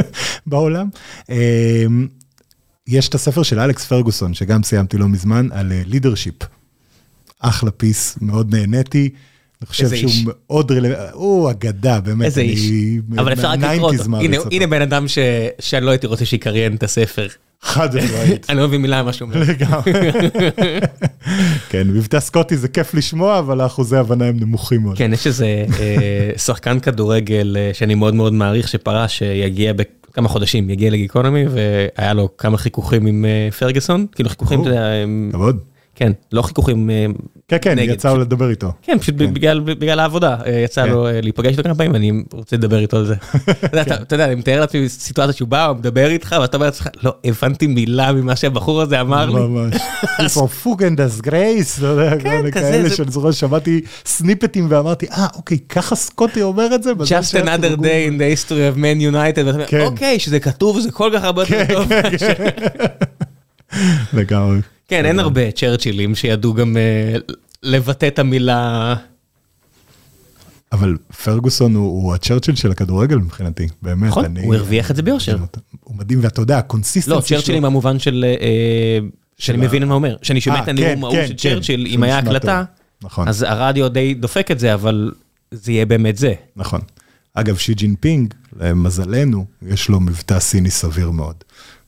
בעולם. 0.46 0.88
אמ, 1.30 1.36
יש 2.86 3.08
את 3.08 3.14
הספר 3.14 3.42
של 3.42 3.58
אלכס 3.60 3.84
פרגוסון, 3.84 4.34
שגם 4.34 4.62
סיימתי 4.62 4.98
לא 4.98 5.08
מזמן, 5.08 5.48
על 5.52 5.72
leadership. 5.86 6.34
אחלה 7.40 7.70
פיס, 7.70 8.18
מאוד 8.20 8.54
נהניתי. 8.54 9.10
אני 9.62 9.66
חושב 9.66 9.88
שהוא 9.88 10.10
איש. 10.10 10.24
מאוד 10.26 10.72
רלוונטי, 10.72 11.12
הוא 11.12 11.50
אגדה, 11.50 12.00
באמת. 12.00 12.26
איזה 12.26 12.40
אני 12.40 12.50
איש. 12.50 12.70
מ- 13.08 13.18
אבל 13.18 13.32
אפשר 13.32 13.48
רק 13.48 13.58
לקרוא 13.58 13.92
מה-90s 13.92 14.00
אותו. 14.06 14.16
הנה, 14.24 14.36
אותו. 14.36 14.48
הנה 14.52 14.66
בן 14.66 14.82
אדם 14.82 15.08
ש... 15.08 15.18
שאני 15.58 15.86
לא 15.86 15.90
הייתי 15.90 16.06
רוצה 16.06 16.24
שיקריין 16.24 16.74
את 16.74 16.82
הספר. 16.82 17.26
חד 17.62 17.96
משמעית. 17.96 18.46
אני 18.50 18.58
לא 18.58 18.68
מבין 18.68 18.82
מילה 18.82 19.02
ממה 19.02 19.12
שהוא 19.12 19.28
אומר. 19.32 19.44
לגמרי. 19.48 19.92
כן, 21.70 21.88
מבטא 21.88 22.20
סקוטי 22.20 22.56
זה 22.56 22.68
כיף 22.68 22.94
לשמוע, 22.94 23.38
אבל 23.38 23.60
האחוזי 23.60 23.96
הבנה 23.96 24.24
הם 24.24 24.36
נמוכים 24.40 24.82
מאוד. 24.82 24.98
כן, 24.98 25.12
יש 25.12 25.26
איזה 25.26 25.46
אה, 25.80 26.30
שחקן 26.38 26.80
כדורגל 26.80 27.56
אה, 27.58 27.70
שאני 27.74 27.94
מאוד 27.94 28.14
מאוד 28.14 28.32
מעריך 28.32 28.68
שפרש, 28.68 29.18
שיגיע 29.18 29.72
בכמה 29.72 30.28
חודשים, 30.28 30.70
יגיע 30.70 30.90
לגיקונומי, 30.90 31.44
והיה 31.48 32.12
לו 32.14 32.36
כמה 32.38 32.58
חיכוכים 32.58 33.06
עם 33.06 33.24
אה, 33.24 33.48
פרגוסון, 33.58 34.06
כאילו 34.14 34.30
חיכוכים, 34.30 34.60
אתה 34.60 34.68
יודע, 34.68 34.90
כבוד. 35.32 35.58
כן, 35.98 36.12
לא 36.32 36.42
חיכוכים 36.42 36.90
אה, 36.90 37.06
כן, 37.48 37.56
כן, 37.62 37.78
נגד, 37.78 37.92
יצא 37.94 38.12
לו 38.12 38.20
לדבר 38.20 38.50
איתו. 38.50 38.72
כן, 38.82 38.98
פשוט 38.98 39.14
בגלל, 39.14 39.60
בגלל 39.60 40.00
העבודה, 40.00 40.36
אה, 40.46 40.52
יצא 40.64 40.82
כן. 40.84 40.90
לו 40.90 41.06
אה, 41.06 41.20
להיפגש 41.20 41.50
איתו 41.52 41.62
כמה 41.62 41.74
פעמים, 41.74 41.92
ואני 41.92 42.12
רוצה 42.32 42.56
לדבר 42.56 42.78
איתו 42.78 42.96
על 42.96 43.04
זה. 43.06 43.14
אתה 43.64 43.66
יודע, 43.66 43.82
אתה- 43.82 43.94
אתה 44.02 44.14
יודע, 44.14 44.24
אני 44.26 44.34
מתאר 44.34 44.60
לעצמי 44.60 44.88
סיטואציה 44.88 45.32
שהוא 45.32 45.48
בא, 45.48 45.66
הוא 45.66 45.76
מדבר 45.76 46.06
איתך, 46.10 46.36
ואתה 46.40 46.56
אומר 46.56 46.66
לעצמך, 46.66 46.88
לא, 47.02 47.14
הבנתי 47.24 47.66
מילה 47.66 48.12
ממה 48.12 48.36
שהבחור 48.36 48.82
הזה 48.82 49.00
אמר 49.00 49.26
לי. 49.26 49.32
ממש. 49.34 49.74
פוגן 50.62 50.96
דס 50.96 51.20
גרייס, 51.20 51.78
אתה 51.78 51.86
יודע, 51.86 52.10
כל 52.10 52.28
כזה, 52.28 52.50
כאלה 52.52 52.88
זה- 52.88 52.96
שאני 52.96 53.10
זוכר 53.10 53.30
שמעתי 53.30 53.80
סניפטים 54.06 54.66
ואמרתי, 54.70 55.06
אה, 55.10 55.26
אוקיי, 55.34 55.58
ככה 55.68 55.94
סקוטי 55.96 56.42
אומר 56.42 56.74
את 56.74 56.82
זה? 56.82 56.92
Just 56.92 57.44
another 57.44 57.60
תרגום." 57.60 57.84
day 57.84 58.10
in 58.10 58.18
the 58.18 58.48
history 58.48 58.74
of 58.74 58.78
man 58.78 59.00
united, 59.14 59.16
ואתה 59.44 59.50
אומר, 59.50 59.66
כן. 59.66 59.80
אוקיי, 59.80 60.18
שזה 60.18 60.40
כתוב, 60.40 60.80
זה 60.80 60.90
כל 60.90 61.10
כך 61.14 61.24
הרבה 61.24 61.42
יותר 61.42 61.66
כן, 61.66 61.74
טוב. 61.74 61.88
כן, 61.88 62.16
כן. 62.18 62.50
לגמרי. 64.12 64.58
כן, 64.88 65.04
אין 65.04 65.18
הרבה 65.18 65.50
צ'רצ'ילים 65.50 66.14
שידעו 66.14 66.54
גם 66.54 66.76
אה, 66.76 67.16
לבטא 67.62 68.06
את 68.06 68.18
המילה... 68.18 68.94
אבל 70.72 70.96
פרגוסון 71.24 71.74
הוא 71.74 72.02
הוא 72.02 72.14
הצ'רצ'יל 72.14 72.54
של 72.54 72.70
הכדורגל 72.70 73.16
מבחינתי, 73.16 73.66
באמת. 73.82 74.08
נכון, 74.08 74.24
אני- 74.24 74.44
הוא 74.46 74.54
הרוויח 74.54 74.90
את 74.90 74.96
זה 74.96 75.02
ביושר. 75.02 75.36
הוא 75.84 75.96
מדהים, 75.96 76.18
ואתה 76.22 76.40
יודע, 76.42 76.58
ה 76.58 76.64
consistency 76.64 77.34
לא, 77.34 77.40
צ'רצ'ילים 77.40 77.62
במובן 77.62 77.98
של... 77.98 78.24
אה, 78.40 78.98
שאני 79.38 79.58
של 79.58 79.64
ה- 79.64 79.66
מבין 79.66 79.82
מה 79.84 79.94
הוא 79.94 79.98
אומר. 79.98 80.16
שאני 80.22 80.40
שומע 80.40 80.56
אה, 80.56 80.62
את 80.62 80.68
הנאום 80.68 80.86
כן, 80.96 81.02
ההוא 81.04 81.14
כן, 81.16 81.26
של 81.26 81.32
כן, 81.32 81.54
צ'רצ'יל, 81.54 81.86
אם 81.86 82.02
היה 82.02 82.18
הקלטה. 82.18 82.64
נכון. 83.02 83.28
אז 83.28 83.42
הרדיו 83.42 83.88
די 83.88 84.14
דופק 84.14 84.50
את 84.50 84.58
זה, 84.58 84.74
אבל 84.74 85.12
זה 85.50 85.72
יהיה 85.72 85.86
באמת 85.86 86.16
זה. 86.16 86.34
נכון. 86.56 86.80
אגב, 87.34 87.56
שי 87.56 87.74
ג'ינפינג, 87.74 88.34
למזלנו, 88.60 89.44
יש 89.68 89.88
לו 89.88 90.00
מבטא 90.00 90.40
סיני 90.40 90.70
סביר 90.70 91.10
מאוד. 91.10 91.34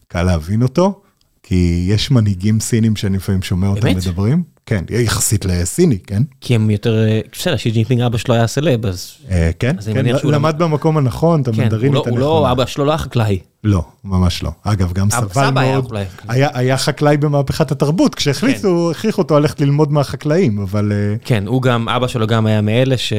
קל 0.08 0.22
להבין 0.22 0.62
אותו, 0.62 1.00
כי 1.48 1.86
יש 1.88 2.10
מנהיגים 2.10 2.60
סינים 2.60 2.96
שאני 2.96 3.16
לפעמים 3.16 3.42
שומע 3.42 3.68
אותם 3.68 3.80
באמת? 3.80 3.96
מדברים. 3.96 4.42
כן, 4.66 4.84
יחסית 4.90 5.44
לסיני, 5.44 5.98
כן? 5.98 6.22
כי 6.40 6.54
הם 6.54 6.70
יותר... 6.70 7.04
אה, 7.08 7.20
בסדר, 7.32 7.56
שי 7.56 7.70
ג'ינפינג 7.70 8.00
אבא 8.00 8.18
שלו 8.18 8.34
היה 8.34 8.46
סלב, 8.46 8.86
אז... 8.86 9.12
אה, 9.30 9.50
כן, 9.58 9.76
כן, 9.94 10.06
למד 10.24 10.54
במקום 10.58 10.96
הנכון, 10.96 11.40
את 11.40 11.46
כן, 11.48 11.52
הוא 11.54 11.60
המנדרינית 11.62 11.94
לא- 11.94 12.04
הוא 12.10 12.18
לא, 12.18 12.34
הנכונה. 12.36 12.52
אבא 12.52 12.66
שלו 12.66 12.84
לא 12.84 12.90
היה 12.90 12.98
חקלאי. 12.98 13.38
לא, 13.64 13.82
ממש 14.04 14.42
לא. 14.42 14.50
אגב, 14.62 14.92
גם 14.92 15.08
אבא- 15.18 15.28
סבל 15.34 15.50
מאוד. 15.50 15.92
היה 16.28 16.48
היה 16.54 16.76
חקלאי 16.76 17.16
במהפכת 17.16 17.70
התרבות, 17.72 18.14
כשהחליטו, 18.14 18.90
הכריחו 18.90 19.22
אותו 19.22 19.38
ללכת 19.40 19.60
ללמוד 19.60 19.92
מהחקלאים, 19.92 20.58
אבל... 20.60 20.92
אה, 20.92 21.14
כן, 21.24 21.44
הוא 21.46 21.62
גם, 21.62 21.88
אבא 21.88 22.06
שלו 22.06 22.26
גם 22.26 22.46
היה 22.46 22.60
מאלה 22.60 22.96
ש- 22.96 23.12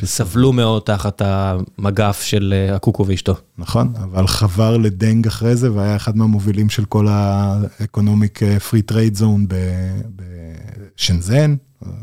שסבלו 0.00 0.52
מאוד 0.52 0.82
תחת 0.82 1.22
המגף 1.24 2.22
של 2.22 2.54
אה, 2.68 2.74
הקוקו 2.76 3.06
ואשתו. 3.06 3.34
נכון, 3.58 3.92
אבל 4.04 4.26
חבר 4.26 4.76
לדנג 4.76 5.26
אחרי 5.26 5.56
זה, 5.56 5.72
והיה 5.72 5.96
אחד 5.96 6.16
מהמובילים 6.16 6.70
של 6.70 6.84
כל 6.84 7.08
אה, 7.08 7.58
Free 8.70 8.92
Trade 8.92 9.20
Zone 9.20 9.24
ב- 9.48 10.00
בשנזן, 10.96 11.54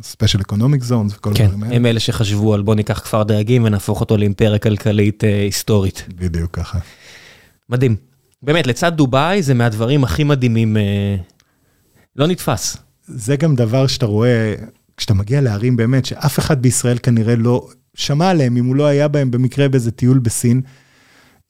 Special 0.01 0.39
Economic 0.51 0.89
Zones 0.89 1.13
וכל 1.17 1.31
כן, 1.35 1.43
הדברים 1.43 1.63
האלה. 1.63 1.75
הם 1.75 1.85
אלה 1.85 1.99
שחשבו 1.99 2.53
על 2.53 2.61
בוא 2.61 2.75
ניקח 2.75 2.99
כפר 2.99 3.23
דייגים 3.23 3.63
ונהפוך 3.63 3.99
אותו 4.01 4.17
לאימפריה 4.17 4.57
כלכלית 4.59 5.23
אה, 5.23 5.41
היסטורית. 5.41 6.05
בדיוק 6.17 6.51
ככה. 6.51 6.79
מדהים. 7.69 7.95
באמת, 8.41 8.67
לצד 8.67 8.95
דובאי 8.97 9.43
זה 9.43 9.53
מהדברים 9.53 10.03
הכי 10.03 10.23
מדהימים, 10.23 10.77
אה, 10.77 11.15
לא 12.15 12.27
נתפס. 12.27 12.77
זה 13.07 13.35
גם 13.35 13.55
דבר 13.55 13.87
שאתה 13.87 14.05
רואה, 14.05 14.55
כשאתה 14.97 15.13
מגיע 15.13 15.41
לערים 15.41 15.75
באמת, 15.75 16.05
שאף 16.05 16.39
אחד 16.39 16.61
בישראל 16.61 16.97
כנראה 16.97 17.35
לא 17.35 17.67
שמע 17.93 18.29
עליהם, 18.29 18.57
אם 18.57 18.65
הוא 18.65 18.75
לא 18.75 18.85
היה 18.85 19.07
בהם 19.07 19.31
במקרה 19.31 19.69
באיזה 19.69 19.91
טיול 19.91 20.19
בסין. 20.19 20.61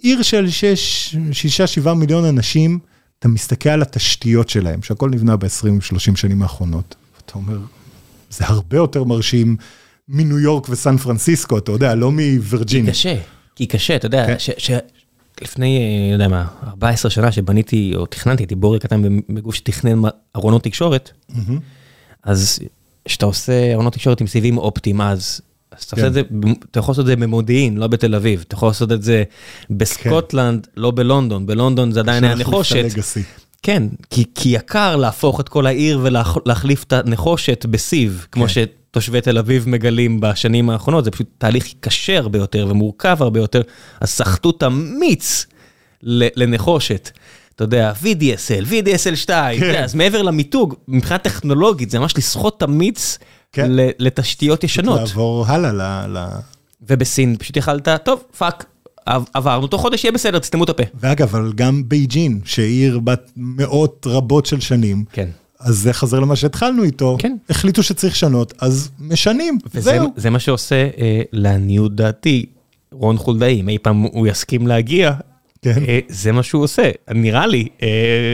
עיר 0.02 0.22
של 0.22 0.46
6-7 1.86 1.94
מיליון 1.94 2.26
אנשים, 2.26 2.80
אתה 3.20 3.28
מסתכל 3.28 3.70
על 3.70 3.82
התשתיות 3.82 4.50
שלהם, 4.50 4.82
שהכל 4.82 5.10
נבנה 5.10 5.38
ב-20-30 5.38 6.16
שנים 6.16 6.42
האחרונות. 6.42 6.96
ואתה 7.18 7.34
אומר, 7.36 7.58
זה 8.30 8.46
הרבה 8.48 8.78
יותר 8.78 9.04
מרשים 9.04 9.56
מניו 10.10 10.40
יורק 10.40 10.70
וסן 10.70 10.98
פרנסיסקו, 10.98 11.58
אתה 11.58 11.72
יודע, 11.72 11.96
לא 11.96 12.12
מווירג'יניה. 12.12 12.92
קשה, 12.92 13.16
כי 13.56 13.66
קשה, 13.66 13.96
אתה 13.96 14.06
יודע, 14.06 14.28
כן. 14.28 14.40
ש- 14.40 14.50
ש- 14.58 14.72
לפני, 15.42 15.78
אה, 15.78 16.10
לא 16.10 16.14
יודע 16.14 16.28
מה, 16.28 16.48
14 16.68 17.12
שנה 17.12 17.32
שבניתי, 17.32 17.94
או 17.96 18.06
תכננתי, 18.06 18.44
הייתי 18.44 18.56
בורי 18.56 18.80
קטן 18.80 19.02
בגוף 19.30 19.56
שתכנן 19.56 20.02
ארונות 20.36 20.64
תקשורת. 20.64 21.12
אז 22.24 22.60
כשאתה 23.06 23.26
עושה 23.26 23.74
ארונות 23.74 23.94
תקשורת 23.94 24.22
עם 24.22 24.28
סיבים 24.28 24.58
אופטיים, 24.58 25.02
אז 25.02 25.42
אז 25.78 25.84
אתה 25.84 25.96
כן. 25.96 26.14
זה, 26.14 26.22
אתה 26.72 26.80
יכול 26.80 26.92
לעשות 26.92 27.04
את 27.04 27.08
זה 27.08 27.16
במודיעין, 27.16 27.78
לא 27.78 27.88
בתל 27.88 28.16
אביב, 28.16 28.44
אתה 28.48 28.56
יכול 28.56 28.70
לעשות 28.70 28.92
את 28.92 29.04
זה 29.04 29.24
בסקוטלנד, 29.70 30.68
לא 30.78 30.92
בלונדון, 30.92 31.46
בלונדון 31.46 31.92
זה 31.92 32.00
עדיין 32.00 32.24
היה 32.24 32.36
נחושת. 32.36 32.86
כן, 33.64 33.84
כי, 34.10 34.24
כי 34.36 34.50
יקר 34.50 34.96
להפוך 34.96 35.40
את 35.40 35.50
כל 35.50 35.68
העיר 35.68 36.00
ולהחליף 36.04 36.84
את 36.84 36.94
הנחושת 36.94 37.66
בסיב, 37.66 38.28
כמו 38.32 38.50
כן. 38.96 39.02
שתושבי 39.02 39.22
תל 39.22 39.38
אביב 39.38 39.70
מגלים 39.70 40.20
בשנים 40.20 40.70
האחרונות, 40.70 41.06
זה 41.06 41.12
פשוט 41.12 41.28
תהליך 41.38 41.66
קשה 41.80 42.18
הרבה 42.18 42.40
יותר 42.40 42.68
ומורכב 42.70 43.18
הרבה 43.20 43.40
יותר, 43.40 43.62
אז 44.02 44.10
סחטו 44.10 44.52
תמיץ 44.52 45.46
ל- 46.04 46.28
לנחושת. 46.44 47.10
אתה 47.56 47.64
יודע, 47.64 47.94
VDSL, 48.04 48.66
VDSL 48.70 49.16
2, 49.16 49.60
כן. 49.60 49.84
אז 49.84 49.96
מעבר 49.96 50.22
למיתוג, 50.22 50.76
מבחינה 50.88 51.18
טכנולוגית 51.18 51.90
זה 51.90 52.00
ממש 52.00 52.18
לסחוט 52.18 52.60
תמיץ 52.60 53.18
כן. 53.52 53.72
ל- 53.72 53.90
לתשתיות 54.00 54.64
ישנות. 54.64 55.00
לעבור 55.00 55.46
הלאה 55.48 55.72
ל... 55.74 55.82
ל... 56.18 56.26
ובסין 56.90 57.36
פשוט 57.40 57.58
יכלת, 57.58 57.88
טוב, 58.06 58.24
fuck, 58.38 58.66
עב- 59.06 59.26
עברנו, 59.34 59.68
תוך 59.68 59.82
חודש 59.82 60.04
יהיה 60.04 60.12
בסדר, 60.12 60.40
תסתמו 60.40 60.64
את 60.64 60.70
הפה. 60.70 60.84
ואגב, 61.00 61.36
אבל 61.36 61.54
גם 61.56 61.90
בייג'ין, 61.90 62.40
שהיא 62.46 62.84
עיר 62.86 63.00
בת 63.00 63.32
מאות 63.38 64.08
רבות 64.10 64.46
של 64.46 64.60
שנים, 64.60 65.06
כן. 65.12 65.30
אז 65.66 65.78
זה 65.78 65.94
חזר 65.94 66.20
למה 66.20 66.36
שהתחלנו 66.36 66.84
איתו, 66.84 67.16
כן. 67.20 67.38
החליטו 67.50 67.84
שצריך 67.84 68.14
לשנות, 68.14 68.54
אז 68.60 68.90
משנים, 69.00 69.58
וזה 69.74 69.92
זהו. 69.92 70.14
זה 70.16 70.30
מה 70.30 70.40
שעושה, 70.40 70.90
אה, 70.98 71.22
לעניות 71.32 71.96
דעתי, 71.96 72.46
רון 72.92 73.18
חולדאי, 73.18 73.60
אם 73.60 73.70
אי 73.70 73.78
פעם 73.78 74.02
הוא 74.02 74.28
יסכים 74.28 74.68
להגיע, 74.68 75.12
כן. 75.62 75.84
אה, 75.88 76.00
זה 76.10 76.32
מה 76.32 76.44
שהוא 76.44 76.64
עושה, 76.64 76.90
נראה 77.12 77.48
לי, 77.48 77.68
אה, 77.84 77.88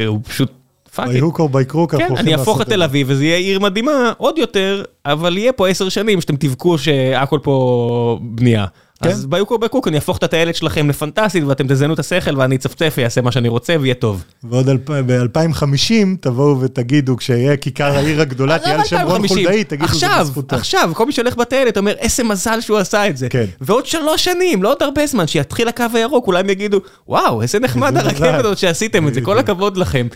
הוא 0.08 0.20
פשוט 0.24 0.52
by 0.96 1.10
hook 1.10 1.36
or 1.36 1.54
by 1.54 1.72
crook, 1.74 1.94
אנחנו 1.94 2.16
כן, 2.16 2.18
אני 2.18 2.34
אהפוך 2.34 2.62
את 2.62 2.68
תל 2.68 2.84
אביב 2.84 3.08
וזה 3.10 3.26
יהיה 3.26 3.38
עיר 3.38 3.60
מדהימה 3.60 4.12
עוד 4.18 4.38
יותר, 4.38 4.84
אבל 5.06 5.38
יהיה 5.38 5.54
פה 5.54 5.68
עשר 5.68 5.90
שנים 5.90 6.22
שאתם 6.22 6.36
תבכו 6.36 6.78
שהכל 6.78 7.40
פה 7.44 8.20
בנייה. 8.22 8.66
כן. 9.02 9.10
אז 9.10 9.26
by 9.26 9.34
hook 9.34 9.50
or 9.50 9.58
by 9.58 9.66
crook 9.66 9.88
אני 9.88 9.96
אהפוך 9.96 10.18
את 10.18 10.24
הטיילת 10.24 10.56
שלכם 10.56 10.90
לפנטסטית 10.90 11.44
ואתם 11.44 11.68
תזיינו 11.68 11.94
את 11.94 12.00
השכל 12.00 12.38
ואני 12.38 12.56
אצפצף 12.56 12.94
ויעשה 12.98 13.22
מה 13.22 13.32
שאני 13.32 13.48
רוצה 13.48 13.76
ויהיה 13.80 13.96
טוב. 13.96 14.24
ועוד 14.44 14.70
ב-2050 15.06 15.94
תבואו 16.20 16.62
ותגידו, 16.62 17.18
כשיהיה 17.18 17.58
כיכר 17.58 17.96
העיר 17.96 18.22
הגדולה, 18.22 18.60
תהיה 18.60 18.76
על 18.76 18.84
שם 18.86 18.96
רון 18.96 19.06
2050. 19.06 19.38
חולדאי, 19.38 19.64
תגידו 19.64 19.94
זה 19.94 20.08
בזכותו. 20.20 20.56
עכשיו, 20.56 20.92
כל 20.96 21.06
מי 21.06 21.12
שהולך 21.12 21.36
בטיילת 21.36 21.78
אומר, 21.78 21.92
איזה 21.92 22.24
מזל 22.24 22.62
שהוא 22.62 22.78
עשה 22.78 23.08
את 23.08 23.18
זה. 23.18 23.30
כן. 23.30 23.46
ועוד 23.62 23.86
שלוש 23.86 24.24
שנים, 24.24 24.64
לא 24.64 24.72
עוד 24.72 24.84
הרבה 24.84 25.08
זמן, 25.08 25.28
שיתחיל 25.28 25.68
הקו 25.68 25.86
הירוק, 25.94 26.28
אולי 26.28 26.40
הם 26.40 26.50
יגידו, 26.50 26.80
וואו, 27.08 27.42
איזה 27.42 27.60
נחמד 27.60 27.98
הרכבת 27.98 28.16
מזל." 28.16 28.36
הזאת 28.36 28.58
שעשיתם 28.58 29.08
את 29.08 29.14
זה, 29.14 29.22
כל. 29.22 29.38
הכבוד 29.38 29.78
לכם. 29.78 30.08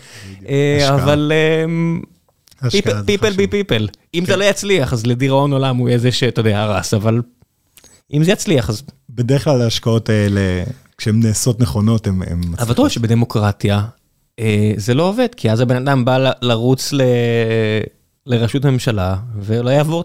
אה. 0.48 0.88
אבל 0.94 1.32
פיפל 3.06 3.26
חשוב. 3.26 3.36
בי 3.36 3.46
פיפל. 3.46 3.88
אם 4.14 4.24
זה 4.26 4.36
לא 4.36 4.44
יצליח, 4.44 4.92
אז 4.92 5.06
לדיראון 5.06 5.52
עולם 5.52 5.76
הוא 5.76 5.88
יהיה 5.88 5.98
זה 5.98 6.12
שאתה 6.12 6.40
יודע, 6.40 6.60
הרס, 6.60 6.94
אבל 6.94 7.20
אם 8.12 8.24
זה 8.24 8.32
יצליח, 8.32 8.70
אז... 8.70 8.82
בדרך 9.10 9.44
כלל 9.44 9.62
ההשקעות 9.62 10.08
האלה, 10.08 10.64
כשהן 10.98 11.20
נעשות 11.22 11.60
נכונות, 11.60 12.06
הן 12.06 12.22
הן 12.26 12.40
אבל 12.58 12.72
אתה. 12.72 12.80
רואה 12.80 12.90
שבדמוקרטיה 12.90 13.82
אה, 14.40 14.72
זה 14.76 14.94
לא 14.94 15.02
עובד, 15.08 15.28
כי 15.36 15.50
אז 15.50 15.60
הבן 15.60 15.76
אדם 15.76 16.04
בא 16.04 16.18
ל- 16.18 16.32
לרוץ 16.42 16.92
ל... 16.92 17.02
לראשות 18.26 18.64
הממשלה, 18.64 19.16
ולא 19.40 19.70
יעבור 19.70 20.04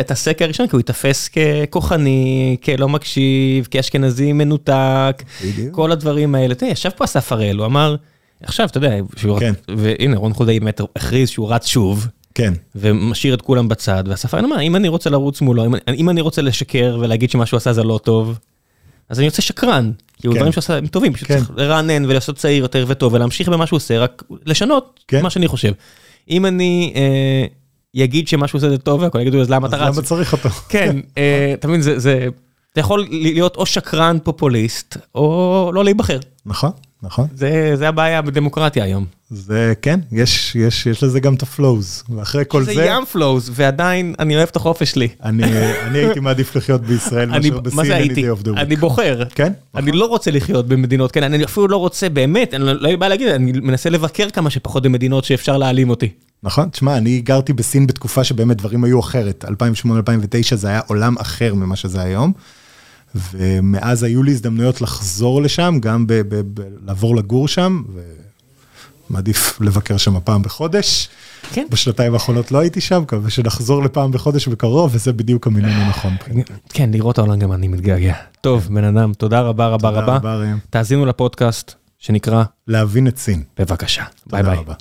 את 0.00 0.10
הסקר 0.10 0.44
הראשון, 0.44 0.66
כי 0.66 0.76
הוא 0.76 0.80
ייתפס 0.80 1.28
ככוחני, 1.28 2.56
כלא 2.64 2.88
מקשיב, 2.88 3.68
כאשכנזי 3.70 4.32
מנותק, 4.32 5.22
בדיוק. 5.44 5.74
כל 5.74 5.92
הדברים 5.92 6.34
האלה. 6.34 6.54
תראה, 6.54 6.72
ישב 6.72 6.90
פה 6.96 7.04
אסף 7.04 7.32
הראל, 7.32 7.56
הוא 7.56 7.66
אמר, 7.66 7.96
עכשיו, 8.42 8.66
אתה 8.66 8.78
יודע, 8.78 8.94
שהוא- 9.16 9.40
כן. 9.40 9.52
והנה, 9.76 10.16
רון 10.16 10.32
חולדאי 10.32 10.60
באמת 10.60 10.80
הכריז 10.96 11.28
שהוא 11.28 11.52
רץ 11.52 11.66
שוב, 11.66 12.06
כן, 12.34 12.52
ומשאיר 12.74 13.34
את 13.34 13.42
כולם 13.42 13.68
בצד, 13.68 14.04
ואסף 14.06 14.34
הראל 14.34 14.44
אמר, 14.44 14.60
אם 14.60 14.76
אני 14.76 14.88
רוצה 14.88 15.10
לרוץ 15.10 15.40
מולו, 15.40 15.64
אם, 15.66 15.74
אני- 15.74 15.96
אם 15.96 16.10
אני 16.10 16.20
רוצה 16.20 16.42
לשקר 16.42 16.98
ולהגיד 17.00 17.30
שמה 17.30 17.46
שהוא 17.46 17.56
עשה 17.58 17.72
זה 17.72 17.82
לא 17.82 18.00
טוב, 18.04 18.38
אז 19.08 19.18
אני 19.18 19.26
יוצא 19.26 19.42
שקרן, 19.42 19.90
כי 20.16 20.28
כן. 20.28 20.34
דברים 20.34 20.52
שהוא 20.52 20.60
עשה 20.62 20.76
הם 20.76 20.86
טובים, 20.86 21.12
פשוט 21.12 21.28
כן. 21.28 21.36
צריך 21.38 21.50
לרענן 21.56 22.04
ולעשות 22.04 22.36
צעיר 22.36 22.62
יותר 22.62 22.84
וטוב 22.88 23.12
ולהמשיך 23.14 23.48
במה 23.48 23.66
שהוא 23.66 23.76
עושה, 23.76 23.98
רק 23.98 24.22
לשנות 24.46 25.00
כן. 25.08 25.22
מה 25.22 25.30
שאני 25.30 25.48
חושב. 25.48 25.72
אם 26.30 26.46
אני 26.46 26.92
אה, 26.96 27.44
יגיד 27.94 28.28
שמה 28.28 28.48
שהוא 28.48 28.58
עושה 28.58 28.70
זה 28.70 28.78
טוב 28.78 29.02
והכל 29.02 29.20
יגידו 29.20 29.40
אז 29.40 29.50
למה 29.50 29.66
אז 29.66 29.74
אתה 29.74 29.84
רץ? 29.84 29.96
למה 29.96 30.06
צריך 30.06 30.32
אותו? 30.32 30.48
כן, 30.68 30.96
אה, 31.18 31.50
אתה 31.54 31.68
מבין, 31.68 31.80
זה, 31.82 31.98
זה, 31.98 32.26
אתה 32.72 32.80
יכול 32.80 33.06
להיות 33.10 33.56
או 33.56 33.66
שקרן 33.66 34.18
פופוליסט, 34.24 34.96
או 35.14 35.70
לא 35.74 35.84
להיבחר. 35.84 36.18
נכון, 36.46 36.70
נכון. 37.02 37.26
זה, 37.34 37.72
זה 37.74 37.88
הבעיה 37.88 38.22
בדמוקרטיה 38.22 38.84
היום. 38.84 39.04
זה 39.30 39.72
כן, 39.82 40.00
יש, 40.12 40.56
יש, 40.56 40.86
יש 40.86 41.02
לזה 41.02 41.20
גם 41.20 41.34
את 41.34 41.42
ה 41.42 41.51
flaws, 41.51 42.04
ואחרי 42.08 42.44
כל 42.48 42.62
זה 42.62 42.74
זה, 42.74 42.84
יש 42.84 43.04
flaws, 43.04 43.50
ועדיין 43.54 44.14
אני 44.18 44.36
אוהב 44.36 44.48
את 44.48 44.56
החופש 44.56 44.90
שלי. 44.90 45.08
אני, 45.24 45.44
אני 45.86 45.98
הייתי 45.98 46.20
מעדיף 46.20 46.56
לחיות 46.56 46.80
בישראל 46.80 47.30
אני, 47.34 47.50
מאשר 47.50 47.62
מה 47.62 47.70
זה 47.70 47.70
בסין, 47.70 47.92
הייתי? 47.92 48.26
אני 48.56 48.76
בוחר. 48.76 49.22
כן? 49.34 49.52
אני 49.74 49.92
לא 49.92 50.06
רוצה 50.06 50.30
לחיות 50.30 50.68
במדינות 50.68 51.12
כאלה, 51.12 51.26
אני 51.26 51.44
אפילו 51.44 51.68
לא 51.68 51.76
רוצה, 51.76 52.08
באמת, 52.08 52.54
אני 52.54 52.64
לא 52.64 52.96
בא 52.96 53.08
להגיד, 53.08 53.28
אני 53.28 53.52
מנסה 53.52 53.90
לבקר 53.90 54.30
כמה 54.30 54.50
שפחות 54.50 54.82
במדינות 54.82 55.24
שאפשר 55.24 55.56
להעלים 55.56 55.90
אותי. 55.90 56.08
נכון, 56.42 56.68
תשמע, 56.68 56.96
אני 56.96 57.20
גרתי 57.20 57.52
בסין 57.52 57.86
בתקופה 57.86 58.24
שבאמת 58.24 58.56
דברים 58.56 58.84
היו 58.84 59.00
אחרת. 59.00 59.44
2008-2009 59.44 60.54
זה 60.54 60.68
היה 60.68 60.80
עולם 60.86 61.18
אחר 61.18 61.54
ממה 61.54 61.76
שזה 61.76 62.02
היום. 62.02 62.32
ומאז 63.14 64.02
היו 64.02 64.22
לי 64.22 64.32
הזדמנויות 64.32 64.80
לחזור 64.80 65.42
לשם, 65.42 65.78
גם 65.80 66.06
ב- 66.06 66.12
ב- 66.12 66.40
ב- 66.54 66.64
לעבור 66.86 67.16
לגור 67.16 67.48
שם, 67.48 67.82
ומעדיף 69.10 69.60
לבקר 69.60 69.96
שם 69.96 70.20
פעם 70.24 70.42
בחודש. 70.42 71.08
כן. 71.52 71.66
בשנתיים 71.70 72.14
האחרונות 72.14 72.52
לא 72.52 72.58
הייתי 72.58 72.80
שם, 72.80 73.02
מקווה 73.02 73.30
שנחזור 73.30 73.82
לפעם 73.82 74.10
בחודש 74.12 74.48
בקרוב, 74.48 74.90
וזה 74.94 75.12
בדיוק 75.12 75.46
המינון 75.46 75.70
הנכון. 75.70 76.12
כן, 76.68 76.90
לראות 76.92 77.18
העולם 77.18 77.38
גם 77.38 77.52
אני 77.52 77.68
מתגעגע. 77.68 78.14
טוב, 78.40 78.68
בן 78.70 78.84
אדם, 78.84 79.12
תודה 79.14 79.40
רבה 79.40 79.66
רבה 79.66 79.88
תודה 79.88 80.02
רבה. 80.02 80.16
רבה, 80.16 80.36
ראם. 80.36 80.58
תאזינו 80.70 81.06
לפודקאסט 81.06 81.72
שנקרא, 81.98 82.44
להבין 82.68 83.08
את 83.08 83.18
סין. 83.18 83.42
בבקשה. 83.58 84.04
ביי 84.26 84.42
ביי. 84.42 84.56
רבה. 84.58 84.74